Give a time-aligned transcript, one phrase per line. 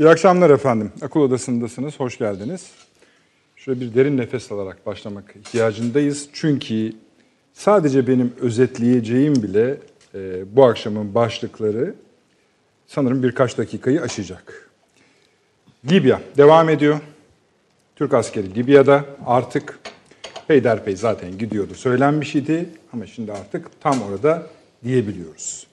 [0.00, 0.92] İyi akşamlar efendim.
[1.02, 2.00] Akıl Odası'ndasınız.
[2.00, 2.70] Hoş geldiniz.
[3.56, 6.28] Şöyle bir derin nefes alarak başlamak ihtiyacındayız.
[6.32, 6.92] Çünkü
[7.52, 9.76] sadece benim özetleyeceğim bile
[10.14, 11.94] e, bu akşamın başlıkları
[12.86, 14.70] sanırım birkaç dakikayı aşacak.
[15.90, 17.00] Libya devam ediyor.
[17.96, 19.78] Türk askeri Libya'da artık
[20.48, 21.74] peyderpey zaten gidiyordu.
[21.74, 24.46] Söylenmiş idi ama şimdi artık tam orada
[24.84, 25.69] diyebiliyoruz.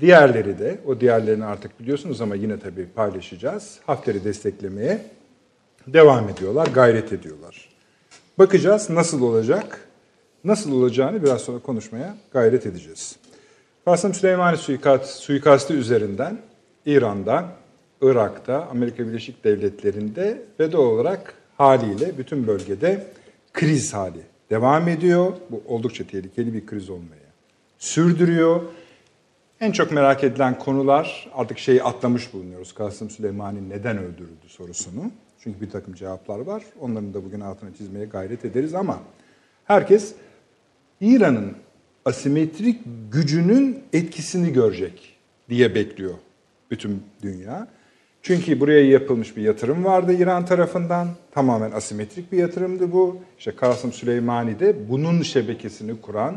[0.00, 3.78] Diğerleri de, o diğerlerini artık biliyorsunuz ama yine tabii paylaşacağız.
[3.86, 5.06] Hafter'i desteklemeye
[5.86, 7.68] devam ediyorlar, gayret ediyorlar.
[8.38, 9.88] Bakacağız nasıl olacak,
[10.44, 13.16] nasıl olacağını biraz sonra konuşmaya gayret edeceğiz.
[13.84, 14.56] Kasım Süleymani
[15.04, 16.38] suikastı üzerinden
[16.86, 17.44] İran'da,
[18.02, 23.06] Irak'ta, Amerika Birleşik Devletleri'nde ve doğal olarak haliyle bütün bölgede
[23.52, 24.20] kriz hali
[24.50, 25.32] devam ediyor.
[25.50, 27.32] Bu oldukça tehlikeli bir kriz olmaya
[27.78, 28.60] sürdürüyor.
[29.62, 32.74] En çok merak edilen konular artık şeyi atlamış bulunuyoruz.
[32.74, 35.10] Kasım Süleymani neden öldürüldü sorusunu.
[35.38, 36.62] Çünkü bir takım cevaplar var.
[36.80, 38.98] Onların da bugün altına çizmeye gayret ederiz ama
[39.64, 40.14] herkes
[41.00, 41.52] İran'ın
[42.04, 42.80] asimetrik
[43.12, 45.16] gücünün etkisini görecek
[45.48, 46.14] diye bekliyor
[46.70, 47.68] bütün dünya.
[48.22, 51.08] Çünkü buraya yapılmış bir yatırım vardı İran tarafından.
[51.30, 53.16] Tamamen asimetrik bir yatırımdı bu.
[53.38, 56.36] İşte Kasım Süleymani de bunun şebekesini kuran,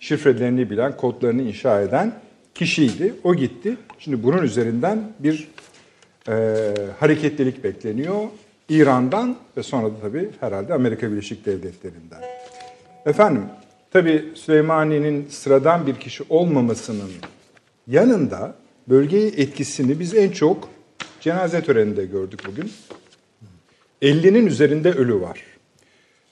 [0.00, 2.12] şifrelerini bilen, kodlarını inşa eden
[2.54, 3.14] kişiydi.
[3.24, 3.76] O gitti.
[3.98, 5.48] Şimdi bunun üzerinden bir
[6.28, 6.32] e,
[7.00, 8.22] hareketlilik bekleniyor.
[8.68, 12.20] İran'dan ve sonra da tabii herhalde Amerika Birleşik Devletleri'nden.
[13.06, 13.42] Efendim,
[13.90, 17.10] tabii Süleymani'nin sıradan bir kişi olmamasının
[17.86, 18.54] yanında
[18.88, 20.68] bölgeye etkisini biz en çok
[21.20, 22.72] cenaze töreninde gördük bugün.
[24.02, 25.40] 50'nin üzerinde ölü var.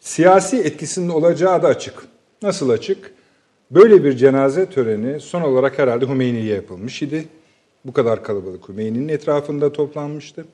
[0.00, 1.94] Siyasi etkisinin olacağı da açık.
[2.42, 3.12] Nasıl açık?
[3.74, 7.24] Böyle bir cenaze töreni son olarak herhalde Hümeyni'ye yapılmış idi.
[7.84, 10.46] Bu kadar kalabalık Hümeyni'nin etrafında toplanmıştı.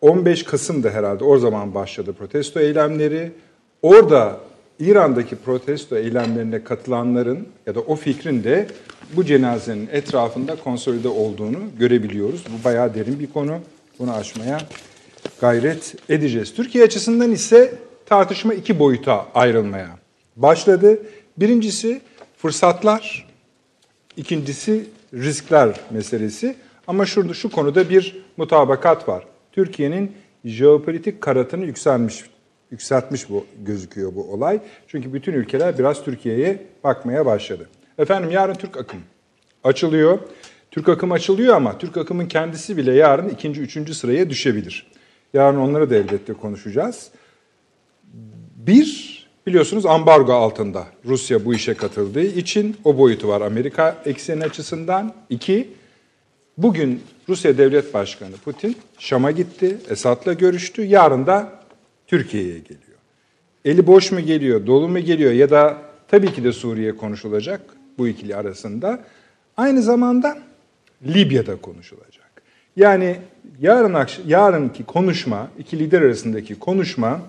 [0.00, 3.32] 15 Kasım'da herhalde o zaman başladı protesto eylemleri.
[3.82, 4.40] Orada
[4.78, 8.66] İran'daki protesto eylemlerine katılanların ya da o fikrin de
[9.16, 12.44] bu cenazenin etrafında konsolide olduğunu görebiliyoruz.
[12.58, 13.58] Bu bayağı derin bir konu.
[13.98, 14.60] Bunu aşmaya
[15.40, 16.54] gayret edeceğiz.
[16.54, 17.74] Türkiye açısından ise
[18.06, 19.98] tartışma iki boyuta ayrılmaya
[20.36, 20.98] başladı.
[21.36, 22.00] Birincisi
[22.44, 23.26] fırsatlar,
[24.16, 26.56] ikincisi riskler meselesi.
[26.86, 29.24] Ama şurada şu konuda bir mutabakat var.
[29.52, 30.12] Türkiye'nin
[30.44, 32.24] jeopolitik karatını yükselmiş
[32.70, 34.60] yükseltmiş bu gözüküyor bu olay.
[34.88, 37.68] Çünkü bütün ülkeler biraz Türkiye'ye bakmaya başladı.
[37.98, 39.00] Efendim yarın Türk akım
[39.64, 40.18] açılıyor.
[40.70, 44.86] Türk akım açılıyor ama Türk akımın kendisi bile yarın ikinci, üçüncü sıraya düşebilir.
[45.34, 47.10] Yarın onları da elbette konuşacağız.
[48.56, 49.13] Bir,
[49.46, 55.14] biliyorsunuz ambargo altında Rusya bu işe katıldığı için o boyutu var Amerika ekseni açısından.
[55.30, 55.68] İki,
[56.58, 60.82] bugün Rusya Devlet Başkanı Putin Şam'a gitti, Esad'la görüştü.
[60.84, 61.52] Yarın da
[62.06, 62.98] Türkiye'ye geliyor.
[63.64, 65.78] Eli boş mu geliyor, dolu mu geliyor ya da
[66.08, 67.60] tabii ki de Suriye konuşulacak
[67.98, 69.04] bu ikili arasında.
[69.56, 70.38] Aynı zamanda
[71.06, 72.42] Libya'da konuşulacak.
[72.76, 73.16] Yani
[73.60, 77.20] yarın yarınki konuşma, iki lider arasındaki konuşma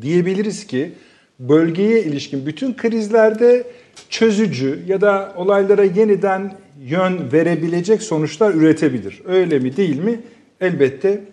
[0.00, 0.92] diyebiliriz ki
[1.38, 3.66] bölgeye ilişkin bütün krizlerde
[4.08, 9.22] çözücü ya da olaylara yeniden yön verebilecek sonuçlar üretebilir.
[9.24, 10.20] Öyle mi değil mi?
[10.60, 11.24] Elbette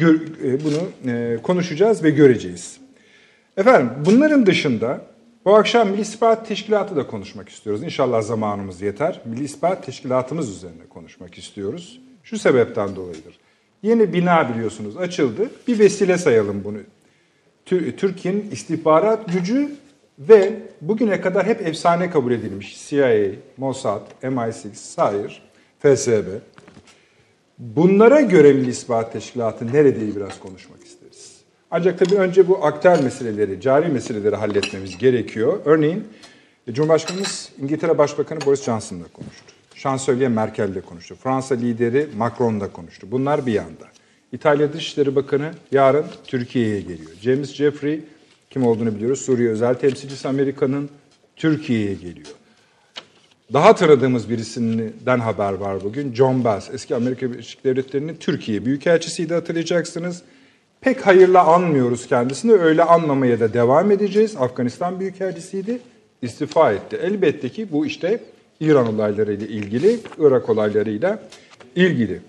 [0.00, 2.76] e, bunu e, konuşacağız ve göreceğiz.
[3.56, 5.00] Efendim bunların dışında
[5.44, 7.82] bu akşam Milli İstihbarat Teşkilatı da konuşmak istiyoruz.
[7.82, 9.20] İnşallah zamanımız yeter.
[9.24, 12.00] Milli İstihbarat Teşkilatımız üzerine konuşmak istiyoruz.
[12.22, 13.38] Şu sebepten dolayıdır.
[13.82, 15.50] Yeni bina biliyorsunuz açıldı.
[15.68, 16.78] Bir vesile sayalım bunu.
[17.64, 19.70] Türkiye'nin istihbarat gücü
[20.18, 25.42] ve bugüne kadar hep efsane kabul edilmiş CIA, Mossad, MI6, SAIR,
[25.78, 26.26] FSB.
[27.58, 31.34] Bunlara göre Milli İstihbarat Teşkilatı neredeyi biraz konuşmak isteriz.
[31.70, 35.60] Ancak tabii önce bu aktör meseleleri, cari meseleleri halletmemiz gerekiyor.
[35.64, 36.04] Örneğin
[36.72, 39.44] Cumhurbaşkanımız İngiltere Başbakanı Boris Johnson'la konuştu.
[39.74, 41.16] Şansölye Merkel'le konuştu.
[41.22, 43.06] Fransa lideri Macron'la konuştu.
[43.10, 43.84] Bunlar bir yanda.
[44.34, 47.10] İtalya Dışişleri Bakanı yarın Türkiye'ye geliyor.
[47.22, 48.00] James Jeffrey
[48.50, 49.20] kim olduğunu biliyoruz.
[49.20, 50.90] Suriye özel temsilcisi Amerika'nın
[51.36, 52.26] Türkiye'ye geliyor.
[53.52, 56.14] Daha tanıdığımız birisinden haber var bugün.
[56.14, 60.22] John Bass, eski Amerika Birleşik Devletleri'nin Türkiye Büyükelçisiydi hatırlayacaksınız.
[60.80, 62.52] Pek hayırla anmıyoruz kendisini.
[62.52, 64.36] Öyle anlamaya da devam edeceğiz.
[64.36, 65.78] Afganistan Büyükelçisiydi.
[66.22, 66.98] istifa etti.
[67.02, 68.20] Elbette ki bu işte
[68.60, 71.28] İran olaylarıyla ilgili, Irak olaylarıyla
[71.76, 72.20] ilgili.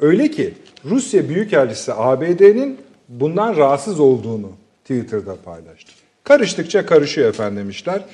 [0.00, 0.54] Öyle ki
[0.84, 2.78] Rusya Büyükelçisi ABD'nin
[3.08, 5.92] bundan rahatsız olduğunu Twitter'da paylaştı.
[6.24, 8.04] Karıştıkça karışıyor efendim işler.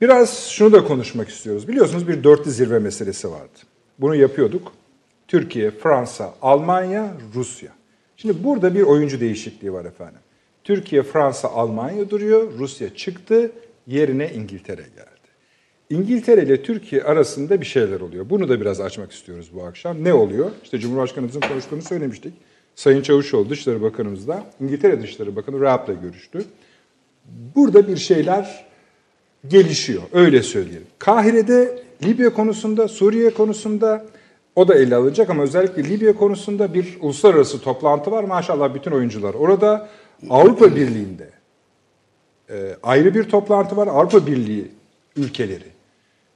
[0.00, 1.68] Biraz şunu da konuşmak istiyoruz.
[1.68, 3.58] Biliyorsunuz bir dörtlü zirve meselesi vardı.
[3.98, 4.72] Bunu yapıyorduk.
[5.28, 7.70] Türkiye, Fransa, Almanya, Rusya.
[8.16, 10.20] Şimdi burada bir oyuncu değişikliği var efendim.
[10.64, 12.52] Türkiye, Fransa, Almanya duruyor.
[12.58, 13.52] Rusya çıktı.
[13.86, 15.11] Yerine İngiltere geldi.
[15.92, 18.30] İngiltere ile Türkiye arasında bir şeyler oluyor.
[18.30, 20.04] Bunu da biraz açmak istiyoruz bu akşam.
[20.04, 20.50] Ne oluyor?
[20.64, 22.34] İşte Cumhurbaşkanımızın konuştuğunu söylemiştik.
[22.74, 26.44] Sayın Çavuşoğlu Dışişleri Bakanımız da İngiltere Dışişleri Bakanı Raab'la görüştü.
[27.56, 28.66] Burada bir şeyler
[29.48, 30.02] gelişiyor.
[30.12, 30.86] Öyle söyleyelim.
[30.98, 34.04] Kahire'de Libya konusunda, Suriye konusunda
[34.56, 38.24] o da ele alınacak ama özellikle Libya konusunda bir uluslararası toplantı var.
[38.24, 39.88] Maşallah bütün oyuncular orada.
[40.30, 41.30] Avrupa Birliği'nde
[42.50, 43.86] e, ayrı bir toplantı var.
[43.86, 44.68] Avrupa Birliği
[45.16, 45.72] ülkeleri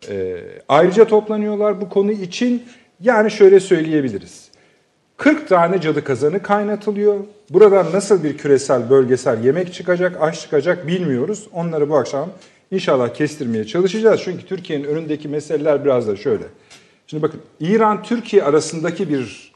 [0.08, 2.62] e, ayrıca toplanıyorlar bu konu için.
[3.00, 4.50] Yani şöyle söyleyebiliriz.
[5.16, 7.16] 40 tane cadı kazanı kaynatılıyor.
[7.50, 11.48] Buradan nasıl bir küresel, bölgesel yemek çıkacak, aş çıkacak bilmiyoruz.
[11.52, 12.30] Onları bu akşam
[12.70, 14.20] inşallah kestirmeye çalışacağız.
[14.24, 16.44] Çünkü Türkiye'nin önündeki meseleler biraz da şöyle.
[17.06, 19.52] Şimdi bakın İran-Türkiye arasındaki bir,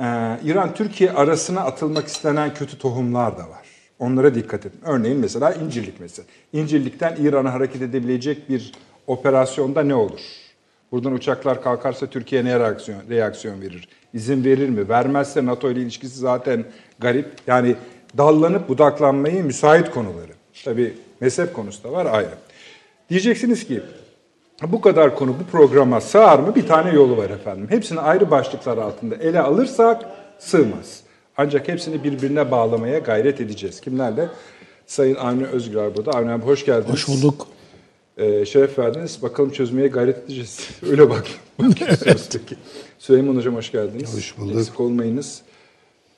[0.00, 0.04] e,
[0.44, 3.66] İran-Türkiye arasına atılmak istenen kötü tohumlar da var.
[3.98, 4.80] Onlara dikkat edin.
[4.84, 6.26] Örneğin mesela İncirlik mesela.
[6.52, 8.72] İncirlik'ten İran'a hareket edebilecek bir
[9.06, 10.20] operasyonda ne olur?
[10.92, 13.88] Buradan uçaklar kalkarsa Türkiye ne reaksiyon, reaksiyon verir?
[14.14, 14.88] İzin verir mi?
[14.88, 16.64] Vermezse NATO ile ilişkisi zaten
[16.98, 17.26] garip.
[17.46, 17.76] Yani
[18.18, 20.32] dallanıp budaklanmayı müsait konuları.
[20.64, 22.34] Tabii mezhep konusu da var ayrı.
[23.10, 23.82] Diyeceksiniz ki
[24.62, 26.54] bu kadar konu bu programa sığar mı?
[26.54, 27.66] Bir tane yolu var efendim.
[27.70, 30.02] Hepsini ayrı başlıklar altında ele alırsak
[30.38, 31.00] sığmaz.
[31.36, 33.80] Ancak hepsini birbirine bağlamaya gayret edeceğiz.
[33.80, 34.28] Kimlerle?
[34.86, 36.10] Sayın Avni Özgür burada.
[36.10, 36.92] Avni abi hoş geldiniz.
[36.92, 37.46] Hoş bulduk.
[38.16, 39.22] Ee, şeref verdiniz.
[39.22, 40.68] Bakalım çözmeye gayret edeceğiz.
[40.90, 41.26] Öyle bak.
[41.60, 42.28] evet.
[42.32, 42.56] Peki.
[42.98, 44.16] Süleyman Hocam hoş geldiniz.
[44.16, 44.56] Hoş bulduk.
[44.56, 45.42] Eksik olmayınız.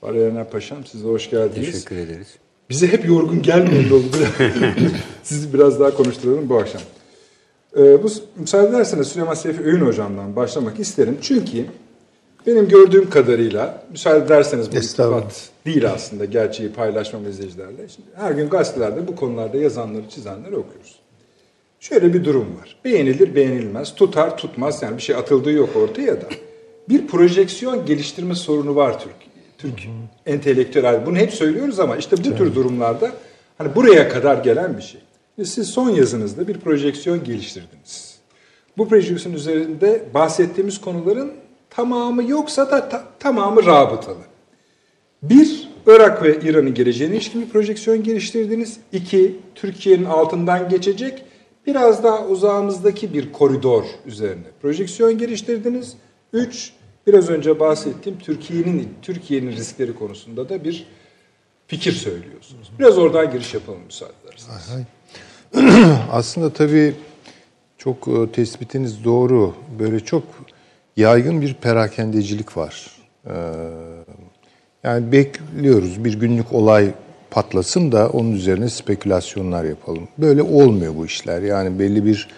[0.02, 1.72] Barayener Paşam siz de hoş geldiniz.
[1.72, 2.28] Teşekkür ederiz.
[2.70, 4.16] Bize hep yorgun gelmeyin oldu.
[5.22, 6.82] Sizi biraz daha konuşturalım bu akşam.
[7.76, 11.18] Ee, bu müsaade ederseniz Süleyman Seyfi Öğün Hocam'dan başlamak isterim.
[11.22, 11.64] Çünkü
[12.46, 17.88] benim gördüğüm kadarıyla, müsaade ederseniz bu irtibat değil aslında gerçeği paylaşmam izleyicilerle.
[17.88, 20.97] Şimdi her gün gazetelerde bu konularda yazanları, çizenleri okuyoruz.
[21.80, 22.76] Şöyle bir durum var.
[22.84, 24.82] Beğenilir, beğenilmez, tutar, tutmaz.
[24.82, 26.26] Yani bir şey atıldığı yok ortaya da.
[26.88, 29.14] Bir projeksiyon geliştirme sorunu var Türk,
[29.58, 30.32] Türk hı hı.
[30.34, 31.06] entelektüel.
[31.06, 32.38] Bunu hep söylüyoruz ama işte bu evet.
[32.38, 33.12] tür durumlarda
[33.58, 35.00] hani buraya kadar gelen bir şey.
[35.44, 38.18] Siz son yazınızda bir projeksiyon geliştirdiniz.
[38.78, 41.32] Bu projeksiyon üzerinde bahsettiğimiz konuların
[41.70, 44.22] tamamı yoksa da ta, tamamı rabıtalı.
[45.22, 48.76] Bir, Irak ve İran'ın geleceğine ilişkin bir projeksiyon geliştirdiniz.
[48.92, 51.24] İki, Türkiye'nin altından geçecek
[51.68, 55.94] biraz daha uzağımızdaki bir koridor üzerine projeksiyon geliştirdiniz.
[56.32, 56.72] Üç,
[57.06, 60.86] biraz önce bahsettiğim Türkiye'nin Türkiye'nin riskleri konusunda da bir
[61.66, 62.70] fikir söylüyorsunuz.
[62.78, 64.86] Biraz oradan giriş yapalım müsaade ederseniz.
[66.12, 66.94] Aslında tabii
[67.78, 69.54] çok e, tespitiniz doğru.
[69.78, 70.22] Böyle çok
[70.96, 72.90] yaygın bir perakendecilik var.
[73.26, 73.32] Ee,
[74.84, 76.90] yani bekliyoruz bir günlük olay
[77.30, 80.08] patlasın da onun üzerine spekülasyonlar yapalım.
[80.18, 81.42] Böyle olmuyor bu işler.
[81.42, 82.28] Yani belli bir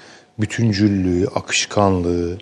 [0.40, 2.38] bütüncüllüğü, akışkanlığı,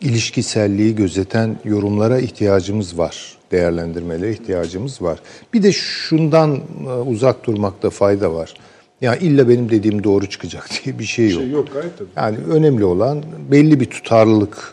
[0.00, 3.38] ilişkiselliği gözeten yorumlara ihtiyacımız var.
[3.52, 5.18] Değerlendirmelere ihtiyacımız var.
[5.54, 8.54] Bir de şundan e, uzak durmakta fayda var.
[9.00, 11.40] Yani illa benim dediğim doğru çıkacak diye bir şey yok.
[11.40, 12.08] Bir şey yok gayet tabii.
[12.16, 14.72] Yani önemli olan belli bir tutarlılık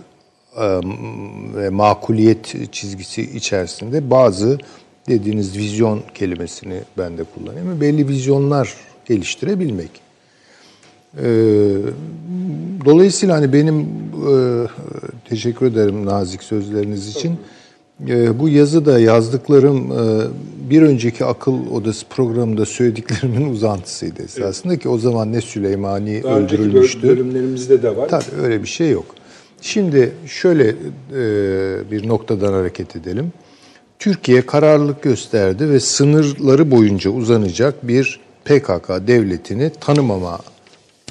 [0.57, 0.65] e,
[1.55, 4.57] ve makuliyet çizgisi içerisinde bazı
[5.09, 7.81] dediğiniz vizyon kelimesini ben de kullanayım.
[7.81, 8.73] Belli vizyonlar
[9.05, 10.05] geliştirebilmek.
[11.17, 11.27] Ee,
[12.85, 14.67] dolayısıyla hani benim e,
[15.29, 17.37] teşekkür ederim nazik sözleriniz için.
[18.07, 20.21] E, bu yazıda yazdıklarım e,
[20.69, 24.83] bir önceki akıl odası programında söylediklerimin uzantısıydı esasında evet.
[24.83, 27.07] ki o zaman ne Süleymani Daha öldürülmüştü.
[27.07, 28.09] bölümlerimizde de var.
[28.09, 29.05] Tabii öyle bir şey yok.
[29.61, 30.75] Şimdi şöyle e,
[31.91, 33.33] bir noktadan hareket edelim.
[33.99, 40.39] Türkiye kararlılık gösterdi ve sınırları boyunca uzanacak bir PKK devletini tanımama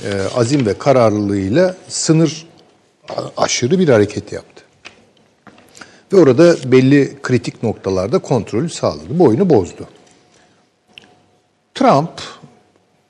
[0.05, 2.47] e, azim ve kararlılığıyla sınır
[3.37, 4.65] aşırı bir hareket yaptı.
[6.13, 9.19] Ve orada belli kritik noktalarda kontrolü sağladı.
[9.19, 9.89] Boyunu bozdu.
[11.75, 12.23] Trump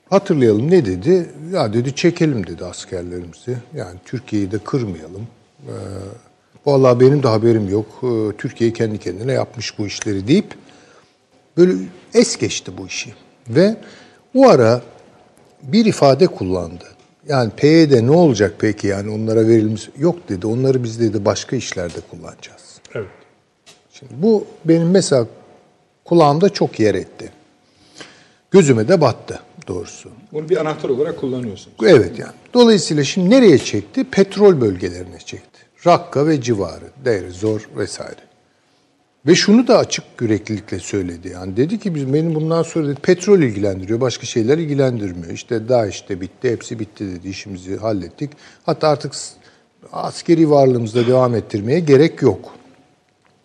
[0.09, 1.29] hatırlayalım ne dedi?
[1.53, 3.57] Ya dedi çekelim dedi askerlerimizi.
[3.75, 5.27] Yani Türkiye'yi de kırmayalım.
[5.67, 5.71] Ee,
[6.65, 7.85] Vallahi benim de haberim yok.
[8.03, 10.55] Ee, Türkiye kendi kendine yapmış bu işleri deyip
[11.57, 11.73] böyle
[12.13, 13.13] es geçti bu işi.
[13.49, 13.75] Ve
[14.35, 14.81] o ara
[15.63, 16.85] bir ifade kullandı.
[17.27, 20.47] Yani PYD ne olacak peki yani onlara verilmiş yok dedi.
[20.47, 22.81] Onları biz dedi başka işlerde kullanacağız.
[22.95, 23.07] Evet.
[23.91, 25.27] Şimdi bu benim mesela
[26.05, 27.31] kulağımda çok yer etti.
[28.51, 30.09] Gözüme de battı doğrusu.
[30.31, 31.77] Bunu bir anahtar olarak kullanıyorsunuz.
[31.83, 32.33] Evet yani.
[32.53, 34.03] Dolayısıyla şimdi nereye çekti?
[34.03, 35.54] Petrol bölgelerine çekti
[35.87, 38.21] Rakka ve civarı, Deir Zor vesaire.
[39.27, 41.27] Ve şunu da açık yüreklilikle söyledi.
[41.27, 45.33] Yani dedi ki biz benim bundan sonra dedi, petrol ilgilendiriyor, başka şeyler ilgilendirmiyor.
[45.33, 48.31] İşte DAEŞ de bitti, hepsi bitti dedi, işimizi hallettik.
[48.63, 49.13] Hatta artık
[49.91, 52.55] askeri varlığımızda devam ettirmeye gerek yok.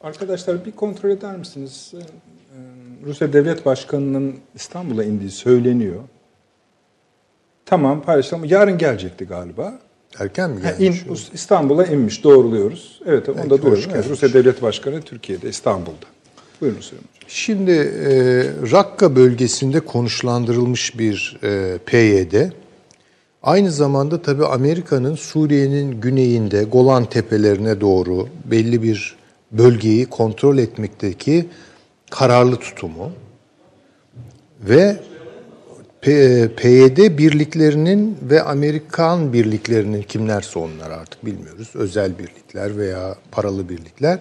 [0.02, 1.92] Arkadaşlar bir kontrol eder misiniz?
[1.94, 1.98] Ee,
[3.06, 6.00] Rusya Devlet Başkanı'nın İstanbul'a indiği söyleniyor.
[7.66, 8.44] Tamam paylaşalım.
[8.44, 9.78] Yarın gelecekti galiba.
[10.18, 11.02] Erken mi gelmiş?
[11.02, 13.00] in, İstanbul'a inmiş doğruluyoruz.
[13.06, 13.90] Evet onu da Peki, duyuyorum.
[13.94, 14.08] Evet.
[14.08, 16.06] Rusya Devlet Başkanı Türkiye'de İstanbul'da.
[16.60, 17.20] Buyurun Süleyman Hocam.
[17.28, 18.12] Şimdi e,
[18.72, 22.50] Rakka bölgesinde konuşlandırılmış bir e, PYD,
[23.42, 29.16] aynı zamanda tabii Amerika'nın Suriye'nin güneyinde Golan Tepelerine doğru belli bir
[29.52, 31.46] bölgeyi kontrol etmekteki
[32.10, 33.12] kararlı tutumu
[34.60, 34.96] ve
[36.02, 41.70] PYD birliklerinin ve Amerikan birliklerinin kimlerse onlar artık bilmiyoruz.
[41.74, 44.18] Özel birlikler veya paralı birlikler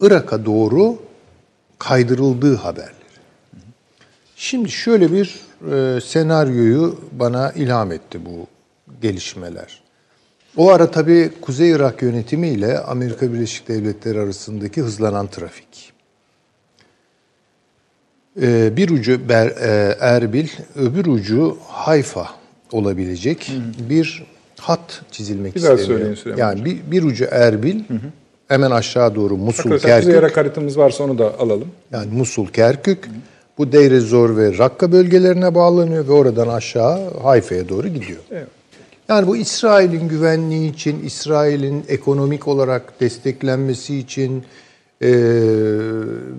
[0.00, 0.98] Irak'a doğru
[1.78, 2.94] kaydırıldığı haberleri.
[4.36, 5.40] Şimdi şöyle bir
[5.72, 8.46] e, senaryoyu bana ilham etti bu
[9.02, 9.82] gelişmeler.
[10.56, 15.92] O ara tabii Kuzey Irak yönetimi ile Amerika Birleşik Devletleri arasındaki hızlanan trafik.
[18.42, 22.26] E, bir ucu Ber, e, Erbil, öbür ucu Hayfa
[22.72, 23.52] olabilecek
[23.90, 24.24] bir
[24.60, 25.86] hat çizilmek Bir isteniyor.
[25.86, 27.80] söyleyin Süleyman Yani bir, bir ucu Erbil,
[28.48, 30.14] hemen aşağı doğru Musul, Arkadaşlar Kerkük.
[30.20, 31.68] Irak haritamız varsa onu da alalım.
[31.92, 33.08] Yani Musul, Kerkük.
[33.58, 38.18] Bu Deir Zor ve Rakka bölgelerine bağlanıyor ve oradan aşağı Hayfa'ya doğru gidiyor.
[38.30, 38.46] Evet.
[39.08, 44.44] Yani bu İsrail'in güvenliği için, İsrail'in ekonomik olarak desteklenmesi için
[45.02, 45.10] e,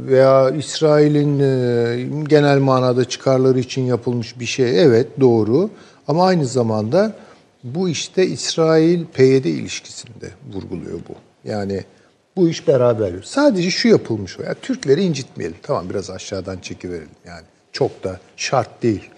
[0.07, 4.83] veya İsrail'in e, genel manada çıkarları için yapılmış bir şey.
[4.83, 5.69] Evet doğru
[6.07, 7.13] ama aynı zamanda
[7.63, 11.13] bu işte İsrail-PYD ilişkisinde vurguluyor bu.
[11.49, 11.83] Yani
[12.35, 13.13] bu iş beraber.
[13.23, 14.43] Sadece şu yapılmış o.
[14.43, 15.57] Ya, Türkleri incitmeyelim.
[15.63, 17.09] Tamam biraz aşağıdan çekiverelim.
[17.25, 19.09] Yani çok da şart değil.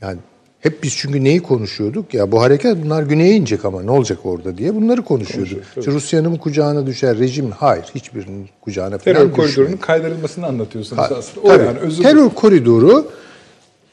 [0.00, 0.18] Yani
[0.60, 2.14] hep biz çünkü neyi konuşuyorduk?
[2.14, 5.62] Ya bu harekat bunlar güneye inecek ama ne olacak orada diye bunları konuşuyorduk.
[5.78, 7.50] İşte Rusya'nın kucağına düşer rejim?
[7.50, 7.84] Hayır.
[7.94, 9.48] Hiçbirinin kucağına falan Terör düşmüyor.
[9.54, 11.46] koridorunun kaydırılmasını anlatıyorsunuz Ha, aslında.
[11.46, 11.64] O tabii.
[11.64, 13.10] yani özür Terör koridoru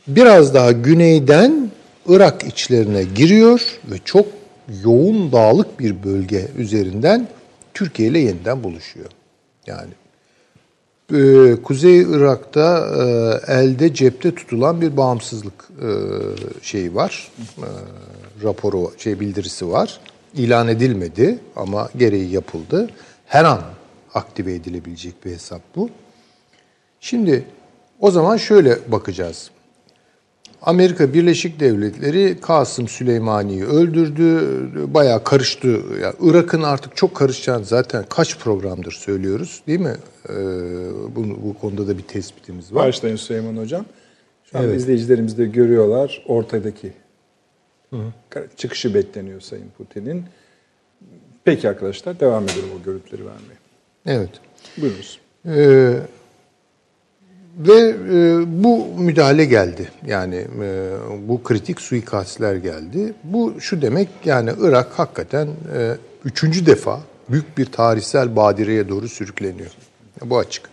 [0.07, 1.71] biraz daha güneyden
[2.07, 4.25] Irak içlerine giriyor ve çok
[4.83, 7.27] yoğun dağlık bir bölge üzerinden
[7.74, 9.09] Türkiye ile yeniden buluşuyor.
[9.67, 9.89] Yani
[11.13, 12.87] e, Kuzey Irak'ta
[13.47, 15.89] e, elde cepte tutulan bir bağımsızlık e,
[16.61, 17.31] şeyi var.
[17.57, 17.67] E,
[18.43, 19.99] raporu şey bildirisi var.
[20.33, 22.89] İlan edilmedi ama gereği yapıldı.
[23.25, 23.61] Her an
[24.13, 25.89] aktive edilebilecek bir hesap bu.
[26.99, 27.45] Şimdi
[27.99, 29.49] o zaman şöyle bakacağız.
[30.67, 34.41] Amerika Birleşik Devletleri Kasım Süleymani'yi öldürdü.
[34.93, 35.67] Bayağı karıştı.
[36.01, 39.95] Yani Irak'ın artık çok karışacağını zaten kaç programdır söylüyoruz değil mi?
[40.29, 40.33] Ee,
[41.15, 42.88] bu, bu konuda da bir tespitimiz var.
[42.88, 43.86] Başlayın Süleyman Hocam.
[44.51, 46.93] Şu an izleyicilerimiz de görüyorlar ortadaki
[48.57, 50.25] çıkışı bekleniyor Sayın Putin'in.
[51.43, 53.57] Peki arkadaşlar devam edelim o görüntüleri vermeye.
[54.05, 54.31] Evet.
[54.77, 55.19] Buyurunuz.
[55.45, 55.93] Ee,
[57.57, 59.89] ve e, bu müdahale geldi.
[60.05, 60.91] Yani e,
[61.27, 63.13] bu kritik suikastler geldi.
[63.23, 66.99] Bu şu demek yani Irak hakikaten e, üçüncü defa
[67.29, 69.71] büyük bir tarihsel badireye doğru sürükleniyor.
[70.25, 70.69] Bu açık.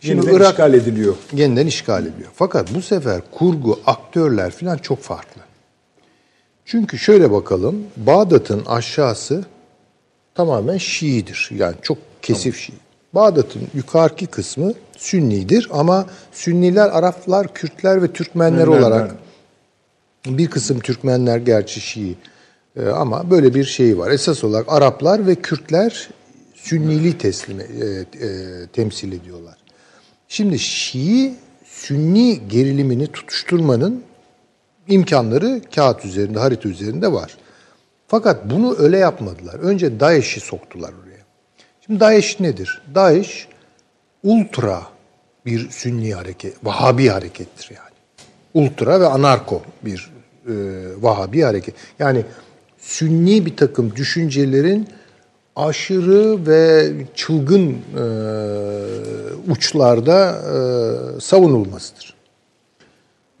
[0.00, 1.14] Şimdi Irak işgal ediliyor.
[1.32, 2.30] yeniden işgal ediliyor.
[2.34, 5.42] Fakat bu sefer kurgu, aktörler falan çok farklı.
[6.64, 9.44] Çünkü şöyle bakalım, Bağdat'ın aşağısı
[10.34, 11.50] tamamen Şii'dir.
[11.56, 12.74] Yani çok kesif Şii.
[13.14, 18.86] Bağdat'ın yukarıki kısmı Sünnidir ama Sünniler Araplar, Kürtler ve Türkmenler Türkmenler.
[18.86, 19.14] olarak
[20.26, 22.16] bir kısım Türkmenler gerçi Şii
[22.76, 24.10] Ee, ama böyle bir şey var.
[24.10, 26.08] Esas olarak Araplar ve Kürtler
[26.54, 29.56] Sünniliği teslim, e, e, temsil ediyorlar.
[30.28, 34.02] Şimdi Şii Sünni gerilimini tutuşturmanın
[34.88, 37.36] imkanları kağıt üzerinde, harita üzerinde var.
[38.06, 39.54] Fakat bunu öyle yapmadılar.
[39.54, 41.22] Önce DAEŞ'i soktular oraya.
[41.86, 42.82] Şimdi DAEŞ nedir?
[42.94, 43.48] DAEŞ
[44.22, 44.82] ultra
[45.46, 47.92] bir Sünni hareket, Vahabi harekettir yani.
[48.54, 50.12] Ultra ve anarko bir
[50.46, 50.52] e,
[51.00, 51.74] Vahabi hareket.
[51.98, 52.24] Yani
[52.78, 54.88] Sünni bir takım düşüncelerin
[55.56, 58.04] aşırı ve çılgın e,
[59.50, 62.14] uçlarda e, savunulmasıdır.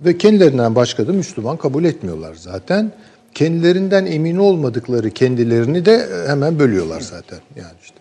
[0.00, 2.92] Ve kendilerinden başka da Müslüman kabul etmiyorlar zaten.
[3.34, 7.38] Kendilerinden emin olmadıkları kendilerini de hemen bölüyorlar zaten.
[7.56, 7.96] Yani işte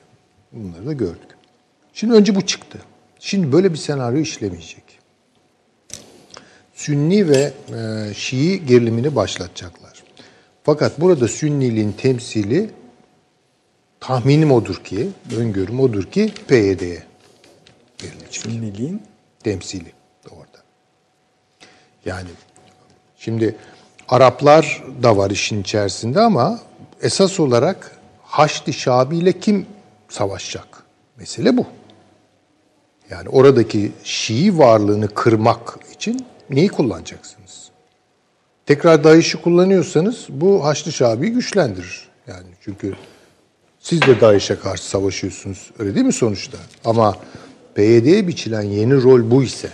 [0.51, 1.29] bunları da gördük.
[1.93, 2.79] Şimdi önce bu çıktı.
[3.23, 4.83] Şimdi böyle bir senaryo işlemeyecek.
[6.73, 10.03] Sünni ve e, Şii gerilimini başlatacaklar.
[10.63, 12.69] Fakat burada Sünniliğin temsili
[13.99, 17.03] tahminim odur ki, öngörüm odur ki PYD'ye
[18.03, 18.35] verilecek.
[18.35, 19.01] Sünniliğin
[19.43, 19.91] Temsili
[20.29, 20.57] orada.
[22.05, 22.29] Yani
[23.17, 23.55] şimdi
[24.09, 26.59] Araplar da var işin içerisinde ama
[27.01, 29.65] esas olarak Haçlı Şabi ile kim
[30.09, 30.83] savaşacak?
[31.17, 31.65] Mesele bu.
[33.11, 37.69] Yani oradaki Şii varlığını kırmak için neyi kullanacaksınız?
[38.65, 42.07] Tekrar DAEŞ'i kullanıyorsanız bu Haçlı Şabi'yi güçlendirir.
[42.27, 42.93] Yani çünkü
[43.79, 45.71] siz de DAEŞ'e karşı savaşıyorsunuz.
[45.79, 46.57] Öyle değil mi sonuçta?
[46.85, 47.17] Ama
[47.75, 49.69] PYD'ye biçilen yeni rol bu ise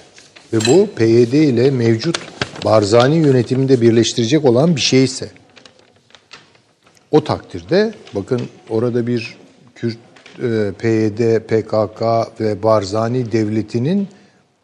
[0.53, 2.19] ve bu PYD ile mevcut
[2.65, 5.29] Barzani yönetiminde birleştirecek olan bir şeyse
[7.11, 9.37] o takdirde bakın orada bir
[10.79, 12.01] PYD, PKK
[12.41, 14.07] ve Barzani devletinin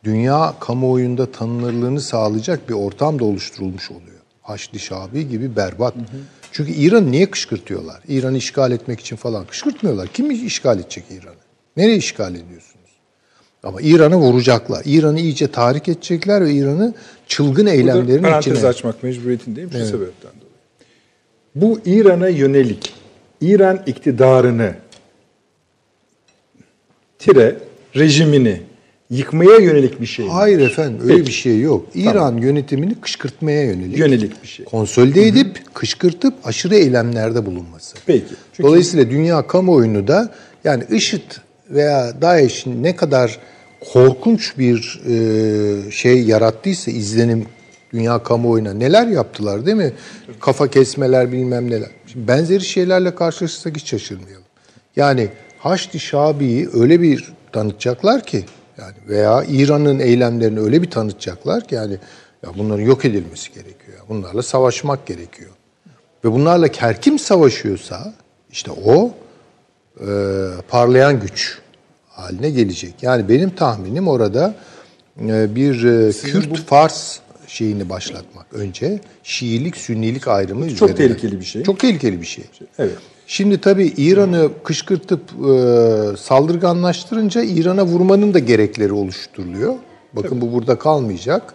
[0.04, 4.20] dünya kamuoyunda tanınırlığını sağlayacak bir ortam da oluşturulmuş oluyor.
[4.42, 5.94] Haçlı Şabi gibi berbat.
[6.52, 8.02] Çünkü İran'ı niye kışkırtıyorlar?
[8.08, 10.08] İran'ı işgal etmek için falan kışkırtmıyorlar.
[10.08, 11.36] Kim işgal edecek İran'ı?
[11.78, 12.90] Nereye işgal ediyorsunuz?
[13.64, 14.82] Ama İran'ı vuracaklar.
[14.86, 16.94] İran'ı iyice tahrik edecekler ve İran'ı
[17.28, 18.70] çılgın eylemlerin parantez içine...
[18.70, 20.54] açmak mecburiyetindeyim şu sebepten dolayı.
[21.56, 22.94] Bu İran'a yönelik
[23.42, 24.76] İran iktidarını
[27.26, 27.56] tire
[27.96, 28.62] rejimini
[29.10, 30.32] yıkmaya yönelik bir şey mi?
[30.32, 31.28] Hayır efendim öyle Peki.
[31.28, 31.86] bir şey yok.
[31.96, 33.98] İran yönetimini kışkırtmaya yönelik.
[33.98, 34.66] Yönelik bir şey.
[34.66, 37.96] Konsolide edip kışkırtıp aşırı eylemlerde bulunması.
[38.06, 38.26] Peki.
[38.54, 41.32] Çünkü Dolayısıyla dünya kamuoyunu da yani IŞİD
[41.70, 43.40] veya DAEŞ'in ne kadar
[43.94, 47.46] korkunç bir e, şey yarattıysa izlenim
[47.94, 49.94] dünya kamuoyuna neler yaptılar değil mi?
[50.40, 51.90] Kafa kesmeler bilmem neler.
[52.08, 54.44] Şimdi benzeri şeylerle karşılaşırsak hiç şaşırmayalım.
[54.96, 55.30] Yani
[55.64, 58.46] Haçlı Şabi'yi öyle bir tanıtacaklar ki
[58.78, 61.98] yani veya İran'ın eylemlerini öyle bir tanıtacaklar ki yani
[62.44, 63.98] ya bunların yok edilmesi gerekiyor.
[64.10, 65.50] Bunlarla savaşmak gerekiyor.
[66.26, 68.14] Ve bunlarla her kim savaşıyorsa
[68.52, 69.12] işte o
[70.00, 70.08] e,
[70.68, 71.60] parlayan güç
[72.10, 72.94] haline gelecek.
[73.02, 74.56] Yani benim tahminim orada
[75.22, 79.00] e, bir e, Kürt Fars şeyini başlatmak önce.
[79.24, 80.96] Şiilik, Sünnilik ayrımı Çok üzerine.
[81.08, 81.64] tehlikeli bir şey.
[81.64, 82.44] Çok tehlikeli bir şey.
[82.80, 82.98] Evet.
[83.34, 89.76] Şimdi tabii İran'ı kışkırtıp e, saldırganlaştırınca İran'a vurmanın da gerekleri oluşturuluyor.
[90.14, 91.54] Bakın bu burada kalmayacak.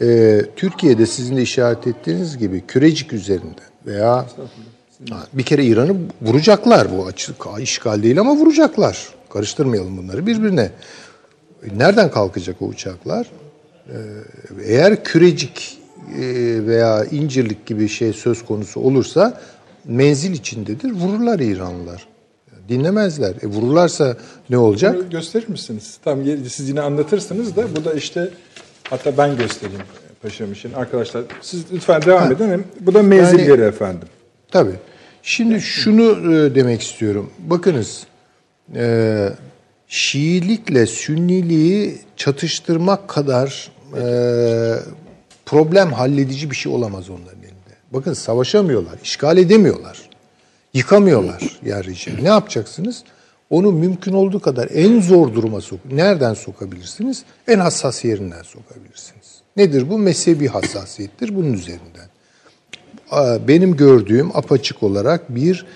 [0.00, 4.26] E, Türkiye'de sizin de işaret ettiğiniz gibi Kürecik üzerinden veya
[5.32, 9.08] bir kere İran'ı vuracaklar bu açık işgal değil ama vuracaklar.
[9.32, 10.70] Karıştırmayalım bunları birbirine.
[11.76, 13.26] Nereden kalkacak o uçaklar?
[13.88, 13.94] Ee,
[14.64, 15.78] Eğer Kürecik
[16.16, 16.20] e,
[16.66, 19.40] veya İncirlik gibi şey söz konusu olursa
[19.84, 20.92] menzil içindedir.
[20.92, 22.06] Vururlar İranlılar.
[22.68, 23.34] Dinlemezler.
[23.42, 24.16] E vururlarsa
[24.50, 24.94] ne olacak?
[24.96, 25.98] Bunu gösterir misiniz?
[26.04, 28.28] Tam siz yine anlatırsınız da bu da işte
[28.90, 29.82] hatta ben göstereyim
[30.22, 30.72] paşam için.
[30.72, 32.64] Arkadaşlar siz lütfen devam edin.
[32.80, 34.08] Bu da menzil Yani- yeri efendim.
[34.50, 34.74] Tabii.
[35.22, 37.30] Şimdi şunu e, demek istiyorum.
[37.38, 38.06] Bakınız,
[38.74, 39.28] e,
[39.88, 44.04] Şiilikle Sünniliği çatıştırmak kadar e,
[45.46, 47.43] problem halledici bir şey olamaz onların.
[47.94, 50.10] Bakın savaşamıyorlar, işgal edemiyorlar,
[50.74, 52.24] yıkamıyorlar yer rejimi.
[52.24, 53.04] Ne yapacaksınız?
[53.50, 55.78] Onu mümkün olduğu kadar en zor duruma sok.
[55.92, 57.24] Nereden sokabilirsiniz?
[57.48, 59.40] En hassas yerinden sokabilirsiniz.
[59.56, 59.98] Nedir bu?
[59.98, 62.08] Mezhebi hassasiyettir bunun üzerinden
[63.48, 65.66] benim gördüğüm apaçık olarak bir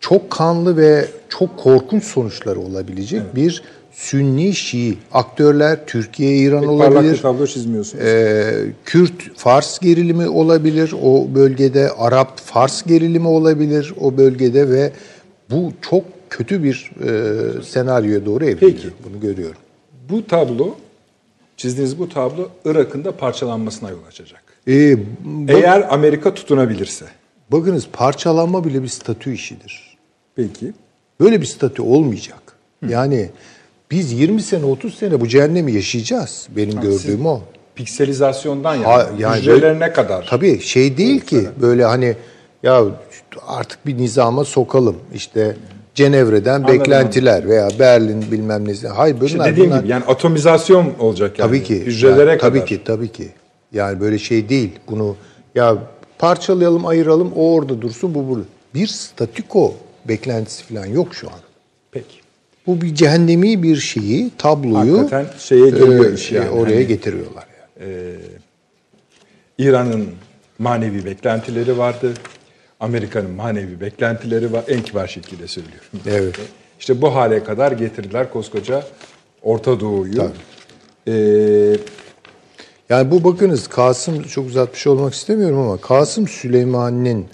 [0.00, 6.96] çok kanlı ve çok korkunç sonuçları olabilecek bir Sünni Şii aktörler Türkiye İran Parlak bir
[6.96, 7.22] olabilir.
[7.22, 8.04] tablo çizmiyorsunuz.
[8.04, 11.90] Ee, Kürt Fars gerilimi olabilir o bölgede.
[11.90, 14.92] Arap Fars gerilimi olabilir o bölgede ve
[15.50, 18.72] bu çok kötü bir e, senaryoya doğru evriliyor.
[18.72, 18.88] Peki.
[19.04, 19.56] Bunu görüyorum.
[20.10, 20.74] bu tablo,
[21.56, 24.42] çizdiğiniz bu tablo Irak'ın da parçalanmasına yol açacak.
[24.68, 24.96] Ee,
[25.48, 27.04] Eğer Amerika tutunabilirse.
[27.52, 29.96] bakınız parçalanma bile bir statü işidir.
[30.36, 30.72] Peki.
[31.20, 32.42] Böyle bir statü olmayacak.
[32.88, 33.30] Yani
[33.90, 36.48] biz 20 sene 30 sene bu cehennemi yaşayacağız.
[36.56, 37.40] Benim gördüğüm o.
[37.74, 40.26] Pikselizasyondan yani, Ha, yani hücrelerine kadar.
[40.30, 42.16] Tabii şey değil ki böyle hani
[42.62, 42.84] ya
[43.46, 44.96] artık bir nizama sokalım.
[45.14, 45.56] İşte
[45.94, 48.88] Cenevre'den beklentiler veya Berlin bilmem ne.
[48.88, 51.48] Hayır bunlar, İşte dediğim bunlar gibi yani atomizasyon olacak yani.
[51.48, 52.50] tabii ki Hücrelere yani, kadar.
[52.50, 53.28] tabii ki tabii ki.
[53.72, 54.70] Yani böyle şey değil.
[54.90, 55.16] Bunu
[55.54, 55.76] ya
[56.18, 58.44] parçalayalım, ayıralım, o orada dursun, bu burada.
[58.74, 59.74] Bir statüko
[60.08, 61.38] beklentisi falan yok şu an.
[62.68, 66.50] Bu bir cehennemi bir şeyi, tabloyu Hakikaten şeye geliyor e, şey, yani.
[66.50, 67.46] oraya Hani- getiriyorlar.
[67.80, 68.14] Yani.
[69.58, 70.06] İran'ın
[70.58, 72.12] manevi beklentileri vardı.
[72.80, 74.64] Amerika'nın manevi beklentileri var.
[74.68, 75.86] En kibar şekilde söylüyorum.
[76.06, 76.34] Evet.
[76.80, 78.82] İşte bu hale kadar getirdiler koskoca
[79.42, 80.30] Orta Doğu'yu.
[81.08, 81.12] Ee,
[82.88, 87.24] Yani bu bakınız Kasım çok uzatmış olmak istemiyorum ama Kasım Süleyman'ın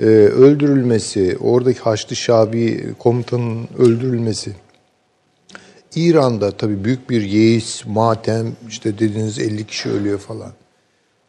[0.00, 4.52] e, öldürülmesi, oradaki Haçlı Şabi komutanın öldürülmesi,
[5.96, 10.52] İran'da tabii büyük bir yeis, matem, işte dediğiniz 50 kişi ölüyor falan.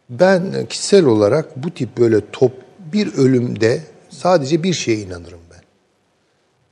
[0.10, 2.52] Ben kişisel olarak bu tip böyle top
[2.94, 5.62] bir ölümde sadece bir şeye inanırım ben.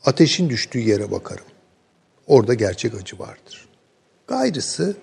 [0.06, 1.46] Ateşin düştüğü yere bakarım.
[2.28, 3.68] Orada gerçek acı vardır.
[4.28, 4.96] Gayrısı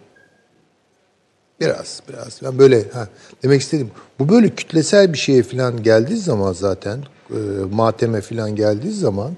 [1.61, 3.09] biraz biraz ben böyle ha,
[3.43, 3.91] demek istedim.
[4.19, 7.37] Bu böyle kütlesel bir şeye falan geldiği zaman zaten e,
[7.73, 9.37] mateme falan geldiği zaman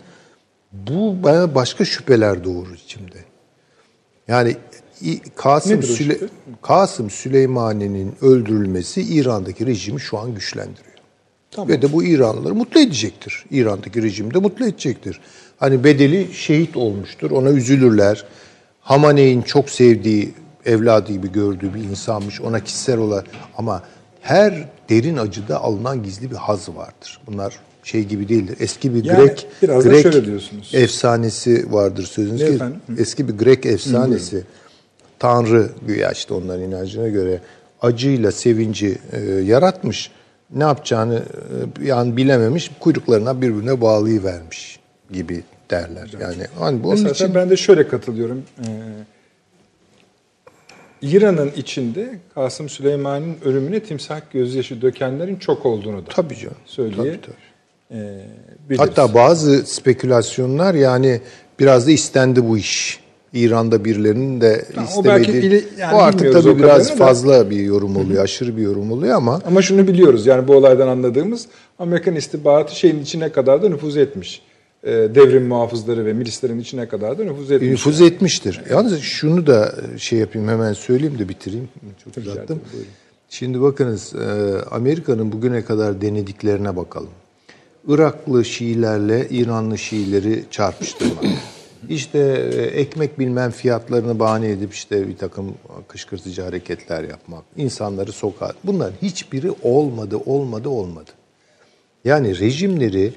[0.72, 3.33] bu bana başka şüpheler doğurur içimde.
[4.28, 4.56] Yani
[5.36, 6.18] Kasım, Nedir Süle-?
[6.62, 10.94] Kasım Süleymani'nin öldürülmesi İran'daki rejimi şu an güçlendiriyor.
[11.58, 13.44] Ve de bu İranlıları mutlu edecektir.
[13.50, 15.20] İran'daki rejimi de mutlu edecektir.
[15.56, 17.30] Hani bedeli şehit olmuştur.
[17.30, 18.24] Ona üzülürler.
[18.80, 20.34] Hamaney'in çok sevdiği,
[20.66, 22.40] evladı gibi gördüğü bir insanmış.
[22.40, 23.26] Ona kişisel olarak
[23.58, 23.82] ama
[24.20, 27.20] her derin acıda alınan gizli bir haz vardır.
[27.26, 28.56] Bunlar şey gibi değildir.
[28.60, 30.70] Eski bir Yani Grek biraz da Grek şöyle diyorsunuz.
[30.74, 32.80] efsanesi vardır sözünüz Ne efendim?
[32.98, 34.42] eski bir Grek efsanesi.
[35.18, 37.40] Tanrı güya işte onların inancına göre
[37.82, 40.10] acıyla sevinci e, yaratmış.
[40.54, 41.22] Ne yapacağını
[41.84, 42.70] e, an bilememiş.
[42.80, 44.78] Kuyruklarına birbirine bağlayıvermiş
[45.12, 46.10] gibi derler.
[46.20, 48.42] Yani hani bunun Mesela için ben de şöyle katılıyorum.
[48.58, 48.64] Ee,
[51.02, 56.56] İran'ın içinde Kasım Süleyman'ın ölümüne timsah gözyaşı dökenlerin çok olduğunu da tabii canım.
[56.66, 57.53] söyleye Tabii, tabii.
[57.94, 58.20] Ee,
[58.70, 58.80] biliriz.
[58.80, 61.20] Hatta bazı spekülasyonlar yani
[61.60, 63.04] biraz da istendi bu iş.
[63.32, 65.04] İran'da birilerinin de o istemediği.
[65.04, 66.94] belki ili- yani o artık tabii o biraz da.
[66.96, 70.88] fazla bir yorum oluyor, aşırı bir yorum oluyor ama Ama şunu biliyoruz yani bu olaydan
[70.88, 71.46] anladığımız
[71.78, 74.42] Amerikan istihbaratı şeyin içine kadar da nüfuz etmiş.
[74.84, 77.70] Ee, devrim muhafızları ve milislerin içine kadar da nüfuz etmiş.
[77.70, 78.60] nüfuz etmiştir.
[78.70, 81.68] Yalnız şunu da şey yapayım hemen söyleyeyim de bitireyim.
[82.04, 82.60] Çok uzattım.
[83.28, 87.10] Şimdi bakınız e, Amerika'nın bugüne kadar denediklerine bakalım.
[87.88, 91.24] Iraklı Şiilerle İranlı Şiileri çarpıştırmak.
[91.88, 92.18] İşte
[92.54, 95.54] e, ekmek bilmem fiyatlarını bahane edip işte bir takım
[95.88, 97.44] kışkırtıcı hareketler yapmak.
[97.56, 98.52] insanları sokağa.
[98.64, 101.10] Bunların hiçbiri olmadı, olmadı, olmadı.
[102.04, 103.12] Yani rejimleri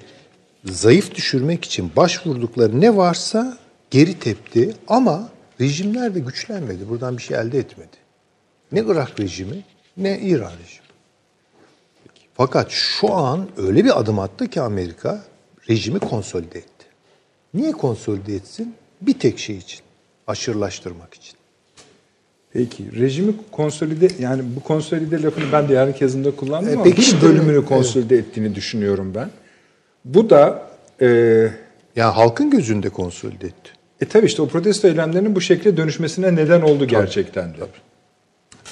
[0.66, 3.58] zayıf düşürmek için başvurdukları ne varsa
[3.92, 5.30] geri tepti ama
[5.62, 6.90] rejimler de güçlenmedi.
[6.90, 7.98] Buradan bir şey elde etmedi.
[8.72, 9.64] Ne Irak rejimi
[9.98, 10.77] ne İran rejimi.
[12.38, 15.24] Fakat şu an öyle bir adım attı ki Amerika
[15.70, 16.86] rejimi konsolide etti.
[17.54, 18.76] Niye konsolide etsin?
[19.02, 19.80] Bir tek şey için.
[20.28, 21.38] Aşırılaştırmak için.
[22.54, 26.98] Peki rejimi konsolide yani bu konsolide lafını ben de yarın kezimde kullandım E, ama peki
[26.98, 29.30] bir işte- bölümünü konsolide ettiğini düşünüyorum ben.
[30.06, 30.68] Bu da
[31.02, 31.08] e,
[31.96, 33.72] Yani halkın gözünde konsolide etti.
[34.02, 37.58] e tabii işte o protesto eylemlerinin bu şekle dönüşmesine neden oldu gerçekten de.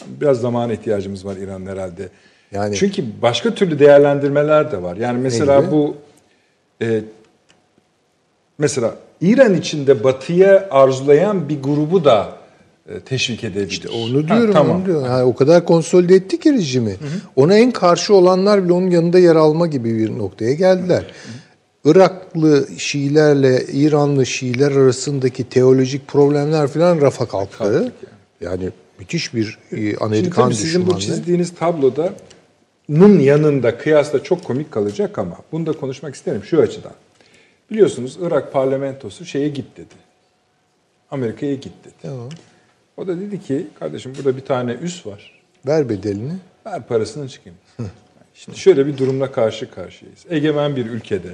[0.07, 2.09] Biraz zamana ihtiyacımız var İran herhalde.
[2.51, 4.97] Yani- Çünkü başka türlü değerlendirmeler de var.
[4.97, 5.95] Yani mesela bu
[6.81, 7.01] e,
[8.57, 12.29] mesela İran içinde batıya arzulayan bir grubu da
[12.89, 13.67] e, teşvik edebilir.
[13.71, 14.53] İşte onu Ha, diyorum.
[14.53, 14.77] tamam.
[14.77, 15.05] onu diyorum.
[15.05, 16.95] Yani o kadar konsolide etti ki rejimi.
[17.35, 21.03] Ona en karşı olanlar bile onun yanında yer alma gibi bir noktaya geldiler.
[21.85, 27.91] Iraklı Şiilerle İranlı Şiiler arasındaki teolojik problemler falan rafa kalktı.
[28.41, 32.13] Yani müthiş bir e, Şimdi Amerikan tabii sizin bu çizdiğiniz tabloda
[32.89, 36.93] nın yanında kıyasla çok komik kalacak ama bunu da konuşmak isterim şu açıdan.
[37.71, 39.95] Biliyorsunuz Irak parlamentosu şeye git dedi.
[41.11, 41.93] Amerika'ya git dedi.
[42.01, 42.29] Tamam.
[42.97, 45.41] O da dedi ki kardeşim burada bir tane üs var.
[45.67, 46.33] Ver bedelini.
[46.65, 47.59] Ver parasını çıkayım.
[48.33, 50.25] Şimdi şöyle bir durumla karşı karşıyayız.
[50.29, 51.29] Egemen bir ülkede.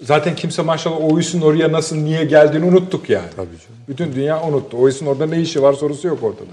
[0.00, 3.30] Zaten kimse maşallah o üsün oraya nasıl niye geldiğini unuttuk yani.
[3.36, 3.80] Tabii canım.
[3.88, 4.76] Bütün dünya unuttu.
[4.76, 6.50] O üsün orada ne işi var sorusu yok ortada.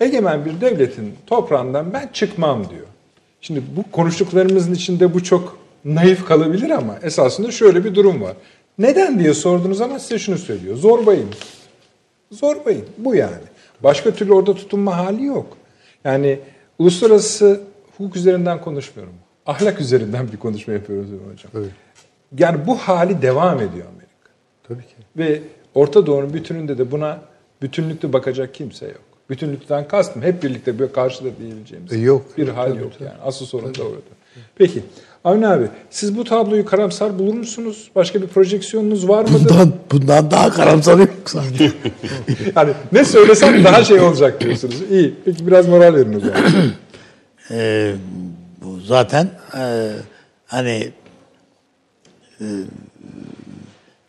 [0.00, 2.86] Egemen bir devletin toprağından ben çıkmam diyor.
[3.40, 8.36] Şimdi bu konuştuklarımızın içinde bu çok naif kalabilir ama esasında şöyle bir durum var.
[8.78, 10.76] Neden diye sorduğunuz zaman size şunu söylüyor.
[10.76, 11.30] Zorbayım.
[12.30, 12.84] Zorbayım.
[12.98, 13.44] Bu yani.
[13.82, 15.56] Başka türlü orada tutunma hali yok.
[16.04, 16.38] Yani
[16.78, 17.60] uluslararası
[17.96, 19.14] hukuk üzerinden konuşmuyorum.
[19.46, 21.52] Ahlak üzerinden bir konuşma yapıyoruz hocam.
[21.54, 21.70] Evet.
[22.38, 24.30] Yani bu hali devam ediyor Amerika.
[24.68, 24.94] Tabii ki.
[25.16, 25.42] Ve
[25.74, 27.20] Orta Doğu'nun bütününde de buna
[27.62, 29.09] bütünlüklü bakacak kimse yok.
[29.30, 32.38] Bütünlükten kastım hep birlikte bir karşıda diyebileceğimiz E, yok.
[32.38, 33.08] bir hal Tabii, yok tabii.
[33.08, 33.18] yani.
[33.24, 34.00] Asıl sorun da orada.
[34.56, 34.82] Peki
[35.24, 37.90] Avni abi siz bu tabloyu karamsar bulur musunuz?
[37.96, 39.48] Başka bir projeksiyonunuz var mıdır?
[39.50, 41.72] Bundan, bundan daha karamsar yok sanki.
[42.56, 44.82] yani ne söylesem daha şey olacak diyorsunuz.
[44.90, 45.14] İyi.
[45.24, 46.42] Peki biraz moral verin o zaman.
[47.50, 47.94] Ee,
[48.62, 49.90] bu zaten e,
[50.46, 50.92] hani
[52.40, 52.44] e,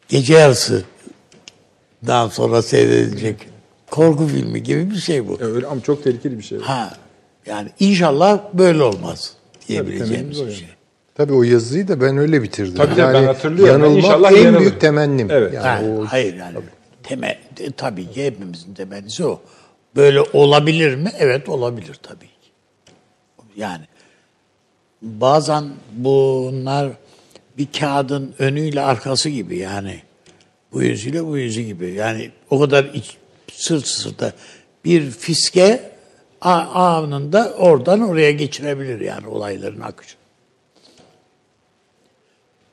[0.09, 0.83] gece yarısı
[2.07, 3.50] daha sonra seyredilecek
[3.91, 5.37] korku filmi gibi bir şey bu.
[5.41, 6.59] Öyle ama çok tehlikeli bir şey.
[6.59, 6.93] Ha
[7.45, 9.33] yani inşallah böyle olmaz
[9.67, 10.59] diyebileceğimiz o bir yani.
[10.59, 10.67] şey.
[11.15, 12.75] Tabii o yazıyı da ben öyle bitirdim.
[12.75, 13.73] Tabii de ben hatırlıyorum.
[13.81, 14.59] Yanılmak İnşallah en yanılır.
[14.59, 15.27] büyük temennim.
[15.31, 15.53] Evet.
[15.53, 16.57] Yani Ha, o hayır yani.
[17.03, 19.41] Temel, de- tabii ki hepimizin temennisi o.
[19.95, 21.11] Böyle olabilir mi?
[21.19, 22.51] Evet olabilir tabii ki.
[23.55, 23.83] Yani
[25.01, 26.89] bazen bunlar
[27.57, 30.01] bir kağıdın önüyle arkası gibi yani.
[30.73, 31.91] Bu yüzüyle bu yüzü gibi.
[31.91, 33.17] Yani o kadar iç,
[33.55, 34.33] sırt sırta
[34.85, 35.91] bir fiske
[36.41, 40.15] anında oradan oraya geçirebilir yani olayların akışı.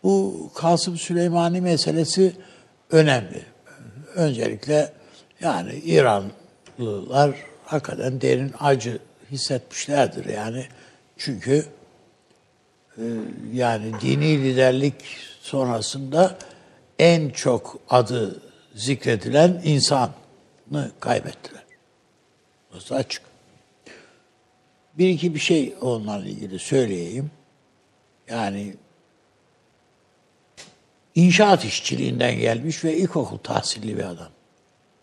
[0.03, 2.33] Bu Kasım Süleymani meselesi
[2.91, 3.43] önemli.
[4.15, 4.93] Öncelikle
[5.41, 8.99] yani İranlılar hakikaten derin acı
[9.31, 10.67] hissetmişlerdir yani.
[11.17, 11.65] Çünkü
[12.99, 13.05] e,
[13.53, 14.95] yani dini liderlik
[15.41, 16.39] sonrasında
[16.99, 18.43] en çok adı
[18.75, 20.11] zikredilen insanı
[21.01, 21.63] kaybettiler.
[22.73, 23.23] Burası açık.
[24.99, 27.31] Bir iki bir şey onlarla ilgili söyleyeyim.
[28.31, 28.75] Yani
[31.15, 34.29] inşaat işçiliğinden gelmiş ve ilkokul tahsilli bir adam.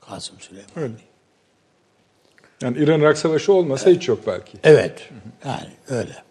[0.02, 0.70] Kasım Süleyman.
[0.76, 0.94] Öyle.
[2.62, 4.58] Yani İran-Irak Savaşı olmasa hiç yok belki.
[4.64, 5.10] Evet.
[5.46, 6.24] Yani öyle.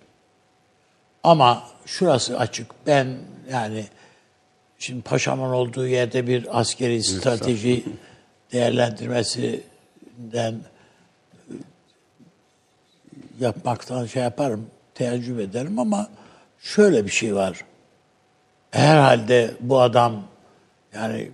[1.22, 2.66] Ama şurası açık.
[2.86, 3.18] Ben
[3.50, 3.86] yani
[4.78, 7.84] şimdi paşamın olduğu yerde bir askeri strateji
[8.54, 9.52] değerlendirmesinden
[10.32, 10.54] e,
[13.40, 16.08] yapmaktan şey yaparım, teəccüp ederim ama
[16.58, 17.64] şöyle bir şey var.
[18.70, 20.22] Herhalde bu adam
[20.94, 21.30] yani e,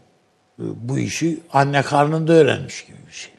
[0.59, 3.33] bu işi anne karnında öğrenmiş gibi bir şey.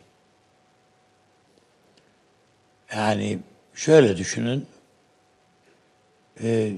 [2.95, 3.39] Yani
[3.73, 4.67] şöyle düşünün.
[6.43, 6.73] Ee,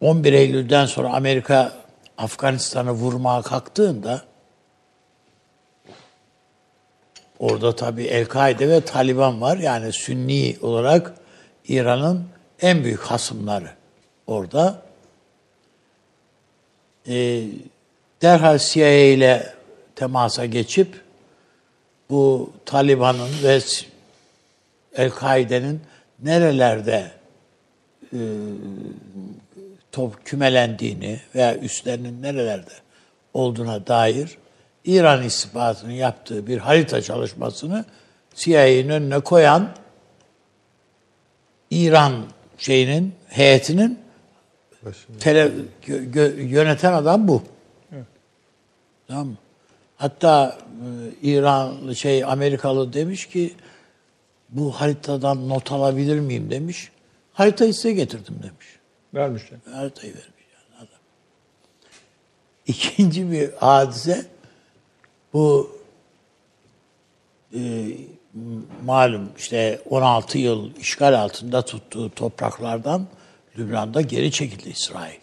[0.00, 1.79] 11 Eylül'den sonra Amerika
[2.20, 4.22] Afganistan'ı vurmaya kalktığında
[7.38, 9.56] orada tabii El-Kaide ve Taliban var.
[9.56, 11.14] Yani Sünni olarak
[11.68, 12.28] İran'ın
[12.60, 13.70] en büyük hasımları
[14.26, 14.82] orada.
[17.08, 17.42] Ee,
[18.22, 19.54] derhal CIA ile
[19.96, 21.00] temasa geçip
[22.10, 23.60] bu Taliban'ın ve
[24.94, 25.80] El-Kaide'nin
[26.22, 27.10] nerelerde
[28.12, 28.18] e,
[29.92, 32.70] top kümelendiğini veya üslerinin nerelerde
[33.34, 34.38] olduğuna dair
[34.84, 37.84] İran istihbaratının yaptığı bir harita çalışmasını
[38.34, 39.68] CIA'nin önüne koyan
[41.70, 42.12] İran
[42.58, 43.98] şeyinin heyetinin
[45.20, 45.50] tele,
[45.86, 47.42] gö- gö- yöneten adam bu.
[49.08, 49.36] Tamam mı?
[49.96, 50.58] Hatta
[51.22, 53.54] e, İran şey Amerikalı demiş ki
[54.48, 56.90] bu haritadan not alabilir miyim demiş.
[57.32, 58.66] Haritayı size getirdim demiş.
[59.14, 59.58] Vermişler.
[59.72, 61.00] Haritayı vermiş yani adam.
[62.66, 64.26] İkinci bir hadise
[65.32, 65.76] bu
[67.54, 67.90] e,
[68.84, 73.06] malum işte 16 yıl işgal altında tuttuğu topraklardan
[73.58, 75.20] Lübnan'da geri çekildi İsrail.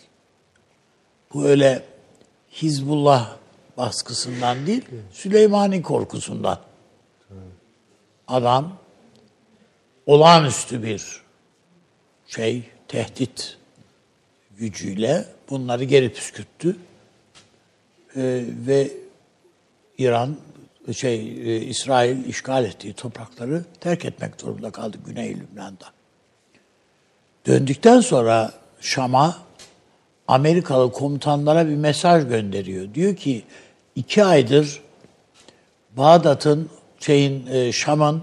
[1.34, 1.84] Bu öyle
[2.52, 3.38] Hizbullah
[3.78, 6.60] baskısından değil, Süleymani korkusundan.
[8.28, 8.78] Adam
[10.06, 11.22] olağanüstü bir
[12.28, 13.57] şey, tehdit
[14.58, 16.76] gücüyle bunları geri püskürttü.
[18.16, 18.92] Ee, ve
[19.98, 20.38] İran
[20.94, 25.86] şey e, İsrail işgal ettiği toprakları terk etmek zorunda kaldı Güney Lübnan'da.
[27.46, 29.38] Döndükten sonra Şam'a
[30.28, 32.94] Amerikalı komutanlara bir mesaj gönderiyor.
[32.94, 33.44] Diyor ki
[33.96, 34.82] iki aydır
[35.98, 38.22] Bağdat'ın şeyin e, Şam'ın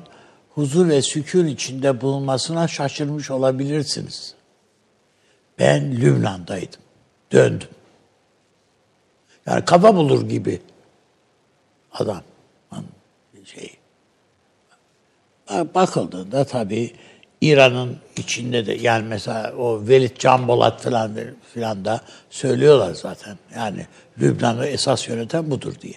[0.55, 4.35] huzur ve sükun içinde bulunmasına şaşırmış olabilirsiniz.
[5.59, 6.81] Ben Lübnan'daydım.
[7.33, 7.69] Döndüm.
[9.47, 10.61] Yani kafa bulur gibi
[11.93, 12.23] adam.
[13.45, 13.77] Şey.
[15.75, 16.93] Bakıldığında tabii
[17.41, 21.13] İran'ın içinde de yani mesela o Velid Canbolat falan
[21.55, 23.39] filan da söylüyorlar zaten.
[23.57, 23.87] Yani
[24.21, 25.95] Lübnan'ı esas yöneten budur diye.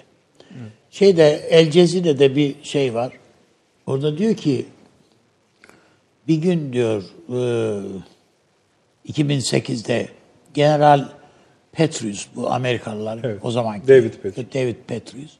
[0.91, 3.13] Şeyde El Cezire'de bir şey var.
[3.85, 4.65] Orada diyor ki
[6.27, 7.39] bir gün diyor e,
[9.07, 10.07] 2008'de
[10.53, 11.09] General
[11.71, 13.39] Petraeus bu Amerikalılar Evet.
[13.43, 14.53] o zaman David Petraeus.
[14.53, 15.31] David Petraeus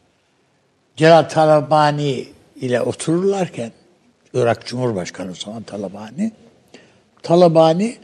[0.96, 3.72] Celal Talabani ile otururlarken
[4.34, 6.32] Irak Cumhurbaşkanı o zaman Talabani
[7.24, 7.98] Talabani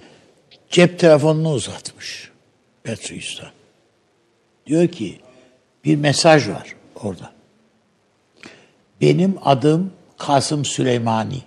[0.69, 2.31] cep telefonunu uzatmış
[2.83, 3.51] Petraeus'a.
[4.67, 5.19] Diyor ki
[5.85, 7.31] bir mesaj var orada.
[9.01, 11.41] Benim adım Kasım Süleymani.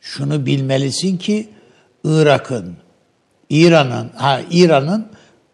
[0.00, 1.48] Şunu bilmelisin ki
[2.04, 2.76] Irak'ın,
[3.54, 5.06] İran'ın, ha İran'ın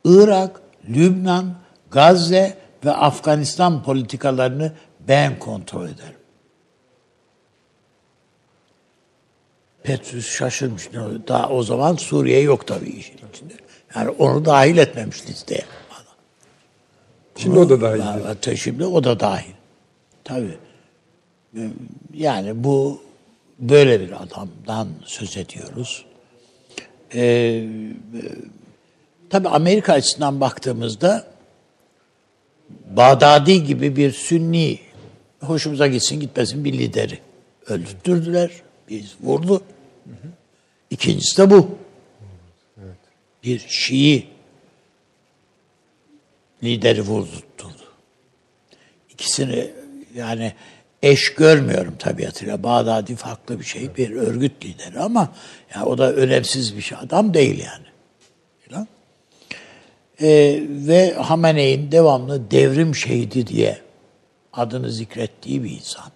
[0.04, 1.54] Irak, Lübnan,
[1.90, 4.72] Gazze ve Afganistan politikalarını
[5.08, 6.20] ben kontrol ederim.
[9.82, 10.88] Petrus şaşırmış.
[11.28, 13.54] Daha o zaman Suriye yok tabii işin içinde.
[13.94, 15.64] Yani onu dahil etmemiş listeye.
[17.36, 18.00] Şimdi o da dahil.
[18.00, 19.52] Ha, hatta Şimdi o da dahil.
[20.24, 20.58] Tabii.
[22.14, 23.02] Yani bu
[23.58, 26.04] böyle bir adamdan söz ediyoruz.
[27.14, 27.66] Ee, e,
[29.30, 31.26] tabii Amerika açısından baktığımızda
[32.96, 34.78] Bağdadi gibi bir Sünni
[35.40, 37.18] hoşumuza gitsin gitmesin bir lideri
[37.66, 38.50] öldürdüler.
[38.88, 39.62] Biz vurdu.
[40.90, 41.78] İkincisi de bu.
[43.44, 44.26] Bir Şii
[46.62, 47.84] lideri vurdurtturdu.
[49.10, 49.70] İkisini
[50.14, 50.52] yani
[51.02, 52.62] eş görmüyorum tabiatıyla.
[52.62, 55.32] Bağdadi farklı bir şey, bir örgüt lideri ama
[55.74, 56.98] ya o da önemsiz bir şey.
[57.02, 57.86] Adam değil yani.
[58.68, 58.88] Falan.
[60.22, 63.78] Ee, ve Hamene'in devamlı devrim şehidi diye
[64.52, 66.10] adını zikrettiği bir insan.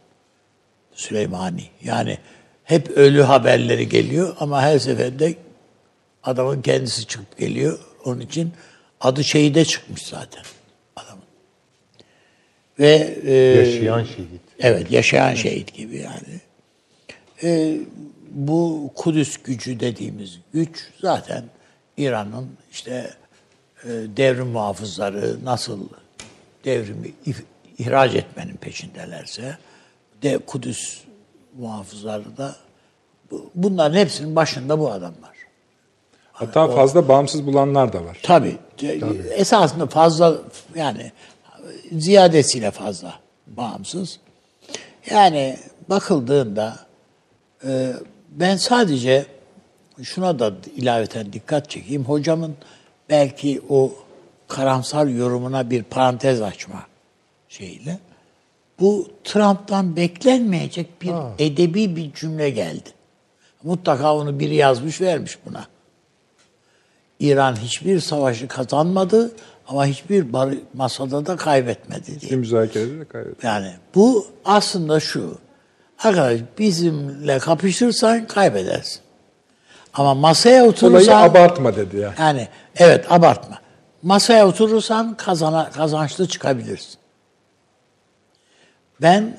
[0.94, 1.64] Süleymani.
[1.84, 2.18] Yani
[2.64, 5.34] hep ölü haberleri geliyor ama her seferinde
[6.22, 7.78] adamın kendisi çıkıp geliyor.
[8.04, 8.52] Onun için
[9.00, 10.42] adı şehide çıkmış zaten
[10.96, 11.24] adamın.
[12.78, 14.43] Ve e, Yaşayan şehit.
[14.58, 16.40] Evet, yaşayan şehit gibi yani.
[17.42, 17.76] Ee,
[18.30, 21.44] bu Kudüs gücü dediğimiz güç zaten
[21.96, 23.10] İran'ın işte
[23.84, 25.80] e, devrim muhafızları nasıl
[26.64, 27.12] devrimi
[27.78, 29.58] ihraç etmenin peşindelerse
[30.22, 31.00] de Kudüs
[31.58, 32.56] muhafızları da
[33.30, 35.34] bu- bunların hepsinin başında bu adam var.
[36.32, 38.18] Hatta fazla bağımsız bulanlar da var.
[38.22, 38.56] Tabii.
[39.30, 40.34] Esasında fazla
[40.74, 41.12] yani
[41.92, 43.14] ziyadesiyle fazla
[43.46, 44.18] bağımsız.
[45.10, 46.78] Yani bakıldığında
[47.64, 47.92] e,
[48.30, 49.26] ben sadece
[50.02, 52.04] şuna da ilaveten dikkat çekeyim.
[52.04, 52.54] Hocamın
[53.10, 53.92] belki o
[54.48, 56.86] karamsar yorumuna bir parantez açma
[57.48, 57.98] şeyle.
[58.80, 62.90] Bu Trump'tan beklenmeyecek bir edebi bir cümle geldi.
[63.62, 65.66] Mutlaka onu biri yazmış vermiş buna.
[67.20, 69.32] İran hiçbir savaşı kazanmadı
[69.68, 72.36] ama hiçbir bar- masada da kaybetmedi diye.
[72.36, 73.46] Müzakerede de kaybetti.
[73.46, 75.38] Yani bu aslında şu.
[76.04, 79.00] Arkadaş bizimle kapışırsan kaybedersin.
[79.94, 82.14] Ama masaya Olayı oturursan abartma dedi ya.
[82.18, 83.58] yani evet abartma.
[84.02, 86.94] Masaya oturursan kazana, kazançlı çıkabilirsin.
[89.02, 89.38] Ben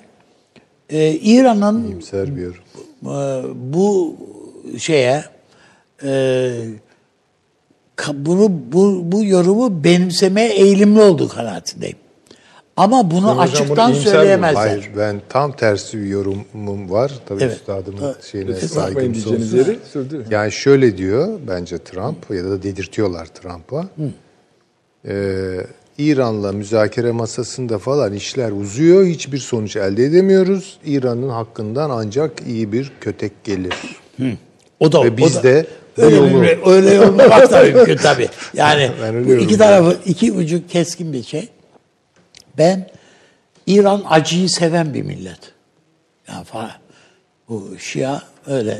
[0.90, 2.64] e, İran'ın İyimser bir yorum.
[3.04, 4.18] e, bu
[4.80, 5.24] şeye
[6.04, 6.52] e,
[8.14, 11.98] bunu bu, bu yorumu benimsemeye eğilimli olduğu kanaatindeyim.
[12.78, 14.60] Ama bunu hocam açıktan bunu söyleyemezler.
[14.68, 17.12] Hayır ben tam tersi bir yorumum var.
[17.26, 17.56] Tabii Evet.
[17.58, 18.24] üstadımın Evet.
[18.24, 19.54] şeyine Bakmayın saygım sonsuz.
[19.54, 20.26] yeri sürdürün.
[20.32, 23.86] Yani şöyle diyor bence Trump ya da dedirtiyorlar Trump'a.
[25.08, 25.58] Ee,
[25.98, 29.06] İran'la müzakere masasında falan işler uzuyor.
[29.06, 30.80] Hiçbir sonuç elde edemiyoruz.
[30.86, 33.74] İran'ın hakkından ancak iyi bir kötek gelir.
[34.80, 35.66] O da Ve biz o da- de
[35.98, 38.30] öyle yolu- bir, öyle yorumlamak da mümkün tabii.
[38.54, 38.92] Yani
[39.28, 41.50] bu iki tarafı iki ucu keskin bir şey.
[42.58, 42.90] Ben
[43.68, 45.40] İran acıyı seven bir millet.
[46.28, 46.70] Yani fa-
[47.50, 48.80] bu Şia öyle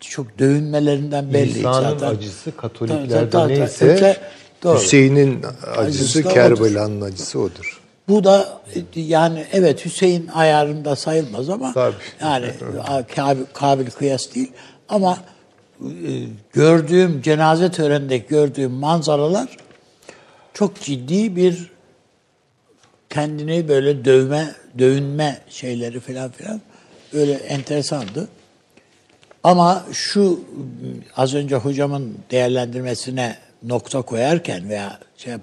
[0.00, 2.06] çok dövünmelerinden belli İsa'nın zaten.
[2.16, 3.60] acısı Katoliklerde tabii, tabii.
[3.60, 4.16] neyse Öte-
[4.62, 4.78] doğru.
[4.78, 7.80] Hüseyin'in Acısı acısı Kerbela'nın acısı odur.
[8.08, 8.60] Bu da
[8.94, 11.94] yani evet Hüseyin ayarında sayılmaz ama Tabii.
[12.20, 12.46] yani
[13.16, 14.52] kabil, kabil kıyas değil
[14.88, 15.18] ama
[16.52, 19.56] gördüğüm cenaze törenindeki gördüğüm manzaralar
[20.54, 21.70] çok ciddi bir
[23.10, 26.60] kendini böyle dövme, dövünme şeyleri falan filan
[27.12, 28.28] öyle enteresandı.
[29.44, 30.40] Ama şu
[31.16, 35.34] az önce hocamın değerlendirmesine nokta koyarken veya şey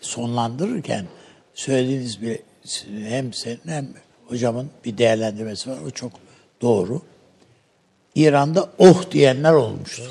[0.00, 1.06] sonlandırırken
[1.54, 2.38] söylediğiniz bir
[3.08, 3.88] hem senin hem
[4.26, 5.78] hocamın bir değerlendirmesi var.
[5.86, 6.12] O çok
[6.62, 7.02] doğru.
[8.14, 10.10] İran'da oh diyenler olmuştur.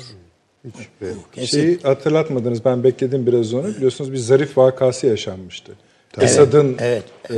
[1.32, 1.46] Kesin.
[1.60, 3.68] Şeyi hatırlatmadınız ben bekledim biraz onu.
[3.68, 5.72] Biliyorsunuz bir zarif vakası yaşanmıştı.
[6.20, 7.34] Esad'ın evet, e,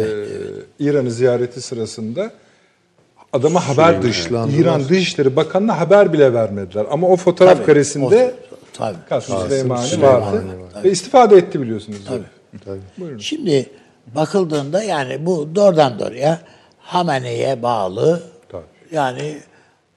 [0.78, 2.32] İran'ı ziyareti sırasında
[3.32, 4.58] adama haber dışlandılar.
[4.58, 6.86] İran Dışişleri Bakanı'na haber bile vermediler.
[6.90, 8.96] Ama o fotoğraf Tabii, karesinde o- tabii.
[9.08, 10.44] Kasım Süleymani Süleymani vardı.
[10.74, 10.84] var.
[10.84, 11.98] Ve istifade etti biliyorsunuz.
[12.08, 13.22] Tabii.
[13.22, 13.66] Şimdi
[14.14, 16.40] bakıldığında yani bu doğrudan doğruya
[16.78, 18.62] Hamene'ye bağlı Tabii.
[18.92, 19.38] yani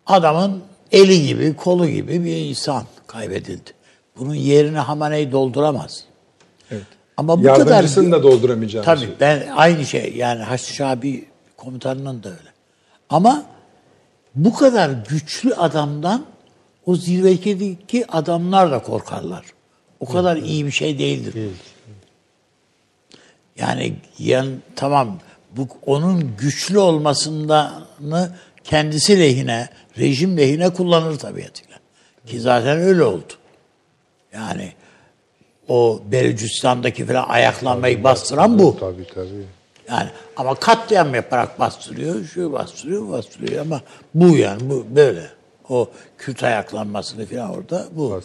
[0.07, 3.71] adamın eli gibi kolu gibi bir insan kaybedildi.
[4.17, 6.03] Bunun yerini Hamene'yi dolduramaz.
[6.71, 6.83] Evet.
[7.17, 9.19] Ama bu kadar Yardımcısını da dolduramayacağını Tabii söylüyor.
[9.19, 11.25] ben aynı şey yani Haçlı Şabi
[11.57, 12.49] komutanının da öyle.
[13.09, 13.43] Ama
[14.35, 16.25] bu kadar güçlü adamdan
[16.85, 19.45] o zirvedeki adamlar da korkarlar.
[19.99, 21.51] O kadar iyi bir şey değildir.
[23.57, 25.19] Yani yan tamam
[25.51, 28.31] bu onun güçlü olmasını
[28.67, 31.77] kendisi lehine, rejim lehine kullanır tabiatıyla.
[32.25, 33.33] Ki zaten öyle oldu.
[34.33, 34.71] Yani
[35.67, 38.77] o Belucistan'daki falan ayaklanmayı bastıran bu.
[38.79, 39.45] Tabii tabii.
[39.89, 43.81] Yani ama katliam yaparak bastırıyor, şu bastırıyor, bastırıyor ama
[44.13, 45.23] bu yani bu böyle.
[45.69, 48.21] O Kürt ayaklanmasını falan orada bu.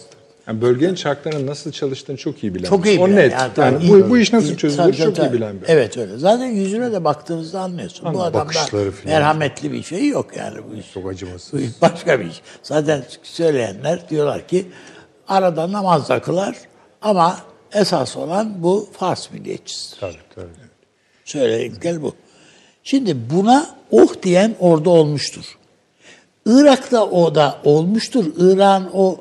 [0.47, 2.69] Yani bölgenin çarklarının nasıl çalıştığını çok iyi bilen.
[2.69, 3.17] Çok iyi O bilen.
[3.17, 3.33] net.
[3.33, 5.69] Yani Yani, bu, bu iş nasıl çözülür çok iyi bilen bir.
[5.69, 6.19] Evet öyle.
[6.19, 8.15] Zaten yüzüne de baktığınızda anlıyorsun.
[8.15, 8.53] Bu adamda
[9.05, 10.93] merhametli bir şey yok yani bu iş.
[10.95, 11.53] Çok acımasız.
[11.53, 12.41] Bu iş başka bir iş.
[12.63, 14.67] Zaten söyleyenler diyorlar ki
[15.29, 16.57] arada namaz da kılar
[17.03, 17.39] ama
[17.73, 20.01] esas olan bu Fars milliyetçisidir.
[20.01, 20.47] Tabii tabii.
[21.25, 22.15] Söyledikleri bu.
[22.85, 25.45] Şimdi buna oh diyen orada olmuştur.
[26.47, 28.25] Irak'ta o da olmuştur.
[28.39, 29.21] İran o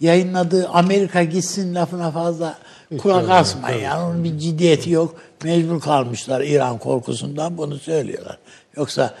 [0.00, 2.58] yayınladığı Amerika gitsin lafına fazla
[2.98, 3.82] kulak asmayın.
[3.82, 5.14] Yani onun bir ciddiyeti yok.
[5.44, 8.38] Mecbur kalmışlar İran korkusundan bunu söylüyorlar.
[8.76, 9.14] Yoksa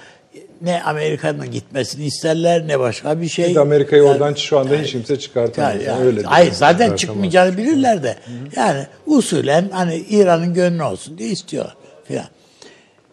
[0.62, 3.54] ne Amerika'nın gitmesini isterler ne başka bir şey.
[3.54, 5.72] De Amerika'yı Yani- oradan şu anda hiç kimse çıkartamaz.
[5.74, 6.56] yani, Yani yani, öyle hayır diyor.
[6.58, 8.16] zaten çıkmayacağını bilirler de.
[8.56, 11.74] Yani usulen hani İran'ın gönlü olsun diye istiyorlar
[12.04, 12.26] filan.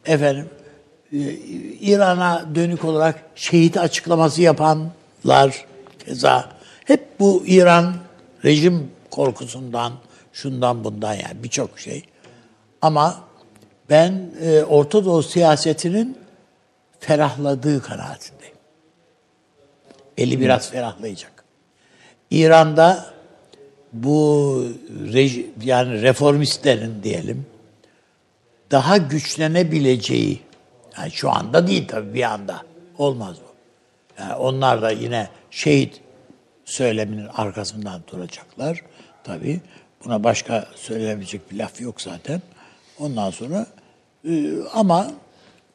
[0.05, 0.45] Efendim
[1.13, 1.17] e,
[1.81, 5.65] İran'a dönük olarak şehit açıklaması yapanlar
[6.05, 6.49] keza
[6.85, 7.95] hep bu İran
[8.45, 9.93] rejim korkusundan
[10.33, 12.03] şundan bundan yani birçok şey.
[12.81, 13.23] Ama
[13.89, 16.17] ben e, Orta Doğu siyasetinin
[16.99, 18.55] ferahladığı kanaatindeyim.
[20.17, 21.43] Eli biraz ferahlayacak.
[22.31, 23.13] İran'da
[23.93, 24.65] bu
[25.13, 27.45] reji, yani reformistlerin diyelim
[28.71, 30.41] daha güçlenebileceği
[30.97, 32.61] yani şu anda değil tabii bir anda
[32.97, 33.53] olmaz bu.
[34.21, 36.01] Yani onlar da yine şehit
[36.65, 38.81] söyleminin arkasından duracaklar
[39.23, 39.61] tabii.
[40.05, 42.41] Buna başka söylenebilecek bir laf yok zaten.
[42.99, 43.67] Ondan sonra
[44.29, 45.11] e, ama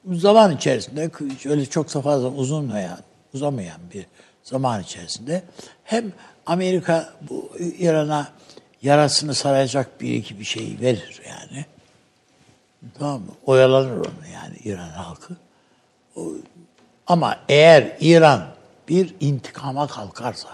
[0.07, 1.11] zaman içerisinde
[1.47, 2.99] öyle çok da fazla uzunmayan,
[3.35, 4.07] uzamayan bir
[4.43, 5.43] zaman içerisinde
[5.85, 6.13] hem
[6.47, 8.29] Amerika bu İran'a
[8.83, 11.65] yarasını saracak bir iki bir şey verir yani.
[12.99, 13.33] Tamam mı?
[13.47, 15.37] Oyalanır onu yani İran halkı.
[17.07, 18.47] Ama eğer İran
[18.89, 20.49] bir intikama kalkarsa,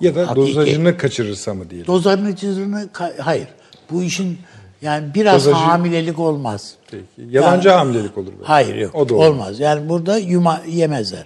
[0.00, 1.86] Ya da Hakiki- dozajını kaçırırsa mı diyelim.
[1.86, 3.48] dozajını ka- hayır.
[3.90, 4.38] Bu işin
[4.82, 6.74] yani biraz Dozajı- hamilelik olmaz.
[6.90, 7.04] Peki.
[7.30, 8.32] Yalancı Yani- hamilelik olur.
[8.32, 8.44] belki.
[8.46, 8.94] Hayır yok.
[8.94, 9.28] O da olmaz.
[9.30, 9.60] olmaz.
[9.60, 11.24] Yani burada yuma, yemezler.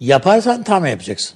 [0.00, 1.34] Yaparsan tam yapacaksın.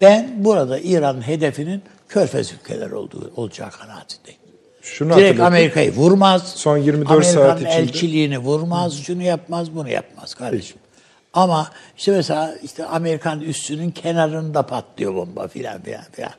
[0.00, 4.40] Ben burada İran'ın hedefinin körfez ülkeleri olduğu olacağı kanaatindeyim.
[4.82, 5.40] Şunu Direkt.
[5.40, 6.52] Amerika'yı vurmaz.
[6.56, 10.76] Son 24 Amerika'nın saat içinde- elçiliğini vurmaz, şunu yapmaz, bunu yapmaz kardeşim.
[11.34, 16.32] Ama işte mesela işte Amerikan üssünün kenarında patlıyor bomba filan filan filan.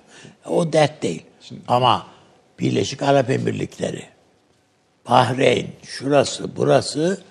[0.46, 1.26] O dert değil.
[1.68, 2.08] Ama
[2.60, 4.04] Birleşik Arap Emirlikleri,
[5.10, 7.22] Bahreyn, şurası, burası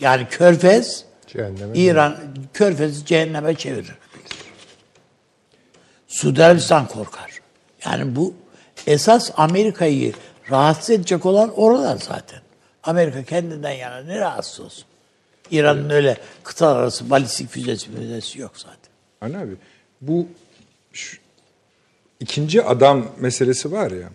[0.00, 2.16] yani Körfez Cehenneme İran
[2.54, 3.94] Körfez'i cehenneme çevirir.
[6.08, 7.30] Suudi Arabistan korkar.
[7.84, 8.34] Yani bu
[8.86, 10.12] esas Amerika'yı
[10.50, 12.40] rahatsız edecek olan oralar zaten.
[12.82, 14.84] Amerika kendinden yana ne rahatsız olsun.
[15.50, 18.90] İran'ın öyle kıtalar arası balistik füzesi füzesi yok zaten.
[19.20, 19.56] Hani abi
[20.00, 20.26] bu
[20.92, 21.18] şu-
[22.20, 24.08] ikinci adam meselesi var ya.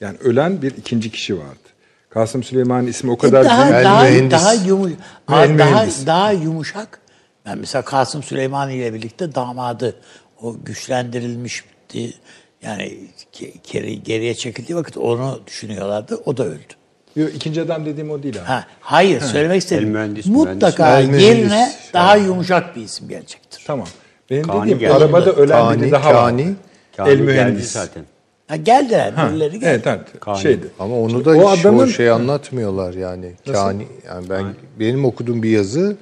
[0.00, 1.58] Yani ölen bir ikinci kişi vardı.
[2.10, 3.84] Kasım Süleyman'ın ismi o kadar E daha büyük.
[3.84, 4.32] daha mühendis.
[4.32, 4.92] daha yumuş,
[5.28, 5.46] daha
[6.06, 7.00] daha yumuşak.
[7.46, 9.96] Ben mesela Kasım Süleyman ile birlikte damadı
[10.42, 12.14] o güçlendirilmişti.
[12.62, 12.98] Yani
[14.04, 16.22] geriye çekildiği vakit onu düşünüyorlardı.
[16.24, 16.72] O da öldü.
[17.16, 18.44] Yok, ikinci adam dediğim o değil abi.
[18.44, 19.84] Ha, hayır söylemek istedim.
[19.88, 21.22] El mühendis, Mutlaka mühendis.
[21.22, 21.76] Yerine mühendis.
[21.92, 23.64] daha yumuşak bir isim gelecektir.
[23.66, 23.86] Tamam.
[24.30, 24.92] Benim Kani dediğim geldi.
[24.92, 26.44] arabada ölen Kani, biri daha Kani.
[26.46, 26.52] var.
[26.96, 27.72] Kani El geldi mühendis.
[27.72, 28.04] zaten.
[28.48, 29.64] Ha, geldiler, Ha, birileri geldi.
[29.66, 30.20] evet, evet.
[30.20, 30.38] Kani.
[30.38, 30.66] Şeydi.
[30.78, 33.32] Ama onu da o hiç adamın o şey anlatmıyorlar yani.
[33.52, 34.44] Kani yani ben
[34.80, 35.96] benim okuduğum bir yazı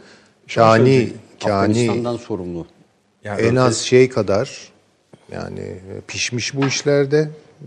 [0.54, 1.08] Kani
[1.44, 2.66] Kani Afganistan'dan sorumlu.
[3.24, 4.50] Yani en az şey kadar
[5.32, 7.18] yani e, pişmiş bu işlerde.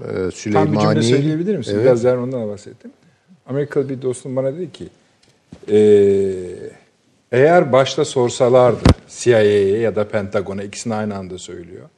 [0.01, 0.79] Ee, Tam bir Süleymani.
[0.81, 1.71] cümle söyleyebilir misin?
[1.75, 1.85] Evet.
[1.85, 2.91] Biraz daha ondan bahsettim.
[3.49, 4.87] Amerikalı bir dostum bana dedi ki
[5.67, 6.33] eee,
[7.31, 11.89] eğer başta sorsalardı CIA'ye ya da Pentagon'a ikisini aynı anda söylüyor.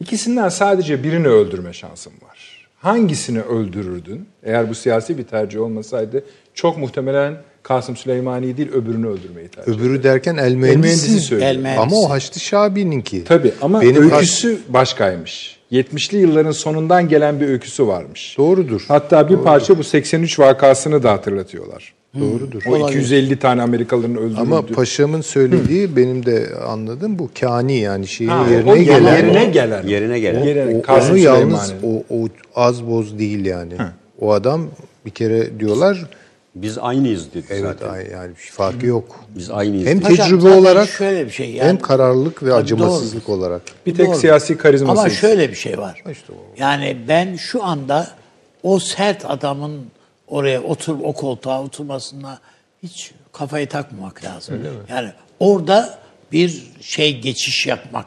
[0.00, 2.66] İkisinden sadece birini öldürme şansın var.
[2.78, 4.28] Hangisini öldürürdün?
[4.42, 9.82] Eğer bu siyasi bir tercih olmasaydı çok muhtemelen Kasım Süleymani'yi değil öbürünü öldürmeyi tercih ederdi.
[9.82, 11.50] Öbürü derken el mühendisi söylüyor.
[11.50, 11.80] El mühendisi.
[11.82, 13.24] Ama o Haçlı Şabi'ninki.
[13.24, 15.55] Tabii ama Benim öyküsü başkaymış.
[15.72, 18.34] 70'li yılların sonundan gelen bir öyküsü varmış.
[18.38, 18.84] Doğrudur.
[18.88, 21.94] Hatta bir parça bu 83 vakasını da hatırlatıyorlar.
[22.20, 22.62] Doğrudur.
[22.70, 24.40] O 250 tane Amerikalıların öldürüldü.
[24.40, 29.16] Ama paşamın söylediği benim de anladığım bu kani yani Ha, o- yerine o gelen.
[29.16, 29.86] yerine gelen.
[29.86, 30.44] Yerine gelen.
[30.44, 33.72] Yerine- O- onu yalnız o, o az boz değil yani.
[34.20, 34.66] O adam
[35.06, 36.06] bir kere diyorlar
[36.62, 37.88] Biz aynıyız dedi Evet zaten.
[37.88, 39.24] ay- yani bir farkı yok.
[39.34, 39.86] Biz aynıyız.
[39.86, 40.10] Hem dedi.
[40.10, 43.62] Hocam, tecrübe zaten olarak şöyle bir şey yani- hem kararlılık ve acımasızlık olarak.
[43.86, 44.16] Bir tek Doğru.
[44.16, 45.00] siyasi karizması.
[45.00, 46.02] Ama şöyle bir şey var.
[46.12, 46.36] İşte o.
[46.58, 48.08] Yani ben şu anda
[48.62, 49.86] o sert adamın
[50.28, 52.38] oraya otur o koltuğa oturmasına
[52.82, 54.58] hiç kafayı takmamak lazım.
[54.88, 55.98] Yani orada
[56.32, 58.06] bir şey geçiş yapmak.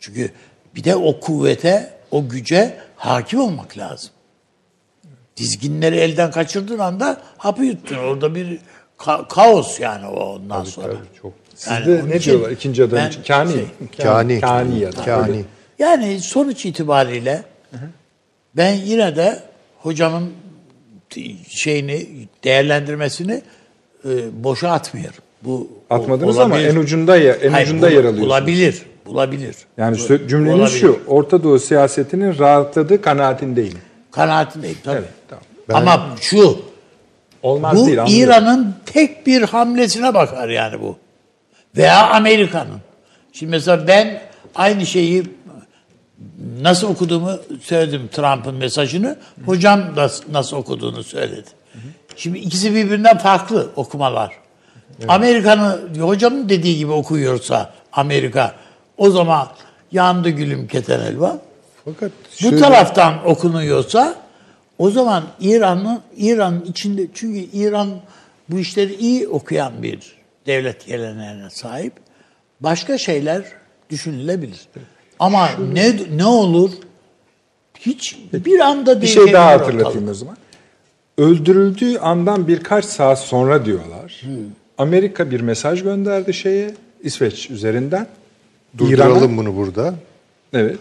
[0.00, 0.30] Çünkü
[0.74, 4.10] bir de o kuvvete, o güce hakim olmak lazım.
[5.36, 7.96] Dizginleri elden kaçırdığın anda hapı yuttun.
[7.96, 8.58] Orada bir
[8.98, 10.86] ka- kaos yani o ondan sonra.
[10.86, 11.32] Tabii, çok.
[11.70, 13.22] Yani Sizde onun ne için diyorlar ikinci adam ben için?
[13.22, 13.52] Kani.
[13.52, 13.64] şey-
[14.02, 14.40] Kani.
[14.40, 15.04] Kani ya da.
[15.04, 15.44] Kani.
[15.78, 17.42] Yani sonuç itibariyle
[18.56, 19.42] ben yine de
[19.78, 20.30] hocamın
[21.48, 22.06] şeyini
[22.44, 23.42] değerlendirmesini
[24.04, 24.08] e,
[24.44, 25.14] boşa atmıyorum.
[25.42, 26.70] Bu Atmadınız ama olabilir.
[26.70, 28.26] en ucunda ya en Hayır, ucunda bul- yer alıyorsunuz.
[28.26, 29.56] Bulabilir, bulabilir.
[29.76, 30.78] Yani Bu- cümleniz olabilir.
[30.80, 31.00] şu.
[31.06, 33.78] Orta Doğu siyasetinin rahatladığı kanaatindeyim.
[34.16, 34.96] Kanaatindeyim tabii.
[34.96, 35.88] Evet, tamam.
[35.88, 36.62] Ama şu,
[37.42, 38.22] Olmaz bu değil anlıyorum.
[38.22, 40.96] İran'ın tek bir hamlesine bakar yani bu.
[41.76, 42.80] Veya Amerika'nın.
[43.32, 44.22] Şimdi mesela ben
[44.54, 45.24] aynı şeyi
[46.60, 47.30] nasıl okuduğumu
[47.62, 49.18] söyledim Trump'ın mesajını.
[49.46, 51.50] Hocam da nasıl okuduğunu söyledi.
[52.16, 54.32] Şimdi ikisi birbirinden farklı okumalar.
[55.08, 58.54] Amerika'nın hocamın dediği gibi okuyorsa Amerika
[58.98, 59.48] o zaman
[59.92, 61.38] yandı gülüm keten elva.
[61.86, 64.14] Fakat Bu şöyle- taraftan okunuyorsa
[64.78, 67.88] o zaman İran'ın İran'ın içinde çünkü İran
[68.48, 70.16] bu işleri iyi okuyan bir
[70.46, 71.92] devlet geleneğine sahip.
[72.60, 73.44] Başka şeyler
[73.90, 74.60] düşünülebilir.
[75.18, 76.70] Ama ne ne olur
[77.80, 79.64] hiç bir anda Bir şey daha ortalık.
[79.74, 80.36] hatırlatayım o zaman.
[81.18, 84.22] Öldürüldüğü andan birkaç saat sonra diyorlar.
[84.78, 88.06] Amerika bir mesaj gönderdi şeye İsveç üzerinden.
[88.78, 88.78] İran'a.
[88.78, 89.94] Durduralım bunu burada.
[90.52, 90.78] Evet.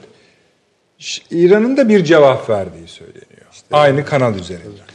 [1.32, 3.26] İran'ın da bir cevap verdiği söyleniyor.
[3.72, 4.86] Aynı kanal üzerinden.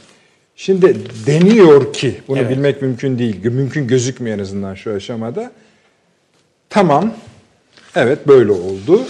[0.55, 0.95] Şimdi
[1.25, 5.51] deniyor ki, bunu bilmek mümkün değil, mümkün gözükmüyor en azından şu aşamada.
[6.69, 7.13] Tamam,
[7.95, 9.01] evet böyle oldu.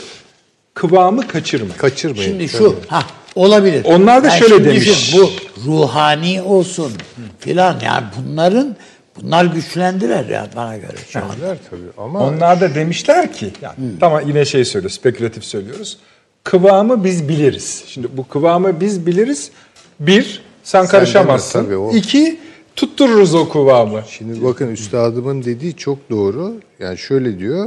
[0.73, 1.77] Kıvamı kaçırmayın.
[1.77, 2.29] Kaçırmayın.
[2.29, 3.03] Şimdi şu ha
[3.35, 3.85] olabilir.
[3.85, 4.87] Onlar da Ben şöyle demiş.
[4.87, 5.31] düşün, bu
[5.65, 6.91] ruhani olsun
[7.39, 8.75] filan yani bunların
[9.21, 11.31] bunlar güçlendiler ya bana göre şu an.
[11.35, 15.97] Güzel tabii ama Onlar da demişler ki, yani, tamam yine şey söylüyor, spekülatif söylüyoruz.
[16.43, 17.83] Kıvamı biz biliriz.
[17.87, 19.51] Şimdi bu kıvamı biz biliriz.
[19.99, 21.63] Bir, sen karışamazsın.
[21.65, 21.91] tabii o.
[21.95, 22.39] İki,
[22.75, 24.01] tuttururuz o kıvamı.
[24.09, 26.53] Şimdi bakın üstadımın dediği çok doğru.
[26.79, 27.65] Yani şöyle diyor.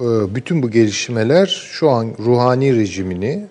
[0.00, 3.46] e, Bütün bu gelişmeler şu an ruhani rejimini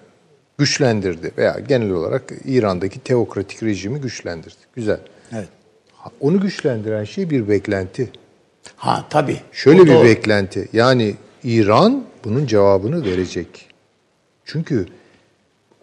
[0.57, 4.55] güçlendirdi veya genel olarak İran'daki teokratik rejimi güçlendirdi.
[4.75, 4.99] Güzel.
[5.33, 5.47] Evet.
[6.19, 8.09] Onu güçlendiren şey bir beklenti.
[8.75, 9.37] Ha tabii.
[9.51, 10.03] Şöyle O bir doğru.
[10.05, 10.67] beklenti.
[10.73, 13.47] Yani İran bunun cevabını verecek.
[14.45, 14.85] Çünkü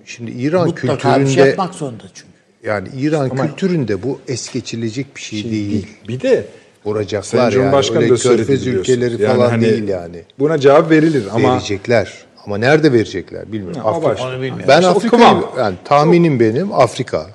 [0.04, 2.32] şimdi İran Mutlaka bir kültüründe şey yapmak zorunda çünkü.
[2.64, 5.86] yani İran kültüründe bu es geçilecek bir şey, değil.
[6.08, 6.46] Bir de
[6.84, 7.52] Vuracaklar Sayın yani.
[7.52, 10.22] Cumhurbaşkanı Öyle da körfez ülkeleri Yani falan hani değil yani.
[10.38, 12.12] Buna cevap verilir ama Verecekler.
[12.46, 13.80] Ama nerede verecekler bilmiyorum.
[13.80, 14.28] Ha, o Afrika-.
[14.28, 14.64] Onu bilmiyorum.
[14.68, 17.26] Ben İşte Afrika'yı, yani tahminim benim Afrika.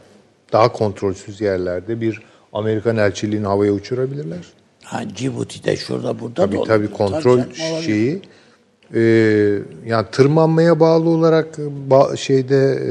[0.54, 2.22] Daha kontrolsüz yerlerde bir
[2.54, 4.40] Amerikan elçiliğini havaya uçurabilirler.
[4.84, 6.92] Ha Cibuti'de şurada burada Tabii da tabii olabilir.
[6.92, 8.22] kontrol Tabii canım, olabilir.
[8.96, 9.00] E,
[9.86, 11.58] yani tırmanmaya bağlı olarak
[11.90, 12.90] ba- şeyde e,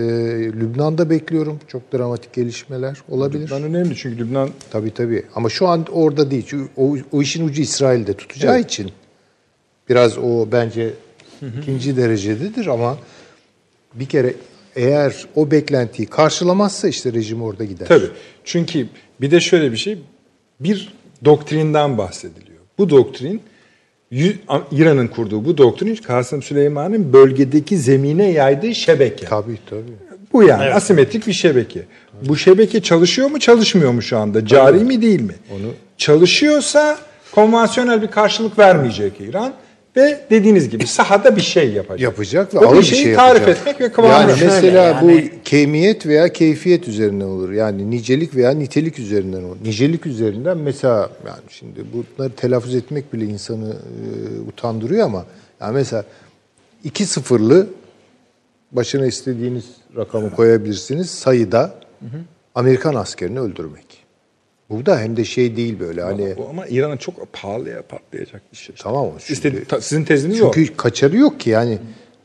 [0.52, 3.50] Lübnan'da bekliyorum çok dramatik gelişmeler olabilir.
[3.52, 5.22] ben önemli çünkü Lübnan Tabii tabii.
[5.34, 6.44] Ama şu an orada değil.
[6.46, 8.90] Çünkü o, o işin ucu İsrail'de tutacağı için
[9.88, 10.90] biraz o bence
[11.60, 12.98] ikinci derecededir ama
[13.94, 14.34] bir kere
[14.76, 17.86] eğer o beklentiyi karşılamazsa işte rejim orada gider.
[17.86, 18.10] Tabii.
[18.44, 18.88] Çünkü
[19.20, 19.98] bir de şöyle bir şey,
[20.60, 20.94] bir
[21.24, 22.58] doktrinden bahsediliyor.
[22.78, 23.40] Bu doktrin,
[24.72, 29.26] İran'ın kurduğu bu doktrin Kasım Süleyman'ın bölgedeki zemine yaydığı şebeke.
[29.26, 30.06] Tabii tabii.
[30.32, 31.82] Bu yani asimetrik bir şebeke.
[32.22, 34.46] Bu şebeke çalışıyor mu çalışmıyor mu şu anda?
[34.46, 35.34] Cari mi değil mi?
[35.56, 36.98] Onu çalışıyorsa
[37.32, 39.52] konvansiyonel bir karşılık vermeyecek İran
[39.96, 42.00] ve dediğiniz gibi sahada bir şey yapacak.
[42.00, 43.58] Yapacak ve ağır bir şeyi şey tarif yapacak.
[43.58, 47.52] etmek ve kıvamını Yani mesela yani- bu kemiyet veya keyfiyet üzerinden olur.
[47.52, 49.56] Yani nicelik veya nitelik üzerinden olur.
[49.64, 55.24] Nicelik üzerinden mesela yani şimdi bunları telaffuz etmek bile insanı e, utandırıyor ama
[55.60, 56.04] yani mesela
[56.84, 57.66] iki sıfırlı
[58.72, 59.64] başına istediğiniz
[59.96, 61.74] rakamı koyabilirsiniz sayıda
[62.54, 63.85] Amerikan askerini öldürmek.
[64.70, 68.56] Bu da hem de şey değil böyle hani Bu ama İran'a çok pahalıya patlayacak bir
[68.56, 68.76] şey.
[68.78, 69.10] Tamam?
[69.18, 70.50] Şimdi- İstedi, ta- sizin teziniz o.
[70.54, 71.78] Çünkü kaçarı yok ki yani.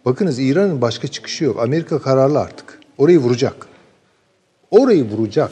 [0.05, 1.59] Bakınız İran'ın başka çıkışı yok.
[1.59, 2.79] Amerika kararlı artık.
[2.97, 3.67] Orayı vuracak.
[4.71, 5.51] Orayı vuracak.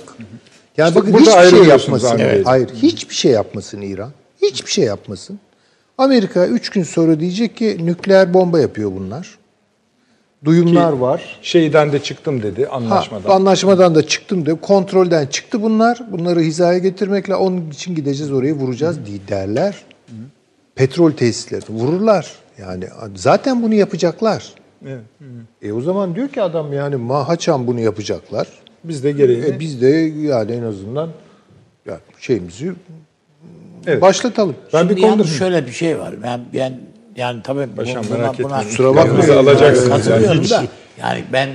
[0.77, 2.19] Yani İşte bakın burada hiçbir şey yapmasın.
[2.19, 2.43] Bey.
[2.43, 4.11] Hayır, hiçbir şey yapmasın İran.
[4.41, 5.39] Hiçbir şey yapmasın.
[5.97, 9.38] Amerika üç gün sonra diyecek ki nükleer bomba yapıyor bunlar.
[10.45, 11.39] Duyumlar Ki var.
[11.41, 13.29] Şeyden de çıktım dedi Ha, anlaşmadan.
[13.29, 16.01] anlaşmadan da çıktım de kontrolden çıktı bunlar.
[16.11, 19.75] Bunları hizaya getirmekle onun için gideceğiz orayı vuracağız diye derler.
[20.75, 22.31] Petrol tesislerini vururlar.
[22.57, 22.85] Yani
[23.15, 24.53] zaten bunu yapacaklar.
[24.85, 25.01] Evet.
[25.61, 28.47] E o zaman diyor ki adam yani mahaçam bunu yapacaklar.
[28.83, 29.87] Biz de gereğini E biz de
[30.17, 31.09] yani en azından
[31.85, 32.73] yani şeyimizi
[33.87, 34.01] Evet.
[34.01, 34.55] başlatalım.
[34.73, 36.15] Ben Şimdi bir konuda yalnız şöyle bir şey var.
[36.23, 36.79] Ben ben
[37.19, 38.69] yani tabii bu- Paşam buna, merak buna, etmeyin.
[38.69, 39.37] Kusura bakmayın.
[39.37, 40.49] Alacaksınız Katılıyorum yani.
[40.49, 40.63] da.
[40.99, 41.49] Yani ben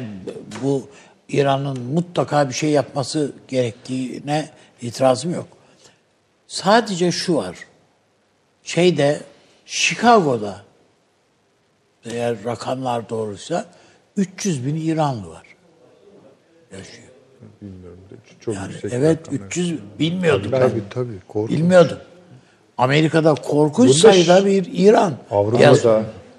[0.62, 0.88] bu
[1.28, 4.48] İran'ın mutlaka bir şey yapması gerektiğine
[4.82, 5.46] itirazım yok.
[6.46, 7.56] Sadece şu var.
[8.62, 9.20] Şeyde
[9.66, 10.60] Chicago'da
[12.04, 13.66] eğer rakamlar doğruysa
[14.16, 15.42] 300 bin İranlı var.
[16.72, 17.08] Yaşıyor.
[18.40, 19.46] çok Yani yüksek evet rakamlar.
[19.46, 20.60] 300 bilmiyordum ben.
[20.60, 21.20] Tabii tabii.
[21.28, 21.58] Korkunç.
[21.58, 21.98] Bilmiyordum.
[22.79, 25.12] Amerika'da korkunç Burada sayıda bir İran.
[25.31, 25.87] Avrupa'da- Yaz-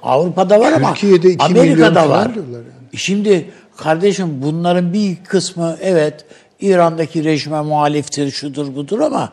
[0.03, 2.35] Avrupa'da var ama Türkiye'de iki milyon Amerika'da falan var.
[2.35, 2.65] yani.
[2.95, 6.25] Şimdi kardeşim bunların bir kısmı evet
[6.59, 9.29] İran'daki rejime muhaliftir, şudur budur ama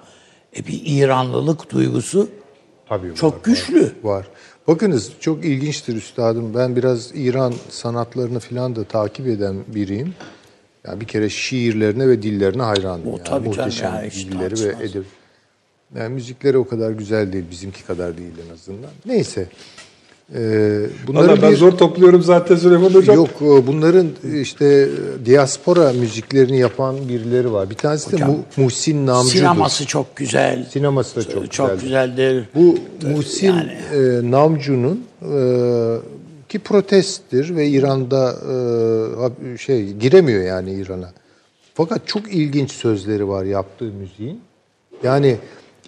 [0.57, 2.29] e, bir İranlılık duygusu
[2.89, 3.93] Tabii çok var, güçlü.
[4.03, 4.27] Var.
[4.69, 6.55] Bakınız çok ilginçtir üstadım.
[6.55, 10.15] Ben biraz İran sanatlarını filan da takip eden biriyim.
[10.87, 13.07] Yani bir kere şiirlerine ve dillerine hayranım.
[13.07, 13.47] O yani.
[13.49, 15.05] Muhteşem ya, hiç dilleri ve tartışmaz.
[15.99, 18.91] Yani müzikleri o kadar güzel değil, bizimki kadar değil en azından.
[19.07, 19.47] Neyse.
[20.35, 23.17] Ee, bunları Valla ben bir- zor topluyorum zaten Süleyman Hocam.
[23.17, 24.09] Yok e, bunların
[24.41, 24.89] işte
[25.25, 27.71] diaspora müziklerini yapan birileri var.
[27.71, 29.39] Bir tanesi de Mu- Muhsin Namcı'dır.
[29.39, 30.67] Sineması çok güzel.
[30.71, 31.83] Sineması da çok çok güzeldir.
[31.83, 32.49] güzeldir.
[32.55, 32.79] Bu
[33.09, 33.73] Muhsin Yani.
[33.95, 35.37] e, Namcu'nun e,
[36.49, 38.37] ki protesttir ve İran'da
[39.55, 41.11] e, şey giremiyor yani İran'a.
[41.75, 44.41] Fakat çok ilginç sözleri var yaptığı müziğin.
[45.03, 45.37] Yani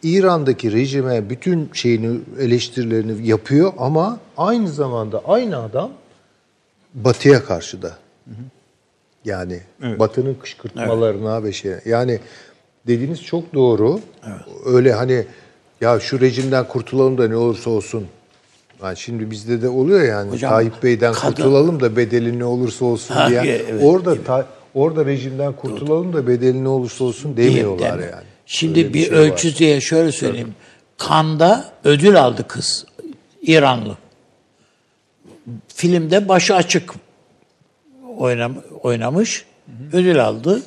[0.05, 5.91] İran'daki rejime bütün şeyini eleştirilerini yapıyor ama aynı zamanda aynı adam
[6.95, 7.93] Batı'ya karşı da.
[9.25, 9.61] Yani
[9.99, 11.73] Batı'nın kışkırtmalarına ve şey.
[11.85, 12.19] Yani
[12.87, 14.01] dediğiniz çok doğru.
[14.67, 15.25] Öyle hani
[15.81, 18.07] ya şu rejimden kurtulalım da ne olursa olsun.
[18.83, 22.85] Yani şimdi bizde de oluyor yani Hocam, Tayyip Bey'den kadın- kurtulalım da bedeli ne olursa
[22.85, 23.41] olsun Ha, diye.
[23.41, 28.03] evet, orada ta- orada rejimden kurtulalım da bedeli ne olursa olsun demiyorlar Deme.
[28.11, 28.25] yani.
[28.47, 29.17] Şimdi Öyle bir, şey var.
[29.17, 30.55] ölçü diye şöyle söyleyeyim.
[30.99, 32.87] Kanda ödül aldı kız.
[33.43, 33.97] İranlı.
[35.69, 36.95] Filmde başı açık
[38.19, 39.45] oynam, oynamış.
[39.93, 40.63] Ödül aldı.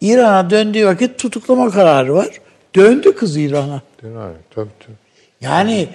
[0.00, 2.28] İran'a döndüğü vakit tutuklama kararı var.
[2.76, 3.74] Döndü kız İran'a.
[3.74, 3.80] Mi?
[4.54, 4.96] Tabii tabii.
[5.40, 5.88] Yani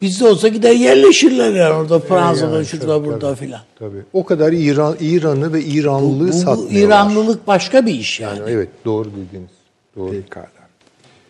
[0.00, 3.38] bizde olsa gider yerleşirler yani orada Fransa'da, Yani, şurada, tabii, burada tabii.
[3.46, 3.60] filan.
[3.78, 4.02] Tabii.
[4.12, 6.80] O kadar İran İran'ı ve İranlılığı Bu, bu satmıyorlar.
[6.80, 8.38] İranlılık başka bir iş yani.
[8.38, 9.50] Yani evet doğru dediğiniz.
[9.98, 10.10] Doğru.
[10.10, 10.48] Pekala.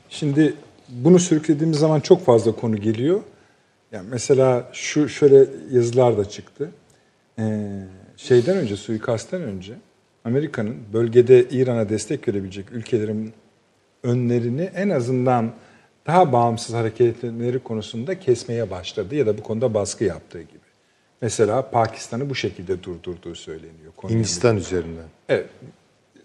[0.08, 0.54] Şimdi
[0.88, 3.20] bunu sürüklediğimiz zaman çok fazla konu geliyor.
[3.92, 6.70] Yani mesela şu şöyle yazılar da çıktı.
[7.38, 7.70] Ee,
[8.16, 9.74] şeyden önce, suikastten önce
[10.24, 13.32] Amerika'nın bölgede İran'a destek verebilecek ülkelerin
[14.02, 15.52] önlerini en azından
[16.06, 20.68] daha bağımsız hareket etmeleri konusunda kesmeye başladı ya da bu konuda baskı yaptığı gibi.
[21.22, 23.92] Mesela Pakistan'ı bu şekilde durdurduğu söyleniyor.
[24.08, 25.06] Hindistan üzerinden.
[25.28, 25.46] Evet.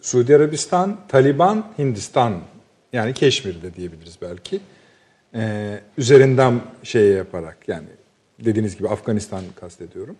[0.03, 2.39] Suudi Arabistan, Taliban, Hindistan
[2.93, 4.59] yani Keşmir'de diyebiliriz belki.
[5.35, 7.87] Ee, üzerinden şey yaparak yani
[8.39, 10.15] dediğiniz gibi Afganistan kastediyorum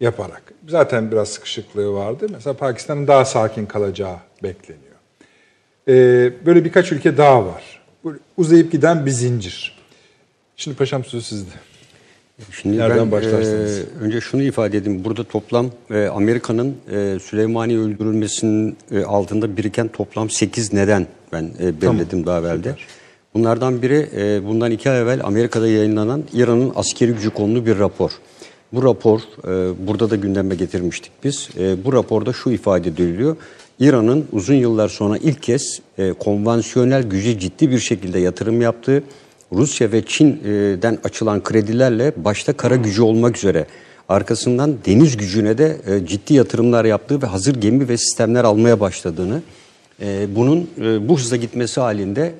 [0.00, 0.42] yaparak.
[0.68, 2.26] Zaten biraz sıkışıklığı vardı.
[2.30, 4.94] Mesela Pakistan'ın daha sakin kalacağı bekleniyor.
[5.88, 7.82] Ee, böyle birkaç ülke daha var.
[8.04, 9.78] Böyle uzayıp giden bir zincir.
[10.56, 11.54] Şimdi paşam sözü sizde.
[12.52, 13.78] Şimdi Nereden ben başlarsınız?
[13.78, 15.04] e, önce şunu ifade edeyim.
[15.04, 21.80] Burada toplam e, Amerika'nın e, Süleymaniye öldürülmesinin e, altında biriken toplam 8 neden ben e,
[21.80, 22.76] belirledim daha evvelde.
[23.34, 28.10] Bunlardan biri e, bundan iki ay evvel Amerika'da yayınlanan İran'ın askeri gücü konulu bir rapor.
[28.72, 31.48] Bu rapor e, burada da gündeme getirmiştik biz.
[31.58, 33.36] E, bu raporda şu ifade ediliyor.
[33.80, 39.02] İran'ın uzun yıllar sonra ilk kez e, konvansiyonel güce ciddi bir şekilde yatırım yaptığı
[39.52, 43.66] Rusya ve Çin'den açılan kredilerle başta kara gücü olmak üzere
[44.08, 49.42] arkasından deniz gücüne de e, ciddi yatırımlar yaptığı ve hazır gemi ve sistemler almaya başladığını,
[50.02, 52.34] e, bunun e, bu hızla gitmesi halinde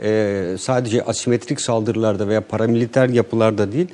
[0.58, 3.88] sadece asimetrik saldırılarda veya paramiliter yapılarda değil,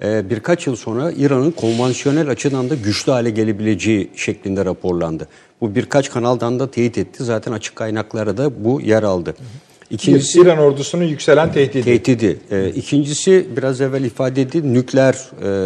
[0.00, 5.28] birkaç yıl sonra İran'ın konvansiyonel açıdan da güçlü hale gelebileceği şeklinde raporlandı.
[5.60, 7.24] Bu birkaç kanaldan da teyit etti.
[7.24, 9.34] Zaten açık kaynaklara da bu yer aldı.
[9.90, 11.84] İkincisi İran ordusunun yükselen tehdidi.
[11.84, 12.38] Tehdidi.
[12.50, 15.14] Ee, ikincisi biraz evvel ifade edildi nükleer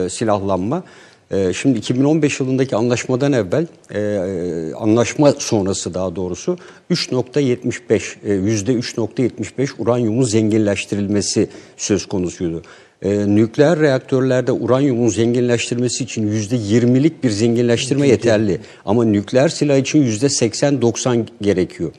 [0.04, 0.84] e, silahlanma.
[1.30, 6.58] E, şimdi 2015 yılındaki anlaşmadan evvel, e, anlaşma sonrası daha doğrusu
[6.90, 12.62] 3.75, e, yüzde 3.75 uranyumun zenginleştirilmesi söz konusuydu.
[13.02, 18.60] e, nükleer reaktörlerde uranyumun zenginleştirmesi için %20'lik bir zenginleştirme yeterli.
[18.84, 21.90] Ama nükleer silah için %80-90 gerekiyor.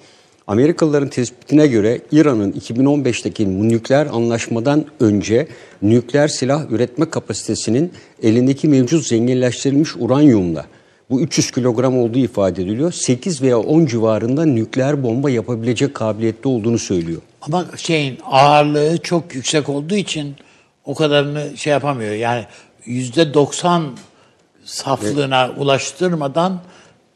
[0.51, 5.47] Amerikalıların tespitine göre İran'ın 2015'teki nükleer anlaşmadan önce
[5.81, 7.93] nükleer silah üretme kapasitesinin
[8.23, 10.65] elindeki mevcut zenginleştirilmiş uranyumla
[11.09, 12.91] bu 300 kilogram olduğu ifade ediliyor.
[12.91, 17.21] 8 veya 10 civarında nükleer bomba yapabilecek kabiliyette olduğunu söylüyor.
[17.41, 20.35] Ama şeyin ağırlığı çok yüksek olduğu için
[20.85, 22.13] o kadarını şey yapamıyor.
[22.13, 22.45] Yani
[22.85, 23.83] yüzde 90
[24.63, 26.57] saflığına ulaştırmadan e,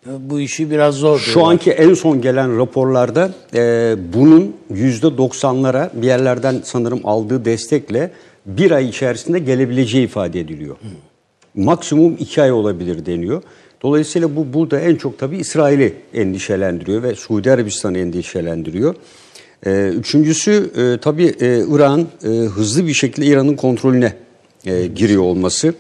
[0.05, 1.19] bu işi biraz zor.
[1.19, 1.51] Şu diyorlar.
[1.51, 8.11] anki en son gelen raporlarda e, bunun %90'lara bir yerlerden sanırım aldığı destekle
[8.45, 10.75] bir ay içerisinde gelebileceği ifade ediliyor.
[11.55, 13.43] Maksimum iki ay olabilir deniyor.
[13.81, 18.95] Dolayısıyla bu burada en çok tabii İsrail'i endişelendiriyor ve Suudi Arabistan'ı endişelendiriyor.
[19.65, 24.13] E, üçüncüsü e, tabii e, İran e, hızlı bir şekilde İran'ın kontrolüne
[24.65, 25.73] e, giriyor olması.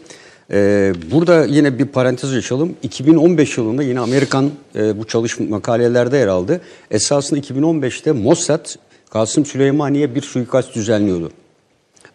[0.51, 2.75] E, burada yine bir parantez açalım.
[2.83, 6.61] 2015 yılında yine Amerikan e, bu çalışma makalelerde yer aldı.
[6.91, 8.65] Esasında 2015'te Mossad
[9.09, 11.31] Kasım Süleymaniye bir suikast düzenliyordu.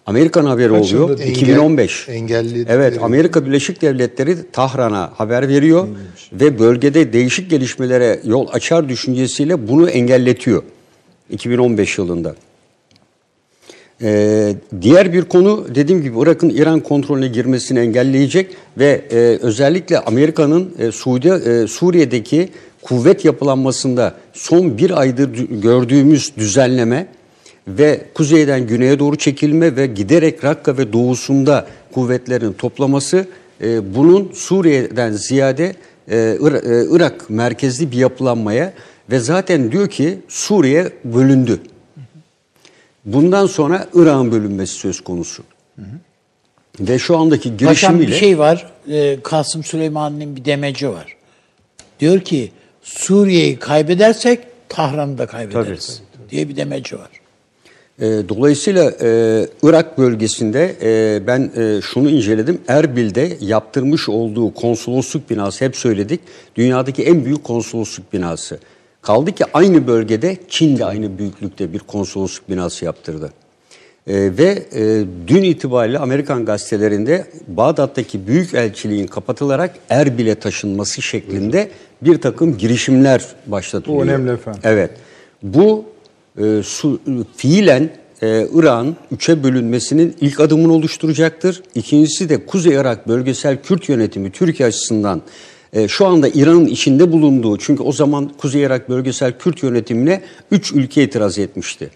[0.07, 1.19] Amerikan haberi Kaç oluyor.
[1.19, 2.09] Engel- 2015.
[2.09, 2.67] engelledi.
[2.69, 5.89] Evet, Amerika Birleşik Devletleri Tahran'a haber veriyor
[6.33, 10.63] ve bölgede değişik gelişmelere yol açar düşüncesiyle bunu engelletiyor.
[11.31, 12.35] 2015 yılında.
[14.03, 20.75] Ee, diğer bir konu dediğim gibi Irak'ın İran kontrolüne girmesini engelleyecek ve e, özellikle Amerika'nın
[20.79, 22.49] e, Suudi e, Suriye'deki
[22.83, 27.07] kuvvet yapılanmasında son bir aydır dü- gördüğümüz düzenleme
[27.69, 33.27] ve kuzeyden güneye doğru çekilme ve giderek Rakka ve doğusunda kuvvetlerin toplaması
[33.63, 35.75] e, bunun Suriye'den ziyade
[36.09, 36.37] e, e,
[36.91, 38.73] Irak merkezli bir yapılanmaya
[39.11, 41.61] ve zaten diyor ki Suriye bölündü.
[43.05, 45.43] Bundan sonra Irak'ın bölünmesi söz konusu.
[46.81, 48.71] Ve şu andaki Paşam girişimiyle bir şey var.
[48.91, 51.17] e, Kasım Süleyman'ın bir demeci var.
[52.01, 56.03] Diyor ki Suriye'yi kaybedersek Tahran'ı da kaybederiz.
[56.31, 57.09] Diye bir demeci var.
[58.01, 62.61] E, dolayısıyla e, Irak bölgesinde e, ben e, şunu inceledim.
[62.69, 66.21] Erbil'de yaptırmış olduğu konsolosluk binası hep söyledik.
[66.57, 68.59] Dünyadaki en büyük konsolosluk binası.
[69.03, 73.33] Kaldı ki aynı bölgede Çin de aynı büyüklükte bir konsolosluk binası yaptırdı.
[74.07, 81.71] E, ve e, dün itibariyle Amerikan gazetelerinde Bağdat'taki büyük elçiliğin kapatılarak Erbil'e taşınması şeklinde
[82.03, 84.01] bir takım girişimler başlatılıyor.
[84.01, 84.61] Bu önemli efendim.
[84.65, 84.91] Evet.
[85.43, 85.85] Bu
[86.39, 87.01] e, su,
[87.37, 87.91] fiilen
[88.23, 91.63] e, İran üçe bölünmesinin ilk adımını oluşturacaktır.
[91.75, 95.23] İkincisi de Kuzey Irak Bölgesel Kürt Yönetimi Türkiye açısından
[95.73, 100.73] e, şu anda İran'ın içinde bulunduğu çünkü o zaman Kuzey Irak Bölgesel Kürt Yönetimine üç
[100.73, 101.91] ülke itiraz etmişti.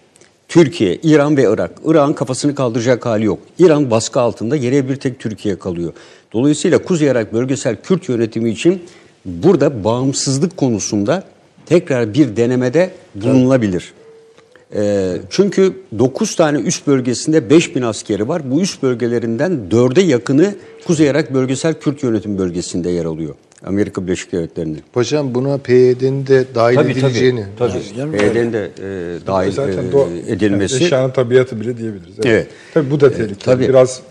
[0.47, 1.71] Türkiye, İran ve Irak.
[1.85, 3.39] İran kafasını kaldıracak hali yok.
[3.59, 5.93] İran baskı altında geriye bir tek Türkiye kalıyor.
[6.33, 8.81] Dolayısıyla Kuzey Irak Bölgesel Kürt Yönetimi için
[9.25, 11.23] burada bağımsızlık konusunda
[11.65, 13.93] tekrar bir denemede bulunulabilir.
[14.75, 18.51] Ee, çünkü 9 tane üst bölgesinde 5 bin askeri var.
[18.51, 20.55] Bu üst bölgelerinden 4'e yakını
[20.87, 23.35] Kuzey Irak Bölgesel Kürt Yönetim Bölgesi'nde yer alıyor.
[23.63, 24.81] Amerika Birleşik Devletleri'nin.
[24.93, 27.45] Paşam buna PYD'nin de dahil Tabii, edileceğini.
[27.59, 27.71] tabii.
[28.17, 30.73] PYD'nin de e, dahil Zaten e, doğa- edilmesi.
[30.75, 32.15] yani eşyanın tabiatı bile diyebiliriz.
[32.25, 32.47] Evet.
[32.73, 33.35] Tabii bu da tehlikeli.
[33.39, 33.69] tabii.
[33.69, 34.01] Biraz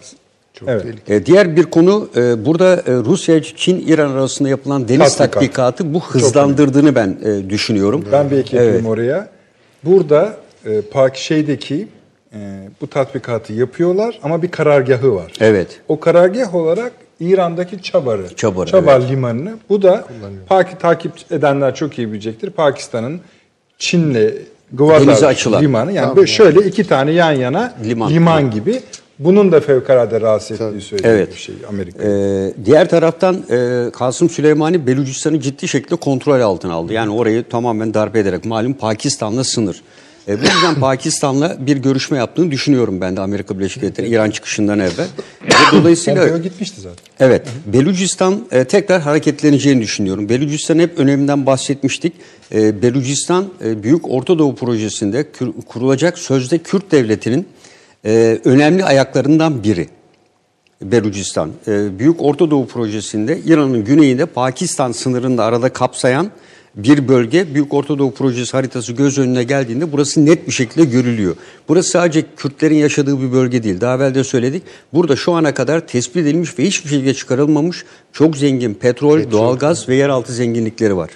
[0.54, 0.82] Çok Evet.
[0.82, 1.16] tehlikeli.
[1.16, 5.32] E, diğer bir konu e, burada e, Rusya, Çin, İran arasında yapılan deniz Tatbikat.
[5.32, 8.04] tatbikatı bu hızlandırdığını ben e, düşünüyorum.
[8.12, 8.86] Ben bir ek yapayım Evet.
[8.86, 9.28] oraya.
[9.84, 10.36] Burada
[10.66, 11.88] e, Pak şeydeki
[12.34, 15.32] e, bu tatbikatı yapıyorlar ama bir karargahı var.
[15.40, 15.80] Evet.
[15.88, 16.92] O karargah olarak
[17.28, 19.52] İran'daki Çabar'ı, Çabar'ı, Çabar limanını.
[19.68, 20.04] Bu da
[20.48, 22.50] Pak takip edenler çok iyi bilecektir.
[22.50, 23.20] Pakistan'ın
[23.78, 24.30] Çin'le
[24.72, 25.62] Gwadar açılan.
[25.62, 25.92] limanı.
[25.92, 26.26] Yani Tamam.
[26.28, 28.10] şöyle iki tane yan yana Liman.
[28.10, 28.80] liman, gibi.
[29.18, 31.32] Bunun da fevkalade rahatsız ettiği söyleniyor Evet.
[31.34, 32.04] bir şey Amerika.
[32.04, 36.92] Ee, diğer taraftan e, Kasım Süleymani Belucistan'ı ciddi şekilde kontrol altına aldı.
[36.92, 39.82] Yani orayı tamamen darbe ederek malum Pakistan'la sınır.
[40.28, 44.78] E, bu yüzden Pakistan'la bir görüşme yaptığını düşünüyorum ben de Amerika Birleşik Devletleri İran çıkışından
[44.78, 45.06] evvel.
[45.42, 47.04] Ve dolayısıyla Pompeo gitmişti zaten.
[47.20, 50.28] Evet, Belucistan e, tekrar hareketleneceğini düşünüyorum.
[50.28, 52.12] Belucistan hep öneminden bahsetmiştik.
[52.54, 57.48] E, Belucistan e, Büyük Orta Doğu Projesi'nde kür- kurulacak sözde Kürt devletinin
[58.04, 59.88] e, önemli ayaklarından biri.
[60.82, 61.50] Belucistan.
[61.68, 66.30] E, Büyük Orta Doğu Projesi'nde İran'ın güneyinde Pakistan sınırını da arada kapsayan
[66.76, 71.36] bir bölge Büyük Orta Doğu Projesi haritası göz önüne geldiğinde burası net bir şekilde görülüyor.
[71.68, 73.80] Burası sadece Kürtlerin yaşadığı bir bölge değil.
[73.80, 74.62] Daha evvel de söyledik.
[74.92, 79.94] Burada şu ana kadar tespit edilmiş ve hiçbir şekilde çıkarılmamış çok zengin petrol, doğalgaz ve
[79.96, 81.10] yeraltı zenginlikleri var.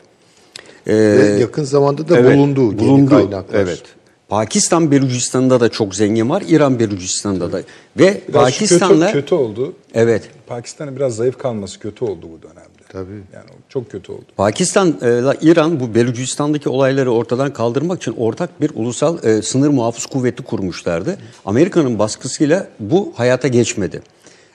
[0.87, 3.11] Ee, Ve yakın zamanda da evet, bulundu, yeni bulundu.
[3.11, 3.61] kaynaklar.
[3.61, 3.83] Evet.
[4.29, 6.43] Pakistan Belucistan'da da çok zengin var.
[6.49, 7.63] İran Belucistan'da da.
[7.99, 9.73] Ve Biraz Pakistan'la kötü, kötü oldu.
[9.95, 12.68] evet Pakistan'ın biraz zayıf kalması kötü oldu bu dönemde.
[12.89, 13.23] Tabii.
[13.35, 14.25] Yani çok kötü oldu.
[14.37, 20.43] Pakistan'la İran bu Belucistan'daki olayları ortadan kaldırmak için ortak bir ulusal e, sınır muhafız kuvveti
[20.43, 21.19] kurmuşlardı.
[21.45, 24.03] Amerika'nın baskısıyla bu hayata geçmedi.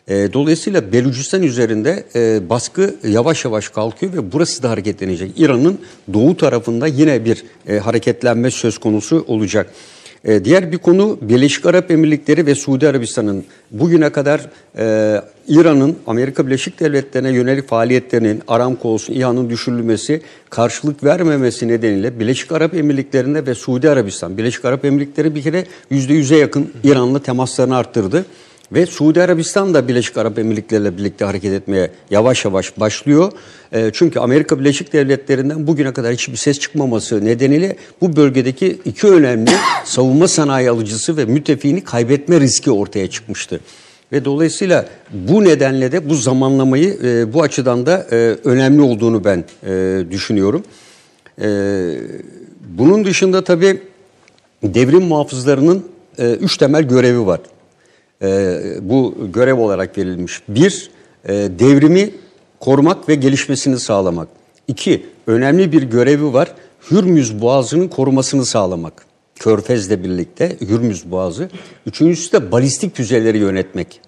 [0.07, 5.39] E, dolayısıyla Belucistan üzerinde e, baskı yavaş yavaş kalkıyor ve burası da hareketlenecek.
[5.39, 5.79] İran'ın
[6.13, 9.73] doğu tarafında yine bir e, hareketlenme söz konusu olacak.
[10.25, 14.41] E, diğer bir konu Birleşik Arap Emirlikleri ve Suudi Arabistan'ın bugüne kadar
[14.77, 22.51] e, İran'ın Amerika Birleşik Devletleri'ne yönelik faaliyetlerinin Aramco olsun İHA'nın düşürülmesi karşılık vermemesi nedeniyle Birleşik
[22.51, 28.25] Arap Emirlikleri'nde ve Suudi Arabistan Birleşik Arap Emirlikleri bir kere %100'e yakın İran'la temaslarını arttırdı.
[28.73, 33.31] Ve Suudi Arabistan da Birleşik Arap Emirlikleri ile birlikte hareket etmeye yavaş yavaş başlıyor.
[33.71, 39.51] E, çünkü Amerika Birleşik Devletleri'nden bugüne kadar hiçbir ses çıkmaması nedeniyle bu bölgedeki iki önemli
[39.85, 43.59] savunma sanayi alıcısı ve müttefiğini kaybetme riski ortaya çıkmıştı.
[44.11, 49.43] Ve dolayısıyla bu nedenle de bu zamanlamayı e, bu açıdan da e, önemli olduğunu ben
[49.67, 50.63] e, düşünüyorum.
[51.41, 51.47] E,
[52.77, 53.81] bunun dışında tabii
[54.63, 55.85] devrim muhafızlarının
[56.17, 57.39] e, üç temel görevi var
[58.23, 60.41] e, bu görev olarak verilmiş.
[60.47, 60.91] Bir,
[61.25, 62.09] e, devrimi
[62.59, 64.27] korumak ve gelişmesini sağlamak.
[64.67, 66.53] İki, önemli bir görevi var.
[66.91, 69.05] Hürmüz Boğazı'nın korumasını sağlamak.
[69.35, 71.49] Körfez'le birlikte Hürmüz Boğazı.
[71.85, 74.01] Üçüncüsü de balistik füzeleri yönetmek.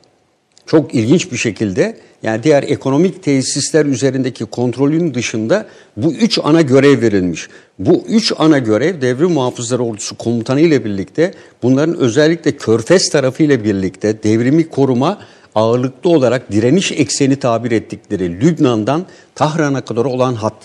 [0.65, 5.65] Çok ilginç bir şekilde yani diğer ekonomik tesisler üzerindeki kontrolün dışında
[5.97, 7.47] bu üç ana görev verilmiş.
[7.79, 13.63] Bu üç ana görev devrim muhafızları ordusu komutanı ile birlikte bunların özellikle Körfez tarafı ile
[13.63, 15.19] birlikte devrimi koruma
[15.55, 19.05] ağırlıklı olarak direniş ekseni tabir ettikleri Lübnan'dan
[19.35, 20.55] Tahran'a kadar olan hat.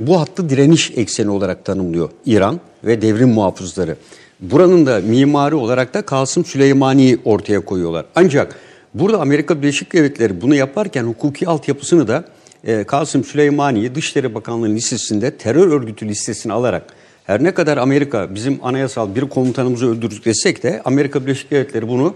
[0.00, 3.96] Bu hattı direniş ekseni olarak tanımlıyor İran ve devrim muhafızları.
[4.40, 8.06] Buranın da mimari olarak da Kasım Süleymani'yi ortaya koyuyorlar.
[8.14, 8.56] Ancak
[8.98, 12.24] Burada Amerika Birleşik Devletleri bunu yaparken hukuki altyapısını da
[12.64, 16.82] e, Kasım Süleymani'yi Dışişleri Bakanlığı listesinde terör örgütü listesine alarak
[17.24, 22.14] her ne kadar Amerika bizim anayasal bir komutanımızı öldürdük desek de Amerika Birleşik Devletleri bunu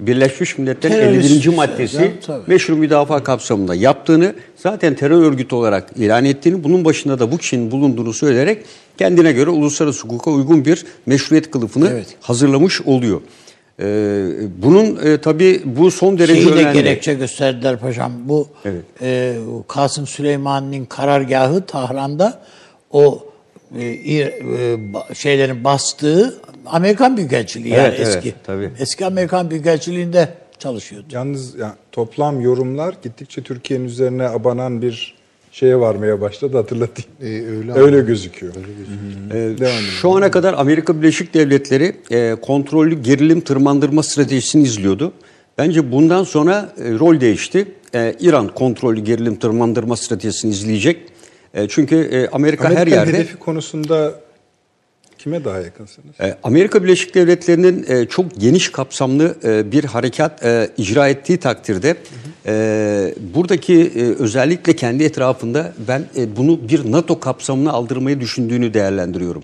[0.00, 1.56] Birleşmiş Milletler'in Terörist 51.
[1.56, 2.42] maddesi tabii.
[2.46, 7.70] meşru müdafaa kapsamında yaptığını zaten terör örgütü olarak ilan ettiğini bunun başında da bu kişinin
[7.70, 8.64] bulunduğunu söyleyerek
[8.98, 12.06] kendine göre uluslararası hukuka uygun bir meşruiyet kılıfını Evet.
[12.20, 13.20] hazırlamış oluyor.
[13.80, 14.24] Ee,
[14.62, 16.72] bunun e, tabii bu son derece Şeyi de önemli.
[16.82, 18.12] gerekçe gösterdiler paşam.
[18.24, 18.82] Bu Evet.
[19.02, 19.34] e,
[19.68, 22.42] Kasım Süleyman'ın karargahı Tahran'da
[22.90, 23.24] o
[23.78, 24.30] e, e,
[25.14, 26.34] şeylerin bastığı
[26.66, 28.34] Amerikan Büyükelçiliği yani Evet, evet, eski.
[28.46, 28.70] tabii.
[28.78, 31.06] Eski Amerikan Büyükelçiliğinde çalışıyordu.
[31.10, 35.14] Yalnız yani toplam yorumlar gittikçe Türkiye'nin üzerine abanan bir
[35.52, 37.10] şeye varmaya başladı hatırlatayım.
[37.22, 38.06] E, öyle öyle ama.
[38.06, 38.52] gözüküyor.
[39.30, 39.84] Ee, Devam edelim.
[40.00, 45.12] Şu ana kadar Amerika Birleşik Devletleri e, kontrollü gerilim tırmandırma stratejisini izliyordu.
[45.58, 47.66] Bence bundan sonra e, rol değişti.
[47.94, 50.98] E, İran kontrollü gerilim tırmandırma stratejisini izleyecek.
[51.54, 54.14] E, çünkü e, Amerika her Amerika'nın yerde hedefi konusunda
[55.22, 56.20] kime daha yakınsınız?
[56.20, 60.44] E, Amerika Birleşik Devletleri'nin e, çok geniş kapsamlı e, bir harekat
[60.76, 61.96] icra ettiği takdirde
[63.34, 66.04] buradaki özellikle kendi etrafında ben
[66.36, 69.42] bunu bir NATO kapsamına aldırmayı düşündüğünü değerlendiriyorum.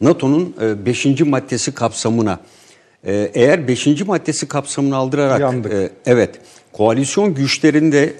[0.00, 0.54] NATO'nun
[0.86, 1.20] 5.
[1.20, 2.38] maddesi kapsamına.
[3.04, 4.06] Eğer 5.
[4.06, 5.72] maddesi kapsamına aldırarak Yandık.
[6.06, 6.30] evet
[6.72, 8.14] koalisyon güçlerinde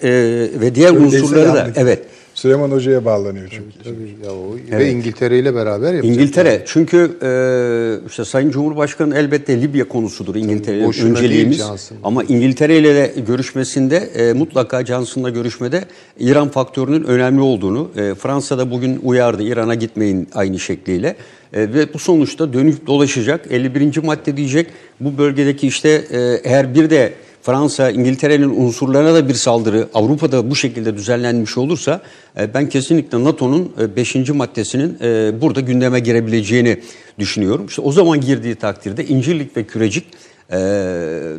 [0.59, 1.77] ve diğer Öyleyse unsurları da yandık.
[1.77, 1.99] evet
[2.41, 3.83] Süleyman Hoca'ya bağlanıyor çünkü.
[3.83, 6.15] Tabii ya o ve İngiltere ile beraber yapacak.
[6.15, 11.63] İngiltere çünkü e, işte Sayın Cumhurbaşkanı elbette Libya konusudur İngiltere'nin boşuna önceliğimiz.
[12.03, 15.83] Ama İngiltere ile de görüşmesinde e, mutlaka Johnson'la görüşmede
[16.19, 21.15] İran faktörünün önemli olduğunu e, Fransa'da bugün uyardı İran'a gitmeyin aynı şekliyle.
[21.53, 24.03] E, ve bu sonuçta dönüp dolaşacak 51.
[24.03, 24.67] madde diyecek
[24.99, 30.55] bu bölgedeki işte e, eğer bir de Fransa, İngiltere'nin unsurlarına da bir saldırı Avrupa'da bu
[30.55, 32.01] şekilde düzenlenmiş olursa
[32.39, 34.15] e, ben kesinlikle NATO'nun 5.
[34.29, 36.79] maddesinin e, burada gündeme girebileceğini
[37.19, 37.65] düşünüyorum.
[37.65, 40.05] İşte o zaman girdiği takdirde İncirlik ve Kürecik
[40.51, 40.55] e,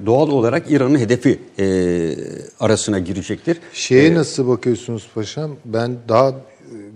[0.07, 1.65] doğal olarak İran'ın hedefi e,
[2.61, 3.59] arasına girecektir.
[3.73, 5.57] Şeye nasıl bakıyorsunuz paşam?
[5.65, 6.35] Ben daha e,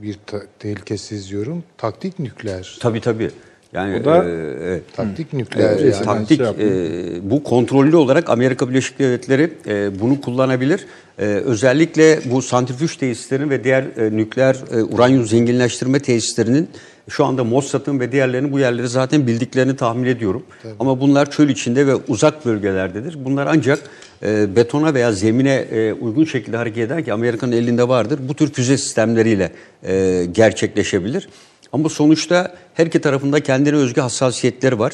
[0.03, 1.65] bir ta- tehlike seziyorum.
[1.79, 2.77] Taktik nükleer.
[2.81, 3.31] Tabii tabii.
[3.77, 4.29] Yani O da- e,
[4.65, 4.83] evet.
[4.97, 6.05] Taktik nükleer Evet, yani.
[6.05, 10.87] taktik şey e, bu kontrollü olarak Amerika Birleşik Devletleri e, bunu kullanabilir.
[11.19, 16.69] E, özellikle bu santrifüj tesislerinin ve diğer e, nükleer e, uranyum zenginleştirme tesislerinin
[17.09, 20.43] şu anda Mossad'ın ve diğerlerinin bu yerleri zaten bildiklerini tahmin ediyorum.
[20.81, 23.25] Ama bunlar çöl içinde ve uzak bölgelerdedir.
[23.25, 23.79] Bunlar ancak
[24.23, 28.21] e, betona veya zemine e, uygun şekilde hareket eder ki Amerika'nın elinde vardır.
[28.29, 29.53] Bu tür füze sistemleriyle
[29.89, 31.29] e, gerçekleşebilir.
[31.73, 34.93] Ama sonuçta her iki tarafında kendine özgü hassasiyetleri var.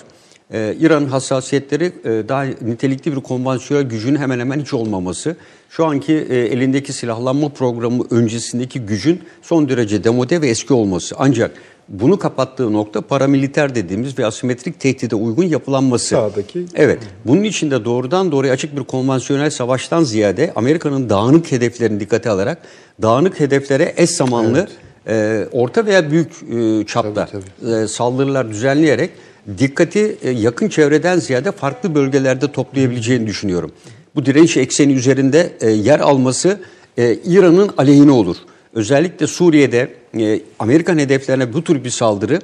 [0.52, 5.36] Ee, İran'ın hassasiyetleri e, daha nitelikli bir konvansiyonel gücün hemen hemen hiç olmaması.
[5.70, 11.14] Şu anki e, elindeki silahlanma programı öncesindeki gücün son derece demode ve eski olması.
[11.18, 11.50] Ancak
[11.88, 16.14] bunu kapattığı nokta paramiliter dediğimiz ve asimetrik tehdide uygun yapılanması.
[16.14, 16.98] Sağdaki- Evet.
[17.24, 22.58] Bunun için de doğrudan doğruya açık bir konvansiyonel savaştan ziyade Amerika'nın dağınık hedeflerini dikkate alarak
[23.02, 24.68] dağınık hedeflere eş zamanlı
[25.08, 29.10] e, orta veya büyük e, çapta Tabii, e, saldırılar düzenleyerek
[29.58, 33.72] dikkati e, yakın çevreden ziyade farklı bölgelerde toplayabileceğini düşünüyorum.
[34.14, 36.60] Bu direnç ekseni üzerinde e, yer alması
[36.98, 38.36] e, İran'ın aleyhine olur.
[38.74, 39.88] Özellikle Suriye'de
[40.18, 42.38] e, Amerikan hedeflerine bu tür bir saldırı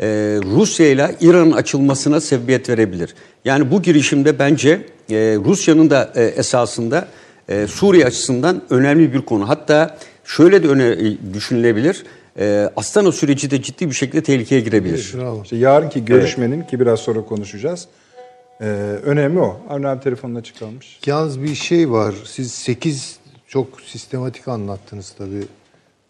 [0.00, 0.06] e,
[0.44, 3.14] Rusya ile İran'ın açılmasına sebebiyet verebilir.
[3.44, 4.70] Yani bu girişimde bence
[5.10, 7.08] e, Rusya'nın da e, esasında
[7.48, 9.48] e, Suriye açısından önemli bir konu.
[9.48, 9.98] Hatta
[10.30, 12.04] şöyle de öne e, düşünülebilir.
[12.38, 15.12] E, Astana süreci de ciddi bir şekilde tehlikeye girebilir.
[15.16, 15.42] Bravo.
[15.42, 17.88] İşte yarınki görüşmenin ki biraz sonra konuşacağız.
[18.60, 18.64] e,
[19.04, 19.60] önemli o.
[19.68, 21.00] Avni abi telefonun açık kalmış.
[21.06, 22.14] Yalnız bir şey var.
[22.24, 23.18] Siz 8
[23.48, 25.42] çok sistematik anlattınız tabii.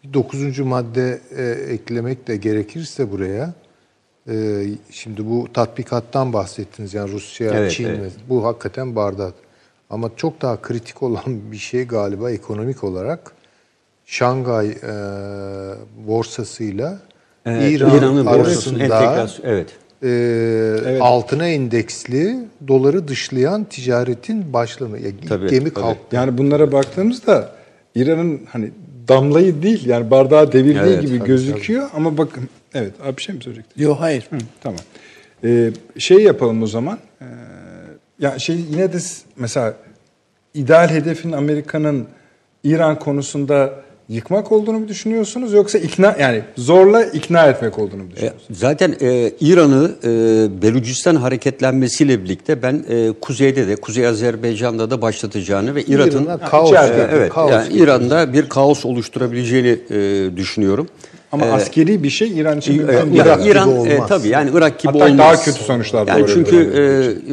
[0.05, 0.59] Bir 9.
[0.59, 1.43] madde e,
[1.73, 3.55] eklemek de gerekirse buraya.
[4.31, 6.95] e, şimdi bu tatbikattan bahsettiniz.
[6.95, 7.85] Yani Rusya, Evet, Çin.
[7.89, 8.01] evet.
[8.01, 9.35] ve- Bu hakikaten bardak.
[9.91, 13.33] Ama çok daha kritik olan bir şey galiba ekonomik olarak
[14.11, 14.75] Şangay e,
[16.07, 16.99] borsasıyla
[17.47, 19.69] E, İran İran'ın arasında entegrasyon evet.
[20.03, 22.37] e, altına endeksli
[22.69, 25.03] doları dışlayan ticaretin başlaması.
[25.03, 25.75] Ya, Tabii, gemi tabii.
[25.75, 26.17] kalktı.
[26.17, 27.53] Yani bunlara baktığımızda
[27.95, 28.71] İran'ın hani
[29.09, 33.35] damlayı değil yani bardağı devirdiği Evet, gibi tabii, gözüküyor ama bakın evet abi bir şey
[33.35, 33.83] mi söyleyecektin?
[33.83, 34.27] Yok hayır.
[34.31, 34.81] Hı, tamam.
[35.45, 36.99] Ee, şey yapalım o zaman.
[37.21, 37.25] Ee,
[38.19, 38.99] ya şey yine de
[39.37, 39.75] mesela
[40.55, 42.07] ideal hedefin Amerika'nın
[42.65, 43.73] İran konusunda
[44.11, 48.45] yıkmak olduğunu mu düşünüyorsunuz yoksa ikna yani zorla ikna etmek olduğunu mu E, düşünüyorsunuz?
[48.61, 50.09] Zaten e, İran'ı e,
[50.63, 56.73] Belucistan hareketlenmesiyle birlikte ben e, kuzeyde de Kuzey Azerbaycan'da da başlatacağını ve İran'ın İran'a kaos,
[56.73, 57.73] E, evet kaos yani.
[57.75, 60.89] İran'da bir kaos oluşturabileceğini e, düşünüyorum.
[61.33, 63.13] Ama askeri bir şey İran için E, İran.
[63.13, 64.09] Irak gibi İran e, olmaz.
[64.09, 65.19] tabii yani Irak gibi Hatta olmaz.
[65.19, 66.81] daha kötü sonuçlar Yani çünkü e,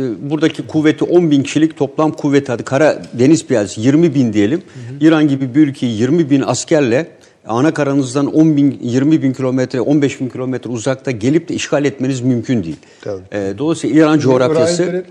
[0.02, 4.62] e, buradaki kuvveti 10 bin kişilik toplam kuvvet hadi kara deniz piyadesi 20 bin diyelim.
[5.02, 7.08] İran gibi bir ülkeyi 20 bin askerle
[7.48, 12.22] ana karanızdan 10 bin 20 bin kilometre 15 bin kilometre uzakta gelip de işgal etmeniz
[12.22, 12.78] mümkün değil.
[13.02, 13.22] Tabii.
[13.32, 15.06] E, dolayısıyla İran coğrafyası işte.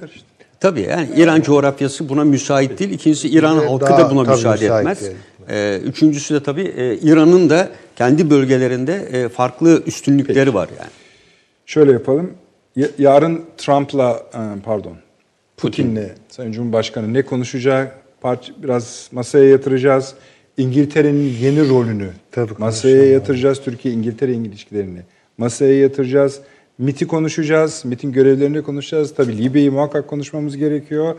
[0.60, 2.90] Tabii yani İran coğrafyası buna müsait değil.
[2.90, 5.00] İkincisi İran halkı da buna müsaade etmez.
[5.00, 5.12] değil.
[5.50, 10.90] Ee, üçüncüsü de tabii e, İran'ın da kendi bölgelerinde e, farklı üstünlükleri var yani.
[11.66, 12.30] Şöyle yapalım.
[12.76, 14.96] Ya- Yarın Trump'la e, pardon
[15.56, 17.98] Putin'le Sayın Cumhurbaşkanı ne konuşacak?
[18.20, 20.14] Parça, biraz masaya yatıracağız.
[20.56, 23.60] İngiltere'nin yeni rolünü Tabii masaya yatıracağız.
[23.62, 25.00] Türkiye-İngiltere ilişkilerini
[25.38, 26.40] masaya yatıracağız.
[26.78, 27.82] MIT'i konuşacağız.
[27.84, 29.14] MIT'in görevlerini konuşacağız.
[29.14, 31.14] Tabii Libya'yı muhakkak konuşmamız gerekiyor.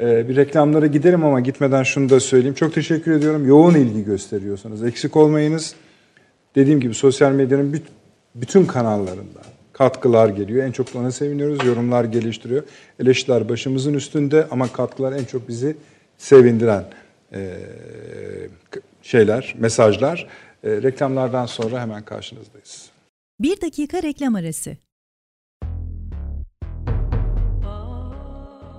[0.00, 2.54] Ee, bir reklamlara giderim ama gitmeden şunu da söyleyeyim.
[2.54, 3.46] Çok teşekkür ediyorum.
[3.48, 4.84] Yoğun ilgi gösteriyorsunuz.
[4.84, 5.74] Eksik olmayınız.
[6.54, 7.80] Dediğim gibi sosyal medyanın büt-
[8.34, 9.40] bütün kanallarında
[9.72, 10.64] katkılar geliyor.
[10.66, 11.66] En çok ona seviniyoruz.
[11.66, 12.62] Yorumlar geliştiriyor.
[13.00, 15.76] Eleştiriler başımızın üstünde ama katkılar en çok bizi
[16.18, 16.84] sevindiren
[17.32, 17.50] eee,
[18.70, 20.26] k- şeyler, mesajlar.
[20.64, 22.90] Eee, reklamlardan sonra hemen karşınızdayız.
[23.40, 24.76] Bir dakika reklam arası.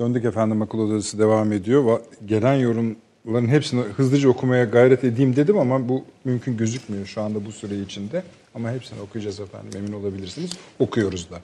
[0.00, 1.84] Döndük efendim akıl odası devam ediyor.
[1.84, 7.46] Va- Gelen yorumların hepsini hızlıca okumaya gayret edeyim dedim ama bu mümkün gözükmüyor şu anda
[7.46, 8.22] bu süre içinde.
[8.54, 10.50] Ama hepsini okuyacağız efendim emin olabilirsiniz.
[10.78, 11.40] Okuyoruz da.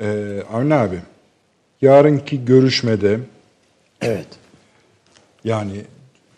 [0.00, 0.98] Ee, Avni abi,
[1.82, 3.18] yarınki görüşmede
[4.00, 4.26] Evet.
[5.44, 5.82] yani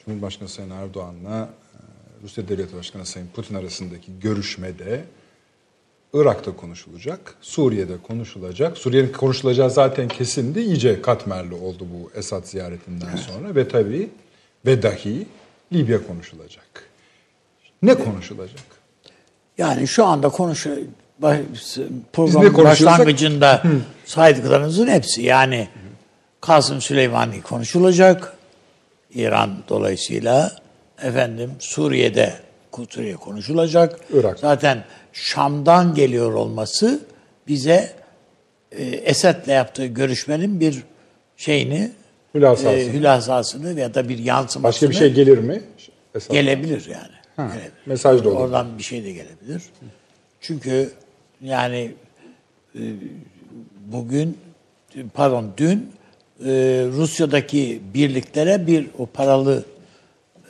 [0.04, 1.78] Cumhurbaşkanı Sayın Erdoğan'la e,
[2.22, 5.04] Rusya Devlet Başkanı Sayın Putin arasındaki görüşmede
[6.14, 8.78] Irak'ta konuşulacak, Suriye'de konuşulacak.
[8.78, 10.60] Suriye'nin konuşulacağı zaten kesindi.
[10.60, 14.10] iyice katmerli oldu bu Esad ziyaretinden sonra ve tabii
[14.66, 15.26] ve dahi
[15.72, 16.84] Libya konuşulacak.
[17.82, 18.60] Ne konuşulacak?
[19.58, 20.30] Yani şu anda
[22.12, 23.62] programın konuşuyorsak- başlangıcında
[24.04, 25.68] saydıklarınızın hepsi yani
[26.40, 28.36] Kasım Süleymani konuşulacak.
[29.14, 30.56] İran dolayısıyla
[31.02, 32.34] efendim Suriye'de
[32.90, 34.00] Suriye konuşulacak.
[34.12, 34.38] Irak.
[34.38, 37.00] Zaten Şam'dan geliyor olması
[37.48, 37.92] bize
[38.72, 40.82] e, Esed'le yaptığı görüşmenin bir
[41.36, 41.90] şeyini
[42.34, 42.72] Hülasasını.
[42.72, 45.62] e, hülasasını ya da bir yansımasını Başka bir şey gelir mi?
[46.14, 46.32] Esas.
[46.32, 47.14] gelebilir yani.
[47.36, 47.72] Ha, Gelebilir.
[47.86, 48.36] mesaj da olur.
[48.40, 49.62] Oradan bir şey de gelebilir.
[50.40, 50.90] Çünkü
[51.40, 51.94] yani
[52.74, 52.82] e,
[53.86, 54.38] bugün
[55.14, 55.90] pardon dün
[56.44, 56.50] e,
[56.92, 59.64] Rusya'daki birliklere bir o paralı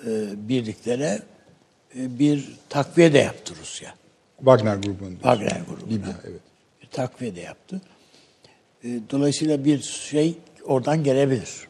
[0.06, 0.10] e,
[0.48, 1.18] birliklere
[1.94, 3.94] bir takviye de yaptı Rusya.
[4.36, 5.10] Wagner diyorsun.
[5.12, 5.90] Wagner grubuna.
[5.94, 6.40] Libya evet.
[6.82, 7.80] Bir takviye de yaptı.
[8.84, 10.34] E, Dolayısıyla bir şey
[10.64, 11.68] oradan gelebilir.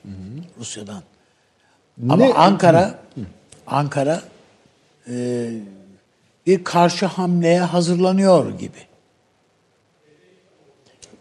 [0.58, 1.02] Rusya'dan.
[2.08, 2.98] Ama Ne- Ankara
[3.66, 4.22] Ankara
[5.10, 5.50] e,
[6.46, 8.78] bir karşı hamleye hazırlanıyor gibi.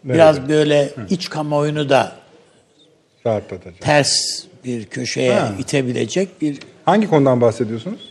[0.04, 2.16] Biraz böyle iç kamuoyunu da
[3.26, 3.80] Rahatlatacak.
[3.80, 5.52] ters bir köşeye Ha.
[5.58, 8.10] itebilecek bir Hangi konudan bahsediyorsunuz?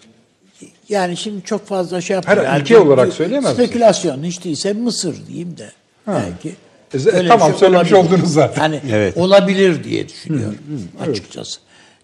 [0.89, 2.38] Yani şimdi çok fazla şey yapmıyor.
[2.38, 3.53] Her Yani ülke olarak söyleyemez?
[3.53, 5.72] Spekülasyon hiç değilse Mısır diyeyim de
[6.07, 6.49] belki.
[6.93, 8.14] E, bir tamam, şey söylemiş olabilir.
[8.14, 8.61] oldunuz zaten.
[8.61, 9.18] Hani Evet.
[9.18, 10.57] olabilir diye düşünüyorum
[11.01, 11.59] açıkçası.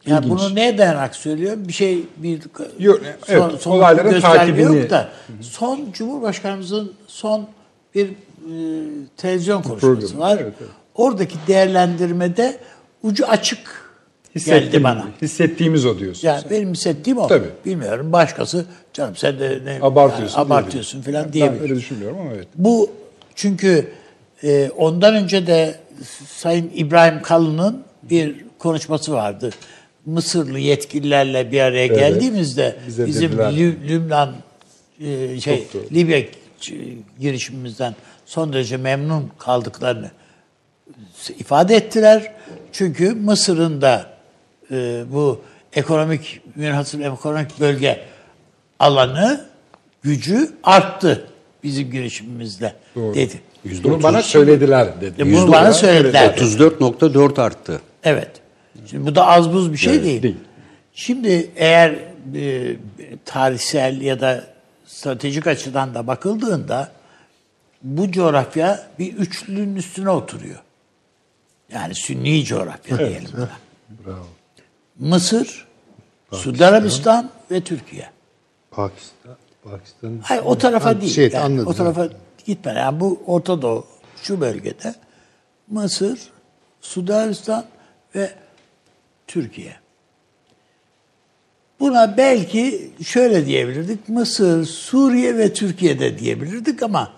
[0.06, 1.68] Yani bunu neye dayanarak söylüyorum?
[1.68, 2.40] Bir şey bir
[2.80, 5.10] Yok, evet, somut olayların bir gösterge takibini- yok da
[5.42, 7.48] son Cumhurbaşkanımızın son
[7.96, 8.14] bir e,
[9.18, 10.38] televizyon konuşması Programı, var.
[10.42, 10.70] evet, evet.
[10.96, 12.58] Oradaki değerlendirmede
[13.04, 13.89] ucu açık
[14.36, 15.08] geldi bana.
[15.22, 16.28] Hissettiğimiz o diyorsun.
[16.28, 17.28] Yani benim hissettiğim o.
[17.28, 17.48] Tabii.
[17.66, 21.62] Bilmiyorum başkası canım sen de ne Abartıyorsun yani abartıyorsun falan Ben diyebilir.
[21.62, 22.48] öyle düşünmüyorum ama evet.
[22.56, 22.92] Bu
[23.36, 23.88] çünkü
[24.44, 25.76] e, ondan önce de
[26.28, 29.50] Sayın İbrahim Kalın'ın bir konuşması vardı.
[30.06, 33.32] Mısırlı yetkililerle bir araya geldiğimizde bize bizim.
[33.32, 34.34] Lü- Lübnan
[35.02, 35.84] e, şey doğru.
[35.94, 36.22] Libya
[37.20, 40.12] girişimimizden son derece memnun kaldıklarını
[41.40, 42.32] ifade ettiler.
[42.72, 44.09] Çünkü Mısır'ın da
[44.72, 45.42] e, bu
[45.74, 48.02] ekonomik münhasır ekonomik bölge
[48.80, 49.46] alanı
[50.02, 51.28] gücü arttı
[51.64, 53.42] bizim girişimimizle dedi.
[53.84, 55.22] Bunu bana söylediler dedi.
[55.22, 56.30] E, bunu bana söylediler.
[56.38, 57.82] 34.4 arttı.
[58.04, 58.32] Evet.
[58.90, 60.24] Şimdi bu da az buz bir şey Evet, değil.
[60.24, 60.38] değil.
[60.94, 61.96] Şimdi eğer
[62.36, 62.76] e,
[63.26, 64.44] tarihsel ya da
[64.86, 66.92] stratejik açıdan da bakıldığında
[67.84, 70.60] bu coğrafya bir üçlünün üstüne oturuyor.
[71.74, 73.50] Yani Sünni coğrafya diyelim buna.
[75.00, 75.68] Mısır,
[76.32, 78.10] Suudi Arabistan ve Türkiye.
[78.72, 80.20] Pakistan, Pakistan.
[80.24, 81.14] Hayır o tarafa değil.
[81.14, 81.68] Şey, yani, anladım.
[81.68, 82.10] o tarafa
[82.46, 82.74] gitme.
[82.74, 83.86] Yani bu Orta Doğu
[84.24, 84.96] şu bölgede
[85.68, 86.20] Mısır,
[86.82, 87.66] Suudi Arabistan
[88.16, 88.32] ve
[89.28, 89.76] Türkiye.
[91.80, 94.10] Buna belki şöyle diyebilirdik.
[94.10, 97.12] Mısır, Suriye ve Türkiye'de diyebilirdik ama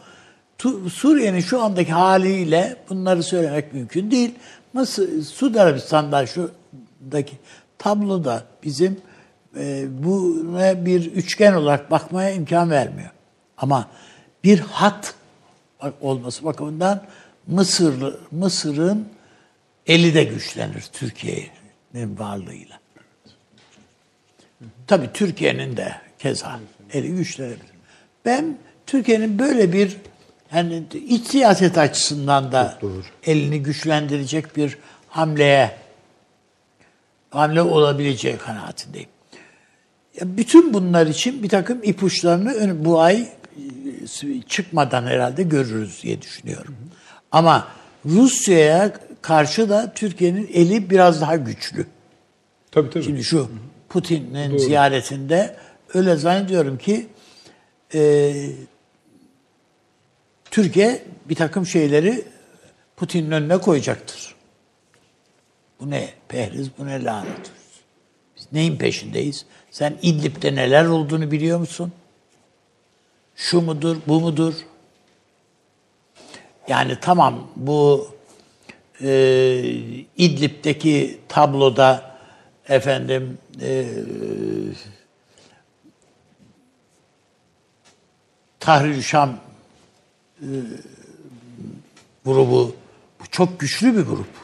[0.93, 4.35] Suriye'nin şu andaki haliyle bunları söylemek mümkün değil.
[4.73, 7.37] Mısır, Suudi Arabistan'da şuradaki
[7.81, 9.01] tabloda bizim
[9.57, 13.09] e, buna bir üçgen olarak bakmaya imkan vermiyor.
[13.57, 13.87] Ama
[14.43, 15.15] bir hat
[16.01, 17.03] olması bakımından
[17.47, 19.09] Mısır Mısır'ın
[19.87, 22.79] eli de güçlenir Türkiye'nin varlığıyla.
[24.87, 26.59] Tabii Türkiye'nin de keza
[26.93, 27.71] eli güçlenebilir.
[28.25, 28.57] Ben
[28.87, 29.97] Türkiye'nin böyle bir
[30.53, 32.79] yani iç siyaset açısından da
[33.23, 34.77] elini güçlendirecek bir
[35.07, 35.80] hamleye
[37.31, 39.09] hamle olabileceği kanaatindeyim.
[40.19, 43.21] Ya bütün bunlar için bir takım ipuçlarını bu ay
[44.23, 46.75] e, çıkmadan herhalde görürüz diye düşünüyorum.
[47.31, 47.67] Ama
[48.05, 51.85] Rusya'ya karşı da Türkiye'nin eli biraz daha güçlü.
[52.71, 53.03] Tabii tabii.
[53.03, 53.49] Şimdi şu
[53.89, 55.55] Putin'in ziyaretinde
[55.93, 57.07] öyle zannediyorum ki
[57.93, 58.33] e,
[60.51, 62.25] Türkiye bir takım şeyleri
[62.97, 64.35] Putin'in önüne koyacaktır.
[65.81, 67.51] Bu ne pehriz, bu ne lanet.
[68.37, 69.45] Biz neyin peşindeyiz?
[69.71, 71.91] Sen İdlib'de neler olduğunu biliyor musun?
[73.35, 74.53] Şu mudur, bu mudur?
[76.67, 78.09] Yani tamam bu
[79.01, 79.09] e,
[80.17, 82.15] İdlib'deki tabloda
[82.69, 83.85] efendim e,
[88.59, 89.39] Tahrir-i Şam
[90.41, 90.47] e,
[92.25, 92.75] grubu
[93.19, 94.40] bu çok güçlü bir grup.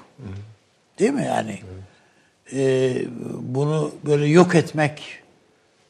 [0.99, 1.59] Değil mi yani?
[2.53, 2.93] E,
[3.39, 5.23] bunu böyle yok etmek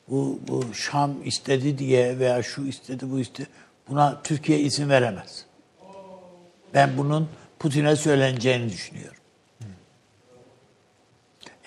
[0.08, 3.48] bu, bu Şam istedi diye veya şu istedi bu istedi
[3.90, 5.46] buna Türkiye izin veremez.
[6.74, 7.30] Ben bunun
[7.60, 9.22] Putin'e söyleneceğini düşünüyorum.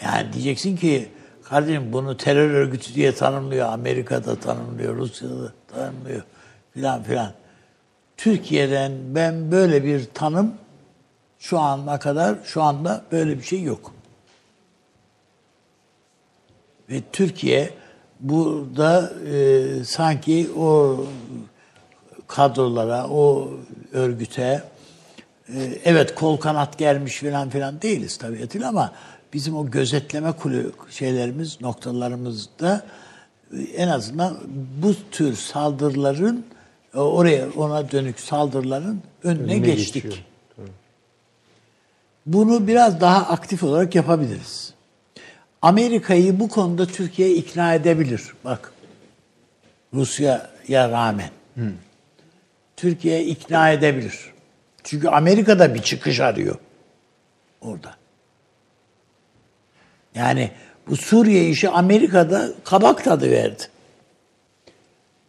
[0.03, 1.09] Yani diyeceksin ki
[1.51, 3.69] Kardeşim bunu terör örgütü diye tanımlıyor.
[3.73, 6.23] Amerika'da tanımlıyor, Rusya'da tanımlıyor
[6.75, 7.33] filan filan.
[8.17, 10.55] Türkiye'den ben böyle bir tanım
[11.41, 13.93] şu ana kadar şu anda böyle bir şey yok.
[16.91, 17.71] Ve Türkiye
[18.21, 21.01] burada e, sanki o
[22.27, 23.51] kadrolara, o
[23.93, 24.63] örgüte
[25.49, 28.93] e, evet kol kanat germiş filan filan değiliz tabii değil ama
[29.33, 32.85] bizim o gözetleme kulü şeylerimiz, noktalarımızda
[33.53, 34.39] e, en azından
[34.83, 36.45] bu tür saldırıların
[36.95, 39.95] e, oraya ona dönük saldırıların önüne, Önüne geçtik.
[39.95, 40.30] geçiyor.
[42.27, 44.75] Bunu biraz daha aktif olarak yapabiliriz.
[45.63, 48.23] Amerika'yı bu konuda Türkiye ikna edebilir.
[48.45, 48.73] Bak
[49.95, 51.31] Rusya'ya rağmen.
[52.77, 54.33] Türkiye ikna edebilir.
[54.85, 56.57] Çünkü Amerika da bir çıkış arıyor
[57.61, 57.95] orada.
[60.15, 60.51] Yani
[60.89, 63.63] bu Suriye işi Amerika'da kabak tadı verdi.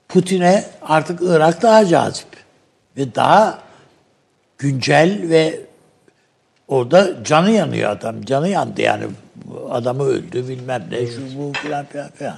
[0.09, 2.27] Putin'e artık Irak daha cazip
[2.97, 3.61] ve daha
[4.57, 5.59] güncel ve
[6.72, 8.22] orada canı yanıyor adam.
[8.22, 9.03] Canı yandı yani.
[9.69, 12.38] Adamı öldü bilmem ne şu bu filan filan filan.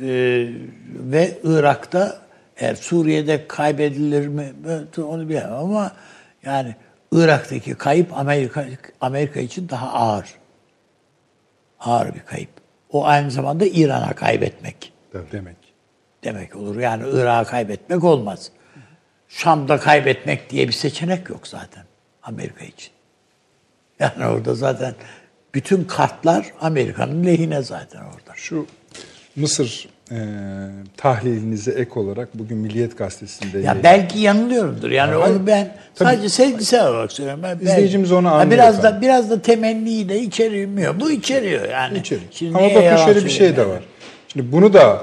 [0.00, 0.48] Ee,
[0.92, 2.18] ve Irak'ta
[2.56, 4.52] eğer Suriye'de kaybedilir mi
[4.98, 5.92] onu bilemem ama
[6.44, 6.76] yani
[7.12, 8.66] Irak'taki kayıp Amerika
[9.00, 10.34] Amerika için daha ağır.
[11.80, 12.50] Ağır bir kayıp.
[12.92, 14.92] O aynı zamanda İran'a kaybetmek
[15.32, 15.56] Demek.
[16.24, 16.78] demek olur.
[16.78, 18.50] Yani Irak'ı kaybetmek olmaz.
[19.28, 21.84] Şam'da kaybetmek diye bir seçenek yok zaten
[22.24, 22.90] Amerika için.
[24.00, 24.94] Yani orada zaten
[25.54, 28.32] bütün kartlar Amerika'nın lehine zaten orada.
[28.36, 28.66] Şu
[29.36, 30.16] Mısır e,
[30.96, 34.90] tahlilinize ek olarak bugün Milliyet Gazetesi'nde Ya yayın- belki yanılıyorumdur.
[34.90, 35.36] Yani Hayır.
[35.36, 36.08] onu ben Tabii.
[36.08, 37.42] sadece sevgisel olarak söylüyorum.
[37.42, 38.98] Ben İzleyicimiz onu Ha, anlıyor Biraz efendim.
[38.98, 41.00] da biraz da temenniyi de içermiyor.
[41.00, 41.98] Bu içeriyor yani.
[41.98, 42.28] İçerik.
[42.32, 43.70] Şimdi Ama bakın şöyle bir şey söyleyeyim de yani?
[43.72, 43.82] var.
[44.28, 45.02] Şimdi bunu da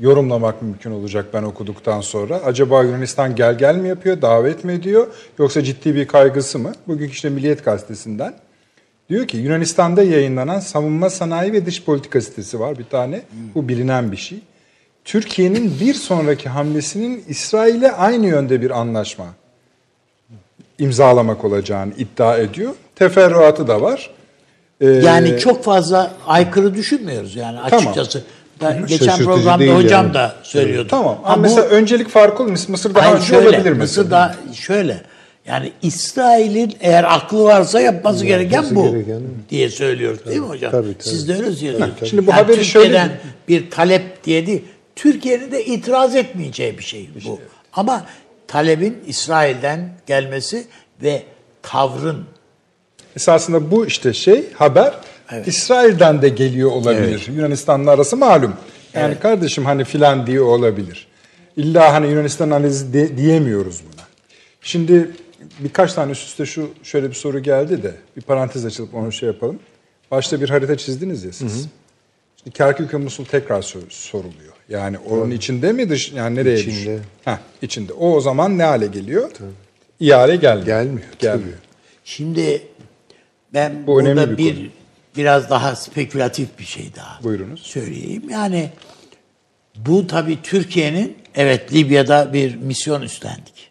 [0.00, 2.36] yorumlamak mümkün olacak ben okuduktan sonra.
[2.36, 5.06] Acaba Yunanistan gel gel mi yapıyor, davet mi ediyor
[5.38, 6.72] yoksa ciddi bir kaygısı mı?
[6.86, 8.34] Bugünkü işte Milliyet Gazetesi'nden
[9.10, 13.22] diyor ki Yunanistan'da yayınlanan savunma sanayi ve dış politika sitesi var bir tane.
[13.54, 14.38] Bu bilinen bir şey.
[15.04, 19.26] Türkiye'nin bir sonraki hamlesinin İsrail'e aynı yönde bir anlaşma
[20.78, 22.74] imzalamak olacağını iddia ediyor.
[22.96, 24.10] Teferruatı da var.
[24.80, 27.94] Ee, Yani çok fazla aykırı düşünmüyoruz yani Tamam.
[28.62, 30.14] Ben geçen programda değil hocam yani.
[30.14, 30.88] da söylüyordu.
[30.90, 31.14] Tamam.
[31.14, 32.58] Ha, Ama bu- mesela öncelik farkı olur.
[32.68, 33.76] Mısır daha Hayır, önce şöyle, olabilir mesela.
[33.82, 35.00] Mısır da şöyle.
[35.46, 39.20] Yani İsrail'in eğer aklı varsa yapması gereken bu gereken,
[39.50, 40.70] diye söylüyoruz değil mi hocam?
[40.70, 41.08] tabii, tabii.
[41.10, 42.10] Siz de öyle söylüyorsunuz.
[42.10, 43.10] Şimdi bu Yani haberi şöyle- Türkiye'den
[43.48, 44.62] bir talep diye değil.
[44.96, 47.38] Türkiye'nin de itiraz etmeyeceği bir şey bu.
[47.72, 48.04] Ama
[48.48, 50.64] talebin İsrail'den gelmesi
[51.02, 51.22] ve
[51.62, 52.24] tavrın
[53.16, 54.92] Esasında bu işte şey haber
[55.32, 55.48] Evet.
[55.48, 57.28] İsrail'den de geliyor olabilir.
[57.36, 58.54] Yunanistan'la arası malum.
[58.94, 61.06] Yani kardeşim hani filan diye olabilir.
[61.56, 64.02] İlla hani Yunanistan analizi de- diyemiyoruz buna.
[64.62, 65.10] Şimdi
[65.60, 69.26] birkaç tane üst üste şu şöyle bir soru geldi de bir parantez açılıp onu şey
[69.26, 69.58] yapalım.
[70.10, 71.68] Başta bir harita çizdiniz ya siz.
[72.42, 74.52] Şimdi Kerkük ve Musul tekrar sor- soruluyor.
[74.68, 76.74] Yani onun içinde mi dış yani nereye İçinde.
[76.74, 77.00] düşüyor?
[77.24, 77.92] Heh, içinde.
[77.92, 79.30] O o zaman ne hale geliyor?
[80.00, 80.66] İyi hale gelmiyor.
[80.66, 81.58] Gelmiyor, Gelmiyor.
[82.04, 82.62] Şimdi
[83.54, 84.66] ben Bu burada bir bir, konu.
[85.16, 87.60] Biraz daha spekülatif bir şey daha Buyurunuz.
[87.62, 88.30] söyleyeyim.
[88.30, 88.70] Yani
[89.76, 93.70] bu tabii Türkiye'nin evet Libya'da bir misyon üstlendik.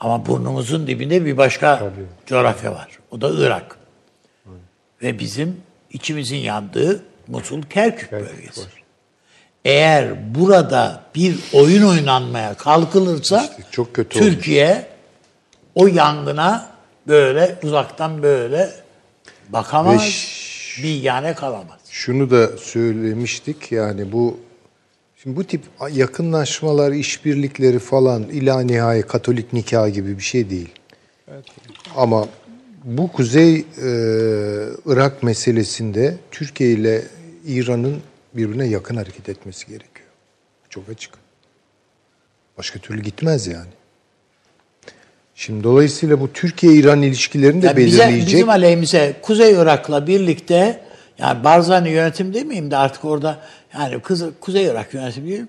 [0.00, 1.92] Ama burnumuzun dibinde bir başka
[2.26, 2.88] coğrafya var.
[3.10, 3.76] O da Irak.
[5.02, 5.60] Ve bizim
[5.90, 8.60] içimizin yandığı Musul Kerkük, bölgesi.
[9.64, 14.26] Eğer burada bir oyun oynanmaya kalkılırsa İşte çok kötü olur.
[14.28, 14.86] Türkiye
[15.74, 16.70] o yangına
[17.08, 18.70] böyle uzaktan böyle
[19.48, 20.02] bakamaz,
[20.78, 21.80] Ve bir yane kalamaz.
[21.90, 24.38] Şunu da söylemiştik yani bu
[25.16, 25.60] şimdi bu tip
[25.92, 30.70] yakınlaşmalar, işbirlikleri falan ila nihai Katolik nikah gibi bir şey değil.
[31.96, 32.28] Ama
[32.84, 33.64] bu Kuzey e,
[34.86, 37.02] Irak meselesinde Türkiye ile
[37.46, 38.02] İran'ın
[38.34, 40.08] birbirine yakın hareket etmesi gerekiyor.
[40.70, 41.14] Çok açık.
[42.58, 43.70] Başka türlü gitmez yani.
[45.36, 48.34] Şimdi dolayısıyla bu Türkiye-İran ilişkilerini de Yani bize, belirleyecek.
[48.34, 50.80] bizim aleyhimize Kuzey Irak'la birlikte
[51.18, 53.38] yani Barzani yönetim demeyeyim de artık orada
[53.78, 55.48] yani Kız, Kuzey Irak yönetimi diyelim.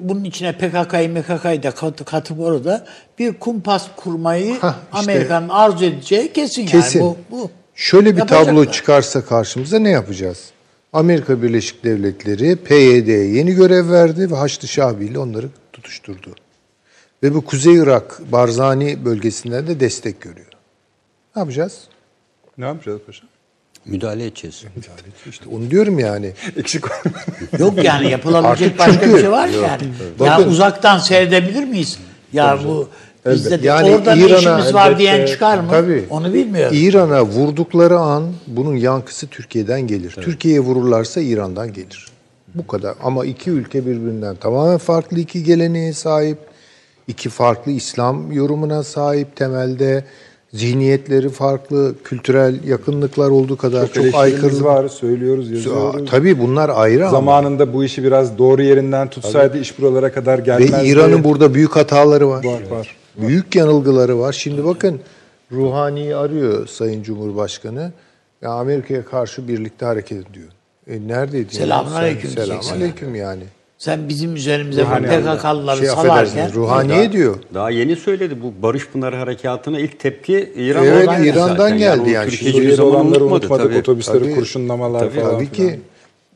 [0.00, 2.86] Bunun içine PKK'yı MKK'yı da kat- katıp orada
[3.18, 5.12] bir kumpas kurmayı Hah, işte.
[5.12, 6.98] Amerika'nın arzu edeceği kesin, Kesin.
[7.00, 7.14] yani.
[7.30, 7.50] Bu, bu.
[7.74, 8.72] Şöyle bir tablo Yapacaklar.
[8.72, 10.38] çıkarsa karşımıza ne yapacağız?
[10.92, 16.30] Amerika Birleşik Devletleri PYD'ye yeni görev verdi ve Haçlı Şabi ile onları tutuşturdu.
[17.24, 20.46] Ve bu Kuzey Irak Barzani bölgesinden de destek görüyor.
[21.36, 21.78] Ne yapacağız?
[22.58, 23.24] Ne yapacağız paşa?
[23.86, 24.64] Müdahale edeceğiz.
[25.30, 26.32] İşte onu diyorum yani.
[26.56, 26.84] Eksik
[27.58, 29.64] Yok yani yapılabilecek Artık başka çünkü- bir şey var mı yani?
[29.64, 31.98] ya Bakın- uzaktan seyredebilir miyiz?
[32.32, 32.88] Ya bu
[33.26, 35.70] bizde de Yani orada ne İran'a işimiz var elbette- diyen çıkar mı?
[35.70, 36.04] Tabii.
[36.10, 36.76] Onu bilmiyorum.
[36.80, 40.10] İran'a vurdukları an bunun yankısı Türkiye'den gelir.
[40.10, 42.08] Türkiye'ye vururlarsa İran'dan gelir.
[42.54, 42.94] Bu kadar.
[43.02, 46.38] Ama iki ülke birbirinden tamamen farklı iki geleneğe sahip.
[47.08, 50.04] İki farklı İslam yorumuna sahip temelde.
[50.52, 54.64] Zihniyetleri farklı, kültürel yakınlıklar olduğu kadar çok, Çok aykırı.
[54.64, 56.10] var, söylüyoruz, yazıyoruz.
[56.10, 57.10] Tabii bunlar ayrı ama.
[57.10, 60.76] Zamanında bu işi biraz doğru yerinden tutsaydı iş buralara kadar gelmezdi.
[60.76, 62.44] Ve İran'ın burada büyük hataları var.
[62.44, 62.96] Var, var.
[63.16, 64.32] Büyük yanılgıları var.
[64.32, 65.00] Şimdi bakın
[65.52, 67.92] Ruhani'yi arıyor Sayın Cumhurbaşkanı.
[68.42, 70.48] Ya Amerika'ya karşı birlikte hareket ediyor.
[70.86, 71.54] E neredeydi?
[71.54, 72.76] Selamünaleyküm Selam diyeceksin.
[72.76, 73.44] aleyküm yani.
[73.78, 77.36] Sen bizim üzerimize Ruhani PKK'lıları Şey salarken Ruhaniye diyor.
[77.54, 81.78] Daha yeni söyledi bu Barış Pınarı Harekatına ilk tepki İran Evet, İran'dan zaten.
[81.78, 82.30] geldi yani.
[82.30, 83.64] Türkiye Suriye'de hiçbir zaman olanları unutmadı, unutmadık.
[83.64, 83.78] tabii.
[83.78, 84.34] Otobüsleri Tabii.
[84.34, 85.20] kurşunlamalar Tabii.
[85.20, 85.78] falan Tabii ki e,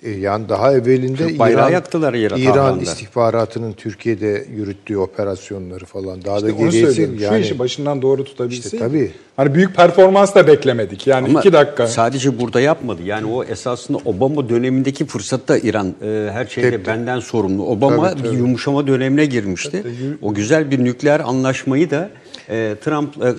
[0.03, 6.51] yani daha evvelinde bayrağı İran, yaktılar İran İran istihbaratının Türkiye'de yürüttüğü operasyonları falan daha da
[6.51, 8.66] İşte onu gerisi yani Şu işi başından doğru tutabilseydi.
[8.66, 9.11] İşte tabii.
[9.37, 11.07] Hani büyük performans da beklemedik.
[11.07, 11.87] Yani Ama iki dakika.
[11.87, 13.03] sadece burada yapmadı.
[13.05, 16.91] Yani o esasında Obama dönemindeki fırsatta İran e, her şeyde Tepti.
[16.91, 17.66] benden sorumlu.
[17.66, 18.33] Obama Tabii, tabii.
[18.33, 19.83] bir yumuşama dönemine girmişti.
[20.23, 22.11] O güzel bir nükleer anlaşmayı da
[22.51, 23.33] e, Trump e, e,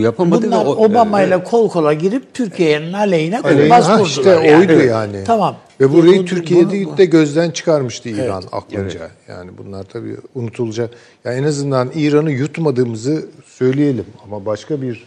[0.00, 0.46] yapamadı.
[0.46, 4.04] bunlar ve o, Obama e, ile kol kola girip Türkiye'nin aleyhine ha, kurdular.
[4.06, 4.56] işte yani.
[4.56, 5.24] oydu yani.
[5.24, 5.56] Tamam.
[5.80, 9.00] Ve burayı Bu- bu- Türkiye'de de gözden çıkarmıştı İran aklınca.
[9.28, 10.90] Yani bunlar tabii unutulacak.
[11.24, 15.06] Yani en azından İran'ı yutmadığımızı söyleyelim ama başka bir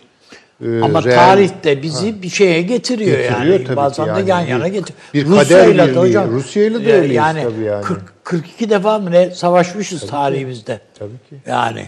[0.66, 3.64] e, Ama real- tarihte bizi bir şeye getiriyor, Getiriyor yani.
[3.64, 4.30] tabii Bazen ki de yani.
[4.30, 5.00] yan yana getiriyor.
[5.14, 6.32] bir kader Rusya'yla da hocam.
[6.32, 7.84] Rusya'yla da e, öyleyiz yani, tabii yani.
[7.84, 10.80] 40, 42 defa mı ne savaşmışız tarihimizde.
[11.00, 11.36] Tabii ki.
[11.48, 11.86] Yani.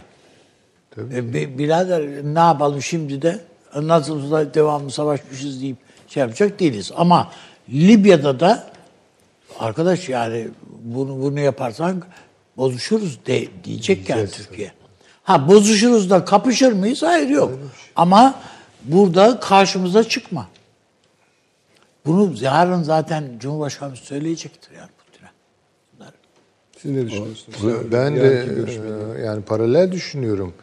[0.97, 3.39] E, bi- birader ne yapalım şimdi de
[3.75, 6.91] nasıl da devamlı savaşmışız deyip şey yapacak değiliz.
[6.95, 7.31] Ama
[7.69, 8.67] Libya'da da
[9.59, 10.47] arkadaş yani
[10.83, 12.03] bunu bunu yaparsan
[12.57, 14.71] bozuşuruz de, diyecek yani Türkiye.
[15.23, 17.03] Ha bozuşuruz da kapışır mıyız?
[17.03, 17.51] Hayır yok.
[17.95, 18.39] Ama
[18.83, 20.47] burada karşımıza çıkma.
[22.05, 25.29] Bunu yarın zaten Cumhurbaşkanı söyleyecektir yani Putin'e.
[25.95, 26.11] Bunlar.
[26.77, 27.91] Siz ne düşünüyorsunuz?
[27.91, 29.19] Ben de Yarınki görüşmeleri.
[29.21, 30.53] e, yani paralel düşünüyorum.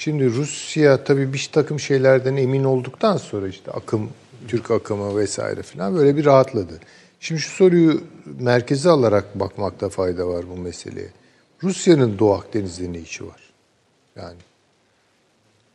[0.00, 4.10] Şimdi Rusya tabii bir takım şeylerden emin olduktan sonra işte akım,
[4.48, 6.80] Türk akımı vesaire falan böyle bir rahatladı.
[7.20, 8.00] Şimdi şu soruyu
[8.40, 11.08] merkeze alarak bakmakta fayda var bu meseleye.
[11.62, 13.52] Rusya'nın Doğu Akdeniz'de ne işi var?
[14.16, 14.38] Yani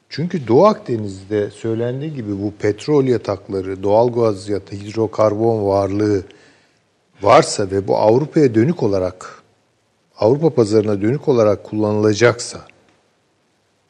[0.09, 6.23] çünkü Doğu Akdeniz'de söylendiği gibi bu petrol yatakları, doğal gaz yatakları, hidrokarbon varlığı
[7.21, 9.43] varsa ve bu Avrupa'ya dönük olarak
[10.19, 12.74] Avrupa pazarına dönük olarak kullanılacaksa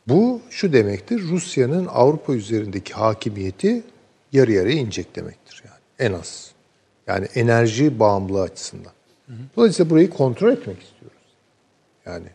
[0.08, 1.22] bu şu demektir.
[1.22, 3.84] Rusya'nın Avrupa üzerindeki hakimiyeti
[4.34, 6.52] yarı yarıya inecek demektir yani en az.
[7.08, 8.92] Yani enerji bağımlılığı açısından.
[9.58, 11.18] Dolayısıyla burayı kontrol etmek istiyoruz.
[12.06, 12.26] Yani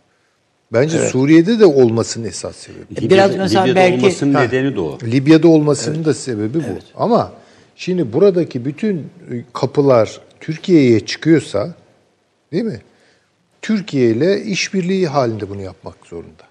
[0.72, 2.94] bence Suriye'de de olmasının esas sebebi.
[2.96, 4.40] Libya'da- Biraz mesela Libya'da belki- olmasının Ha.
[4.42, 4.98] nedeni de o.
[5.02, 6.78] Libya'da olmasının da sebebi bu.
[6.96, 7.32] Ama
[7.76, 11.74] şimdi buradaki bütün e, kapılar Türkiye'ye çıkıyorsa
[12.52, 12.80] değil mi?
[13.62, 16.42] Türkiye ile işbirliği halinde bunu yapmak zorunda.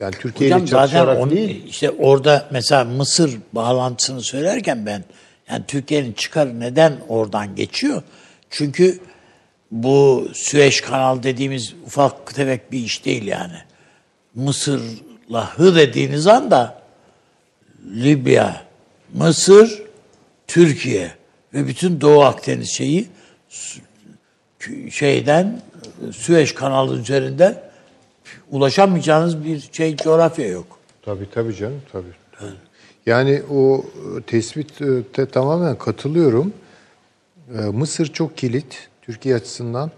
[0.00, 1.64] Yani Türkiye ile Hocam zaten çatışarak onu, değil.
[1.68, 5.04] işte orada mesela Mısır bağlantısını söylerken ben
[5.50, 8.02] yani Türkiye'nin çıkarı neden oradan geçiyor?
[8.50, 8.98] Çünkü
[9.70, 13.58] bu Süveyş Kanal dediğimiz ufak tefek bir iş değil yani.
[14.34, 16.82] Mısır'la hı dediğiniz anda
[17.94, 18.62] Libya,
[19.14, 19.82] Mısır,
[20.46, 21.10] Türkiye
[21.54, 23.08] ve bütün Doğu Akdeniz şeyi
[24.90, 25.60] şeyden
[26.12, 27.65] Süveyş kanalı üzerinden
[28.50, 30.66] ulaşamayacağınız bir şey coğrafya yok.
[31.02, 32.50] Tabii tabii canım tabii.
[33.06, 33.84] Yani o
[34.18, 36.52] e, tespitte tamamen katılıyorum.
[37.58, 39.90] E, Mısır çok kilit Türkiye açısından.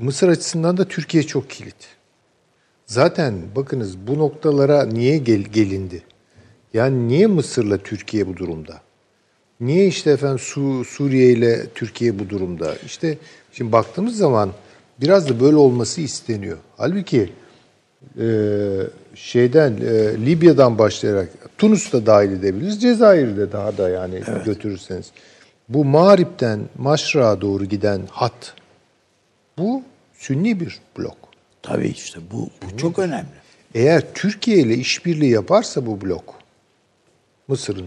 [0.00, 1.76] Mısır açısından da Türkiye çok kilit.
[2.86, 6.02] Zaten bakınız bu noktalara niye gel- gelindi?
[6.74, 8.80] Yani niye Mısır'la Türkiye bu durumda?
[9.60, 12.74] Niye işte efendim Su, Suriye ile Türkiye bu durumda?
[12.86, 13.18] İşte
[13.52, 14.50] şimdi baktığımız zaman
[15.00, 16.58] biraz da böyle olması isteniyor.
[16.76, 17.32] Halbuki
[18.20, 18.26] e,
[19.14, 21.28] şeyden e, Libya'dan başlayarak
[21.58, 22.82] Tunus da dahil edebiliriz.
[22.82, 25.10] Cezayir'de daha da yani götürürseniz.
[25.68, 28.54] Bu Mağrip'ten Maşra'ya doğru giden hat
[29.58, 29.82] bu
[30.18, 31.16] Sünni bir blok.
[31.62, 33.40] Tabii işte bu, bu çok önemli.
[33.74, 36.34] Eğer Türkiye ile işbirliği yaparsa bu blok
[37.48, 37.86] Mısır'ın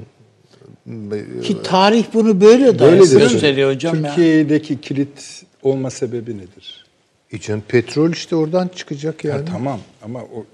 [1.43, 3.19] Ki tarih bunu böyle Böyledir.
[3.19, 4.15] gösteriyor hocam ya.
[4.15, 6.82] Türkiye'deki kilit olma sebebi nedir?
[7.33, 9.39] İçin petrol işte oradan çıkacak yani.
[9.39, 10.45] Ya tamam ama o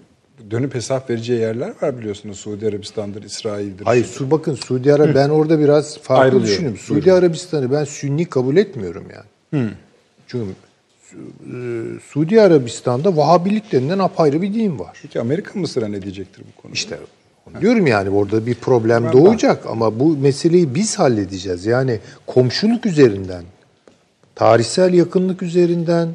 [0.51, 2.39] dönüp hesap vereceği yerler var biliyorsunuz.
[2.39, 3.85] Suudi Arabistan'dır, İsrail'dir.
[3.85, 6.77] Hayır su bakın Suudi Arabistan ben orada biraz farklı düşünüyorum.
[6.77, 7.19] Suudi Buyurun.
[7.19, 9.69] Arabistan'ı ben Sünni kabul etmiyorum yani.
[10.27, 10.45] Çünkü
[11.09, 14.99] Su- e, Suudi Arabistan'da Vahabilik denilen apayrı bir din var.
[15.01, 16.73] Peki Amerika Mısır'a ne diyecektir bu konuda?
[16.73, 16.97] İşte
[17.61, 21.65] diyorum yani orada bir problem doğacak ama bu meseleyi biz halledeceğiz.
[21.65, 23.43] Yani komşuluk üzerinden,
[24.35, 26.09] tarihsel yakınlık üzerinden,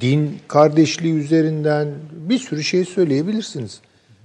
[0.00, 1.88] din kardeşliği üzerinden
[2.28, 3.80] bir sürü şey söyleyebilirsiniz.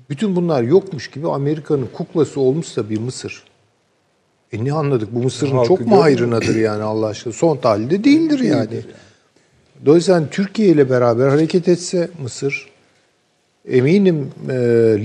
[0.09, 3.43] Bütün bunlar yokmuş gibi Amerika'nın kuklası olmuşsa bir Mısır.
[4.51, 5.15] E ne anladık?
[5.15, 7.33] Bu Mısır'ın Halkı çok mu hayrınadır yani Allah aşkına?
[7.33, 8.81] Son tahlilde değildir yani.
[9.85, 12.69] Dolayısıyla Türkiye ile beraber hareket etse Mısır,
[13.67, 14.53] eminim e,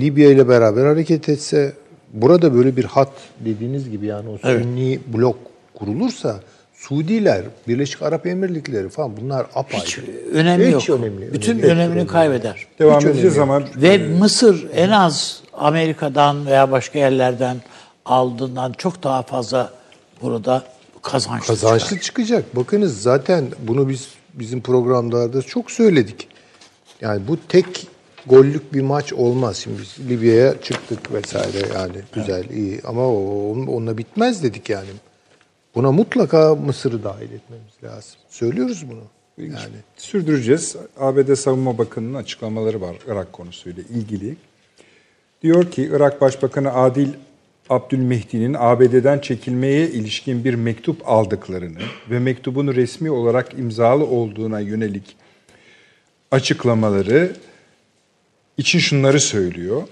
[0.01, 1.73] Libya ile beraber hareket etse,
[2.13, 3.13] burada böyle bir hat
[3.45, 5.39] dediğiniz gibi yani o Sünni blok
[5.75, 6.41] kurulursa,
[6.89, 9.85] Suudiler, Birleşik Arap Emirlikleri falan bunlar apayrı.
[9.87, 9.99] Hiç
[10.33, 11.01] önemi Hiç yok.
[11.01, 12.67] önemli, Bütün önemli önemini kaybeder.
[12.79, 17.57] Devam Hiç edeceğiz ama Ve Mısır en az Amerika'dan veya başka yerlerden
[18.05, 19.71] aldığından çok daha fazla
[20.23, 20.63] burada
[21.03, 22.03] kazançlı, Kazançlı çıkar.
[22.03, 22.57] çıkacak.
[22.57, 26.29] Bakınız zaten bunu biz bizim programlarda çok söyledik.
[27.01, 27.87] Yani bu tek
[28.27, 29.57] gollük bir maç olmaz.
[29.57, 34.89] Şimdi biz Libya'ya çıktık vesaire yani güzel iyi ama o onunla bitmez dedik yani.
[35.75, 38.13] Buna mutlaka Mısır'ı dahil etmemiz lazım.
[38.29, 39.03] Söylüyoruz bunu.
[39.39, 40.77] Yani sürdüreceğiz.
[40.99, 44.37] ABD Savunma Bakanı'nın açıklamaları var Irak konusuyla ilgili.
[45.43, 47.09] Diyor ki Irak Başbakanı Adil
[47.71, 51.79] Abdülmehdi'nin ABD'den çekilmeye ilişkin bir mektup aldıklarını
[52.11, 55.17] ve mektubun resmi olarak imzalı olduğuna yönelik
[56.31, 57.37] açıklamaları
[58.59, 59.83] için şunları söylüyor.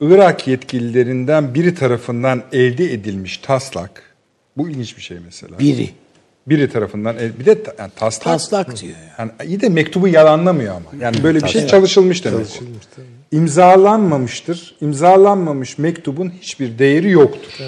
[0.00, 4.15] Irak yetkililerinden biri tarafından elde edilmiş taslak,
[4.56, 5.58] bu ilginç bir şey mesela.
[5.58, 5.90] Biri.
[6.46, 8.24] Biri tarafından el- bir de yani taslak.
[8.24, 9.30] Taslak diyor yani.
[9.38, 11.04] Yani iyi de mektubu yalanlamıyor ama.
[11.04, 12.46] Yani böyle bir şey çalışılmış demek.
[12.62, 13.36] o.
[13.36, 14.76] İmzalanmamıştır.
[14.80, 17.60] İmzalanmamış mektubun hiçbir değeri yoktur.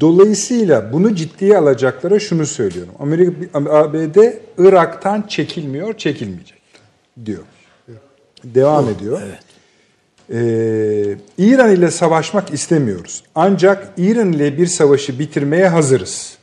[0.00, 2.92] Dolayısıyla bunu ciddiye alacaklara şunu söylüyorum.
[2.98, 3.32] Amerika
[3.70, 4.16] ABD
[4.58, 6.62] Irak'tan çekilmiyor, çekilmeyecek
[7.26, 7.42] diyor.
[8.44, 9.20] Devam ediyor.
[10.32, 10.36] Ee,
[11.38, 13.22] İran ile savaşmak istemiyoruz.
[13.34, 16.36] Ancak İran ile bir savaşı bitirmeye hazırız.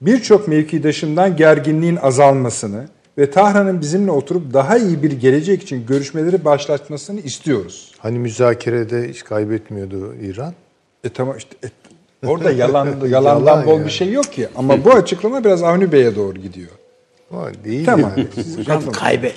[0.00, 2.88] Birçok mevkidaşımdan gerginliğin azalmasını
[3.18, 7.92] ve Tahran'ın bizimle oturup daha iyi bir gelecek için görüşmeleri başlatmasını istiyoruz.
[7.98, 10.54] hani müzakerede hiç kaybetmiyordu İran.
[11.04, 11.56] E tamam işte
[12.22, 13.86] e, orada yalan yalandan Yalan bol yani.
[13.86, 14.48] bir şey yok ki.
[14.56, 16.70] Ama bu açıklama biraz Avni Bey'e doğru gidiyor.
[17.30, 18.12] Ama değil Tamam.
[18.16, 18.92] yani.
[18.92, 19.32] Kaybe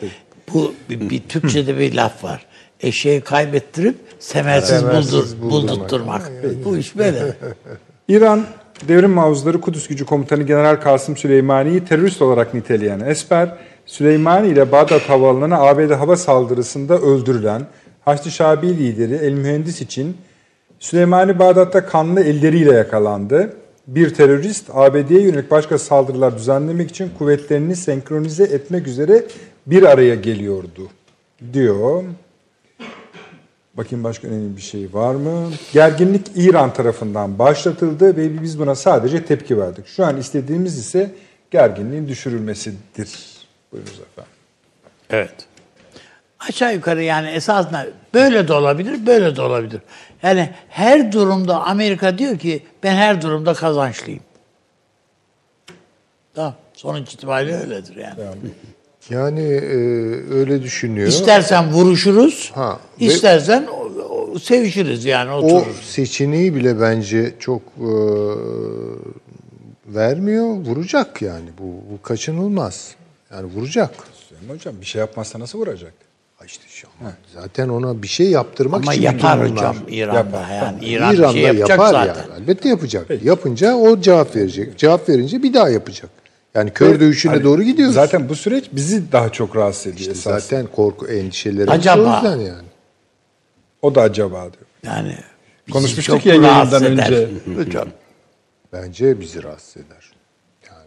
[0.53, 2.45] bu bir, bir Türkçe'de bir laf var.
[2.79, 6.31] Eşeği kaybettirip semersiz, Semersiz buldur, buldurtturmak.
[6.65, 7.35] Bu iş böyle.
[8.07, 8.45] İran
[8.87, 15.09] Devrim Mavuzları Kudüs Gücü Komutanı General Kasım Süleymani'yi terörist olarak niteleyen Esper, Süleymani ile Bağdat
[15.09, 17.61] Havaalanı'na ABD hava saldırısında öldürülen
[18.05, 20.17] Haçlı Şabi lideri El Mühendis için
[20.79, 23.53] Süleymani Bağdat'ta kanlı elleriyle yakalandı.
[23.87, 29.23] Bir terörist ABD'ye yönelik başka saldırılar düzenlemek için kuvvetlerini senkronize etmek üzere
[29.67, 30.89] bir araya geliyordu
[31.53, 32.03] diyor.
[33.73, 35.51] Bakayım başka önemli bir şey var mı?
[35.73, 39.87] Gerginlik İran tarafından başlatıldı ve biz buna sadece tepki verdik.
[39.87, 41.11] Şu an istediğimiz ise
[41.51, 43.19] gerginliğin düşürülmesidir.
[43.71, 44.31] Buyurunuz efendim.
[45.09, 45.33] Evet.
[46.39, 49.81] Aşağı yukarı yani esasında böyle de olabilir, böyle de olabilir.
[50.23, 54.23] Yani her durumda Amerika diyor ki ben her durumda kazançlıyım.
[56.35, 56.55] Tamam.
[56.73, 58.21] Sonuç itibariyle öyledir yani.
[58.21, 58.37] Yani
[59.11, 61.07] e, öyle düşünüyor.
[61.07, 64.03] İstersen vuruşuruz, Ha, ve- istersen o-
[64.33, 65.81] o- sevişiriz yani o otururuz.
[65.85, 67.89] seçeneği bile bence çok e,
[69.87, 70.45] vermiyor.
[70.47, 71.49] Vuracak yani.
[71.59, 71.63] Bu,
[71.93, 72.95] bu kaçınılmaz.
[73.33, 73.89] Yani vuracak.
[74.29, 75.93] Süleyman Hocam bir şey yapmazsa nasıl vuracak?
[76.37, 80.17] Ha İşte şu an zaten ona bir şey yaptırmak Ama için yapar bunlar- hocam İran'da.
[80.17, 80.85] Yapar, Yani.
[80.85, 82.21] İran bir İran'da şey yapacak yapar zaten.
[82.21, 82.41] yani.
[82.43, 83.23] Elbette yapacak.
[83.23, 84.77] Yapınca o cevap verecek.
[84.77, 86.09] Cevap verince bir daha yapacak.
[86.55, 87.95] Yani kör dövüşüne Hani doğru gidiyoruz.
[87.95, 90.43] Zaten bu süreç bizi daha çok rahatsız ediyor İşte esas.
[90.43, 92.21] zaten korku endişelerimiz Acaba?
[92.25, 92.67] o yani.
[93.81, 94.65] O da acaba diyor.
[94.85, 95.15] Yani
[95.71, 97.29] Konuşmuştuk ya yayından önce.
[97.57, 97.87] Hocam.
[98.73, 100.11] Bence bizi rahatsız eder.
[100.69, 100.85] Yani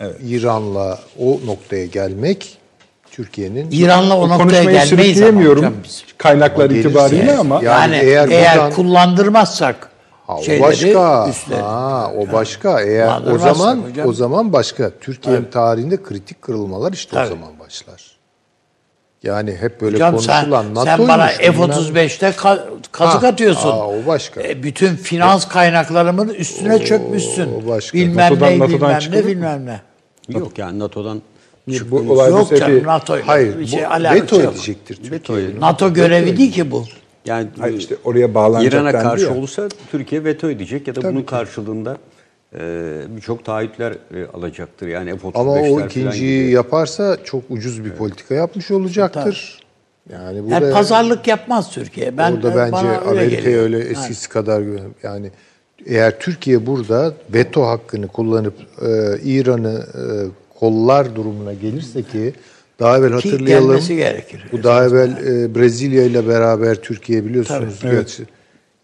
[0.00, 0.16] Evet.
[0.24, 2.58] İran'la o noktaya gelmek
[3.10, 6.04] Türkiye'nin İran'la o noktaya konuşmayı gelmeyiz ama hocam biz.
[6.18, 9.90] kaynaklar Ama itibariyle ama Yani Yani, eğer eğer, buradan- kullandırmazsak
[10.26, 11.26] Ha, o şeyleri başka.
[11.30, 12.80] üstlerine- Ha, o başka.
[12.80, 14.08] Eğer o zaman hocam.
[14.08, 14.90] o zaman başka.
[15.00, 17.26] Türkiye'nin tarihinde kritik kırılmalar işte Tabii.
[17.26, 18.16] o zaman başlar.
[19.22, 22.62] Yani hep böyle Hocam sen, konuşulan sen NATO'ymuş, bana bilmem- F-35'te ka-
[22.92, 23.68] kazık Ha, atıyorsun.
[23.70, 24.42] aa, o başka.
[24.42, 27.48] E, bütün finans kaynaklarımın üstüne çökmüşsün.
[27.64, 27.98] o başka.
[27.98, 29.80] Bilmem NATO'dan- ne, NATO'dan bilmem ne, bilmem ne.
[30.38, 31.22] Yok yani NATO'dan
[31.66, 32.86] Niye bu olay Yok canım sebebi...
[32.86, 34.54] NATO ile Hayır, bir şey bu veto yok.
[34.54, 35.60] edecektir Türkiye.
[35.60, 36.84] NATO görevi değil ki bu.
[37.26, 39.34] Yani Hayır işte oraya bağlanacak İran'a karşı ya.
[39.34, 41.26] olursa Türkiye veto edecek ya da Tabii bunun ki.
[41.26, 41.96] karşılığında
[42.54, 42.60] e,
[43.08, 44.88] birçok taahhütler e, alacaktır.
[44.88, 49.60] Yani F-35'ler Ama o falan ikinciyi yaparsa çok ucuz bir politika yapmış olacaktır.
[50.12, 52.16] Yani bu Yani pazarlık yapmaz Türkiye.
[52.18, 53.62] Ben orada bence bana öyle Amerika'ya geliyor.
[53.62, 54.94] öyle eskisi kadar güven.
[55.02, 55.30] Yani
[55.86, 58.86] eğer Türkiye burada veto hakkını kullanıp e,
[59.24, 60.02] İran'ı e,
[60.58, 62.32] kollar durumuna gelirse ki
[62.80, 63.68] daha evvel Ki hatırlayalım.
[63.68, 64.44] gelmesi gerekir.
[64.52, 67.78] Bu daha evvel e, Brezilya ile beraber Türkiye biliyorsunuz.
[67.82, 68.20] Tabii, evet.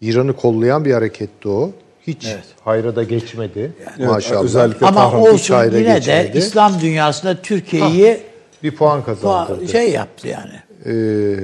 [0.01, 1.71] İran'ı kollayan bir hareketti o.
[2.07, 2.43] Hiç Evet.
[2.63, 3.71] hayra da geçmedi.
[3.99, 4.43] Evet, Maşallah.
[4.43, 6.37] özellikle Ama Tahran- hiç olsun hayra yine de geçmedi.
[6.37, 8.17] İslam dünyasında Türkiye'yi
[8.63, 9.67] bir puan kazandırdı.
[9.67, 10.51] şey yaptı yani.
[10.85, 11.35] Ee,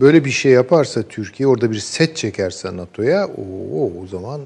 [0.00, 3.42] böyle bir şey yaparsa Türkiye orada bir set çekerse NATO'ya o,
[4.02, 4.40] o zaman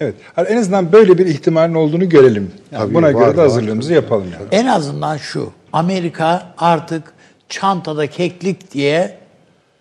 [0.00, 0.14] Evet.
[0.36, 2.50] Hani en azından böyle bir ihtimalin olduğunu görelim.
[2.72, 3.48] Yani Tabii, buna var, göre de var.
[3.48, 4.46] hazırlığımızı yapalım yani.
[4.62, 5.50] En azından şu.
[5.72, 7.12] Amerika artık
[7.48, 9.18] çantada keklik diye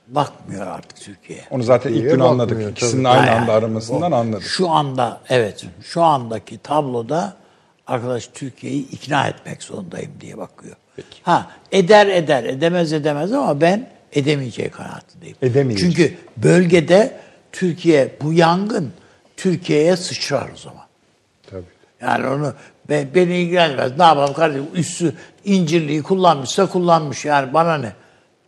[0.08, 1.46] bakmıyor artık Türkiye'ye.
[1.52, 2.50] Onu zaten ilk gün anladık.
[2.52, 3.14] bakmıyor, İkisinin tabii.
[3.14, 4.44] aynı Yani anda aramasından o- anladık.
[4.48, 7.34] Şu anda evet şu andaki tabloda
[7.88, 10.76] arkadaş Türkiye'yi ikna etmek zorundayım diye bakıyor.
[11.24, 15.36] Ha eder eder edemez edemez ama ben edemeyeceği kanaatindeyim.
[15.42, 15.86] Edemeyecek.
[15.96, 17.20] Çünkü bölgede
[17.52, 18.94] Türkiye bu yangın
[19.38, 20.86] Türkiye'ye sıçrar o zaman.
[21.52, 21.64] tabii.
[22.02, 22.54] Yani onu
[22.92, 23.98] be- beni ilgilenmez.
[23.98, 25.14] Ne yapalım kardeşim üssü
[25.46, 27.94] incirliği kullanmışsa kullanmış yani bana ne?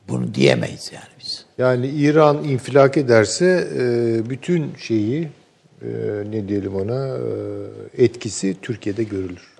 [0.09, 1.45] Bunu diyemeyiz yani biz.
[1.57, 5.27] Yani İran infilak ederse e, bütün şeyi
[5.81, 5.87] e,
[6.31, 9.53] ne diyelim ona e, etkisi Türkiye'de görülür.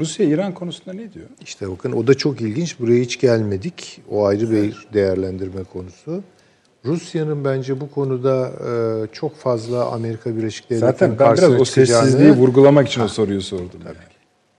[0.00, 1.26] Rusya İran konusunda ne diyor?
[1.44, 2.80] İşte bakın o da çok ilginç.
[2.80, 4.00] Buraya hiç gelmedik.
[4.10, 6.22] O ayrı bir değerlendirme konusu.
[6.84, 8.50] Rusya'nın bence bu konuda
[9.12, 13.08] çok fazla Amerika Birleşik Devletleri'nin Zaten ben biraz karşısına o çıkacağını- sessizliği vurgulamak için o
[13.08, 13.80] soruyu sordum.
[13.86, 13.96] Yani,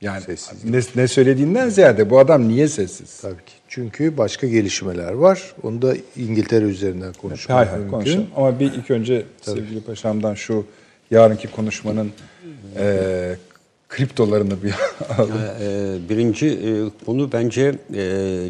[0.02, 0.23] yani
[0.64, 3.19] ne, ne söylediğinden ziyade bu adam niye sessiz?
[3.22, 3.53] Tabii ki.
[3.68, 5.53] Çünkü başka gelişmeler var.
[5.64, 7.91] Onu da İngiltere üzerinden konuşmak Hay hay mümkün.
[7.91, 8.28] konuşalım.
[8.36, 10.65] Ama bir ilk önce sevgili paşamdan şu
[11.11, 12.11] yarınki konuşmanın
[12.80, 13.36] e,
[13.90, 14.73] kriptolarını bir
[15.18, 15.34] alalım.
[15.61, 17.99] Ee, birinci e, konu bence e,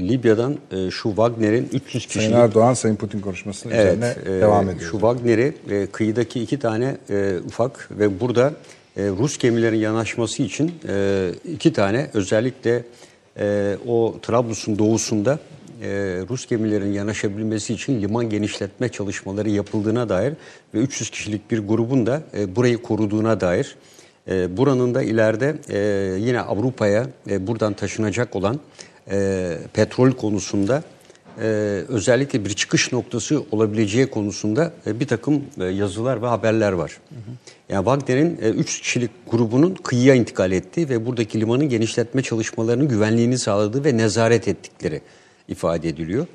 [0.10, 4.70] Libya'dan e, şu Wagner'in 300 Sayın kişilik Erdoğan Sayın Putin konuşmasının Evet, üzerine e, devam
[4.70, 4.92] ediyor.
[4.92, 8.54] Şu Wagner'i e, kıyıdaki iki tane e, ufak ve burada
[8.98, 12.84] e, Rus gemilerin yanaşması için e, iki tane özellikle
[13.40, 15.40] e, o Trablus'un doğusunda
[16.30, 20.34] Rus gemilerin yanaşabilmesi için liman genişletme çalışmaları yapıldığına dair
[20.74, 22.22] ve 300 kişilik bir grubun da
[22.56, 23.76] burayı koruduğuna dair
[24.28, 25.56] buranın da ileride
[26.20, 27.08] yine Avrupa'ya
[27.40, 28.60] buradan taşınacak olan
[29.74, 30.84] petrol konusunda
[31.40, 31.44] e,
[31.88, 36.98] özellikle bir çıkış noktası olabileceği konusunda e, bir takım e, yazılar ve haberler var.
[37.70, 43.84] Yani Wagner'in 3 kişilik grubunun kıyıya intikal ettiği ve buradaki limanın genişletme çalışmalarının güvenliğini sağladığı
[43.84, 45.02] ve nezaret ettikleri
[45.48, 46.28] ifade ediliyor.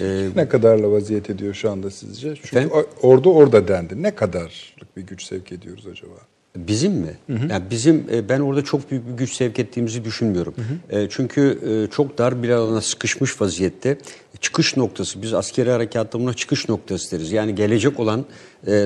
[0.00, 2.34] E, Ne kadarla vaziyet ediyor şu anda sizce?
[2.34, 2.70] Çünkü Efendim?
[3.02, 4.02] o- ordu orada dendi.
[4.02, 6.14] Ne kadarlık bir güç sevk ediyoruz acaba?
[6.56, 7.14] Bizim mi?
[7.50, 10.54] Yani bizim e, ben orada çok büyük bir güç sevk ettiğimizi düşünmüyorum.
[10.90, 13.98] E, Çünkü e, çok dar bir alana sıkışmış vaziyette
[14.40, 17.32] çıkış noktası biz askeri harekatla buna çıkış noktası deriz.
[17.32, 18.24] Yani gelecek olan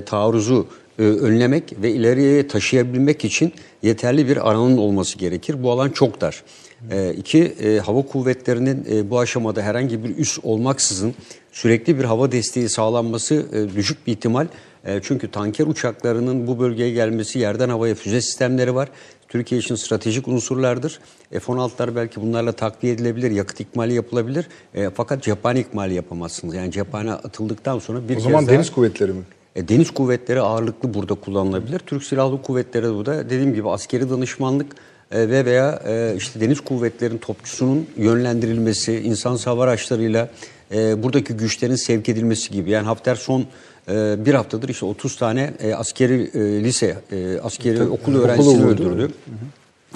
[0.06, 0.68] taarruzu
[0.98, 5.62] önlemek ve ileriye taşıyabilmek için yeterli bir alanın olması gerekir.
[5.62, 6.42] Bu alan çok dar.
[6.90, 11.14] E, iki, e, hava kuvvetlerinin e, bu aşamada herhangi bir üs olmaksızın
[11.52, 14.46] sürekli bir hava desteği sağlanması e, düşük bir ihtimal.
[14.88, 18.88] E, çünkü tanker uçaklarının bu bölgeye gelmesi yerden havaya füze sistemleri var.
[19.28, 21.00] Türkiye için stratejik unsurlardır.
[21.30, 24.46] F-16'lar belki bunlarla takviye edilebilir, yakıt ikmali yapılabilir.
[24.74, 26.54] E, fakat cephane ikmali yapamazsınız.
[26.54, 28.54] Yani cephane atıldıktan sonra bir O zaman daha...
[28.54, 29.22] deniz kuvvetleri mi?
[29.56, 31.78] E, Deniz kuvvetleri ağırlıklı burada kullanılabilir.
[31.78, 34.72] Türk Silahlı Kuvvetleri de burada dediğim gibi askeri danışmanlık
[35.10, 40.28] e, ve veya e, işte deniz kuvvetlerinin topçusunun yönlendirilmesi, insan hava araçlarıyla
[40.74, 42.70] e, buradaki güçlerin sevk edilmesi gibi.
[42.70, 43.46] Yani Hafter son
[43.90, 48.82] e, bir haftadır işte 30 tane e, askeri e, lise, e, askeri okul öğrencisini vurdu.
[48.84, 49.12] öldürdü.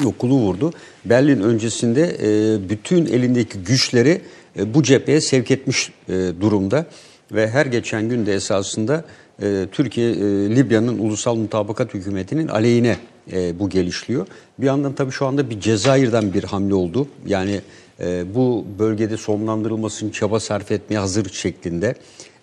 [0.04, 0.72] Okulu vurdu.
[1.04, 4.20] Berlin öncesinde e, bütün elindeki güçleri
[4.58, 6.86] e, bu cepheye sevk etmiş e, durumda
[7.32, 9.04] ve her geçen gün de esasında
[9.42, 10.16] e, Türkiye e,
[10.56, 12.96] Libya'nın ulusal mutabakat hükümetinin aleyhine
[13.32, 14.26] e, bu gelişliyor.
[14.58, 17.08] Bir yandan tabii şu anda bir Cezayir'den bir hamle oldu.
[17.26, 17.60] Yani
[18.00, 21.94] e, bu bölgede sonlandırılmasının çaba sarf etmeye hazır şeklinde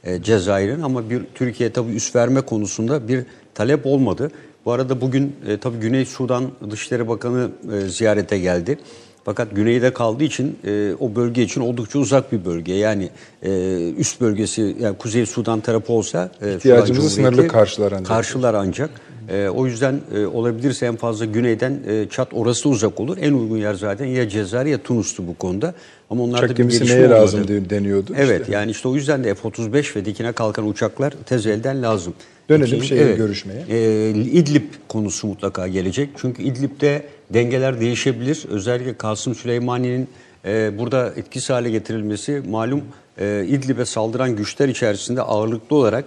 [0.03, 3.23] e, Cezayir'in ama bir Türkiye tabii üst verme konusunda bir
[3.53, 4.31] talep olmadı.
[4.65, 8.77] Bu arada bugün e, tabii Güney Sudan Dışişleri Bakanı e, ziyarete geldi.
[9.25, 12.73] Fakat güneyde kaldığı için e, o bölge için oldukça uzak bir bölge.
[12.73, 13.09] Yani
[13.43, 13.51] e,
[13.97, 18.07] üst bölgesi yani Kuzey Sudan tarafı olsa e, İhtiyacımızı sınırlı karşılar ancak.
[18.07, 18.89] Karşılar ancak.
[19.31, 23.17] E, o yüzden e, olabilirse en fazla güneyden e, Çat orası uzak olur.
[23.21, 25.73] En uygun yer zaten ya Cezayir ya Tunus'tu bu konuda.
[26.09, 27.09] Ama onlarda Uçak bir gemisi neye olmadı.
[27.21, 28.13] lazım deniyordu.
[28.17, 28.53] Evet işte.
[28.53, 32.13] yani işte o yüzden de F-35 ve dikine kalkan uçaklar tez elden lazım.
[32.49, 33.63] Dönelim şeye, görüşmeye.
[33.69, 36.09] E, İdlib konusu mutlaka gelecek.
[36.17, 37.03] Çünkü İdlib'de
[37.33, 38.45] dengeler değişebilir.
[38.49, 40.07] Özellikle Kasım Süleymani'nin
[40.45, 42.81] e, burada etkisiz hale getirilmesi malum
[43.17, 46.05] e, İdlib'e saldıran güçler içerisinde ağırlıklı olarak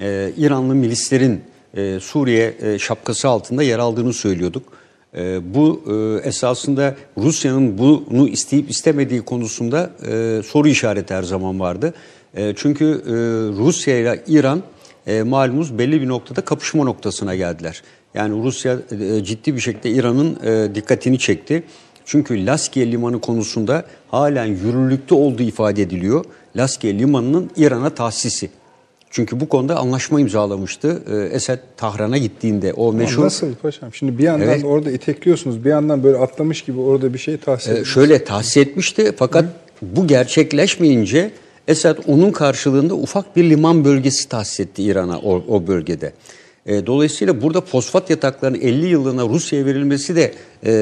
[0.00, 1.40] e, İranlı milislerin
[1.76, 4.62] e, Suriye e, şapkası altında yer aldığını söylüyorduk.
[5.16, 5.82] E, bu
[6.24, 9.90] esasında Rusya'nın bunu isteyip istemediği konusunda
[10.46, 11.94] soru işareti her zaman vardı.
[12.56, 13.02] Çünkü
[13.58, 14.62] Rusya ile İran
[15.24, 17.82] malumunuz belli bir noktada kapışma noktasına geldiler.
[18.14, 18.78] Yani Rusya
[19.24, 20.38] ciddi bir şekilde İran'ın
[20.74, 21.62] dikkatini çekti.
[22.04, 26.24] Çünkü Laskiye Limanı konusunda halen yürürlükte olduğu ifade ediliyor.
[26.56, 28.50] Laskiye Limanı'nın İran'a tahsisi.
[29.14, 32.72] Çünkü bu konuda anlaşma imzalamıştı e, Esed Tahran'a gittiğinde.
[32.72, 33.94] O meşhur Nasıl paşam?
[33.94, 34.64] Şimdi bir yandan Evet.
[34.64, 37.94] orada itekliyorsunuz, bir yandan böyle atlamış gibi orada bir şey tahsis Ee, ediyorsunuz.
[37.94, 39.44] şöyle tahsis etmişti fakat
[39.82, 41.30] bu gerçekleşmeyince
[41.68, 46.12] Esad onun karşılığında ufak bir liman bölgesi tahsis etti İran'a o, o bölgede.
[46.66, 50.32] Ee, dolayısıyla burada fosfat yataklarının 50 yıllığına Rusya'ya verilmesi de
[50.66, 50.72] e,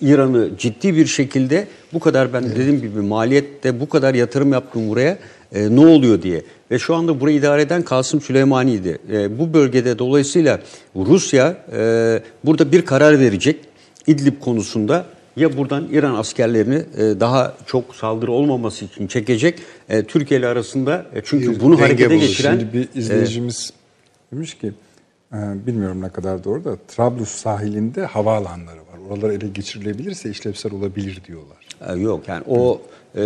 [0.00, 5.18] İran'ı ciddi bir şekilde bu kadar ben dediğim gibi maliyette bu kadar yatırım yaptım buraya
[5.52, 6.42] e, ne oluyor diye.
[6.70, 8.98] Ve şu anda burayı idare eden Kasım Süleymani'ydi.
[9.12, 10.60] E, bu bölgede dolayısıyla
[10.96, 13.60] Rusya e, burada bir karar verecek.
[14.06, 15.06] İdlib konusunda
[15.36, 19.58] ya buradan İran askerlerini e, daha çok saldırı olmaması için çekecek
[19.88, 22.20] e, Türkiye ile arasında e, çünkü Bir bunu harekete bulur.
[22.20, 23.72] geçiren Şimdi bir izleyicimiz
[24.32, 24.72] demiş ki
[25.32, 25.36] e,
[25.66, 28.98] bilmiyorum ne kadar doğru da Trablus sahilinde havaalanları var.
[29.10, 31.65] Oralar ele geçirilebilirse işlevsel olabilir diyorlar.
[31.88, 32.80] E, yok yani o
[33.16, 33.22] e,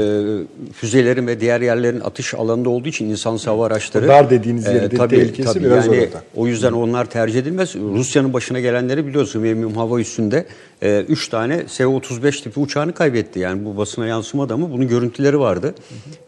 [0.73, 4.91] füzelerin ve diğer yerlerin atış alanında olduğu için insan hava araçları e, dar dediğiniz yerin
[4.91, 6.23] de tehlikesi biraz yani orada.
[6.37, 7.75] O yüzden onlar tercih edilmez.
[7.75, 10.47] Rusya'nın başına gelenleri biliyorsun Memnun Hava Üssü'nde
[10.83, 13.39] 3 tane S-35 tipi uçağını kaybetti.
[13.39, 15.75] Yani bu basına yansımadı ama bunun görüntüleri vardı.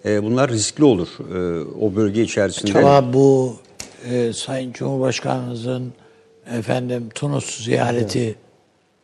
[0.05, 2.79] E, bunlar riskli olur e, o bölge içerisinde.
[2.79, 3.57] Acaba bu
[4.11, 5.93] e, Sayın Cumhurbaşkanımızın
[6.59, 8.35] efendim Tunus ziyareti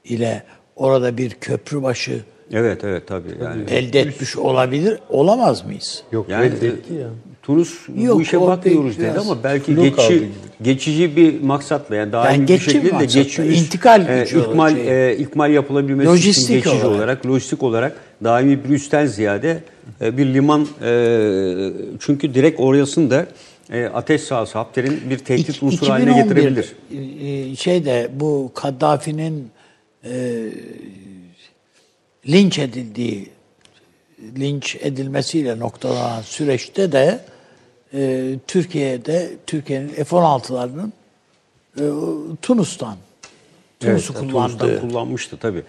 [0.05, 0.43] ile
[0.77, 3.62] orada bir köprü başı Evet evet tabii yani.
[3.70, 6.02] elde etmiş olabilir, olamaz mıyız?
[6.12, 7.08] Yok Yani reddetti e, ya.
[7.42, 10.14] Tunus Yok, bu işe bakmıyoruz dedi ama belki kaldı
[10.62, 15.10] geçici bir maksatla yani daha Yani bir şekilde maksatla, geçici üs- intikal gücü ikmal şey.
[15.10, 16.98] e, ikmal yapılabilmesi Lojistik için geçici olarak.
[16.98, 17.26] olarak.
[17.26, 19.58] lojistik olarak daimi bir üstten ziyade
[20.00, 21.70] e, bir liman e,
[22.00, 23.26] çünkü direkt orasında
[23.72, 26.72] e, ateş sahası Hafter'in bir tehdit unsuru haline 2011 getirebilir.
[27.52, 29.48] e, şeyde bu Kaddafi'nin
[30.04, 30.10] e,
[32.27, 33.28] linç edildiği
[34.39, 37.20] linç edilmesiyle noktalanan süreçte de
[37.95, 40.93] e, Türkiye'de Türkiye'nin F-16'larının
[41.77, 41.85] e,
[42.43, 42.97] Tunus'tan
[43.81, 45.62] Tunus'u Evet, Tunus'tan kullanmıştı tabii.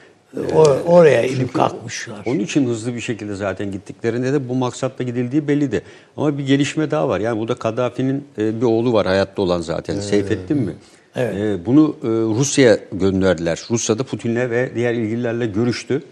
[0.55, 2.21] o, oraya inip kalkmışlar.
[2.25, 5.81] Onun için hızlı bir şekilde zaten gittiklerinde de bu maksatla gidildiği belliydi.
[6.17, 7.19] Ama bir gelişme daha var.
[7.19, 9.99] Yani burada Kaddafi'nin e, bir oğlu var hayatta olan zaten.
[9.99, 10.73] Seyfettin mi?
[11.15, 11.35] Evet.
[11.35, 13.61] E, bunu e, Rusya'ya gönderdiler.
[13.71, 16.03] Rusya'da Putin'le ve diğer ilgililerle görüştü.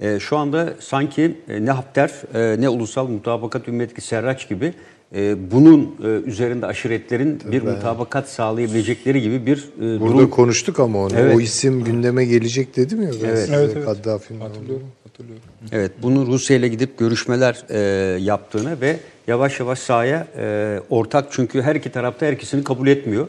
[0.00, 4.74] E, şu anda sanki e, ne Hafter e, ne Ulusal Mutabakat Ümmetki Serraç gibi
[5.14, 10.98] e, bunun e, üzerinde aşiretlerin bir mutabakat sağlayabilecekleri gibi bir e, Burada durum konuştuk ama
[10.98, 11.12] onu.
[11.16, 11.36] Evet.
[11.36, 13.10] O isim gündeme gelecek dedim ya.
[13.22, 13.38] Ben Evet.
[13.38, 13.84] size Evet, evet.
[13.84, 14.40] Kaddafi'nin.
[14.40, 15.44] Hatırlıyorum, hatırlıyorum.
[15.72, 17.78] Evet, bunu Rusya ile gidip görüşmeler e,
[18.20, 18.96] yaptığını ve
[19.26, 23.28] yavaş yavaş sahaya e, ortak çünkü her iki tarafta her ikisini kabul etmiyor.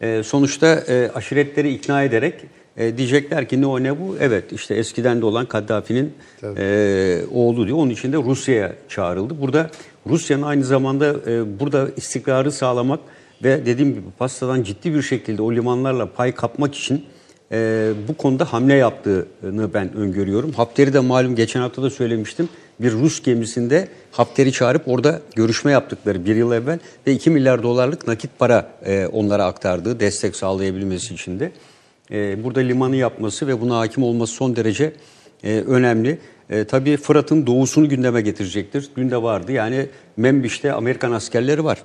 [0.00, 2.34] E, sonuçta e, aşiretleri ikna ederek
[2.78, 4.16] e, diyecekler ki ne o ne bu?
[4.20, 6.12] Evet işte eskiden de olan Kaddafi'nin
[6.56, 7.78] e, oğlu diyor.
[7.78, 9.40] Onun için de Rusya'ya çağrıldı.
[9.40, 9.70] Burada
[10.06, 13.00] Rusya'nın aynı zamanda e, burada istikrarı sağlamak
[13.44, 17.04] ve dediğim gibi pastadan ciddi bir şekilde o limanlarla pay kapmak için
[17.52, 20.52] e, bu konuda hamle yaptığını ben öngörüyorum.
[20.52, 22.48] Hafter'i de malum geçen hafta da söylemiştim.
[22.80, 28.08] Bir Rus gemisinde Hafter'i çağırıp orada görüşme yaptıkları bir yıl evvel ve 2 milyar dolarlık
[28.08, 31.52] nakit para e, onlara aktardığı destek sağlayabilmesi için de.
[32.10, 34.92] E, burada limanı yapması ve buna hakim olması son derece
[35.44, 36.18] e, önemli.
[36.50, 38.88] E, tabii Fırat'ın doğusunu gündeme getirecektir.
[38.96, 39.86] Dün de vardı yani
[40.16, 41.82] Membiş'te Amerikan askerleri var.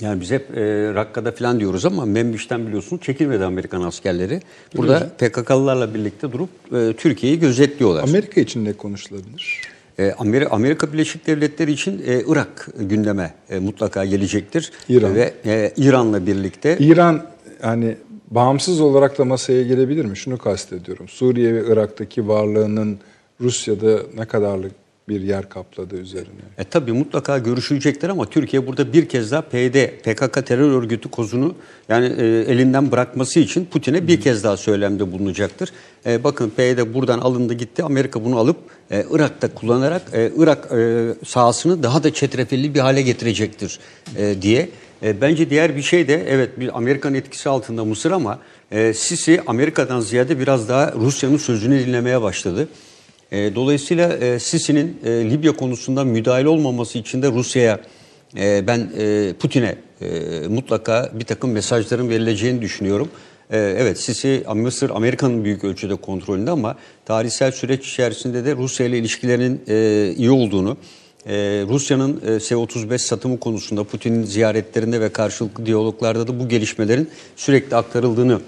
[0.00, 4.40] Yani biz hep e, Rakka'da falan diyoruz ama Membiş'ten biliyorsunuz çekilmedi Amerikan askerleri.
[4.76, 8.02] Burada PKK'lılarla birlikte durup e, Türkiye'yi gözetliyorlar.
[8.02, 9.60] Amerika için ne konuşulabilir?
[9.98, 14.72] E, Amerika, Amerika Birleşik Devletleri için e, Irak gündeme e, mutlaka gelecektir.
[14.88, 15.14] İran.
[15.14, 17.22] Ve e, İran'la birlikte İran
[17.62, 17.96] yani
[18.30, 20.16] bağımsız olarak da masaya gelebilir mi?
[20.16, 21.08] Şunu kastediyorum.
[21.08, 22.98] Suriye ve Irak'taki varlığının
[23.40, 24.72] Rusya'da ne kadarlık
[25.10, 26.40] bir yer kapladı üzerine.
[26.58, 31.54] E tabii mutlaka görüşülecekler ama Türkiye burada bir kez daha PYD, PKK terör örgütü kozunu
[31.88, 35.72] yani e, elinden bırakması için Putin'e bir kez daha söylemde bulunacaktır.
[36.06, 37.82] E, bakın PYD buradan alındı gitti.
[37.82, 38.56] Amerika bunu alıp
[38.90, 43.78] e, Irak'ta kullanarak e, Irak e, sahasını daha da çetrefilli bir hale getirecektir
[44.16, 44.68] e, diye.
[45.02, 48.38] E, bence diğer bir şey de evet bir Amerikan etkisi altında Mısır ama
[48.72, 52.68] e, Sisi Amerika'dan ziyade biraz daha Rusya'nın sözünü dinlemeye başladı.
[53.32, 57.80] E, dolayısıyla e, Sisi'nin e, Libya konusunda müdahale olmaması için de Rusya'ya
[58.36, 60.08] e, ben e, Putin'e e,
[60.48, 63.08] mutlaka bir takım mesajların verileceğini düşünüyorum.
[63.50, 68.98] E, evet Sisi Mısır Amerika'nın büyük ölçüde kontrolünde ama tarihsel süreç içerisinde de Rusya ile
[68.98, 70.76] ilişkilerinin e, iyi olduğunu,
[71.26, 77.76] e, Rusya'nın e, S-35 satımı konusunda Putin'in ziyaretlerinde ve karşılıklı diyaloglarda da bu gelişmelerin sürekli
[77.76, 78.40] aktarıldığını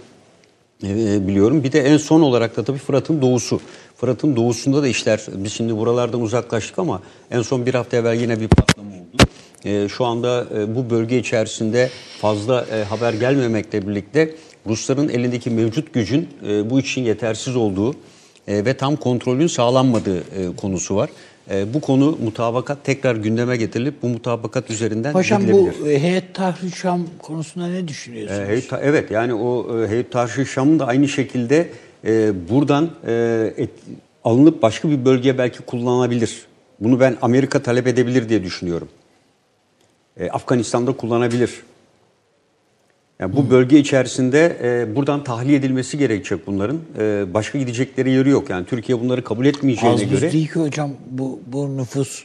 [0.84, 1.64] e, biliyorum.
[1.64, 3.60] Bir de en son olarak da tabii Fırat'ın doğusu.
[3.96, 8.40] Fırat'ın doğusunda da işler, biz şimdi buralardan uzaklaştık ama en son bir hafta evvel yine
[8.40, 9.22] bir patlama oldu.
[9.64, 11.90] E, şu anda e, bu bölge içerisinde
[12.20, 14.34] fazla e, haber gelmemekle birlikte
[14.66, 17.94] Rusların elindeki mevcut gücün e, bu için yetersiz olduğu
[18.48, 21.10] e, ve tam kontrolün sağlanmadığı e, konusu var.
[21.50, 25.12] E, bu konu mutabakat tekrar gündeme getirilip bu mutabakat üzerinden
[25.46, 25.74] gidilebilir.
[25.82, 28.40] bu e, heyet tahrir Şam konusunda ne düşünüyorsunuz?
[28.40, 31.68] E, Heyet- evet yani o e, Heyet Tahrir Şam'ın da aynı şekilde
[32.04, 33.70] e, buradan e, et-
[34.24, 36.42] alınıp başka bir bölgeye belki kullanılabilir.
[36.80, 38.88] Bunu ben Amerika talep edebilir diye düşünüyorum.
[40.16, 41.50] E, Afganistan'da kullanabilir.
[43.22, 46.78] Yani bu bölge içerisinde e, buradan tahliye edilmesi gerekecek bunların.
[46.98, 48.50] E, başka gidecekleri yeri yok.
[48.50, 52.24] Yani Türkiye bunları kabul etmeyeceğine Az göre değil ki hocam bu, bu nüfus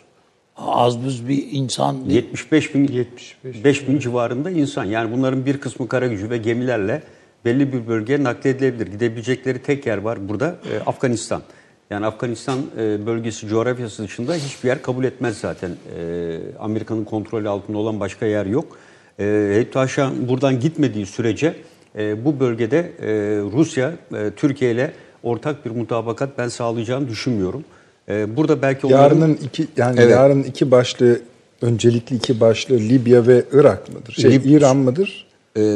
[0.58, 2.16] az buz bir insan değil.
[2.16, 4.86] 75 bin, 75 bin civarında insan.
[4.86, 7.04] Yani bunların bir kısmı kara gücü ve gemilerle
[7.46, 8.88] belli bir bölgeye nakledilebilir.
[8.88, 11.42] Gidebilecekleri tek yer var burada e, Afganistan.
[11.90, 15.72] Yani Afganistan e, bölgesi coğrafyası dışında hiçbir yer kabul etmez zaten.
[15.98, 18.78] E, Amerika'nın kontrolü altında olan başka yer yok.
[19.20, 21.56] E, Haşa buradan gitmediği sürece
[21.98, 23.08] e, bu bölgede e,
[23.54, 24.92] Rusya e, Türkiye ile
[25.24, 27.64] ortak bir mutabakat ben sağlayacağını düşünmüyorum.
[28.10, 30.12] E, burada belki onların- Yarının iki yani Evet.
[30.12, 31.20] yarın iki başlı
[31.62, 34.14] öncelikli iki başlı Libya ve Irak mıdır?
[34.14, 35.28] Şey Lib- İran mıdır?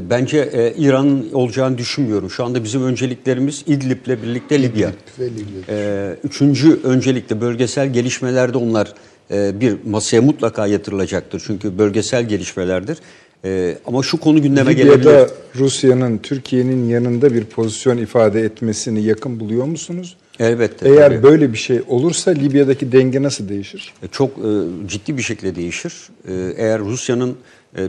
[0.10, 2.30] Bence e, İran'ın olacağını düşünmüyorum.
[2.30, 4.92] Şu anda bizim önceliklerimiz İdlib'le birlikte Libya.
[5.20, 6.16] ve Libya.
[6.24, 8.94] Üçüncü öncelikle bölgesel gelişmelerde onlar
[9.32, 11.44] bir masaya mutlaka yatırılacaktır.
[11.48, 12.98] Çünkü bölgesel gelişmelerdir.
[13.46, 15.30] Ee, ama şu konu gündeme Libya'da gelebilir.
[15.56, 20.18] Rusya'nın Türkiye'nin yanında bir pozisyon ifade etmesini yakın buluyor musunuz?
[20.40, 20.90] Elbette.
[20.90, 21.24] Eğer tabii.
[21.24, 23.94] böyle bir şey olursa Libya'daki denge nasıl değişir?
[24.04, 24.50] E, Çok e,
[24.88, 25.94] ciddi bir şekilde değişir.
[26.28, 27.36] E, eğer Rusya'nın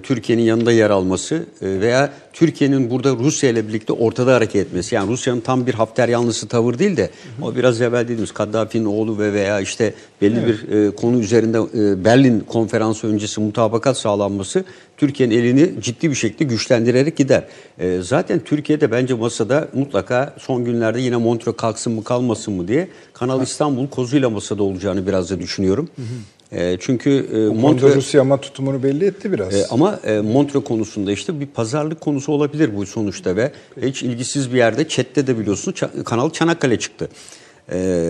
[0.02, 4.94] Türkiye'nin yanında yer alması e, veya Türkiye'nin burada Rusya ile birlikte ortada hareket etmesi.
[4.94, 7.10] Yani Rusya'nın tam bir Hafter yanlısı tavır değil de
[7.42, 12.04] o biraz evvel dediğimiz Kaddafi'nin oğlu ve veya işte belli bir e, konu üzerinde e,
[12.04, 14.64] Berlin konferansı öncesi mutabakat sağlanması
[14.96, 17.44] Türkiye'nin elini ciddi bir şekilde güçlendirerek gider.
[17.78, 22.88] E, zaten Türkiye'de bence masada mutlaka son günlerde yine Montreux kalksın mı kalmasın mı diye
[23.12, 25.88] Kanal İstanbul kozuyla masada olacağını biraz da düşünüyorum.
[26.52, 27.60] E, çünkü e.
[27.60, 29.54] Montreux Rusya ama tutumunu belli etti biraz.
[29.54, 33.52] e, ama e, Montreux konusunda işte bir pazarlık konusu olabilir bu sonuçta ve
[33.82, 37.08] hiç ilgisiz bir yerde chatte de biliyorsunuz Kanal Çanakkale çıktı.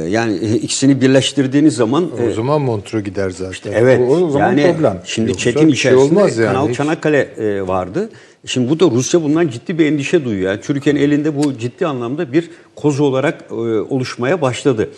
[0.08, 3.72] Yani ikisini birleştirdiğiniz zaman e, O zaman Montreux gider zaten.
[3.72, 4.00] Evet.
[4.00, 5.00] O- o zaman yani problem.
[5.04, 6.46] Şimdi Yoksa çekim bir şey olmaz yani.
[6.54, 8.10] Kanal Hiç- Çanakkale e, vardı.
[8.46, 10.50] Şimdi bu da Rusya bundan ciddi bir endişe duyuyor.
[10.50, 14.90] Yani Türkiye'nin elinde bu ciddi anlamda bir kozu olarak e, oluşmaya başladı.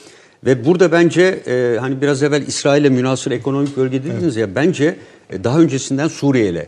[0.46, 4.96] Ve burada bence e, hani biraz evvel İsrail'e münasır ekonomik bölge dediniz ya bence
[5.30, 6.66] e, daha öncesinden Suriye ile.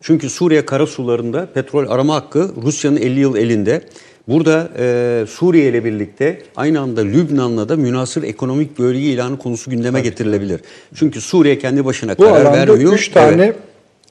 [0.00, 3.80] Çünkü Suriye karasularında petrol arama hakkı Rusya'nın 50 yıl elinde.
[4.28, 10.00] Burada e, Suriye ile birlikte aynı anda Lübnan'la da münasır ekonomik bölge ilanı konusu gündeme
[10.00, 10.60] getirilebilir.
[10.94, 12.92] Çünkü Suriye kendi başına Bu karar alanda vermiyor.
[12.92, 13.56] üç tane Evet.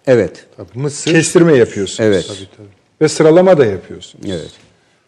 [0.08, 0.46] evet.
[0.58, 2.00] Tabii Mısır, kestirme yapıyorsunuz.
[2.00, 2.26] Evet.
[2.28, 2.68] Tabii, tabii.
[3.02, 4.26] Ve sıralama da yapıyorsunuz.
[4.28, 4.52] Evet.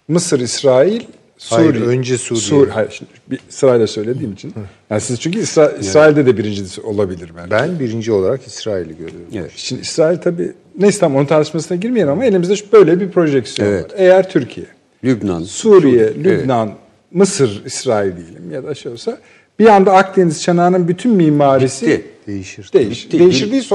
[0.07, 1.01] Mısır, İsrail,
[1.49, 1.85] Hayır, Suriye.
[1.85, 2.41] önce Suriye.
[2.45, 4.53] Sur- hayır, şimdi bir sırayla söylediğim için.
[4.89, 7.51] Yani siz çünkü İsra- İsrail'de de birincisi olabilir belki.
[7.51, 9.27] ben birinci olarak İsrail'i görüyorum.
[9.35, 9.51] Evet.
[9.55, 13.83] Şimdi İsrail tabii neyse tam onun tartışmasına girmeyelim ama elimizde böyle bir projeksiyon Evet.
[13.85, 13.91] var.
[13.97, 14.65] Eğer Türkiye,
[15.03, 16.17] Lübnan, Suriye, Evet.
[16.17, 16.71] Lübnan,
[17.11, 19.17] Mısır, İsrail diyelim ya da şey olsa
[19.59, 22.05] bir anda Akdeniz çanağının bütün mimarisi Bitti.
[22.27, 22.69] Değişir.
[22.73, 23.05] değişir.
[23.07, 23.19] Bitti.
[23.19, 23.69] Değişir değil,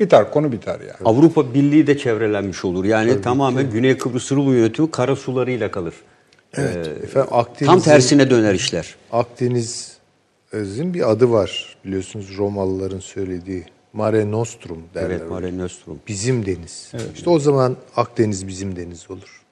[0.00, 0.92] biter, konu biter yani.
[1.04, 2.84] Avrupa Birliği de çevrelenmiş olur.
[2.84, 5.94] Yani tamamen Güney Kıbrıs Rum yönetimi kara sularıyla kalır.
[6.56, 6.86] Evet.
[7.04, 8.94] Efendim, Akdeniz'in- Tam tersine döner işler.
[9.12, 15.10] Akdeniz'in bir adı var biliyorsunuz Romalıların söylediği Mare Nostrum derler.
[15.10, 16.00] Evet, Mare Nostrum.
[16.08, 16.92] Bizim deniz.
[17.14, 19.42] İşte o zaman Akdeniz bizim deniz olur.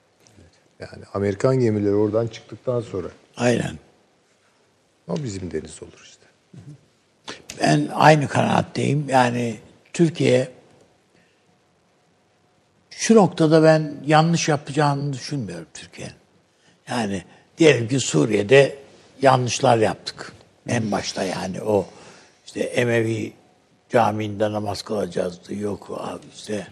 [0.80, 3.78] Yani Amerikan gemileri oradan çıktıktan sonra Aynen.
[5.08, 6.24] o bizim deniz olur işte.
[7.60, 9.04] Ben aynı kanaatteyim.
[9.08, 9.56] Yani
[9.92, 10.48] Türkiye
[12.90, 16.14] şu noktada ben yanlış yapacağını düşünmüyorum Türkiye'nin.
[16.88, 17.22] Yani
[17.58, 18.76] diyelim ki Suriye'de
[19.22, 20.32] yanlışlar yaptık.
[20.68, 21.86] En başta yani o
[22.46, 23.32] işte Emevi
[23.88, 25.54] camiinde namaz kılacağızdı.
[25.54, 26.66] Yok abi işte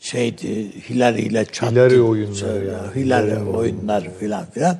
[0.00, 1.74] şeydi Hilal ile çattı.
[1.74, 2.94] Hilal oyunları yani.
[2.94, 4.78] Hilal oyunları filan filan.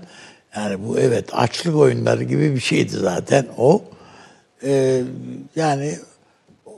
[0.56, 3.82] Yani bu evet açlık oyunları gibi bir şeydi zaten o.
[4.64, 5.02] Ee,
[5.56, 5.98] yani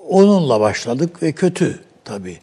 [0.08, 2.38] onunla başladık ve kötü tabii.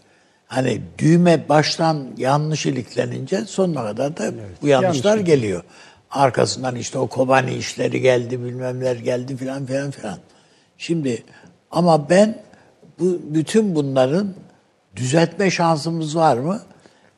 [0.51, 5.63] Hani düğme baştan yanlış iliklenince sonuna kadar da bu yanlışlar geliyor.
[6.11, 10.17] Arkasından işte o Kobani işleri geldi, bilmemler geldi filan filan filan.
[10.77, 11.23] Şimdi
[11.71, 12.41] ama ben
[12.99, 14.33] bu bütün bunların
[14.95, 16.61] düzeltme şansımız var mı?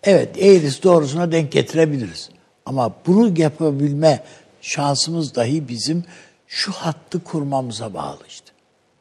[0.04, 2.30] Evet, eğrisi doğrusuna denk getirebiliriz.
[2.66, 4.24] Ama bunu yapabilme
[4.62, 6.04] şansımız dahi bizim
[6.48, 8.52] şu hattı kurmamıza bağlı işte.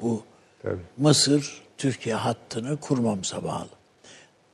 [0.00, 0.22] Bu
[0.62, 0.80] Tabii.
[0.98, 3.81] Mısır, Türkiye hattını kurmamıza bağlı.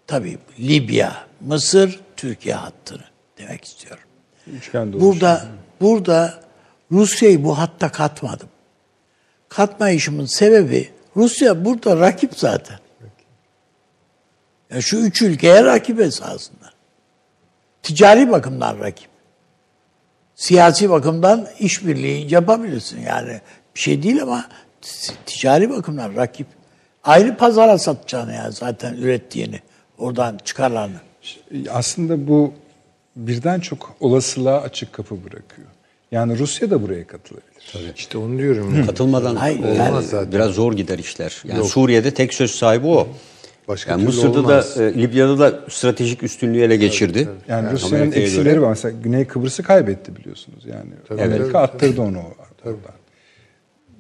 [0.09, 3.05] Tabii Libya, Mısır, Türkiye hattını
[3.39, 4.05] demek istiyorum.
[4.47, 4.93] Üçgen.
[4.93, 5.44] Burada
[5.80, 6.40] burada
[6.93, 8.48] Rusya'yı bu hatta katmadım.
[9.48, 12.78] Katmayışımın sebebi Rusya burada rakip zaten.
[14.70, 16.72] Ya şu üç ülkeye rakip esasında.
[17.82, 19.09] Ticari bakımdan rakip.
[20.35, 23.40] Siyasi bakımdan işbirliği yapabilirsin yani.
[23.74, 24.48] Bir şey değil ama
[25.26, 26.47] ticari bakımdan rakip.
[27.05, 29.60] Ayrı pazara satacaksın yani zaten ürettiğini.
[29.99, 30.97] Oradan çıkarlarını.
[31.70, 32.53] Aslında bu
[33.16, 35.69] birden çok olasılığa açık kapı bırakıyor.
[36.12, 37.95] Yani Rusya da buraya katılabilir.
[37.97, 38.87] İşte onu diyorum.
[38.87, 40.33] Katılmadan Hayır, olmaz yani- zaten.
[40.33, 41.43] Biraz zor gider işler.
[41.45, 43.09] Yani Suriye'de tek söz sahibi o.
[43.69, 44.77] Başka yani Mısır'da olmaz.
[44.79, 47.29] da, e, Libya'da da stratejik üstünlüğü ele geçirdi.
[47.49, 48.61] Yani Rusya'nın Amerika'ya eksileri göre.
[48.61, 48.69] var.
[48.69, 50.65] Mesela Güney Kıbrıs'ı kaybetti biliyorsunuz.
[50.66, 51.59] Yani Amerika tabii.
[51.59, 52.79] attırdı onu oradan.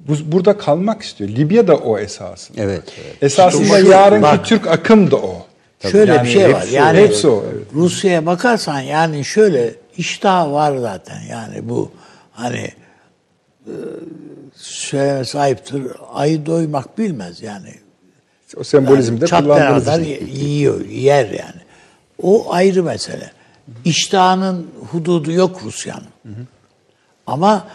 [0.08, 1.30] Bu, burada kalmak istiyor.
[1.30, 2.62] Libya da o esasında.
[2.62, 3.22] Evet, evet.
[3.22, 4.44] Esasında İşte yarınki bak.
[4.44, 5.46] Türk akım da o.
[5.82, 6.66] Şöyle Yani bir şey var.
[6.72, 7.44] Yani hepsi o.
[7.52, 7.66] evet.
[7.74, 11.20] Rusya'ya bakarsan yani şöyle iştah var zaten.
[11.30, 11.90] Yani bu
[12.32, 12.72] hani
[13.66, 13.74] e,
[14.54, 15.82] söyleme sahiptir.
[16.14, 17.74] Ayı doymak bilmez yani.
[18.56, 21.60] O sembolizmde Çatlayan kullandığınız kadar yiyor, yer yani.
[22.22, 23.30] O ayrı mesele.
[23.84, 26.38] İştahının hududu yok Rusya'nın.
[27.26, 27.68] Ama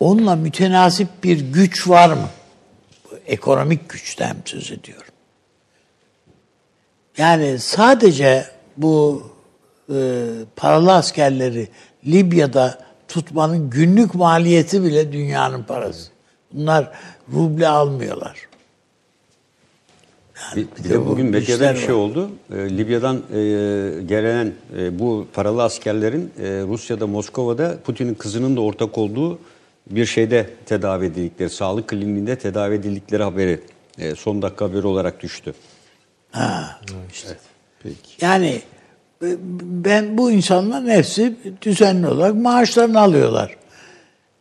[0.00, 2.28] onunla mütenasip bir güç var mı?
[3.26, 5.06] Ekonomik güçten söz ediyorum.
[7.18, 8.44] Yani sadece
[8.76, 9.22] bu
[9.94, 10.24] e,
[10.56, 11.68] paralı askerleri
[12.06, 12.78] Libya'da
[13.08, 16.10] tutmanın günlük maliyeti bile dünyanın parası.
[16.52, 16.90] Bunlar
[17.32, 18.48] ruble almıyorlar.
[20.56, 22.00] Bir, bir de bugün medyada bir şey var.
[22.00, 22.30] oldu.
[22.52, 23.38] E, Libya'dan e,
[24.02, 29.38] gelen e, bu paralı askerlerin e, Rusya'da, Moskova'da Putin'in kızının da ortak olduğu
[29.90, 33.60] bir şeyde tedavi edildikleri, sağlık kliniğinde tedavi edildikleri haberi
[33.98, 35.54] e, son dakika haberi olarak düştü.
[36.36, 36.80] Ha,
[37.12, 37.28] işte.
[38.20, 38.60] Yani
[39.22, 39.28] e,
[39.60, 43.56] ben bu insanların hepsi düzenli olarak maaşlarını alıyorlar.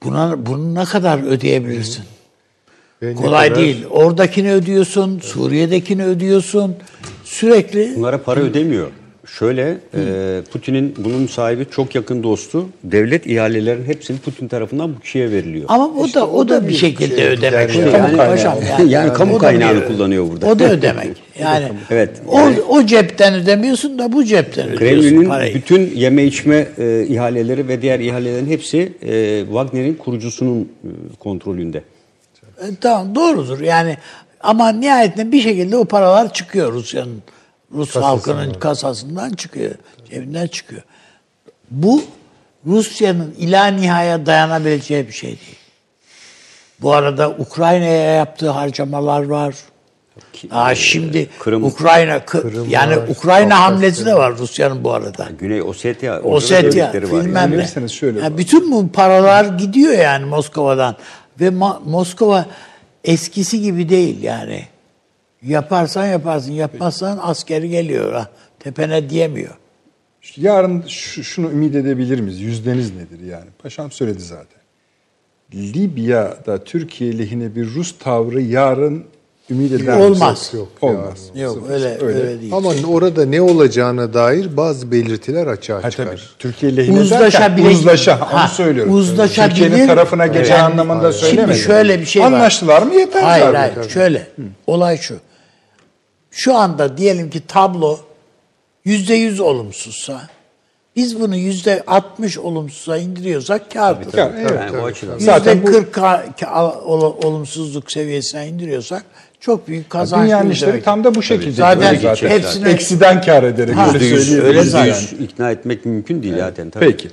[0.03, 2.03] Buna bunu ne kadar ödeyebilirsin?
[3.01, 3.85] Ve ne Kolay kadar- değil.
[3.89, 6.75] Oradakini ödüyorsun, Suriye'dekini ödüyorsun.
[7.23, 8.91] Sürekli Bunlara para ödemiyor.
[9.25, 12.69] Şöyle, e, Putin'in bunun sahibi çok yakın dostu.
[12.83, 15.65] Devlet ihalelerin hepsini Putin tarafından bu kişiye veriliyor.
[15.67, 17.75] ama o da o da bir şekilde şey, ödemek.
[17.75, 18.17] Yani, yani.
[18.17, 20.47] paşam Yani, yani kamu o da kaynağını bir- kullanıyor burada.
[20.47, 21.07] O da ödemek.
[21.39, 22.39] Yani Evet, O,
[22.69, 25.55] o cepten ödemiyorsun da bu cepten ödüyorsun Kremlin'in parayı.
[25.55, 30.89] bütün yeme içme e, ihaleleri ve diğer ihalelerin hepsi e, Wagner'in kurucusunun e,
[31.19, 31.83] kontrolünde.
[32.57, 33.97] E, tamam doğrudur yani
[34.41, 37.21] ama nihayetinde bir şekilde o paralar çıkıyor Rusya'nın
[37.75, 39.71] Rus halkının kasasından çıkıyor,
[40.11, 40.81] cebinden çıkıyor.
[41.71, 42.01] Bu
[42.67, 45.55] Rusya'nın ila nihaya dayanabileceği bir şey değil.
[46.81, 49.55] Bu arada Ukrayna'ya yaptığı harcamalar var.
[50.51, 55.27] Aa, şimdi Kırım- Ukrayna Kı- Kırım yani var, Ukrayna hamlesi de var Rusya'nın bu arada.
[55.39, 57.57] Güney Ossetya, Ossetya, bilmem ne.
[57.57, 58.37] Bilirseniz şöyle Ya var.
[58.37, 60.95] bütün bu paralar gidiyor yani Moskova'dan.
[61.39, 62.45] Ve Ma- Moskova
[63.03, 64.63] eskisi gibi değil yani.
[65.47, 68.13] Yaparsan yaparsın, yapmazsan askeri geliyor.
[68.13, 68.27] Ha.
[68.59, 69.53] Tepene diyemiyor.
[70.37, 72.41] Yarın şu- şunu ümit edebilir miyiz?
[72.41, 73.45] Yüzdeniz nedir yani?
[73.63, 74.61] Paşam söyledi zaten.
[75.53, 79.03] Libya'da Türkiye lehine bir Rus tavrı yarın
[79.49, 80.21] ümit eder misiniz?
[80.21, 80.51] Olmaz.
[80.53, 81.19] Yok, Olmaz.
[81.35, 81.69] Yok Sıfır.
[81.73, 82.53] öyle, öyle değil.
[82.53, 86.05] Ama orada ne olacağına dair bazı belirtiler açığa Ha, çıkar.
[86.05, 86.19] tabii.
[86.39, 88.93] Türkiye lehine Uzlaşabilir- derken uzlaşa onu Ha, söylüyorum.
[88.93, 91.55] uzlaşabilir- Türkiye'nin tarafına geçen Yani- anlamında Şimdi söylemedim.
[91.61, 92.27] şöyle bir şey var.
[92.27, 93.73] Anlaştılar mı yeter Hayır zaten.
[93.75, 94.27] hayır şöyle.
[94.67, 95.15] Olay şu.
[96.37, 97.99] Şu anda diyelim ki tablo
[98.85, 100.21] yüzde yüz olumsuzsa
[100.95, 104.17] Biz bunu yüzde 60 olumsuza indiriyorsak kârdır.
[104.17, 104.51] Evet.
[104.61, 105.19] Yani o açıdan.
[105.19, 109.03] Zaten Yüzde bu 40 ka- ka- ol- olumsuzluk seviyesine indiriyorsak
[109.39, 110.25] çok büyük kazanç.
[110.25, 111.51] dünyanın işleri tam da bu şekilde.
[111.51, 112.29] Zaten gidiyor zaten.
[112.39, 114.57] hepsine- Eksiden kar ederek Ha, öyle Yüzde yüz söyleyebiliriz.
[114.57, 115.01] öyle zaten.
[115.01, 116.69] yüz ikna etmek mümkün değil zaten.
[116.69, 116.85] Tabii.
[116.85, 117.09] Peki.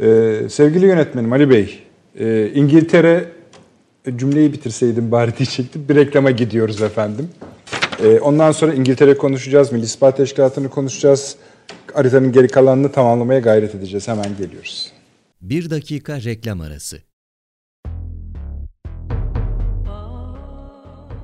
[0.00, 1.78] Ee, sevgili yönetmenim Ali Bey,
[2.18, 3.24] e, İngiltere
[4.06, 5.86] e, cümleyi bitirseydim bari diyecektim.
[5.88, 7.28] Bir reklama gidiyoruz efendim.
[8.02, 11.36] Ee, ondan sonra İngiltere konuşacağız, Milli İstihbarat Teşkilatı'nı konuşacağız.
[11.94, 14.08] Haritanın geri kalanını tamamlamaya gayret edeceğiz.
[14.08, 14.92] Hemen geliyoruz.
[15.40, 16.98] Bir dakika reklam arası.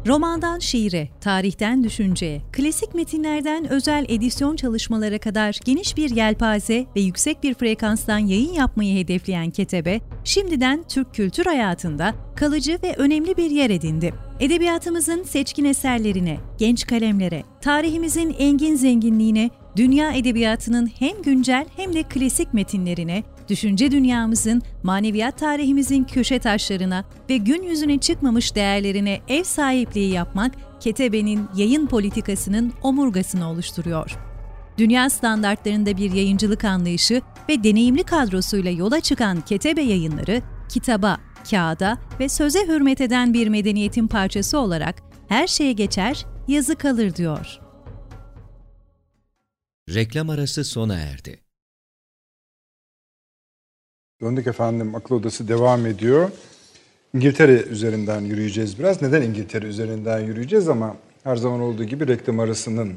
[0.07, 7.43] Romandan şiire, tarihten düşünceye, klasik metinlerden özel edisyon çalışmalara kadar geniş bir yelpaze ve yüksek
[7.43, 13.71] bir frekanstan yayın yapmayı hedefleyen Ketebe, şimdiden Türk kültür hayatında kalıcı ve önemli bir yer
[13.71, 14.30] edindi.
[14.41, 22.55] Edebiyatımızın seçkin eserlerine, genç kalemlere, tarihimizin engin zenginliğine, dünya edebiyatının hem güncel hem de klasik
[22.55, 30.53] metinlerine, düşünce dünyamızın, maneviyat tarihimizin köşe taşlarına ve gün yüzüne çıkmamış değerlerine ev sahipliği yapmak,
[30.81, 34.17] Ketebe'nin yayın politikasının omurgasını oluşturuyor.
[34.79, 41.19] Dünya standartlarında bir yayıncılık anlayışı ve deneyimli kadrosuyla yola çıkan Ketebe yayınları, kitaba,
[41.51, 47.61] kağıda ve söze hürmet eden bir medeniyetin parçası olarak her şeye geçer, yazı kalır diyor.
[49.95, 51.41] Reklam arası sona erdi.
[54.21, 56.31] Döndük efendim, akıl odası devam ediyor.
[57.15, 59.03] İngiltere üzerinden yürüyeceğiz biraz.
[59.03, 62.95] Neden İngiltere üzerinden yürüyeceğiz ama her zaman olduğu gibi reklam arasının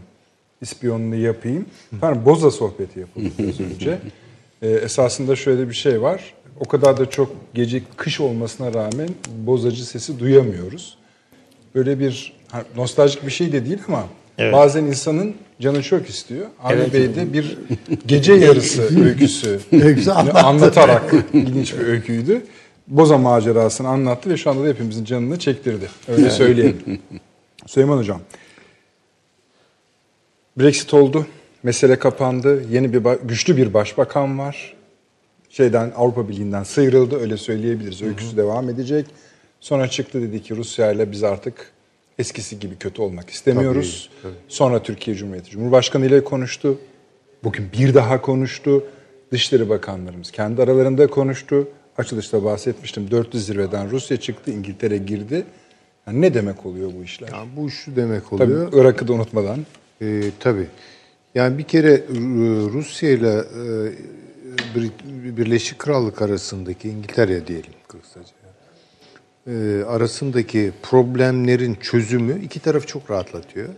[0.62, 1.66] ispiyonunu yapayım.
[1.96, 4.00] Efendim Boza sohbeti yapıldı biraz önce.
[4.62, 6.34] Ee, esasında şöyle bir şey var.
[6.60, 10.98] O kadar da çok gece kış olmasına rağmen bozacı sesi duyamıyoruz.
[11.76, 12.34] Böyle bir
[12.78, 14.04] nostaljik bir şey de değil ama
[14.52, 16.46] bazen insanın canı çok istiyor.
[16.64, 17.58] Avni Bey de bir
[18.06, 19.60] gece yarısı öyküsü
[20.44, 22.42] anlatarak ilginç bir öyküydü.
[22.88, 25.90] Boza macerasını anlattı ve şu anda da hepimizin canını çektirdi.
[26.08, 27.00] Öyle söyleyelim.
[27.68, 28.22] Süleyman Hocam,
[30.60, 31.26] Brexit oldu,
[31.64, 34.74] mesele kapandı, yeni bir güçlü bir başbakan var.
[35.54, 38.02] Şeyden Avrupa Birliği'nden sıyrıldı öyle söyleyebiliriz.
[38.02, 39.06] Öyküsü devam edecek.
[39.60, 41.72] Sonra çıktı dedi ki Rusya ile biz artık
[42.20, 44.10] eskisi gibi kötü olmak istemiyoruz.
[44.48, 46.80] Sonra Türkiye Cumhuriyeti Cumhurbaşkanı ile konuştu.
[47.44, 48.84] Bugün bir daha konuştu.
[49.32, 51.68] Dışişleri Bakanlarımız kendi aralarında konuştu.
[51.98, 53.12] Açılışta bahsetmiştim.
[53.12, 55.44] Dörtlü zirveden Rusya çıktı, İngiltere girdi.
[56.08, 57.30] Yani ne demek oluyor bu işler?
[57.32, 58.74] Yani bu şu demek Tabii oluyor.
[58.74, 59.66] Irak'ı da unutmadan.
[60.02, 60.68] Ee, tabii.
[61.36, 63.92] Yani bir kere Ru- Rusya ile e,
[65.38, 68.34] Birleşik Krallık arasındaki İngiltere diyelim kısaca.
[69.48, 73.70] e, arasındaki problemlerin çözümü iki tarafı çok rahatlatıyor.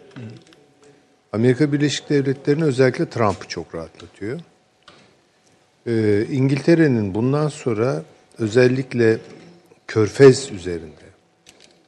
[1.33, 4.39] Amerika Birleşik Devletleri'ni özellikle Trump'ı çok rahatlatıyor.
[5.87, 8.03] Ee, İngiltere'nin bundan sonra
[8.39, 9.17] özellikle
[9.87, 11.05] Körfez üzerinde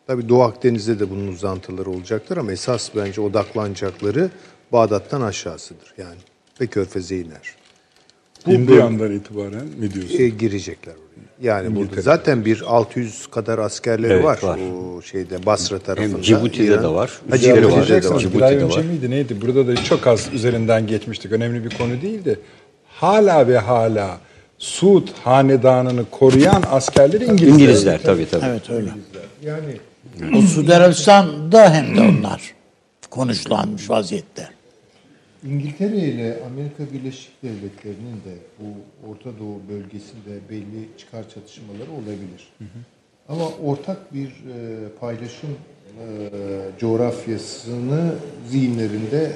[0.07, 4.29] Tabii Doğu Akdeniz'de de bunun uzantıları olacaktır ama esas bence odaklanacakları
[4.71, 6.17] Bağdat'tan aşağısıdır yani
[6.61, 7.55] ve Körfez'e iner.
[8.53, 10.19] İndiği andan itibaren mi diyorsun?
[10.19, 11.07] E, girecekler oraya.
[11.49, 14.59] Yani burada zaten bir 600 kadar askerleri Evet, var, var.
[14.97, 16.21] o şeyde Basra tarafında.
[16.21, 16.83] Cibuti'de İran.
[16.83, 17.11] de var.
[17.29, 18.03] Ha, Cibuti'de Cibuti'de var.
[18.03, 18.19] de var.
[18.19, 18.83] Cibuti'de önce var.
[18.83, 19.41] miydi neydi?
[19.41, 21.31] Burada da çok az üzerinden geçmiştik.
[21.31, 22.39] Önemli bir konu değildi.
[22.89, 24.17] Hala ve hala
[24.57, 27.53] Suud hanedanını koruyan askerleri İngilizler.
[27.53, 28.45] İngilizler tabii tabii.
[28.45, 28.89] Evet öyle.
[29.45, 29.77] Yani
[30.37, 32.41] O Suudi Arabistan'da hem de onlar
[33.09, 34.49] konuşlanmış vaziyette.
[35.51, 38.65] İngiltere ile Amerika Birleşik Devletleri'nin de bu
[39.09, 42.53] Orta Doğu bölgesinde belli çıkar çatışmaları olabilir.
[43.29, 44.31] Ama ortak bir e,
[44.99, 46.05] paylaşım e,
[46.79, 48.13] coğrafyasını
[48.49, 49.31] zihinlerinde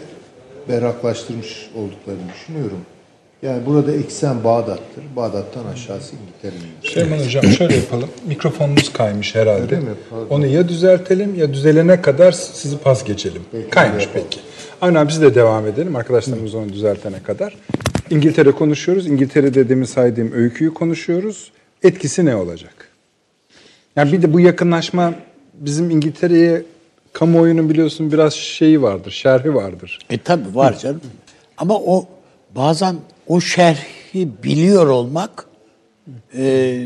[0.69, 2.81] berraklaştırmış olduklarını düşünüyorum.
[3.41, 5.03] Yani burada eksen Bağdat'tır.
[5.15, 6.71] Bağdat'tan aşağısı İngiltere'nin.
[6.81, 8.09] Süleyman Hocam şöyle yapalım.
[8.27, 9.61] Mikrofonunuz kaymış herhalde.
[9.61, 9.91] Öyle mi?
[10.09, 10.27] Pardon.
[10.29, 13.41] Onu ya düzeltelim ya düzelene kadar sizi pas geçelim.
[13.69, 14.39] kaymış peki.
[14.81, 15.95] Aynen biz de devam edelim.
[15.95, 17.55] Arkadaşlarımız onu düzeltene kadar.
[18.09, 19.07] İngiltere konuşuyoruz.
[19.07, 21.51] İngiltere'de demin saydığım öyküyü konuşuyoruz.
[21.83, 22.87] Etkisi ne olacak?
[23.95, 25.13] Yani bir de bu yakınlaşma
[25.53, 26.63] bizim İngiltere'ye
[27.13, 29.99] kamuoyunun biliyorsun biraz şeyi vardır, şerhi vardır.
[30.09, 31.01] E tabi var canım.
[31.57, 32.07] Ama o
[32.55, 32.95] bazen
[33.27, 35.45] o şerhi biliyor olmak
[36.37, 36.77] e,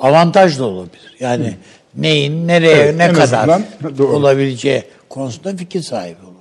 [0.00, 1.16] avantaj da olabilir.
[1.20, 1.54] Yani
[1.96, 3.62] neyin nereye Evet, ne kadar azından
[3.98, 4.16] doğru.
[4.16, 6.33] olabileceği konusunda fikir sahibi olabilirsiniz.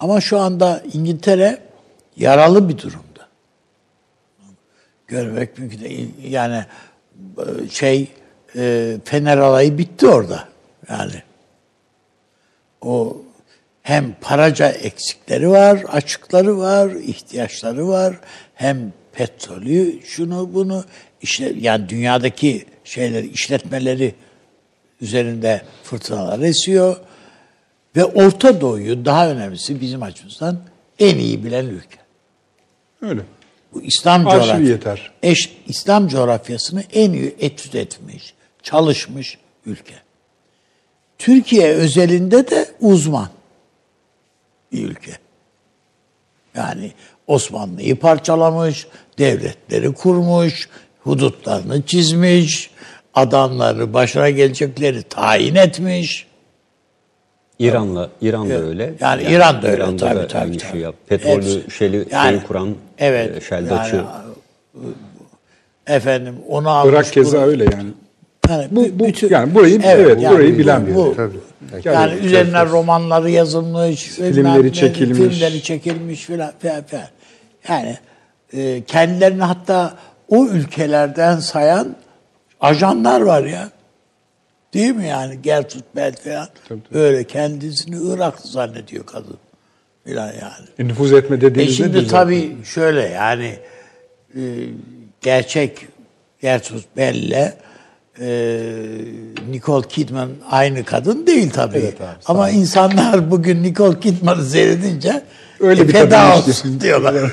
[0.00, 1.58] Ama şu anda İngiltere
[2.16, 3.28] yaralı bir durumda.
[5.06, 6.10] Görmek mümkün değil.
[6.24, 6.64] Yani
[7.38, 8.08] e, şey
[8.56, 10.48] e, Fener alayı bitti orada.
[10.88, 11.22] Yani
[12.80, 13.22] o
[13.82, 18.16] hem paraca eksikleri var, açıkları var, ihtiyaçları var.
[18.54, 20.84] Hem petrolü, şunu bunu
[21.22, 24.14] işte yani dünyadaki şeyleri, işletmeleri
[25.00, 26.96] üzerinde fırtınalar esiyor.
[27.96, 30.58] Ve Orta Doğu'yu daha önemlisi bizim açımızdan
[30.98, 31.98] en iyi bilen ülke.
[33.02, 33.20] Öyle.
[33.72, 34.62] Bu İslam coğrafyası.
[34.62, 35.10] yeter.
[35.22, 39.94] Eş, İslam coğrafyasını en iyi etüt etmiş, çalışmış ülke.
[41.18, 43.28] Türkiye özelinde de uzman
[44.72, 45.12] bir ülke.
[46.54, 46.92] Yani
[47.26, 48.86] Osmanlı'yı parçalamış,
[49.18, 50.68] devletleri kurmuş,
[51.00, 52.70] hudutlarını çizmiş,
[53.14, 56.27] adamları başına gelecekleri tayin etmiş.
[57.58, 58.64] İran'la İran da Evet.
[58.68, 58.92] öyle.
[59.00, 60.70] Yani İran da öyle, İran'da tabii, da tabii, aynı tabii.
[60.70, 60.94] şey yap.
[61.08, 61.62] Petrolü, Hepsi.
[61.78, 63.96] şeli, Yani, şeyi kuran, evet, e, şeldaçı.
[63.96, 64.06] yani,
[65.86, 66.94] efendim onu almış.
[66.94, 67.88] Irak keza öyle yani.
[68.48, 71.36] Yani Bu- bu- bütün- yani burayı- evet, burayı bilen bir bu, Tabii.
[71.84, 75.18] Yani Yani üzerine romanları yazılmış, Filmleri bilmem çekilmiş.
[75.18, 77.04] filmleri çekilmiş filan filan filan.
[77.68, 77.96] Yani
[78.52, 79.94] e, kendilerini hatta
[80.28, 81.96] o ülkelerden sayan
[82.60, 83.68] ajanlar var ya.
[84.74, 86.48] Değil mi yani Gertrude Bell falan.
[86.94, 89.36] Öyle kendisini Iraklı zannediyor kadın.
[90.04, 90.66] Filan yani.
[90.78, 93.58] E, nüfuz etme E dediğiniz şimdi nedir tabii şöyle yani
[94.34, 94.40] e,
[95.20, 95.86] gerçek
[96.42, 97.52] Gertrude Bell'le
[98.20, 98.60] e,
[99.50, 101.78] Nicole Kidman aynı kadın değil tabii.
[101.78, 105.22] Evet abi, Ama insanlar bugün Nicole Kidman'ı seyredince
[105.60, 106.50] Öyle e, bir feda kadın işte.
[106.50, 107.14] olsun diyorlar.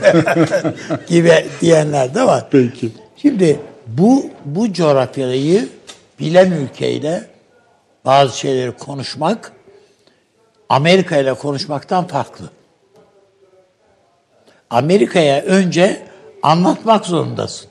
[1.08, 2.48] gibi diyenler de var.
[2.52, 2.90] Peki.
[3.22, 5.70] Şimdi bu bu coğrafyayı
[6.20, 7.30] bilen ülkeyle
[8.06, 9.52] bazı şeyleri konuşmak
[10.70, 12.50] Amerika ile konuşmaktan farklı.
[14.70, 16.08] Amerika'ya önce
[16.44, 17.70] anlatmak zorundasın.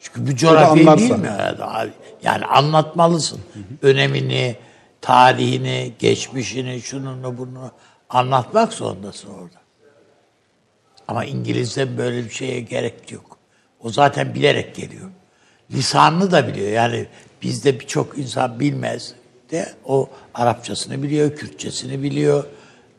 [0.00, 1.90] Çünkü bu coğrafyayı bilmiyor abi.
[2.22, 3.40] Yani anlatmalısın.
[3.82, 4.56] Önemini,
[5.00, 7.70] tarihini, geçmişini, şununu bunu
[8.08, 9.60] anlatmak zorundasın orada.
[11.08, 13.38] Ama İngiliz'de böyle bir şeye gerek yok.
[13.80, 15.10] O zaten bilerek geliyor.
[15.70, 16.68] Lisanını da biliyor.
[16.68, 17.06] Yani
[17.42, 19.14] bizde birçok insan bilmez
[19.50, 22.44] de o Arapçasını biliyor, Kürtçesini biliyor,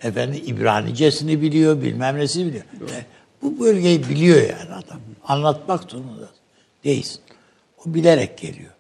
[0.01, 2.63] efendim İbranicesini biliyor, bilmem nesini biliyor.
[2.89, 3.05] E,
[3.41, 4.99] bu bölgeyi biliyor yani adam.
[5.27, 6.29] Anlatmak zorunda
[6.83, 7.21] değilsin.
[7.85, 8.71] O bilerek geliyor.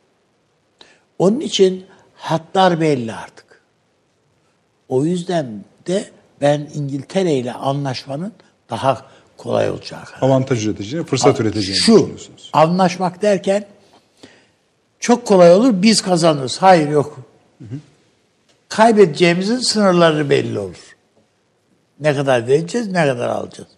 [1.19, 1.85] Onun için
[2.15, 3.61] hatlar belli artık.
[4.89, 6.09] O yüzden de
[6.41, 8.33] ben İngiltere ile anlaşmanın
[8.69, 9.05] daha
[9.37, 10.17] kolay olacak.
[10.21, 12.11] Avantaj üreteceğini, fırsat üreteceğini Şu,
[12.53, 13.65] anlaşmak derken
[14.99, 16.57] çok kolay olur, biz kazanırız.
[16.57, 17.19] Hayır yok.
[18.69, 20.95] Kaybedeceğimizin sınırları belli olur.
[21.99, 23.69] Ne kadar vereceğiz, ne kadar alacağız.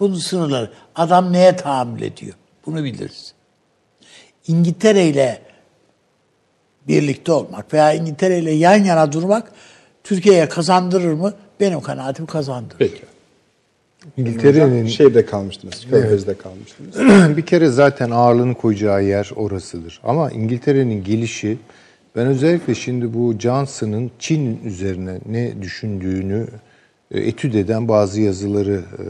[0.00, 0.70] Bunun sınırları.
[0.94, 2.34] Adam neye tahammül ediyor?
[2.66, 3.34] Bunu biliriz.
[4.46, 5.42] İngiltere ile
[6.88, 9.52] birlikte olmak veya İngiltere ile yan yana durmak
[10.04, 11.34] Türkiye'ye kazandırır mı?
[11.60, 12.78] Benim kanaatim kazandırır.
[12.78, 13.02] Peki.
[14.16, 16.96] İngiltere'nin Şeyde kalmıştınız, Körfez'de kalmıştınız.
[17.36, 20.00] bir kere zaten ağırlığını koyacağı yer orasıdır.
[20.04, 21.58] Ama İngiltere'nin gelişi
[22.16, 26.46] ben özellikle şimdi bu Johnson'ın Çin üzerine ne düşündüğünü
[27.10, 29.04] e, etüt eden bazı yazıları e,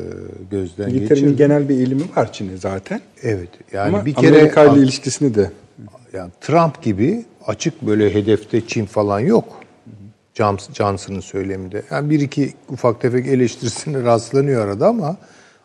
[0.50, 1.36] gözden İngiltere'nin geçirdim.
[1.36, 3.00] genel bir eğilimi var Çin'e zaten.
[3.22, 3.48] Evet.
[3.72, 5.50] Yani Ama bir kere Amerika ile ilişkisini de
[6.12, 9.60] yani Trump gibi açık böyle hedefte Çin falan yok.
[10.36, 11.82] Johnson- Johnson'ın söyleminde.
[11.90, 15.16] Yani bir iki ufak tefek eleştirisine rastlanıyor arada ama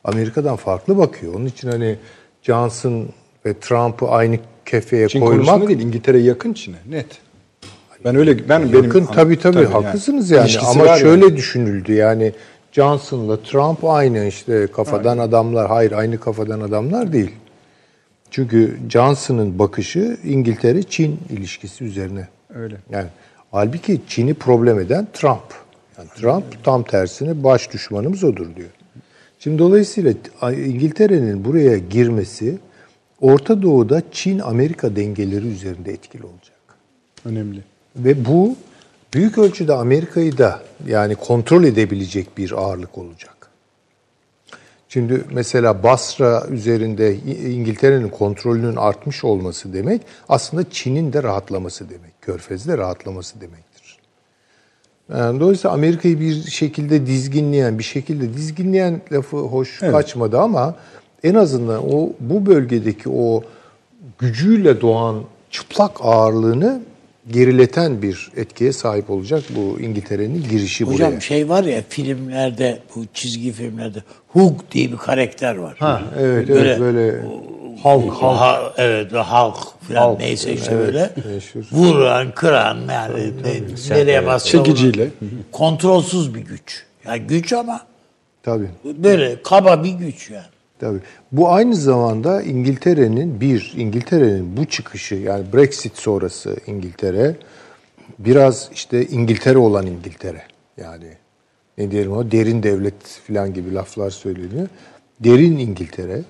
[0.04, 1.34] Amerika'dan farklı bakıyor.
[1.34, 1.98] Onun için hani
[2.42, 3.10] Johnson
[3.46, 7.08] ve Trump'ı aynı kefeye Çin koymak değil, İngiltere yakın Çin'e net.
[8.06, 12.34] Ben öyle ben benim Yakın tabii tabii, haklısınız yani, İlişkisi ama şöyle düşünüldü yani
[12.72, 17.32] Johnson'la Trump aynı işte kafadan adamlar hayır aynı kafadan adamlar değil.
[18.32, 22.28] Çünkü Johnson'ın bakışı İngiltere Çin ilişkisi üzerine.
[22.56, 22.76] Öyle.
[22.92, 23.08] Yani
[23.52, 25.44] halbuki Çin'i problem eden Trump.
[25.98, 28.70] Yani Trump tam tersine baş düşmanımız odur diyor.
[29.40, 30.14] Şimdi dolayısıyla
[30.52, 32.60] İngiltere'nin buraya girmesi
[33.22, 36.58] Orta Doğu'da Çin-Amerika dengeleri üzerinde etkili olacak.
[37.26, 37.64] önemli.
[37.96, 38.56] Ve bu
[39.14, 43.41] büyük ölçüde Amerika'yı da yani kontrol edebilecek bir ağırlık olacak.
[44.94, 47.16] Şimdi mesela Basra üzerinde
[47.54, 52.22] İngiltere'nin kontrolünün artmış olması demek aslında Çin'in de rahatlaması demek.
[52.22, 53.98] Körfez'de rahatlaması demektir.
[55.10, 60.76] Yani dolayısıyla Amerika'yı bir şekilde dizginleyen, bir şekilde dizginleyen lafı hoş kaçmadı ama
[61.24, 63.44] en azından o bu bölgedeki o
[64.20, 66.82] gücüyle doğan çıplak ağırlığını
[67.32, 71.20] gerileten bir etkiye sahip olacak bu İngiltere'nin girişi Hocam buraya.
[71.22, 75.76] şey var ya filmlerde bu çizgi filmlerde Hug diye bir karakter var.
[75.80, 77.22] Ha, evet, evet, böyle-
[77.84, 78.74] halk, halk.
[78.78, 79.56] evet halk
[79.88, 81.64] falan neyse işte böyle meşhur.
[81.72, 85.08] vuran, kıran yani ne- nereye bassa Çekiciyle.
[85.52, 86.84] kontrolsüz bir güç.
[87.06, 87.82] Yani güç ama
[88.44, 88.68] Tabii.
[88.84, 90.46] böyle kaba bir güç yani.
[90.82, 91.00] Tabii.
[91.32, 97.36] Bu aynı zamanda İngiltere'nin bir, İngiltere'nin bu çıkışı yani Brexit sonrası İngiltere
[98.20, 100.42] biraz işte İngiltere olan İngiltere.
[100.78, 101.08] Yani
[101.78, 104.68] ne diyelim o derin devlet falan gibi laflar söyleniyor.
[105.20, 106.22] Derin İngiltere.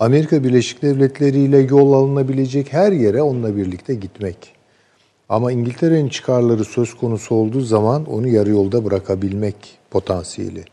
[0.00, 4.36] Amerika Birleşik Devletleri ile yol alınabilecek her yere onunla birlikte gitmek.
[5.28, 9.56] Ama İngiltere'nin çıkarları söz konusu olduğu zaman onu yarı yolda bırakabilmek
[9.90, 10.64] potansiyeli.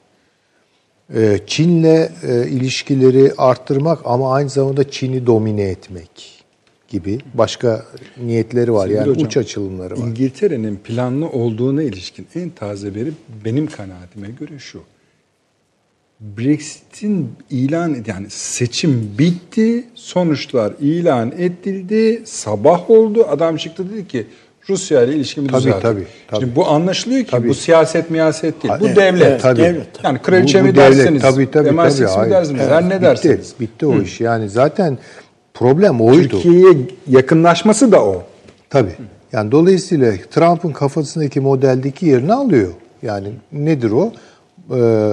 [1.15, 6.43] Ee, Çin'le e, ilişkileri arttırmak ama aynı zamanda Çin'i domine etmek
[6.87, 7.85] gibi başka
[8.17, 8.87] niyetleri var.
[8.87, 10.07] Sevgili Yani hocam, uç açılımları var.
[10.07, 13.11] İngiltere'nin planlı olduğuna ilişkin en taze veri
[13.45, 14.81] benim kanaatime göre şu.
[16.19, 23.25] Brexit'in ilan yani seçim bitti, sonuçlar ilan edildi, sabah oldu.
[23.29, 24.27] Adam çıktı dedi ki
[24.69, 25.81] Rusya ile ilişkimi Tabii, düzeltin.
[25.81, 26.41] tabii, tabii.
[26.41, 27.49] Şimdi bu anlaşılıyor ki Tabii.
[27.49, 28.73] bu siyaset miyaset değil.
[28.79, 29.21] Bu devlet.
[29.27, 29.59] evet, tabii.
[29.61, 29.87] devlet.
[30.03, 31.69] Yani kraliçe Bu- bu mi devlet, dersiniz, Tabii tabii.
[31.69, 32.31] MI6 tabii mi hayır.
[32.31, 33.53] dersiniz, Evet, her ne bitti, dersiniz.
[33.59, 34.21] Bitti o iş.
[34.21, 34.97] Yani zaten
[35.53, 36.29] problem oydu.
[36.29, 36.73] Türkiye'ye
[37.09, 38.23] yakınlaşması da o.
[38.69, 38.91] Tabii.
[39.31, 42.69] Yani dolayısıyla Trump'ın kafasındaki modeldeki yerini alıyor.
[43.01, 44.11] Yani nedir o?
[44.75, 45.11] Ee,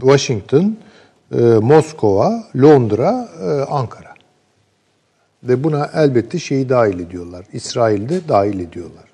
[0.00, 0.76] Washington,
[1.34, 4.05] e, Moskova, Londra, e, Ankara.
[5.48, 7.46] Ve buna elbette şeyi dahil ediyorlar.
[7.52, 9.04] İsrail'de dahil ediyorlar.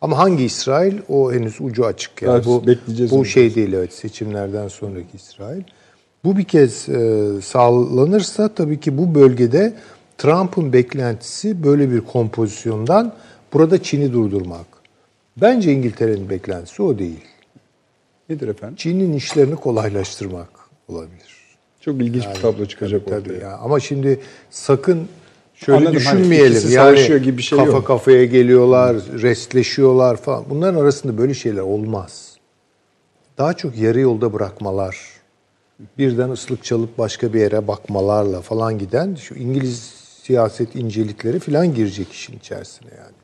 [0.00, 0.98] Ama hangi İsrail?
[1.08, 2.22] O henüz ucu açık.
[2.22, 2.64] Yani Daha bu
[3.10, 5.62] bu şey değil evet seçimlerden sonraki İsrail.
[6.24, 9.74] Bu bir kez e, sağlanırsa tabii ki bu bölgede
[10.18, 13.12] Trump'ın beklentisi böyle bir kompozisyondan
[13.52, 14.66] burada Çin'i durdurmak.
[15.36, 17.24] Bence İngiltere'nin beklentisi o değil.
[18.28, 18.76] Nedir efendim?
[18.76, 20.48] Çin'in işlerini kolaylaştırmak
[20.88, 21.36] olabilir.
[21.80, 23.40] Çok ilginç bir tablo çıkacak Tabii ortaya.
[23.40, 23.56] ya.
[23.56, 25.08] Ama şimdi sakın
[25.56, 26.52] şöyle Anladım, hani düşünmeyelim.
[26.52, 27.86] ikisi yani gibi bir şey kafa yok.
[27.86, 30.44] kafaya geliyorlar, restleşiyorlar falan.
[30.50, 32.36] Bunların arasında böyle şeyler olmaz.
[33.38, 34.96] Daha çok yarı yolda bırakmalar,
[35.98, 39.92] birden ıslık çalıp başka bir yere bakmalarla falan giden şu İngiliz
[40.22, 43.16] siyaset incelikleri falan girecek işin içerisine yani.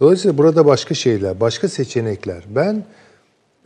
[0.00, 2.44] Dolayısıyla burada başka şeyler, başka seçenekler.
[2.48, 2.84] Ben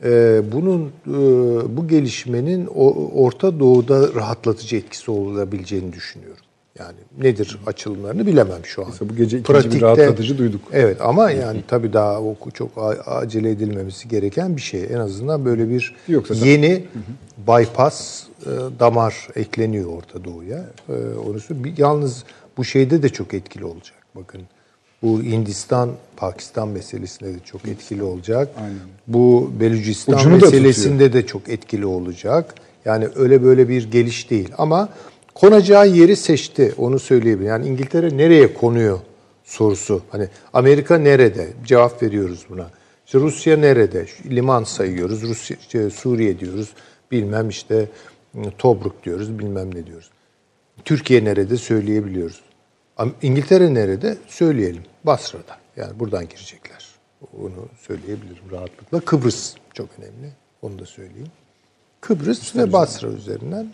[0.04, 6.44] e, bunun e, bu gelişmenin o, Orta Doğu'da rahatlatıcı etkisi olabileceğini düşünüyorum.
[6.78, 8.88] Yani nedir açılımlarını bilemem şu an.
[8.90, 10.60] Mesela bu gece ikinci bir rahatlatıcı duyduk.
[10.72, 12.70] Evet ama yani tabii daha o çok
[13.06, 14.84] acele edilmemesi gereken bir şey.
[14.84, 16.46] En azından böyle bir Yok zaten.
[16.46, 16.84] yeni
[17.38, 18.50] bypass e,
[18.80, 20.64] damar ekleniyor Orta Doğu'ya.
[20.88, 21.38] E, onu
[21.76, 22.24] Yalnız
[22.56, 23.98] bu şeyde de çok etkili olacak.
[24.14, 24.40] Bakın
[25.02, 28.48] bu Hindistan Pakistan meselesinde de çok etkili olacak.
[29.06, 32.54] Bu Belucistan Ucunu meselesinde de çok etkili olacak.
[32.84, 34.88] Yani öyle böyle bir geliş değil ama
[35.40, 37.48] konacağı yeri seçti onu söyleyebilirim.
[37.48, 39.00] Yani İngiltere nereye konuyor
[39.44, 40.02] sorusu.
[40.10, 41.48] Hani Amerika nerede?
[41.64, 42.70] Cevap veriyoruz buna.
[43.06, 44.06] İşte Rusya nerede?
[44.30, 45.22] Liman sayıyoruz.
[45.22, 46.72] Rusya, işte Suriye diyoruz.
[47.10, 47.88] Bilmem işte
[48.58, 49.38] Tobruk diyoruz.
[49.38, 50.10] Bilmem ne diyoruz.
[50.84, 52.40] Türkiye nerede söyleyebiliyoruz.
[53.22, 54.82] İngiltere nerede söyleyelim.
[55.04, 55.56] Basra'da.
[55.76, 56.88] Yani buradan girecekler.
[57.38, 59.00] Onu söyleyebilirim rahatlıkla.
[59.00, 60.32] Kıbrıs çok önemli.
[60.62, 61.30] Onu da söyleyeyim.
[62.00, 63.72] Kıbrıs ve Basra üzerinden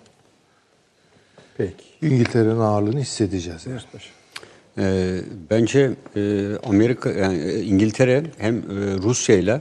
[1.58, 1.74] Peki.
[2.02, 3.66] İngiltere'nin ağırlığını hissedeceğiz.
[3.66, 3.80] Yani.
[4.78, 5.20] Ee,
[5.50, 8.62] bence e, Amerika, yani e, İngiltere hem e,
[9.02, 9.60] Rusya ile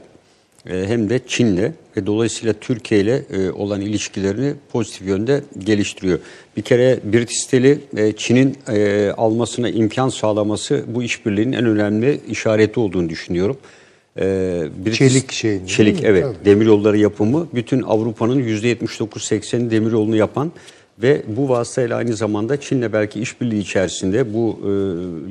[0.66, 6.20] hem de Çin'le ve dolayısıyla Türkiye ile e, olan ilişkilerini pozitif yönde geliştiriyor.
[6.58, 7.54] Bir kere British
[7.98, 8.58] e, Çin'in
[9.18, 13.58] almasına imkan sağlaması bu işbirliğinin en önemli işareti olduğunu düşünüyorum.
[14.18, 16.24] British- Çelik değil Çelik evet.
[16.24, 16.46] Tabii.
[16.46, 20.52] Demiryolları yapımı bütün Avrupa'nın %79-80'i demiryolunu yapan
[21.00, 24.72] ve bu vasıtayla aynı zamanda Çin'le belki işbirliği içerisinde bu e,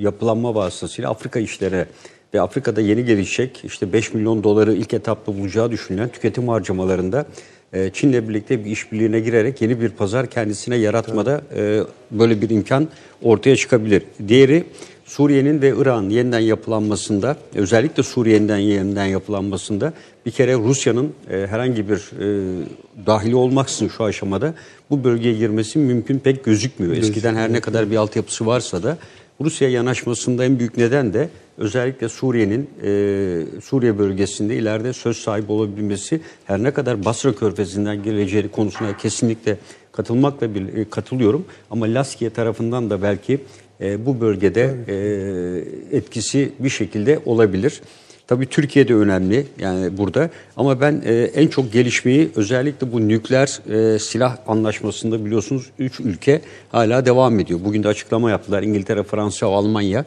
[0.03, 1.87] yapılanma vasıtasıyla Afrika işlere
[2.35, 7.27] ve Afrika'da yeni gelişecek işte 5 milyon doları ilk etapta bulacağı düşünülen tüketim harcamalarında
[7.73, 11.81] e, Çin'le birlikte bir işbirliğine girerek yeni bir pazar kendisine yaratmada e,
[12.11, 12.89] böyle bir imkan
[13.23, 14.03] ortaya çıkabilir.
[14.29, 14.65] Diğeri
[15.13, 19.93] Suriye'nin ve Irak'ın yeniden yapılanmasında, özellikle Suriye'nin yeniden yapılanmasında
[20.27, 24.55] bir kere Rusya'nın e, herhangi bir e, dahili olmaksızın şu aşamada
[24.91, 26.97] bu bölgeye girmesi mümkün pek gözükmüyor.
[26.97, 28.99] Eskiden her ne kadar bir altyapısı varsa da
[29.41, 31.29] Rusya yanaşmasında en büyük neden de
[31.59, 38.49] özellikle Suriye'nin e, Suriye bölgesinde ileride söz sahibi olabilmesi her ne kadar Basra Körfezi'nden geleceği
[38.49, 39.59] konusuna kesinlikle
[39.93, 43.41] katılmakla bir, e, katılıyorum ama Laskiye tarafından da belki
[43.83, 47.81] e, bu bölgede e, etkisi bir şekilde olabilir.
[48.27, 53.61] Tabii Türkiye de önemli yani burada ama ben e, en çok gelişmeyi özellikle bu nükleer
[53.95, 56.41] e, silah anlaşmasında biliyorsunuz 3 ülke
[56.73, 57.61] hala devam ediyor.
[57.65, 60.05] Bugün de açıklama yaptılar İngiltere, Fransa, Almanya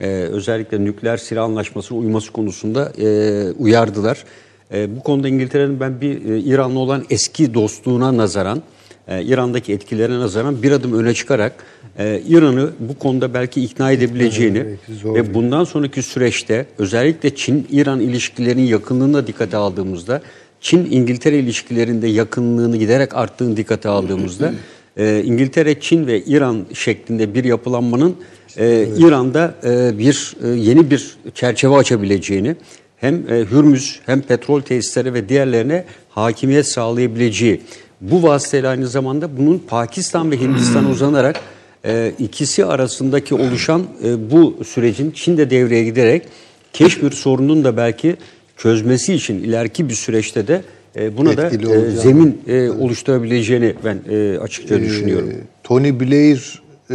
[0.00, 4.24] e, özellikle nükleer silah anlaşmasına uyması konusunda e, uyardılar.
[4.72, 8.62] E, bu konuda İngiltere'nin ben bir e, İran'la olan eski dostluğuna nazaran
[9.10, 11.52] e, İran'daki etkilerine nazaran bir adım öne çıkarak
[11.98, 18.62] e, İran'ı bu konuda belki ikna edebileceğini belki ve bundan sonraki süreçte özellikle Çin-İran ilişkilerinin
[18.62, 20.22] yakınlığına dikkate aldığımızda
[20.60, 24.52] Çin-İngiltere ilişkilerinde yakınlığını giderek arttığını dikkate aldığımızda
[24.96, 28.16] e, İngiltere, Çin ve İran şeklinde bir yapılanmanın
[28.56, 32.56] e, İran'da e, bir e, yeni bir çerçeve açabileceğini
[32.96, 37.60] hem e, Hürmüz hem petrol tesisleri ve diğerlerine hakimiyet sağlayabileceği
[38.00, 41.40] bu vasıtayla aynı zamanda bunun Pakistan ve Hindistan'a uzanarak
[41.84, 46.28] e, ikisi arasındaki oluşan e, bu sürecin Çin de devreye giderek
[46.72, 48.16] Keşmir sorunun da belki
[48.56, 50.62] çözmesi için ileriki bir süreçte de
[50.96, 52.00] e, buna da Etkili e, olacağını.
[52.00, 55.30] zemin e, oluşturabileceğini ben e, açıkça düşünüyorum.
[55.30, 56.94] Ee, Tony Blair e,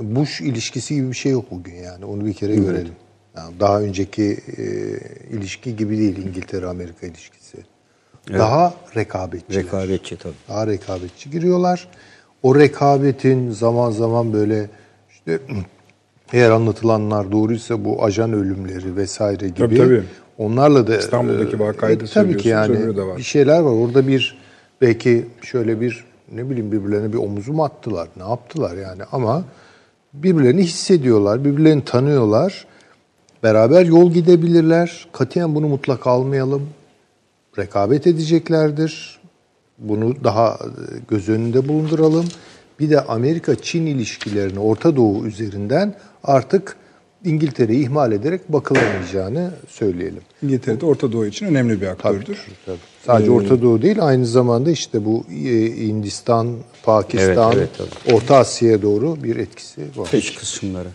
[0.00, 2.92] Bush ilişkisi gibi bir şey yok bugün yani onu bir kere görelim.
[3.36, 4.64] Yani daha önceki e,
[5.36, 7.58] ilişki gibi değil İngiltere Amerika ilişkisi.
[8.32, 9.58] Daha rekabetçi.
[9.58, 10.34] Rekabetçi tabii.
[10.48, 11.88] Daha rekabetçi giriyorlar.
[12.42, 14.70] O rekabetin zaman zaman böyle
[15.10, 15.38] işte
[16.32, 20.02] eğer anlatılanlar doğruysa bu ajan ölümleri vesaire gibi Tabii, tabii.
[20.38, 23.16] onlarla da İstanbul'daki vakayı da tabii ki yani de var.
[23.18, 23.70] bir şeyler var.
[23.72, 24.38] Orada bir
[24.80, 28.08] belki şöyle bir ne bileyim birbirlerine bir omuzu mu attılar?
[28.16, 29.02] Ne yaptılar yani?
[29.12, 29.44] Ama
[30.14, 32.66] birbirlerini hissediyorlar, birbirlerini tanıyorlar.
[33.42, 35.06] Beraber yol gidebilirler.
[35.12, 36.68] Katiyen bunu mutlaka almayalım.
[37.58, 39.20] Rekabet edeceklerdir.
[39.78, 40.58] Bunu daha e,
[41.08, 42.26] göz önünde bulunduralım.
[42.80, 45.94] Bir de Amerika-Çin ilişkilerini Orta Doğu üzerinden
[46.24, 46.76] artık
[47.24, 50.20] İngiltere'yi ihmal ederek bakılamayacağını söyleyelim.
[50.42, 52.38] İngiltere'de Orta Doğu için önemli bir aktördür.
[52.66, 52.76] Tabii.
[53.06, 55.50] Sadece Orta Doğu değil aynı zamanda işte bu e,
[55.86, 60.08] Hindistan, Pakistan, Evet, evet, Orta Asya'ya doğru bir etkisi var.
[60.12, 60.88] İç kısımları.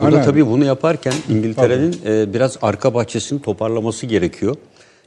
[0.00, 0.26] Burada Aynen.
[0.26, 4.56] tabii bunu yaparken İngiltere'nin e, biraz arka bahçesini toparlaması gerekiyor.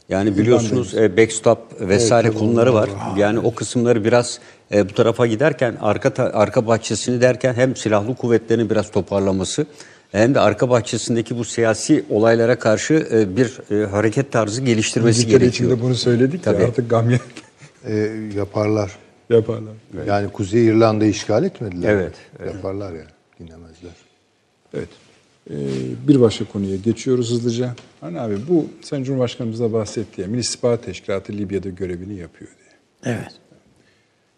[0.10, 2.90] Yani biliyorsunuz e, backstop vesaire konuları var.
[3.18, 4.40] Yani o kısımları biraz
[4.74, 9.66] e, bu tarafa giderken arka ta- arka bahçesini derken hem silahlı kuvvetlerini biraz toparlaması
[10.12, 15.40] hem de arka bahçesindeki bu siyasi olaylara karşı e, bir e, hareket tarzı geliştirmesi İngiltere
[15.44, 15.70] gerekiyor.
[15.72, 16.62] için de bunu söyledik Tabii.
[16.62, 17.20] ya artık gam ye-
[17.88, 17.96] E,
[18.36, 18.92] yaparlar.
[19.30, 19.74] yaparlar.
[20.08, 21.96] Yani Kuzey İrlanda'yı işgal etmediler.
[21.96, 22.02] mi?
[22.02, 22.14] Evet,
[22.56, 23.08] Yaparlar yani.
[23.40, 23.92] Dinlemezler.
[24.74, 24.90] Evet.
[25.50, 25.56] Ee,
[26.08, 27.76] bir başka konuya geçiyoruz hızlıca.
[28.02, 32.80] Hani abi bu Sayın Cumhurbaşkanımız da bahsetti ya Milli İstihbarat Teşkilatı Libya'da görevini yapıyor diye.
[33.16, 33.34] Evet.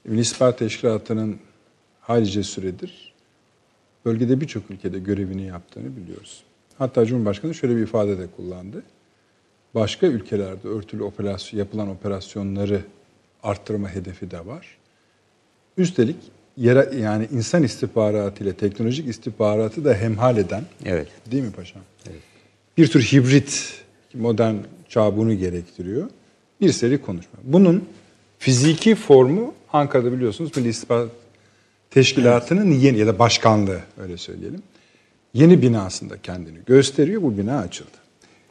[0.05, 1.37] Milli İstihbarat Teşkilatı'nın
[1.99, 3.15] halice süredir
[4.05, 6.43] bölgede birçok ülkede görevini yaptığını biliyoruz.
[6.77, 8.83] Hatta Cumhurbaşkanı şöyle bir ifade de kullandı.
[9.75, 12.81] Başka ülkelerde örtülü operasyon yapılan operasyonları
[13.43, 14.77] arttırma hedefi de var.
[15.77, 16.15] Üstelik
[16.57, 21.07] yere, yani insan istihbaratı ile teknolojik istihbaratı da hemhal eden Evet.
[21.31, 21.81] Değil mi paşam?
[22.77, 23.83] Bir tür hibrit
[24.13, 24.55] modern
[24.89, 26.09] çağ bunu gerektiriyor.
[26.61, 27.39] Bir seri konuşma.
[27.43, 27.89] Bunun
[28.39, 31.09] fiziki formu Ankara'da biliyorsunuz Milli İstihbarat
[31.91, 34.63] Teşkilatı'nın yeni ya da başkanlığı öyle söyleyelim.
[35.33, 37.21] Yeni binasında kendini gösteriyor.
[37.21, 37.97] Bu bina açıldı.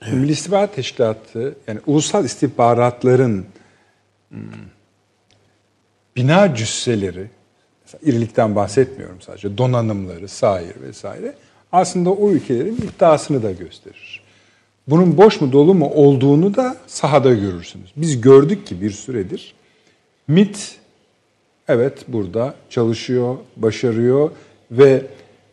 [0.05, 3.47] Şimdi Milli İstihbarat Teşkilatı yani ulusal istihbaratların
[4.29, 4.41] hmm,
[6.17, 7.27] bina cüsseleri
[8.03, 11.35] irilikten bahsetmiyorum sadece donanımları, sair vesaire
[11.73, 14.25] aslında o ülkelerin iddiasını da gösterir.
[14.89, 17.93] Bunun boş mu dolu mu olduğunu da sahada görürsünüz.
[17.97, 19.55] Biz gördük ki bir süredir
[20.29, 20.79] MIT
[21.69, 24.31] evet burada çalışıyor, başarıyor
[24.71, 25.03] ve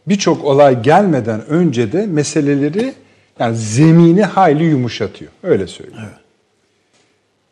[0.08, 2.94] birçok olay gelmeden önce de meseleleri
[3.40, 5.32] yani zemini hayli yumuşatıyor.
[5.44, 6.10] Öyle söyleyeyim.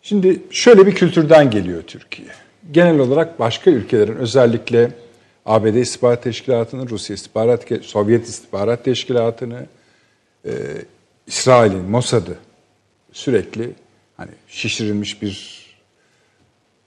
[0.01, 2.27] Şimdi şöyle bir kültürden geliyor Türkiye.
[2.71, 4.91] Genel olarak başka ülkelerin özellikle
[5.45, 9.65] ABD İstihbarat Teşkilatı'nı, Rusya İstihbarat, Sovyet İstihbarat Teşkilatı'nı,
[10.45, 10.51] e,
[11.27, 12.37] İsrail'in Mossad'ı
[13.11, 13.73] sürekli
[14.17, 15.65] hani şişirilmiş bir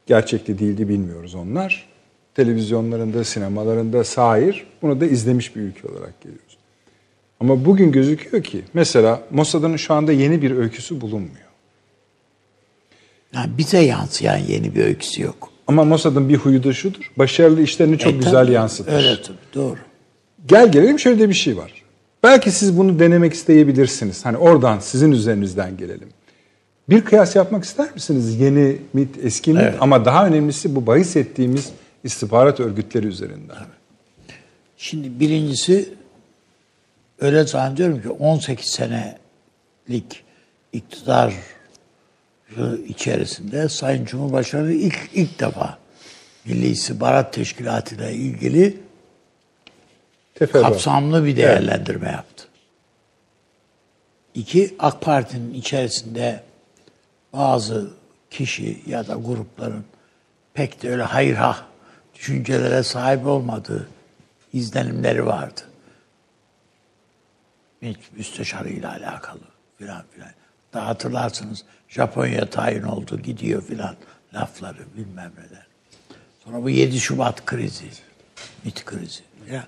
[0.07, 1.89] gerçekte değildi bilmiyoruz onlar.
[2.35, 6.57] Televizyonlarında, sinemalarında sair bunu da izlemiş bir ülke olarak geliyoruz.
[7.41, 11.53] Ama bugün gözüküyor ki mesela Mossad'ın şu anda yeni bir öyküsü bulunmuyor.
[13.35, 15.52] Yani bize yansıyan yeni bir öyküsü yok.
[15.73, 17.11] Ama Mossad'ın bir huyu da şudur.
[17.17, 18.93] Başarılı işlerini çok E, güzel tabii, yansıtır.
[18.93, 19.77] Öyle tabii, doğru.
[20.47, 21.73] Gel gelelim şöyle de bir şey var.
[22.23, 24.25] Belki siz bunu denemek isteyebilirsiniz.
[24.25, 26.09] Hani oradan sizin üzerinizden gelelim.
[26.89, 28.41] Bir kıyas yapmak ister misiniz?
[28.41, 31.69] Yeni MIT, eski MIT ama daha önemlisi bu bahis ettiğimiz
[32.05, 33.57] istihbarat örgütleri üzerinden.
[34.77, 35.89] Şimdi birincisi
[37.21, 40.25] öyle zannediyorum ki 18 senelik
[40.73, 41.35] iktidar
[42.89, 45.79] içerisinde Sayın Cumhurbaşkanı ilk ilk defa
[46.45, 48.81] Milli İstihbarat Teşkilatı ile ilgili
[50.35, 50.73] Teferruat.
[50.73, 52.45] kapsamlı bir değerlendirme yaptı.
[54.35, 56.43] İki, AK Parti'nin içerisinde
[57.33, 57.91] bazı
[58.31, 59.85] kişi ya da grupların
[60.55, 61.67] pek de öyle hayır ha
[62.15, 63.89] düşüncelere sahip olmadığı
[64.53, 65.61] izlenimleri vardı.
[68.17, 69.41] Müsteşarıyla alakalı
[69.79, 70.31] filan filan.
[70.73, 73.97] Da hatırlarsınız Japonya tayin oldu gidiyor filan
[74.35, 75.67] lafları bilmem neler.
[76.45, 77.85] Sonra bu 7 Şubat krizi,
[78.65, 79.23] MİT krizi.
[79.51, 79.67] Ya,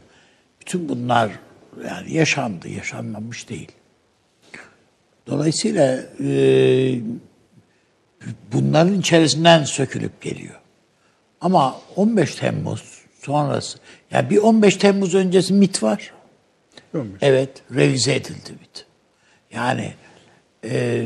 [0.61, 1.31] bütün bunlar
[1.87, 3.73] yani yaşandı, yaşanmamış değil.
[5.27, 6.29] Dolayısıyla e,
[8.53, 10.61] bunların içerisinden sökülüp geliyor.
[11.41, 13.79] Ama 15 Temmuz sonrası,
[14.11, 16.13] ya yani bir 15 Temmuz öncesi MİT var.
[16.95, 17.19] 15.
[17.21, 18.87] Evet, revize edildi MİT.
[19.51, 19.95] Yani
[20.65, 21.05] e,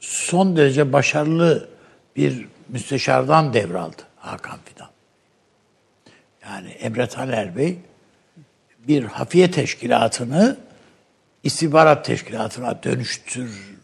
[0.00, 1.68] son derece başarılı
[2.16, 4.88] bir müsteşardan devraldı Hakan Fidan.
[6.42, 7.78] Yani Emre Taner Bey
[8.88, 10.56] bir hafiye teşkilatını
[11.42, 13.76] istihbarat teşkilatına dönüştür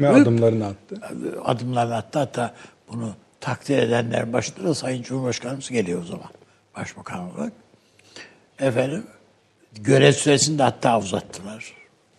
[0.00, 1.00] Ve adımlarını attı.
[1.44, 2.18] adımlarını attı.
[2.18, 2.54] Hatta
[2.88, 6.28] bunu takdir edenler başında da Sayın Cumhurbaşkanımız geliyor o zaman.
[6.76, 7.52] Başbakan olarak.
[8.58, 9.06] Efendim
[9.74, 11.72] görev süresini de hatta uzattılar.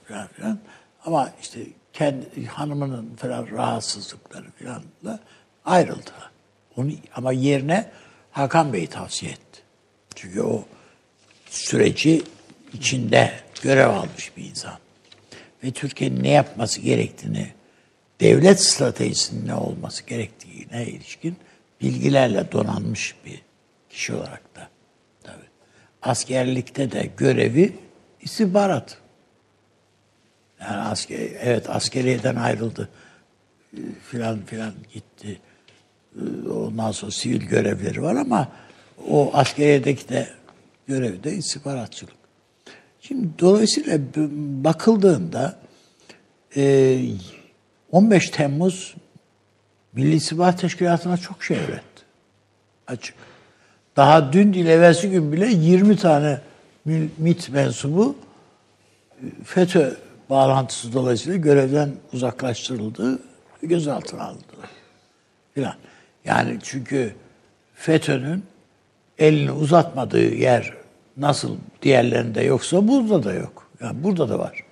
[0.03, 0.59] Falan filan.
[1.05, 1.59] Ama işte
[1.97, 5.19] kendi hanımının falan rahatsızlıkları falan da
[5.65, 6.11] ayrıldı.
[6.77, 7.91] Onu, ama yerine
[8.31, 9.61] Hakan Bey tavsiye etti.
[10.15, 10.65] Çünkü o
[11.49, 12.23] süreci
[12.73, 14.73] içinde görev almış bir insan.
[15.63, 17.53] Ve Türkiye'nin ne yapması gerektiğini,
[18.19, 21.37] devlet stratejisinin ne olması gerektiğine ilişkin
[21.81, 23.41] bilgilerle donanmış bir
[23.89, 24.69] kişi olarak da.
[25.23, 25.47] Tabii.
[26.01, 27.75] Askerlikte de görevi
[28.21, 28.97] istihbarat.
[30.61, 32.89] Yani asker, evet askeriyeden ayrıldı
[34.03, 35.39] filan filan gitti.
[36.51, 38.47] Ondan sonra sivil görevleri var ama
[39.09, 40.29] o askeriyedeki de
[40.87, 42.13] görevi de istihbaratçılık.
[43.01, 43.99] Şimdi dolayısıyla
[44.63, 45.59] bakıldığında
[47.91, 48.95] 15 Temmuz
[49.93, 52.03] Milli İstihbarat Teşkilatı'na çok şey öğretti.
[52.87, 53.15] Açık.
[53.95, 56.41] Daha dün değil evvelsi gün bile 20 tane
[57.17, 58.15] MİT mensubu
[59.43, 59.97] FETÖ
[60.29, 63.19] bağlantısı dolayısıyla görevden uzaklaştırıldı,
[63.61, 64.69] gözaltına alındılar.
[65.53, 65.75] Filan.
[66.25, 67.15] Yani çünkü
[67.75, 68.43] FETÖ'nün
[69.17, 70.73] elini uzatmadığı yer
[71.17, 73.67] nasıl diğerlerinde yoksa burada da yok.
[73.81, 74.63] Yani burada da var.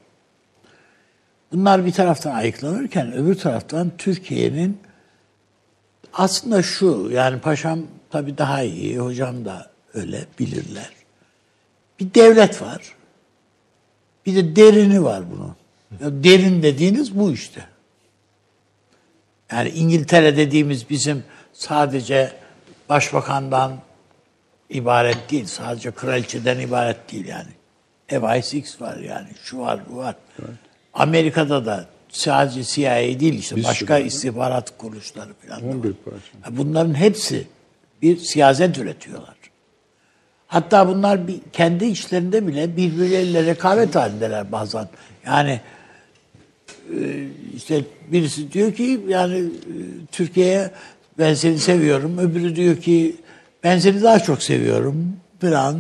[1.52, 4.80] Bunlar bir taraftan ayıklanırken öbür taraftan Türkiye'nin
[6.14, 7.80] aslında şu yani paşam
[8.10, 10.90] tabii daha iyi, hocam da öyle bilirler.
[11.99, 12.82] Bir devlet var.
[14.26, 15.56] Bir de derini var bunun.
[16.02, 17.65] Ya derin dediğiniz bu işte.
[19.52, 21.23] Yani İngiltere dediğimiz bizim
[21.53, 22.31] sadece
[22.89, 23.80] başbakandan
[24.69, 25.45] ibaret değil.
[25.45, 27.49] Sadece kraliçeden ibaret değil yani.
[28.10, 29.27] MI6 var yani.
[29.43, 30.15] Şu var bu var.
[30.39, 30.49] Evet.
[30.93, 33.56] Amerika'da da sadece CIA değil işte.
[33.56, 33.99] Biz başka şurada.
[33.99, 35.61] istihbarat kuruluşları falan.
[35.61, 35.95] da 11 var.
[36.49, 37.47] Bunların hepsi
[38.02, 39.34] bir siyaset üretiyorlar.
[40.56, 44.88] Hatta bunlar bir, kendi içlerinde bile birbirleriyle rekabet halindeler bazen.
[45.26, 45.60] Yani
[46.90, 49.44] e, işte birisi diyor ki yani e,
[50.11, 50.72] Türkiye'ye
[51.18, 52.18] ben seni seviyorum.
[52.18, 53.15] Öbürü diyor ki
[53.64, 55.80] ben seni daha çok seviyorum falan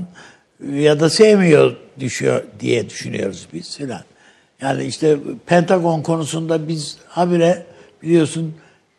[0.73, 4.03] ya da sevmiyor düşüyor diye düşünüyoruz biz falan.
[4.61, 7.65] Yani işte Pentagon konusunda biz habire
[8.03, 8.55] biliyorsun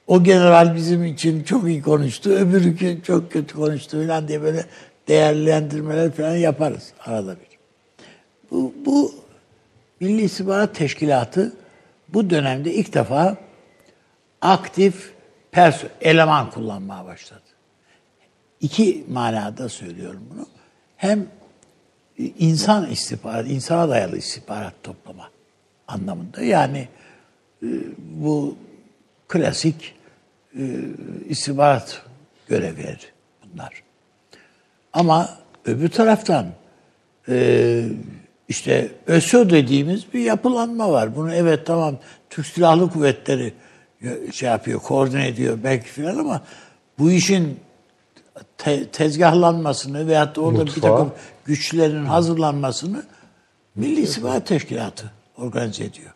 [0.06, 4.64] o general bizim için çok iyi konuştu, öbürü çok kötü konuştu falan diye böyle
[5.08, 7.58] değerlendirmeler falan yaparız arada bir.
[8.50, 9.14] Bu, bu
[10.00, 11.52] Milli İstihbarat Teşkilatı
[12.08, 13.36] bu dönemde ilk defa
[14.40, 15.12] aktif
[15.52, 17.40] pers eleman kullanmaya başladı.
[18.60, 20.46] İki manada söylüyorum bunu.
[20.96, 21.26] Hem
[22.18, 25.30] insan istihbarat, insana dayalı istihbarat toplama
[25.88, 26.42] anlamında.
[26.42, 26.88] Yani
[27.62, 27.68] e,
[27.98, 28.56] bu
[29.28, 29.94] klasik
[30.58, 30.62] e,
[31.28, 32.02] istihbarat
[32.48, 32.98] görevleri
[33.44, 33.85] bunlar.
[34.96, 35.28] Ama
[35.64, 36.46] öbür taraftan
[37.28, 37.88] e,
[38.48, 41.16] işte ÖSO dediğimiz bir yapılanma var.
[41.16, 41.96] Bunu evet tamam
[42.30, 43.52] Türk Silahlı Kuvvetleri
[44.32, 46.40] şey yapıyor, koordine ediyor belki filan ama
[46.98, 47.60] bu işin
[48.58, 50.90] te- tezgahlanmasını veyahut da orada bir Mutfağı.
[50.90, 51.12] takım
[51.44, 53.02] güçlerin hazırlanmasını
[53.74, 56.10] Milli İstihbarat Teşkilatı organize ediyor.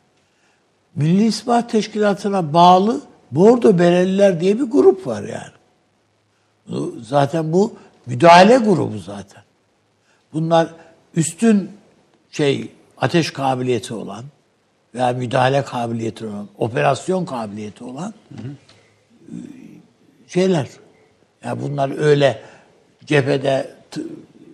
[0.94, 3.00] Milli İstihbarat Teşkilatı'na bağlı
[3.30, 5.52] Bordo Bereliler diye bir grup var yani.
[7.02, 7.72] Zaten bu
[8.06, 9.42] müdahale grubu zaten.
[10.32, 10.74] Bunlar
[11.14, 11.70] üstün
[12.30, 14.24] şey ateş kabiliyeti olan
[14.94, 18.44] veya müdahale kabiliyeti olan, operasyon kabiliyeti olan e,
[20.28, 20.68] şeyler.
[21.44, 22.42] Yani bunlar öyle
[23.06, 23.74] cephede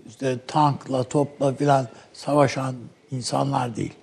[0.09, 2.75] işte tankla, topla filan savaşan
[3.11, 3.95] insanlar değil.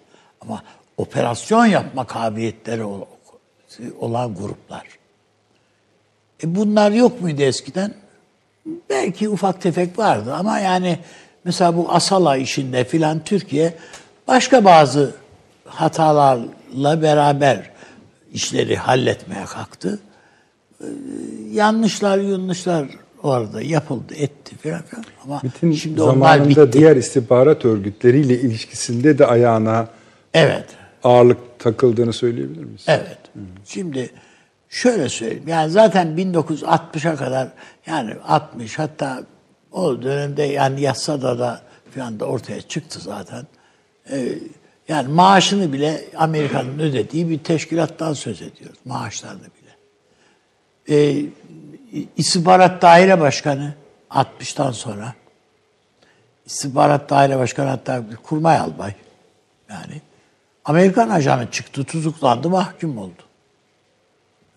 [0.41, 0.64] Ama
[0.98, 3.06] operasyon yapma kabiliyetleri ol-
[3.99, 4.88] olan gruplar.
[6.44, 7.94] E bunlar yok muydu eskiden?
[8.90, 10.99] Belki ufak tefek vardı ama yani
[11.44, 13.73] mesela bu Asala işinde filan Türkiye
[14.27, 15.15] başka bazı
[15.65, 17.69] hatalarla beraber
[18.34, 19.99] işleri halletmeye kalktı.
[20.81, 20.85] Ee,
[21.52, 22.88] yanlışlar, yanlışlar
[23.23, 25.06] orada yapıldı, etti filan filan.
[25.23, 26.80] Ama MIT'in şimdi onlar zamanında bitti.
[26.80, 29.88] diğer istihbarat örgütleriyle ilişkisinde de ayağına
[30.34, 30.65] Evet.
[31.03, 32.85] ağırlık takıldığını söyleyebilir miyiz?
[32.88, 33.18] Evet.
[33.65, 34.10] Şimdi
[34.74, 35.48] şöyle söyleyeyim.
[35.48, 37.48] Yani zaten 1960'a kadar
[37.86, 39.24] yani 60 hatta
[39.72, 41.62] o dönemde yani yassada da
[41.95, 43.48] falan da ortaya çıktı zaten.
[44.12, 44.30] Ee,
[44.88, 48.80] yani maaşını bile Amerika'nın ödediği bir teşkilattan söz ediyoruz.
[48.86, 49.76] Maaşlarını bile.
[50.90, 51.26] Ee,
[52.18, 53.74] İstihbarat Daire Başkanı
[54.10, 55.14] 60'tan sonra
[56.45, 58.94] İstihbarat Daire Başkanı hatta bir kurmay albay
[59.70, 60.02] yani
[60.66, 63.23] Amerikan ajanı çıktı, tutuklandı, mahkum oldu.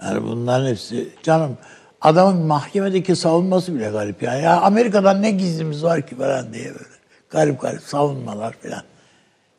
[0.02, 1.58] Yani bunların hepsi canım
[2.00, 4.42] adamın mahkemedeki savunması bile garip yani.
[4.42, 6.96] Ya Amerika'dan ne gizlimiz var ki falan diye böyle
[7.30, 8.82] garip garip savunmalar falan.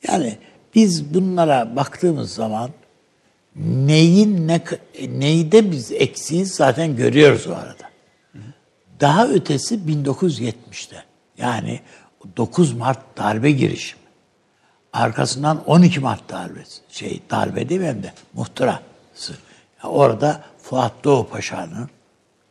[0.08, 0.38] Yani
[0.76, 2.70] biz bunlara baktığımız zaman
[3.66, 4.62] neyin ne
[5.10, 7.88] neyde biz eksiyiz zaten görüyoruz o arada.
[9.00, 11.04] Daha ötesi 1970'te.
[11.38, 11.80] Yani
[12.38, 14.02] 9 Mart darbe girişimi.
[14.94, 16.82] Arkasından 12 Mart darbesi.
[16.90, 18.80] Şey darbe değil mi hem de muhtırası.
[19.84, 21.90] Orada Fuat Doğu Paşa'nın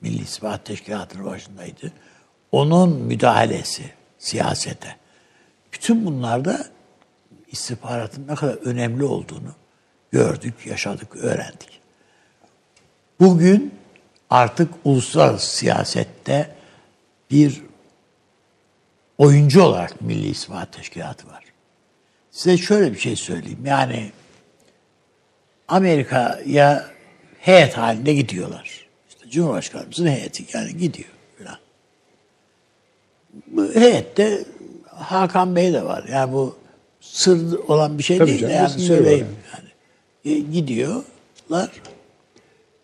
[0.00, 1.92] Milli İstihbarat Teşkilatı'nın başındaydı.
[2.52, 4.96] Onun müdahalesi siyasete.
[5.72, 6.66] Bütün bunlarda
[7.46, 9.54] istihbaratın ne kadar önemli olduğunu
[10.10, 11.80] gördük, yaşadık, öğrendik.
[13.20, 13.74] Bugün
[14.30, 16.54] artık uluslararası siyasette
[17.30, 17.62] bir
[19.18, 21.44] oyuncu olarak Milli İstihbarat Teşkilatı var.
[22.30, 23.66] Size şöyle bir şey söyleyeyim.
[23.66, 24.12] Yani
[25.68, 26.95] Amerika'ya
[27.46, 28.86] heyet halinde gidiyorlar.
[29.08, 31.08] İşte Cumhurbaşkanımızın heyeti yani gidiyor
[31.38, 31.58] falan.
[33.46, 34.44] Bu heyette
[34.86, 36.04] Hakan Bey de var.
[36.12, 36.56] Yani bu
[37.00, 38.40] sır olan bir şey Tabii değil.
[38.40, 40.36] canım, yani söyleyeyim yani.
[40.36, 41.70] E, gidiyorlar.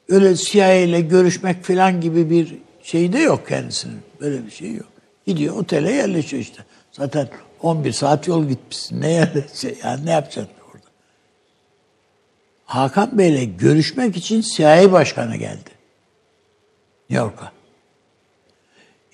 [0.08, 3.98] Öyle CIA ile görüşmek falan gibi bir şey de yok kendisinin.
[4.20, 4.86] Böyle bir şey yok.
[5.26, 6.62] Gidiyor otele yerleşiyor işte.
[6.92, 7.28] Zaten
[7.62, 9.00] 11 saat yol gitmişsin.
[9.00, 9.78] Ne yerleşeceksin?
[9.84, 10.54] Yani ne yapacaksın?
[12.72, 15.70] Hakan Bey'le görüşmek için CIA başkanı geldi.
[17.10, 17.52] New York'a.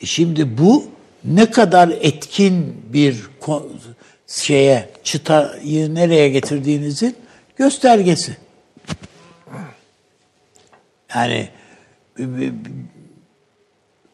[0.02, 0.85] E şimdi bu
[1.24, 3.26] ne kadar etkin bir
[4.26, 7.16] şeye, çıtayı nereye getirdiğinizin
[7.56, 8.36] göstergesi.
[11.14, 11.48] Yani
[12.18, 12.52] b- b-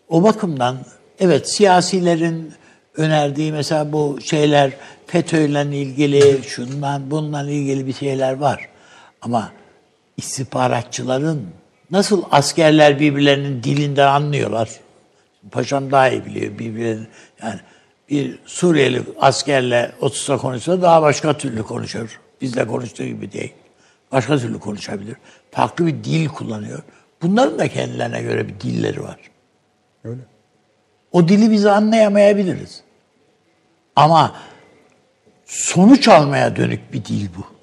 [0.08, 0.78] o bakımdan
[1.18, 2.52] evet siyasilerin
[2.96, 4.72] önerdiği mesela bu şeyler
[5.06, 8.73] FETÖ'yle ilgili şundan bundan ilgili bir şeyler var.
[9.24, 9.52] Ama
[10.16, 11.46] istihbaratçıların
[11.90, 14.70] nasıl askerler birbirlerinin dilinden anlıyorlar.
[15.50, 17.06] Paşam daha iyi biliyor birbirlerini.
[17.42, 17.60] Yani
[18.10, 22.20] bir Suriyeli askerle otursa konuşsa daha başka türlü konuşur.
[22.40, 23.52] Bizle konuştuğu gibi değil.
[24.12, 25.16] Başka türlü konuşabilir.
[25.50, 26.82] Farklı bir dil kullanıyor.
[27.22, 29.18] Bunların da kendilerine göre bir dilleri var.
[30.04, 30.20] Öyle.
[31.12, 32.82] O dili biz anlayamayabiliriz.
[33.96, 34.36] Ama
[35.46, 37.53] sonuç almaya dönük bir dil bu.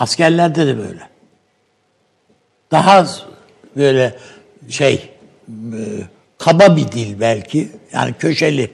[0.00, 1.00] Askerlerde de böyle.
[2.70, 3.22] Daha az
[3.76, 4.14] böyle
[4.68, 5.10] şey
[5.48, 5.80] e,
[6.38, 7.68] kaba bir dil belki.
[7.92, 8.70] Yani köşeli.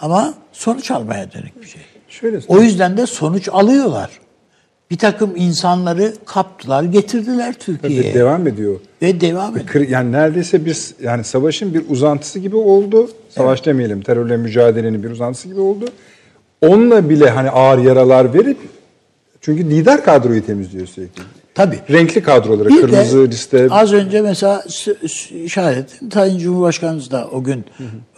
[0.00, 1.82] Ama sonuç almaya dönük bir şey.
[2.08, 4.10] Şöyle O yüzden de sonuç alıyorlar.
[4.90, 8.14] Bir takım insanları kaptılar, getirdiler Türkiye'ye.
[8.14, 8.80] Devam ediyor.
[9.02, 9.88] Ve devam ediyor.
[9.88, 13.10] Yani neredeyse bir yani savaşın bir uzantısı gibi oldu.
[13.28, 15.84] Savaş demeyelim, terörle mücadelenin bir uzantısı gibi oldu.
[16.62, 18.58] Onunla bile hani ağır yaralar verip
[19.44, 21.22] çünkü lider kadroyu temizliyor sürekli.
[21.54, 21.78] Tabii.
[21.90, 23.68] Renkli kadroları, Bir kırmızı de liste.
[23.70, 24.64] Az önce mesela
[25.44, 26.10] işaret ettim.
[26.12, 27.64] Sayın Cumhurbaşkanımız da o gün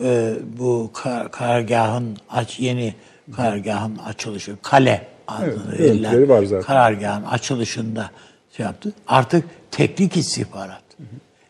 [0.00, 2.94] e, bu kar, karargahın aç, yeni
[3.36, 6.62] karargahın açılışı, kale adını Evet, verilen var zaten.
[6.62, 8.10] karargahın açılışında
[8.56, 8.92] şey yaptı.
[9.08, 10.82] Artık teknik istihbarat,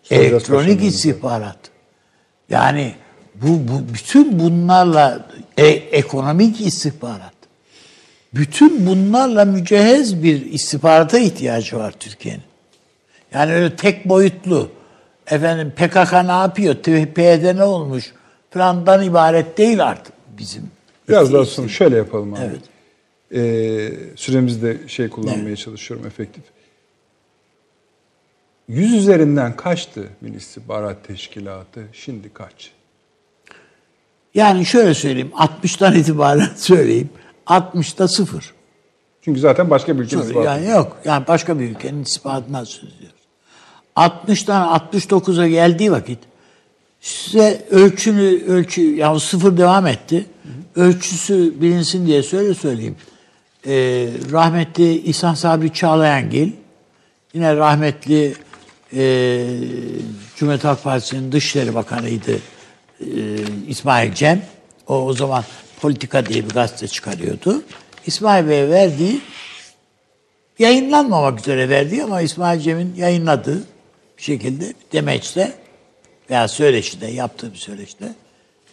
[0.03, 0.89] Söyleyeceğiz elektronik başkanım.
[0.89, 1.59] istihbarat.
[2.51, 2.95] Yani
[3.35, 5.27] bu, bu bütün bunlarla
[5.57, 7.36] e, ekonomik istihbarat.
[8.39, 12.43] Bütün bunlarla mücehhez bir istihbarata ihtiyacı var Türkiye'nin.
[13.33, 14.71] Yani öyle tek boyutlu
[15.27, 18.13] efendim PKK ne yapıyor, TP'de ne olmuş
[18.51, 20.71] falandan ibaret değil artık bizim.
[21.09, 22.41] Biraz daha sonra şöyle yapalım abi.
[22.43, 22.63] Evet.
[23.33, 26.45] e, süremizde şey kullanmaya çalışıyorum efektif.
[28.69, 31.83] Yüz üzerinden kaçtı Milli İstihbarat Teşkilatı?
[31.93, 32.71] Şimdi kaç?
[34.35, 37.11] Yani şöyle söyleyeyim 60'tan itibaren söyleyeyim
[37.47, 38.55] 60'ta sıfır.
[39.23, 40.35] Çünkü zaten başka bir ülkenin Sıfır.
[40.35, 40.63] istihbaratı.
[40.65, 43.17] Yani yok yani başka bir ülkenin ispatından söz ediyoruz.
[43.97, 46.19] 60'tan 69'a geldiği vakit
[47.01, 50.27] size ölçünü ölçü yani sıfır devam etti.
[50.77, 52.97] Ölçüsü bilinsin diye söyle söyleyeyim.
[53.67, 56.53] Ee, rahmetli İhsan Sabri Çağlayangil
[57.35, 58.35] yine rahmetli
[58.93, 59.47] e,
[60.37, 62.39] Cumhuriyet Halk Partisi'nin Dışişleri Bakanı'ydı
[63.01, 63.07] e,
[63.69, 64.43] İsmail Cem.
[64.89, 65.45] O o zaman
[65.81, 67.63] Politika diye bir gazete çıkarıyordu.
[68.07, 69.21] İsmail Bey'e verdiği
[70.59, 73.63] yayınlanmamak üzere verdiği ama İsmail Cem'in yayınladığı
[74.19, 75.53] bir şekilde demeçte
[76.31, 78.15] veya söyleşide yaptığı bir söyleşide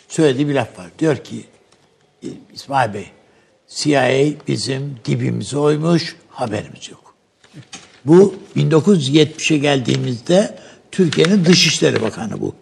[0.07, 0.88] söylediği bir laf var.
[0.99, 1.45] Diyor ki
[2.53, 3.05] İsmail Bey
[3.67, 7.15] CIA bizim dibimize oymuş haberimiz yok.
[8.05, 10.57] Bu 1970'e geldiğimizde
[10.91, 12.55] Türkiye'nin Dışişleri Bakanı bu.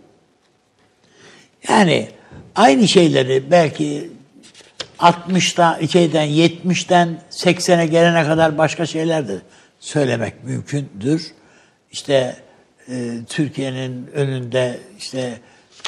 [1.69, 2.09] Yani
[2.55, 4.09] aynı şeyleri belki
[5.01, 9.37] 60'ta şeyden 70'ten 80'e gelene kadar başka şeyler de
[9.79, 11.31] söylemek mümkündür.
[11.91, 12.35] İşte
[12.89, 15.39] e, Türkiye'nin önünde işte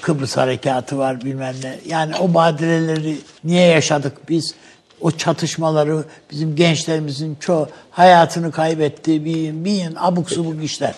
[0.02, 1.80] Kıbrıs harekatı var bilmem ne.
[1.88, 4.56] Yani o badireleri niye yaşadık biz?
[5.02, 9.26] O çatışmaları bizim gençlerimizin çoğu hayatını kaybetti.
[9.26, 10.95] Bir, bir abuk subuk işler.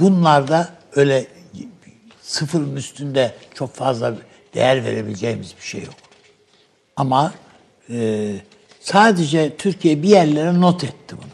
[0.00, 1.26] Bunlarda öyle
[2.22, 4.14] sıfırın üstünde çok fazla
[4.54, 6.01] değer verebileceğimiz bir şey yok.
[6.96, 7.34] Ama
[7.90, 8.32] e,
[8.80, 11.32] sadece Türkiye bir yerlere not etti bunu.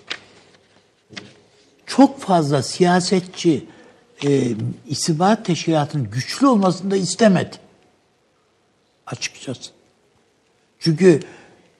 [1.87, 3.67] Çok fazla siyasetçi
[4.27, 4.53] e,
[4.87, 7.57] istihbarat teşkilatının güçlü olmasını da istemedi.
[9.07, 9.71] Açıkçası.
[10.79, 11.21] Çünkü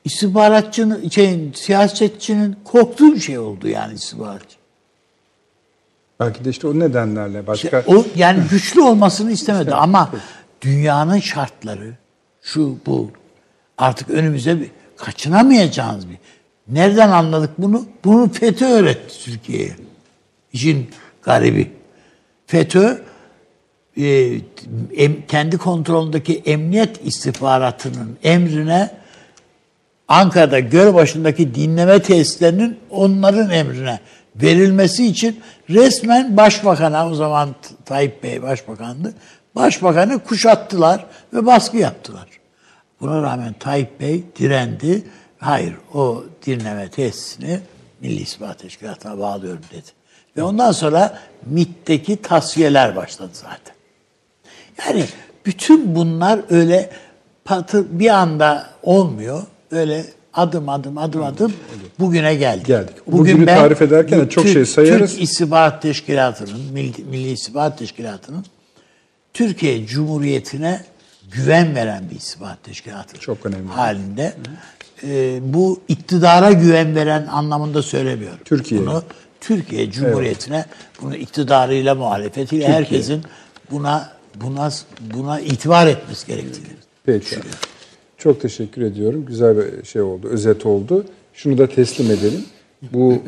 [0.05, 4.57] istihbaratçının, şey, siyasetçinin korktuğu bir şey oldu yani istihbaratçı.
[6.21, 7.85] Belki de işte o nedenlerle başka...
[7.87, 10.11] O yani güçlü olmasını istemedi ama
[10.61, 11.95] dünyanın şartları
[12.43, 13.11] şu bu
[13.79, 16.19] artık önümüze bir kaçınamayacağınız bir.
[16.69, 17.87] Nereden anladık bunu?
[18.05, 19.77] Bunu FETÖ öğretti Türkiye'ye.
[20.53, 20.91] İşin
[21.23, 21.73] garibi.
[22.47, 23.03] FETÖ
[23.97, 24.41] e,
[25.29, 28.91] kendi kontrolündeki emniyet istihbaratının emrine
[30.09, 34.01] Ankara'da Gölbaşı'ndaki dinleme tesislerinin onların emrine
[34.37, 35.41] verilmesi için
[35.71, 39.15] resmen başbakana o zaman Tayyip Bey başbakandı.
[39.55, 42.38] Başbakanı kuşattılar ve baskı yaptılar.
[43.01, 45.03] Buna rağmen Tayyip Bey direndi.
[45.39, 47.61] Hayır o dinleme tesisini
[48.01, 49.87] Milli İstihbarat Teşkilatı'na bağlıyorum dedi.
[50.37, 53.75] Ve ondan sonra MİT'teki tasfiyeler başladı zaten.
[54.87, 55.05] Yani
[55.47, 56.91] bütün bunlar öyle
[57.45, 59.43] patır, bir anda olmuyor.
[59.71, 60.05] Öyle
[60.35, 61.53] adım adım adım adım
[61.99, 62.67] bugüne geldik.
[62.67, 62.97] Geldik.
[63.07, 65.11] Bugünü tarif ederken de çok Türk- şey sayarız.
[65.11, 68.45] Türk İstihbarat Teşkilatı'nın, Milli, Milli İstihbarat Teşkilatı'nın
[69.35, 70.85] Türkiye Cumhuriyeti'ne
[71.33, 73.69] güven veren bir istihbarat teşkilatı Çok önemli.
[73.69, 74.35] halinde.
[75.05, 78.39] Ee, bu iktidara güven veren anlamında söylemiyorum.
[78.45, 78.81] Türkiye.
[78.81, 79.03] Bunu
[79.41, 80.65] Türkiye Cumhuriyeti'ne
[81.03, 83.23] bunu iktidarıyla muhalefetiyle herkesin
[83.71, 84.71] buna buna
[85.15, 86.69] buna itibar etmesi gerektiğini.
[87.07, 87.37] Peki.
[88.19, 89.25] Çok teşekkür ediyorum.
[89.27, 91.05] Güzel bir şey oldu, özet oldu.
[91.35, 92.45] Şunu da teslim edelim.
[92.83, 93.23] Bu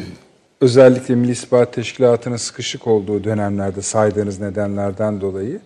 [0.61, 5.61] özellikle Milli İstihbarat Teşkilatı'nın sıkışık olduğu dönemlerde saydığınız nedenlerden dolayı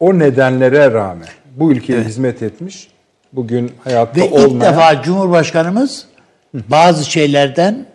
[0.00, 2.88] o nedenlere rağmen bu ülkeye hizmet etmiş,
[3.32, 6.06] bugün hayatta Ve ilk olmayan defa Cumhurbaşkanımız
[6.54, 7.86] bazı şeylerden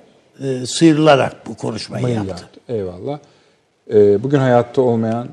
[0.43, 2.29] e, sıyrılarak bu konuşmayı yaptı.
[2.29, 2.59] yaptı.
[2.69, 3.19] Eyvallah.
[3.93, 5.27] Ee, bugün hayatta olmayan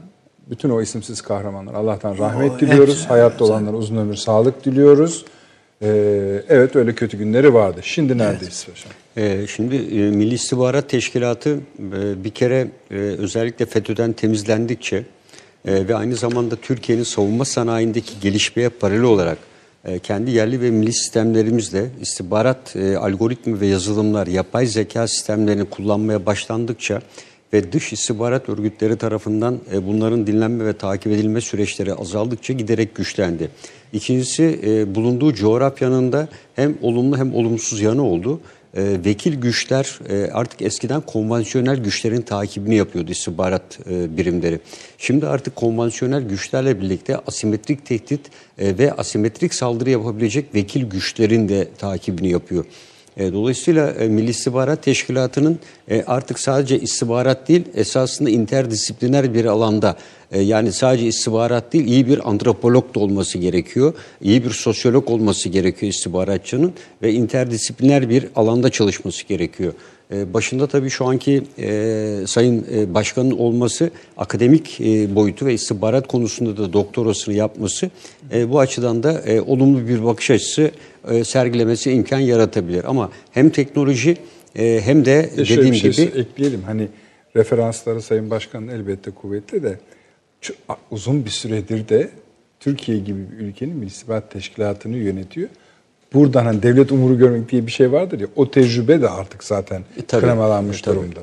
[0.50, 2.94] bütün o isimsiz kahramanlar Allah'tan rahmet O, diliyoruz.
[2.94, 5.24] hepsi, hayatta olanlara uzun ömür, sağlık diliyoruz.
[5.82, 7.80] Ee, evet öyle kötü günleri vardı.
[7.82, 8.92] Şimdi neredeyiz hocam?
[9.16, 15.04] Ee, şimdi e, Milli İstihbarat Teşkilatı e, bir kere e, özellikle FETÖ'den temizlendikçe
[15.64, 19.38] e, ve aynı zamanda Türkiye'nin savunma sanayindeki gelişmeye paralel olarak
[19.84, 26.26] e, kendi yerli ve milli sistemlerimizle istihbarat e, algoritmi ve yazılımlar, yapay zeka sistemlerini kullanmaya
[26.26, 27.02] başlandıkça
[27.52, 33.50] ve dış istihbarat örgütleri tarafından e, bunların dinlenme ve takip edilme süreçleri azaldıkça giderek güçlendi.
[33.92, 38.40] İkincisi e, bulunduğu coğrafyanın da hem olumlu hem olumsuz yanı oldu.
[38.76, 44.60] E, vekil güçler e, artık eskiden konvansiyonel güçlerin takibini yapıyordu istihbarat e, birimleri.
[44.98, 48.20] Şimdi artık konvansiyonel güçlerle birlikte asimetrik tehdit
[48.58, 52.64] e, ve asimetrik saldırı yapabilecek vekil güçlerin de takibini yapıyor.
[53.16, 55.58] E, dolayısıyla e, Milli İstihbarat Teşkilatı'nın
[55.90, 59.96] e, artık sadece istihbarat değil, esasında interdisipliner bir alanda
[60.32, 65.48] e, yani sadece istihbarat değil, iyi bir antropolog da olması gerekiyor, iyi bir sosyolog olması
[65.48, 69.72] gerekiyor istihbaratçının ve interdisipliner bir alanda çalışması gerekiyor.
[70.12, 76.08] E, Başında tabii şu anki e, Sayın e, Başkan'ın olması akademik e, boyutu ve istihbarat
[76.08, 77.90] konusunda da doktorasını yapması
[78.32, 80.70] e, bu açıdan da e, olumlu bir bakış açısı
[81.08, 82.84] e, sergilemesi imkan yaratabilir.
[82.84, 84.16] Ama hem teknoloji
[84.56, 86.62] e, hem de Bir şöyle dediğim bir şey gibi ekleyelim.
[86.62, 86.88] Hani
[87.36, 89.78] referansları Sayın Başkan'ın elbette kuvvetli de
[90.90, 92.10] uzun bir süredir de
[92.60, 95.48] Türkiye gibi bir ülkenin Milli İstihbarat Teşkilatı'nı yönetiyor.
[96.14, 99.80] Buradan hani devlet umuru görmek diye bir şey vardır ya o tecrübe de artık zaten
[99.98, 100.22] E, tabii.
[100.22, 100.96] kremalanmış E, tabii.
[100.96, 101.20] durumda.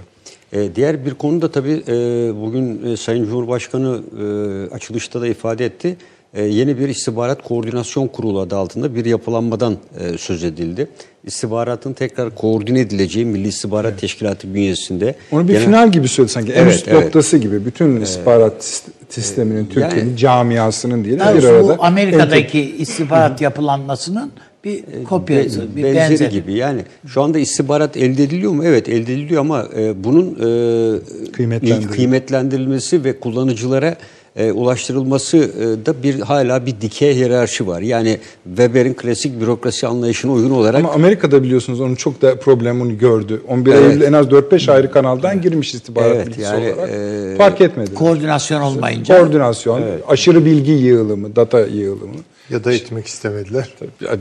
[0.53, 1.93] E, diğer bir konu da tabii e,
[2.41, 5.97] bugün e, Sayın Cumhurbaşkanı e, açılışta da ifade etti.
[6.33, 10.87] E, yeni bir istihbarat koordinasyon kurulu adı altında bir yapılanmadan e, söz edildi.
[11.23, 15.15] İstihbaratın tekrar koordine edileceği Milli İstihbarat Teşkilatı bünyesinde.
[15.31, 16.51] Onu bir genel- final gibi söyledi sanki.
[16.51, 17.03] en Evet, üst evet.
[17.03, 17.65] noktası gibi.
[17.65, 21.63] Bütün istihbarat sist- sisteminin, Türkiye'nin yani- camiasının diyelim bir arada.
[21.77, 24.31] bu Amerika'daki istihbarat yapılanmasının
[24.63, 26.29] bir kopyası, Be- bir benzeri benzeri.
[26.29, 26.53] gibi.
[26.53, 28.63] Yani şu anda istihbarat elde ediliyor mu?
[28.65, 31.95] Evet elde ediliyor ama e, bunun e, Kıymetlendirilmesi.
[31.95, 33.95] kıymetlendirilmesi ve kullanıcılara
[34.35, 37.81] e, ulaştırılması e, da bir hala bir dikey hiyerarşi var.
[37.81, 43.41] Yani Weber'in klasik bürokrasi anlayışına uygun olarak Ama Amerika'da biliyorsunuz onun çok da problemini gördü.
[43.47, 43.91] 11 Evet.
[43.91, 46.89] Eylül en az 4-5 ayrı kanaldan girmiş istihbarat Evet, bilgisi yani, olarak.
[46.89, 47.93] e, Fark etmedi.
[47.93, 52.15] Koordinasyon olmayınca Koordinasyon, aşırı bilgi yığılımı, data yığılımı.
[52.51, 53.69] Ya da etmek istemediler.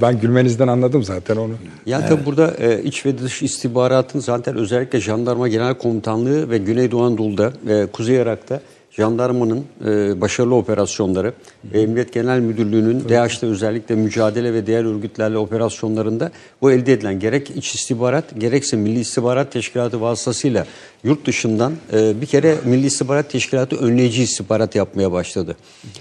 [0.03, 1.53] Ben gülmenizden anladım zaten onu.
[1.87, 7.03] Yani tabii burada e, iç ve dış istihbaratın zaten özellikle Jandarma Genel Komutanlığı ve Güneydoğu
[7.03, 8.61] Anadolu'da ve Kuzey Irak'ta
[8.91, 11.33] jandarmanın e, başarılı operasyonları
[11.73, 16.31] ve Emniyet Genel Müdürlüğü'nün DAEŞ'te özellikle mücadele ve diğer örgütlerle operasyonlarında
[16.63, 20.67] bu elde edilen gerek iç istihbarat gerekse Milli İstihbarat Teşkilatı vasıtasıyla
[21.05, 25.57] yurt dışından e, bir kere Milli İstihbarat Teşkilatı önleyici istihbarat yapmaya başladı.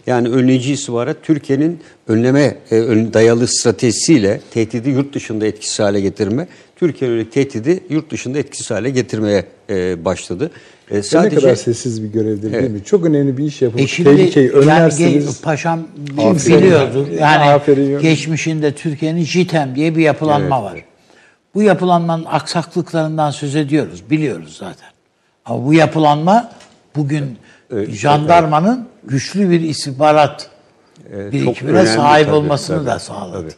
[0.08, 6.48] Yani önleyici istihbarat Türkiye'nin önleme e, ön- dayalı stratejisiyle tehdidi yurt dışında etkisiz hale getirme,
[6.76, 10.52] Türkiye yönelik tehdidi yurt dışında etkisiz hale getirmeye e, başladı.
[10.92, 12.84] E, Ne kadar sessiz bir görevdir değil mi?
[12.84, 15.26] Çok önemli bir iş yapıp E şimdi tehlikeyi yani önlersiniz.
[15.28, 15.80] ge- paşam
[16.18, 16.58] Aferin.
[16.62, 17.08] biliyordu.
[17.20, 20.74] Yani Aferin geçmişinde Türkiye'nin JITEM diye bir yapılanma var.
[21.56, 24.04] Bu yapılanmanın aksaklıklarından söz ediyoruz.
[24.10, 24.90] Biliyoruz zaten.
[25.46, 26.52] Ama bu yapılanma
[26.96, 27.38] bugün
[27.90, 30.50] jandarmanın güçlü bir istihbarat
[31.12, 33.42] çok birikimine sahip tabii, olmasını tabii, da sağladı.
[33.42, 33.54] tabii.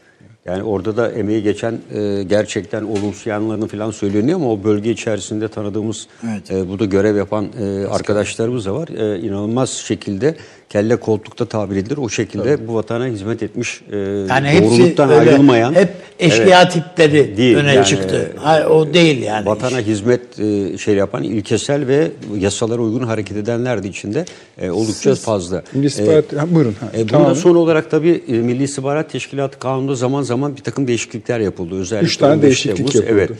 [0.45, 5.47] Yani orada da emeği geçen e, gerçekten olumsuz yanlarını falan söyleniyor ama o bölge içerisinde
[5.47, 6.51] tanıdığımız Evet.
[6.51, 8.87] e, burada görev yapan e, arkadaşlarımız da var.
[8.87, 10.35] E, inanılmaz şekilde
[10.71, 11.97] kelle koltukta tabir edilir.
[11.97, 17.37] O şekilde bu vatana hizmet etmiş e, Yani hepsi doğruluktan öyle ayrılmayan hep eşkıya tipleri
[17.37, 18.31] Değil, öne yani, çıktı.
[18.35, 19.45] Hayır, o değil yani.
[19.45, 24.25] Vatana hizmet e, şey yapan ilkesel ve yasalara uygun hareket edenler de içinde
[24.61, 25.63] e, oldukça fazla.
[25.73, 26.75] Milli İstihbarat, ha, buyurun.
[26.79, 27.35] Ha, E, bunda tamam.
[27.35, 31.75] son olarak tabii e, Milli İstihbarat Teşkilatı Kanununda zaman zaman bir takım değişiklikler yapıldı.
[31.75, 32.95] Özellikle Üç tane 15 değişiklik Temmuz.
[32.95, 33.11] yapıldı.
[33.13, 33.31] Evet.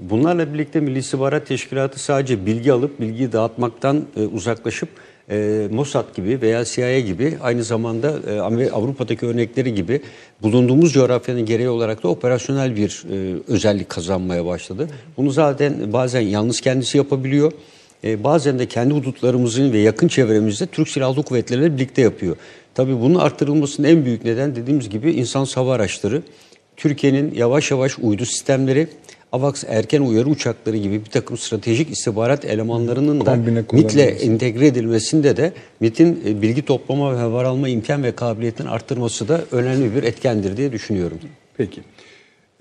[0.00, 4.88] Bunlarla birlikte Milli İstihbarat Teşkilatı sadece bilgi alıp bilgiyi dağıtmaktan e, uzaklaşıp
[5.30, 10.00] e, Mossad gibi veya CIA gibi aynı zamanda e, Avrupa'daki örnekleri gibi
[10.42, 14.88] bulunduğumuz coğrafyanın gereği olarak da operasyonel bir e, özellik kazanmaya başladı.
[15.16, 17.52] Bunu zaten bazen yalnız kendisi yapabiliyor.
[18.04, 22.36] E, bazen de kendi hudutlarımızın ve yakın çevremizde Türk Silahlı Kuvvetleri'yle birlikte yapıyor.
[22.74, 26.22] Tabii bunun arttırılmasının en büyük neden dediğimiz gibi insan hava araçları.
[26.76, 28.88] Türkiye'nin yavaş yavaş uydu sistemleri,
[29.32, 33.36] AVAX erken uyarı uçakları gibi bir takım stratejik istihbarat elemanlarının da
[33.72, 39.28] MIT'le entegre edilmesinde de MIT'in e, bilgi toplama ve haber alma imkan ve kabiliyetini arttırması
[39.28, 41.18] da önemli bir etkendir diye düşünüyorum.
[41.56, 41.80] Peki.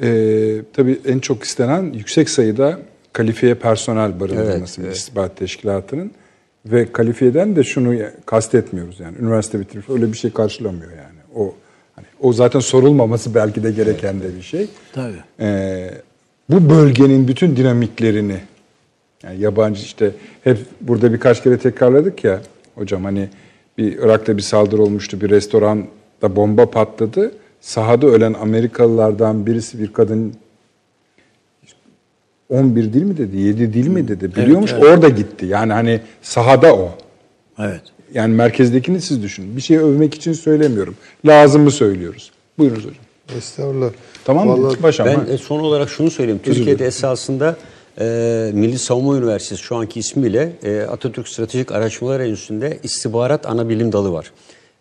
[0.03, 2.79] Ee, tabii en çok istenen yüksek sayıda
[3.13, 6.11] kalifiye personel barındırması Milli İstihbarat Teşkilatı'nın
[6.65, 11.19] ve kalifiyeden de şunu kastetmiyoruz yani üniversite bitirip öyle bir şey karşılamıyor yani.
[11.35, 11.55] O
[11.95, 14.67] hani o zaten sorulmaması belki de gereken de bir şey.
[14.93, 15.23] Tabii.
[15.39, 15.91] Ee,
[16.51, 18.37] bu bölgenin bütün dinamiklerini
[19.23, 20.11] yani yabancı işte
[20.43, 22.41] hep burada birkaç kere tekrarladık ya
[22.75, 23.29] hocam hani
[23.77, 27.31] bir Irak'ta bir saldırı olmuştu bir restoranda bomba patladı.
[27.61, 30.33] Sahada ölen Amerikalılardan birisi bir kadın
[32.49, 35.45] 11 dil mi dedi 7 dil mi dedi biliyormuş orada gitti.
[35.45, 36.91] Yani hani sahada o.
[37.59, 37.81] Evet.
[38.13, 39.55] Yani merkezdekini siz düşünün.
[39.55, 40.95] Bir şey övmek için söylemiyorum.
[41.25, 42.31] Lazımı söylüyoruz.
[42.57, 43.10] Buyurunuz hocam.
[43.37, 43.89] Estağfurullah.
[44.25, 44.63] Tamam mı?
[44.63, 45.07] Vallahi Başam.
[45.07, 45.25] Ben ha.
[45.29, 46.41] e, son olarak şunu söyleyeyim.
[46.43, 47.55] Türkiye'de esasında
[47.99, 48.03] e,
[48.53, 54.13] Milli Savunma Üniversitesi şu anki ismiyle e, Atatürk Stratejik Araştırmalar Enstitüsü'nde istihbarat ana bilim dalı
[54.13, 54.31] var.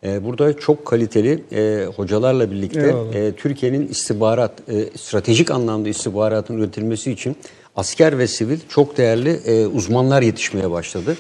[0.04, 3.14] E, burada çok kaliteli e, hocalarla birlikte Eyvallah.
[3.14, 7.36] e, Türkiye'nin istihbarat, e, stratejik anlamda istihbaratın üretilmesi için
[7.76, 11.16] asker ve sivil çok değerli e, uzmanlar yetişmeye başladı.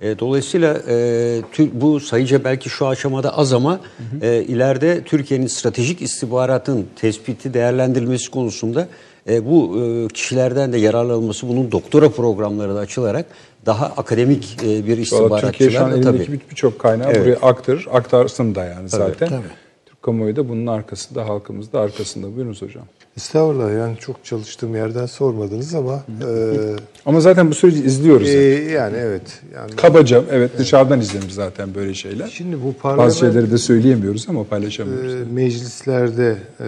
[0.00, 3.80] E, dolayısıyla e, bu sayıca belki şu aşamada az ama
[4.22, 8.88] e, ileride Türkiye'nin stratejik istihbaratın tespiti, değerlendirilmesi konusunda
[9.28, 13.26] e, bu e, kişilerden de yararlanılması, bunun doktora programları da açılarak
[13.66, 16.50] daha akademik e, bir Valla Türkiye şu an istihbaratçılar elindeki tabii.
[16.50, 17.20] birçok kaynağı Evet.
[17.20, 17.88] buraya aktarır.
[17.92, 19.28] Aktarsın da yani zaten.
[19.28, 19.42] tabii.
[19.86, 22.36] Türk kamuoyu da bunun arkasında, halkımız da arkasında.
[22.36, 22.84] Buyurunuz hocam.
[23.16, 28.28] Estağfurullah yani çok çalıştığım yerden sormadınız ama e, Ama zaten bu süreci izliyoruz.
[28.28, 28.72] e, yani.
[28.72, 29.40] yani evet.
[29.54, 32.28] Yani Kabaca evet dışarıdan izlenir zaten böyle şeyler.
[32.28, 35.14] Şimdi bu Bazı parlament şeyleri de söyleyemiyoruz ama paylaşamıyoruz.
[35.14, 36.66] e, meclislerde e,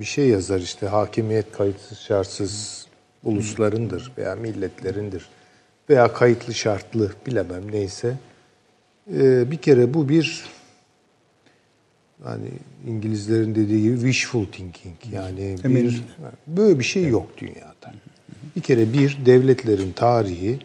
[0.00, 2.86] bir şey yazar işte hakimiyet kayıtsız şartsız
[3.24, 5.26] uluslarındır veya milletlerindir
[5.90, 8.12] veya kayıtlı şartlı bilemem neyse.
[9.14, 10.44] E, bir kere bu bir
[12.24, 12.48] hani
[12.86, 16.02] İngilizlerin dediği gibi wishful thinking yani bir
[16.46, 17.94] böyle bir şey yok dünyada.
[18.56, 20.58] Bir kere bir devletlerin tarihi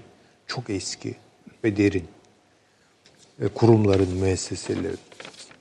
[0.48, 1.16] çok eski
[1.64, 2.04] ve derin.
[3.42, 5.00] E, kurumların, müesseselerin.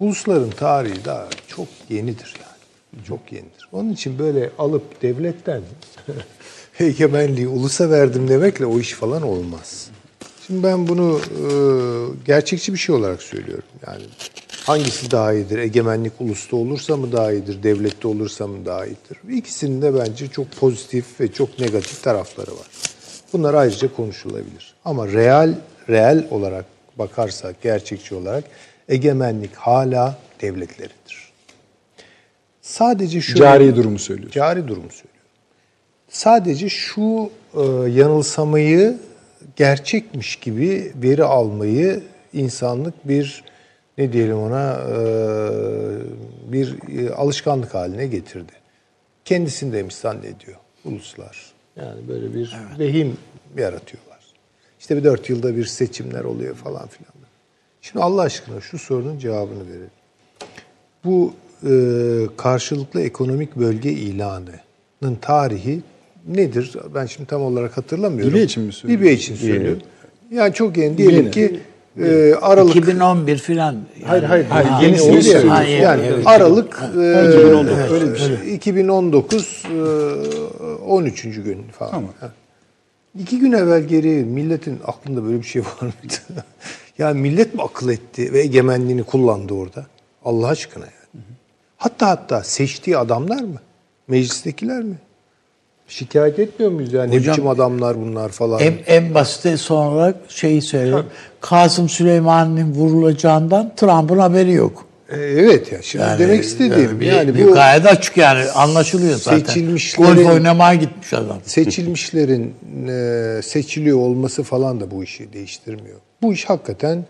[0.01, 3.05] Ulusların tarihi daha çok yenidir yani.
[3.05, 3.69] Çok yenidir.
[3.73, 5.63] Onun için böyle alıp devletten
[6.81, 9.91] egemenliği ulusa verdim demekle o iş falan olmaz.
[10.47, 11.45] Şimdi ben bunu e,
[12.25, 13.65] gerçekçi bir şey olarak söylüyorum.
[13.87, 14.03] Yani
[14.67, 15.59] hangisi daha iyidir?
[15.59, 17.63] Egemenlik ulusta olursa mı daha iyidir?
[17.63, 19.19] Devlette olursa mı daha iyidir?
[19.31, 22.67] İkisinin de bence çok pozitif ve çok negatif tarafları var.
[23.33, 24.75] Bunlar ayrıca konuşulabilir.
[24.85, 25.55] Ama real
[25.89, 26.65] real olarak
[26.99, 28.45] bakarsak, gerçekçi olarak
[28.89, 31.33] egemenlik hala devletlerindir.
[32.63, 34.35] Sadece şu Cari durumu söylüyoruz.
[34.35, 35.13] Cari durumu söylüyorum.
[36.09, 38.97] Sadece şu e, yanılsamayı
[39.57, 43.45] gerçekmiş gibi veri almayı insanlık bir
[43.99, 44.81] ne diyelim ona
[46.53, 46.77] bir
[47.17, 48.53] alışkanlık haline getirdi.
[49.25, 51.53] Kendisindeymiş zannediyor uluslar.
[51.77, 53.17] Yani böyle bir vehim
[53.59, 54.19] yaratıyorlar.
[54.81, 57.13] İşte bir dört yılda bir seçimler oluyor falan filan.
[57.83, 59.91] Şimdi Allah aşkına şu sorunun cevabını verelim.
[61.05, 61.35] Bu
[61.67, 65.81] e, karşılıklı ekonomik bölge ilanının tarihi
[66.29, 66.77] nedir?
[66.95, 68.33] Ben şimdi tam olarak hatırlamıyorum.
[68.33, 69.05] Libya için mi söylüyorsun?
[69.05, 69.83] Libya için söylüyorum.
[70.31, 71.61] Yani çok yeni diyelim ki
[72.01, 73.77] e, Aralık 2011 filan.
[74.07, 74.45] Hayır hayır.
[74.45, 75.51] Ha, hayır yenisini yeni söylüyorum.
[75.51, 76.27] Ha, yeni, yani evet.
[76.27, 78.55] Aralık e, 2019, öyle bir şey.
[78.55, 81.23] 2019 e, 13.
[81.23, 81.91] gün falan.
[81.91, 82.11] Tamam.
[82.21, 82.33] Ha.
[83.19, 86.45] İki gün evvel geri milletin aklında böyle bir şey var mıydı?
[86.99, 89.87] yani millet mi akıl etti ve egemenliğini kullandı orada?
[90.25, 91.25] Allah aşkına yani.
[91.77, 93.61] Hatta hatta seçtiği adamlar mı?
[94.09, 94.97] Meclistekiler mi?
[95.89, 97.11] Şikayet etmiyor muyuz yani?
[97.11, 98.61] ne Hocam, biçim adamlar bunlar falan.
[98.61, 101.07] En, en basit son olarak şeyi söyleyeyim.
[101.43, 104.87] Kasım Süleyman'ın vurulacağından Trump'ın haberi yok.
[105.09, 109.39] E, evet ya şimdi demek istediğim bir- yani bir bu gayet açık yani anlaşılıyor zaten.
[109.39, 111.39] Seçilmişlerin- Golf oynamaya gitmiş adam.
[111.45, 112.55] seçilmişlerin
[112.89, 115.97] e, seçiliyor olması falan da bu işi değiştirmiyor.
[116.23, 117.05] Bu iş hakikaten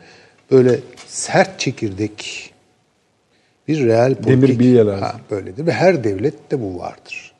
[0.51, 2.49] böyle sert çekirdek
[3.69, 4.27] bir real politik.
[4.43, 5.01] Demir bilye lazım.
[5.02, 7.33] Ha, böyledir ve her devlette bu vardır.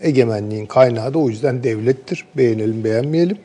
[0.00, 2.24] Egemenliğin kaynağı da o yüzden devlettir.
[2.36, 3.38] Beğenelim beğenmeyelim.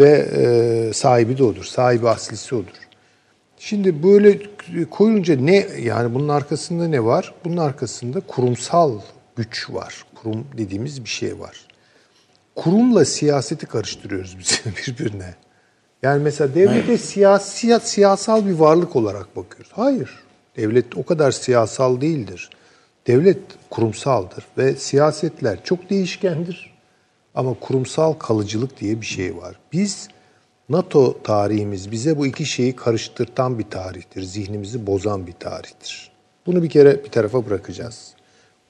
[0.00, 1.64] Ve e, sahibi de odur.
[1.64, 2.90] Sahibi aslisi odur.
[3.58, 4.38] Şimdi böyle
[4.90, 7.34] koyunca ne yani bunun arkasında ne var?
[7.44, 9.00] Bunun arkasında kurumsal
[9.36, 10.04] güç var.
[10.14, 11.66] Kurum dediğimiz bir şey var.
[12.54, 15.34] Kurumla siyaseti karıştırıyoruz biz birbirine.
[16.02, 19.72] Yani mesela devlete siyasi, siyasal bir varlık olarak bakıyoruz.
[19.74, 20.10] Hayır.
[20.56, 22.50] Devlet o kadar siyasal değildir.
[23.06, 23.38] Devlet
[23.70, 26.69] kurumsaldır ve siyasetler çok değişkendir.
[27.34, 29.56] Ama kurumsal kalıcılık diye bir şey var.
[29.72, 30.08] Biz
[30.68, 34.22] NATO tarihimiz bize bu iki şeyi karıştırtan bir tarihtir.
[34.22, 36.10] Zihnimizi bozan bir tarihtir.
[36.46, 38.14] Bunu bir kere bir tarafa bırakacağız.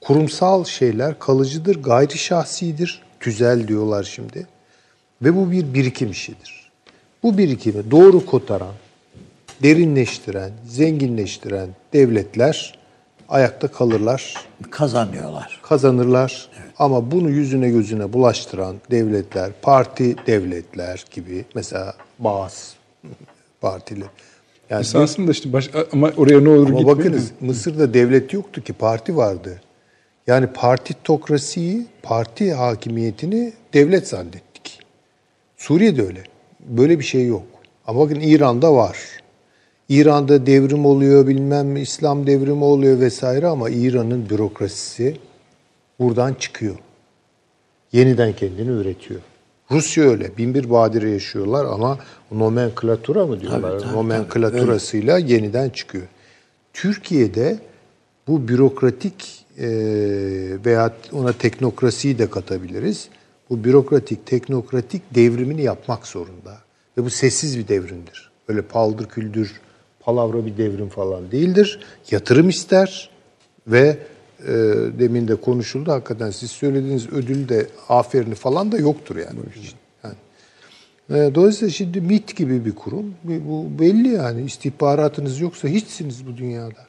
[0.01, 3.01] Kurumsal şeyler kalıcıdır, gayri şahsidir.
[3.19, 4.47] Tüzel diyorlar şimdi.
[5.21, 6.71] Ve bu bir birikim işidir.
[7.23, 8.73] Bu birikimi doğru kotaran,
[9.63, 12.79] derinleştiren, zenginleştiren devletler
[13.31, 14.35] ayakta kalırlar,
[14.71, 15.59] Kazanıyorlar.
[15.63, 16.49] kazanırlar.
[16.79, 22.73] Ama bunu yüzüne gözüne bulaştıran devletler, parti devletler gibi mesela Baas
[23.61, 24.03] partili.
[24.69, 26.97] Yani Esasında işte baş, ama oraya ne olur ama gitmeyelim.
[26.97, 29.61] bakınız Mısır'da devlet yoktu ki parti vardı.
[30.27, 34.79] Yani partitokrasiyi, parti hakimiyetini devlet zannettik.
[35.57, 36.23] Suriye'de öyle.
[36.59, 37.43] Böyle bir şey yok.
[37.87, 38.97] Ama bakın İran'da var.
[39.91, 45.17] İran'da devrim oluyor bilmem İslam devrimi oluyor vesaire ama İran'ın bürokrasisi
[45.99, 46.75] buradan çıkıyor.
[47.91, 49.19] Yeniden kendini üretiyor.
[49.71, 50.37] Rusya öyle.
[50.37, 51.99] Binbir badire yaşıyorlar ama
[52.31, 53.71] nomenklatura mı diyorlar?
[53.71, 56.07] Tabii, tabii, Nomenklaturasıyla yeniden çıkıyor.
[56.73, 57.59] Türkiye'de
[58.27, 59.67] bu bürokratik e,
[60.65, 63.09] veya ona teknokrasiyi de katabiliriz.
[63.49, 66.57] Bu bürokratik, teknokratik devrimini yapmak zorunda.
[66.97, 68.31] Ve bu sessiz bir devrimdir.
[68.49, 69.61] Böyle paldır küldür,
[70.11, 71.79] palavra bir devrim falan değildir.
[72.11, 73.09] Yatırım ister
[73.67, 73.97] ve
[74.39, 74.53] e,
[74.99, 75.91] demin de konuşuldu.
[75.91, 79.39] Hakikaten siz söylediğiniz ödül de aferini falan da yoktur yani.
[80.03, 80.15] Yani.
[81.09, 83.15] E, dolayısıyla şimdi MIT gibi bir kurum.
[83.23, 84.41] Bu- belli yani.
[84.41, 86.85] İstihbaratınız yoksa hiçsiniz bu dünyada.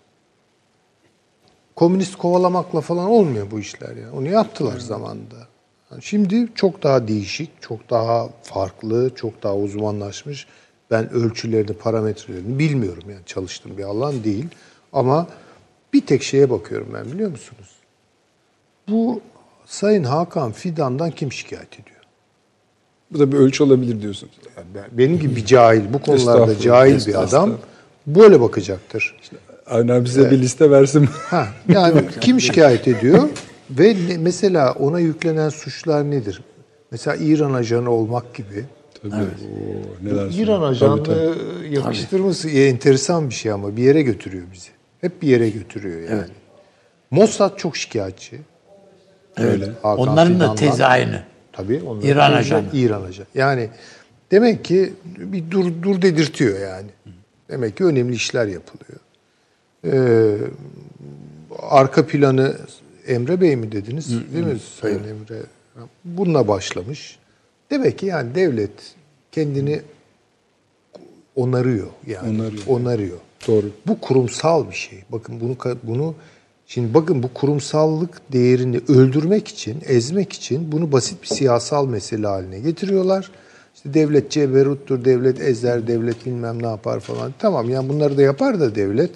[1.77, 4.13] Komünist kovalamakla falan olmuyor bu işler ya.
[4.13, 5.37] Onu yaptılar zamanında.
[5.91, 10.47] Yani Şimdi çok daha değişik, çok daha farklı, çok daha uzmanlaşmış.
[10.93, 14.47] Ben ölçülerini, parametrelerini bilmiyorum yani çalıştığım bir alan değil.
[14.93, 15.27] Ama
[15.93, 17.71] bir tek şeye bakıyorum ben biliyor musunuz?
[18.89, 19.21] Bu
[19.67, 21.97] Sayın Hakan Fidan'dan kim şikayet ediyor?
[23.11, 24.33] Bu da bir ölçü olabilir diyorsunuz.
[24.57, 27.51] Yani ben- benim gibi bir cahil, bu konularda cahil bir adam
[28.07, 29.17] böyle bakacaktır.
[29.67, 31.09] Avni abi bize bir liste versin.
[31.31, 33.29] Ha, yani kim şikayet ediyor
[33.71, 36.43] ve ne- mesela ona yüklenen suçlar nedir?
[36.91, 38.65] Mesela İran ajanı olmak gibi.
[39.03, 39.15] Tabii.
[39.15, 40.63] Oo, neler İran söylüyor.
[40.63, 41.75] ajanlığı Tabii, tabii.
[41.75, 44.69] yakıştırması enteresan bir şey ama bir yere götürüyor bizi.
[45.01, 46.25] Hep bir yere götürüyor yani.
[47.11, 48.41] Mossad çok şikayetçi.
[49.37, 49.65] Öyle.
[49.83, 50.57] Hakan Onların da Fidan'dan.
[50.57, 51.23] tezi aynı.
[51.53, 51.83] Tabii.
[51.87, 52.65] onların İran ajanı.
[52.73, 53.27] İran ajanı.
[53.35, 53.69] Yani
[54.31, 56.89] demek ki bir dur dur dedirtiyor yani.
[57.51, 58.99] Demek ki önemli işler yapılıyor.
[59.85, 60.37] Ee,
[61.71, 62.57] arka planı
[63.07, 64.11] Emre Bey mi dediniz?
[64.35, 65.43] Değil mi Sayın Emre?
[66.05, 67.19] Bununla başlamış.
[67.73, 68.71] Demek ki yani devlet
[69.33, 69.81] kendini
[71.37, 72.29] onarıyor yani.
[72.31, 72.63] Onarıyor.
[72.67, 73.19] Onarıyor.
[73.49, 73.67] Doğru.
[73.87, 74.99] Bu kurumsal bir şey.
[75.13, 76.15] Bakın bunu bunu
[76.67, 82.59] şimdi bakın bu kurumsallık değerini öldürmek için, ezmek için bunu basit bir siyasal mesele haline
[82.59, 83.31] getiriyorlar.
[83.75, 87.35] İşte devlet ceberuttur, devlet ezer, devlet bilmem ne yapar falan.
[87.39, 89.11] Tamam yani bunları da yapar da devlet.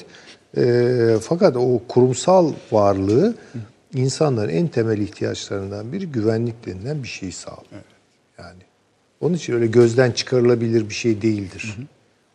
[0.57, 3.35] Ee, fakat o kurumsal varlığı
[3.95, 7.96] insanların en temel ihtiyaçlarından biri güvenlik denilen bir şeyi sağlıyor.
[8.39, 8.63] Yani
[9.21, 11.77] onun için öyle gözden çıkarılabilir bir şey değildir.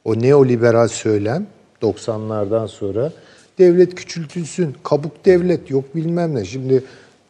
[0.05, 1.47] O neoliberal söylem
[1.81, 3.11] 90'lardan sonra
[3.59, 6.45] devlet küçültülsün, kabuk devlet yok bilmem ne.
[6.45, 6.83] Şimdi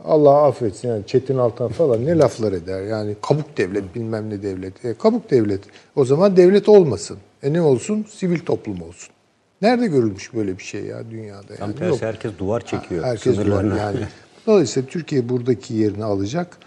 [0.06, 2.82] Allah affetsin yani Çetin Altan falan ne laflar eder.
[2.84, 4.86] Yani kabuk devlet bilmem ne devlet.
[4.86, 5.62] E, kabuk devlet.
[5.96, 7.18] O zaman devlet olmasın.
[7.44, 8.06] E ne olsun?
[8.10, 9.14] Sivil toplum olsun.
[9.62, 11.56] Nerede görülmüş böyle bir şey ya dünyada?
[11.56, 13.04] Tam Yani tersi herkes duvar çekiyor.
[13.04, 13.76] Herkes sınırlarına.
[13.76, 14.00] duvar yani.
[14.48, 16.58] Dolayısıyla Türkiye buradaki yerini alacak.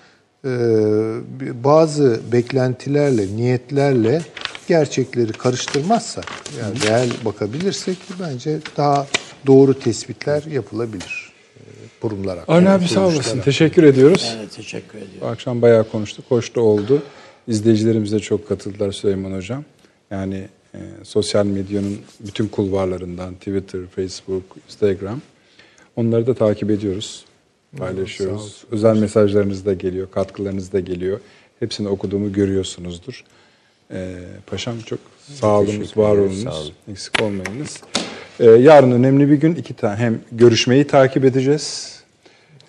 [0.44, 0.50] Ee,
[1.64, 4.22] bazı beklentilerle, niyetlerle
[4.68, 6.26] gerçekleri karıştırmazsak,
[6.60, 9.06] yani reel bakabilirsek bence daha
[9.46, 11.32] doğru tespitler yapılabilir.
[11.56, 11.60] Ee,
[12.00, 12.56] Kurumlar hakkında.
[12.56, 13.40] Avni abi sağ olasın.
[13.40, 14.36] Teşekkür ediyoruz.
[14.38, 15.18] Evet, teşekkür ediyorum.
[15.20, 16.24] Bu akşam bayağı konuştuk.
[16.28, 17.02] Hoş da oldu.
[17.48, 19.64] İzleyicilerimiz de çok katıldılar Süleyman Hocam.
[20.10, 25.20] Yani e, sosyal medyanın bütün kulvarlarından Twitter, Facebook, Instagram
[25.96, 27.24] onları da takip ediyoruz.
[27.78, 28.64] Paylaşıyoruz.
[28.70, 31.20] Özel mesajlarınız da geliyor, katkılarınız da geliyor.
[31.60, 33.24] Hepsini okuduğumu görüyorsunuzdur.
[33.90, 34.98] E, paşam çok
[35.34, 36.42] sağ olunuz, var olunuz.
[36.42, 36.72] sağ olun.
[36.90, 37.80] Eksik olmayınız.
[38.40, 39.54] E, yarın önemli bir gün.
[39.54, 42.00] iki tane hem görüşmeyi takip edeceğiz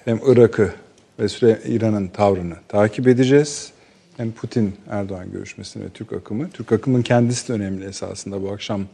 [0.06, 0.74] hem Irak'ı
[1.20, 3.72] ve İran'ın tavrını takip edeceğiz.
[4.18, 6.50] Hem Putin Erdoğan görüşmesini ve Türk akımı.
[6.50, 8.86] Türk akımın kendisi de önemli esasında bu akşam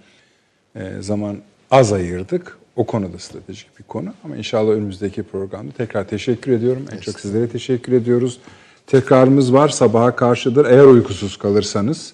[0.75, 1.37] e, zaman
[1.71, 2.57] az ayırdık.
[2.75, 6.85] O konuda stratejik bir konu ama inşallah önümüzdeki programda tekrar teşekkür ediyorum.
[6.91, 8.39] En çok sizlere teşekkür ediyoruz.
[8.87, 10.65] Tekrarımız var sabaha karşıdır.
[10.65, 12.13] Eğer uykusuz kalırsanız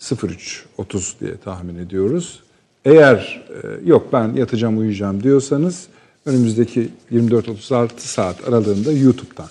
[0.00, 2.42] 03.30 diye tahmin ediyoruz.
[2.84, 5.86] Eğer e, yok ben yatacağım uyuyacağım diyorsanız
[6.26, 9.48] önümüzdeki 24-36 saat aralığında YouTube'dan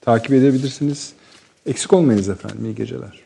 [0.00, 1.12] takip edebilirsiniz.
[1.66, 2.64] Eksik olmayınız efendim.
[2.64, 3.23] İyi geceler.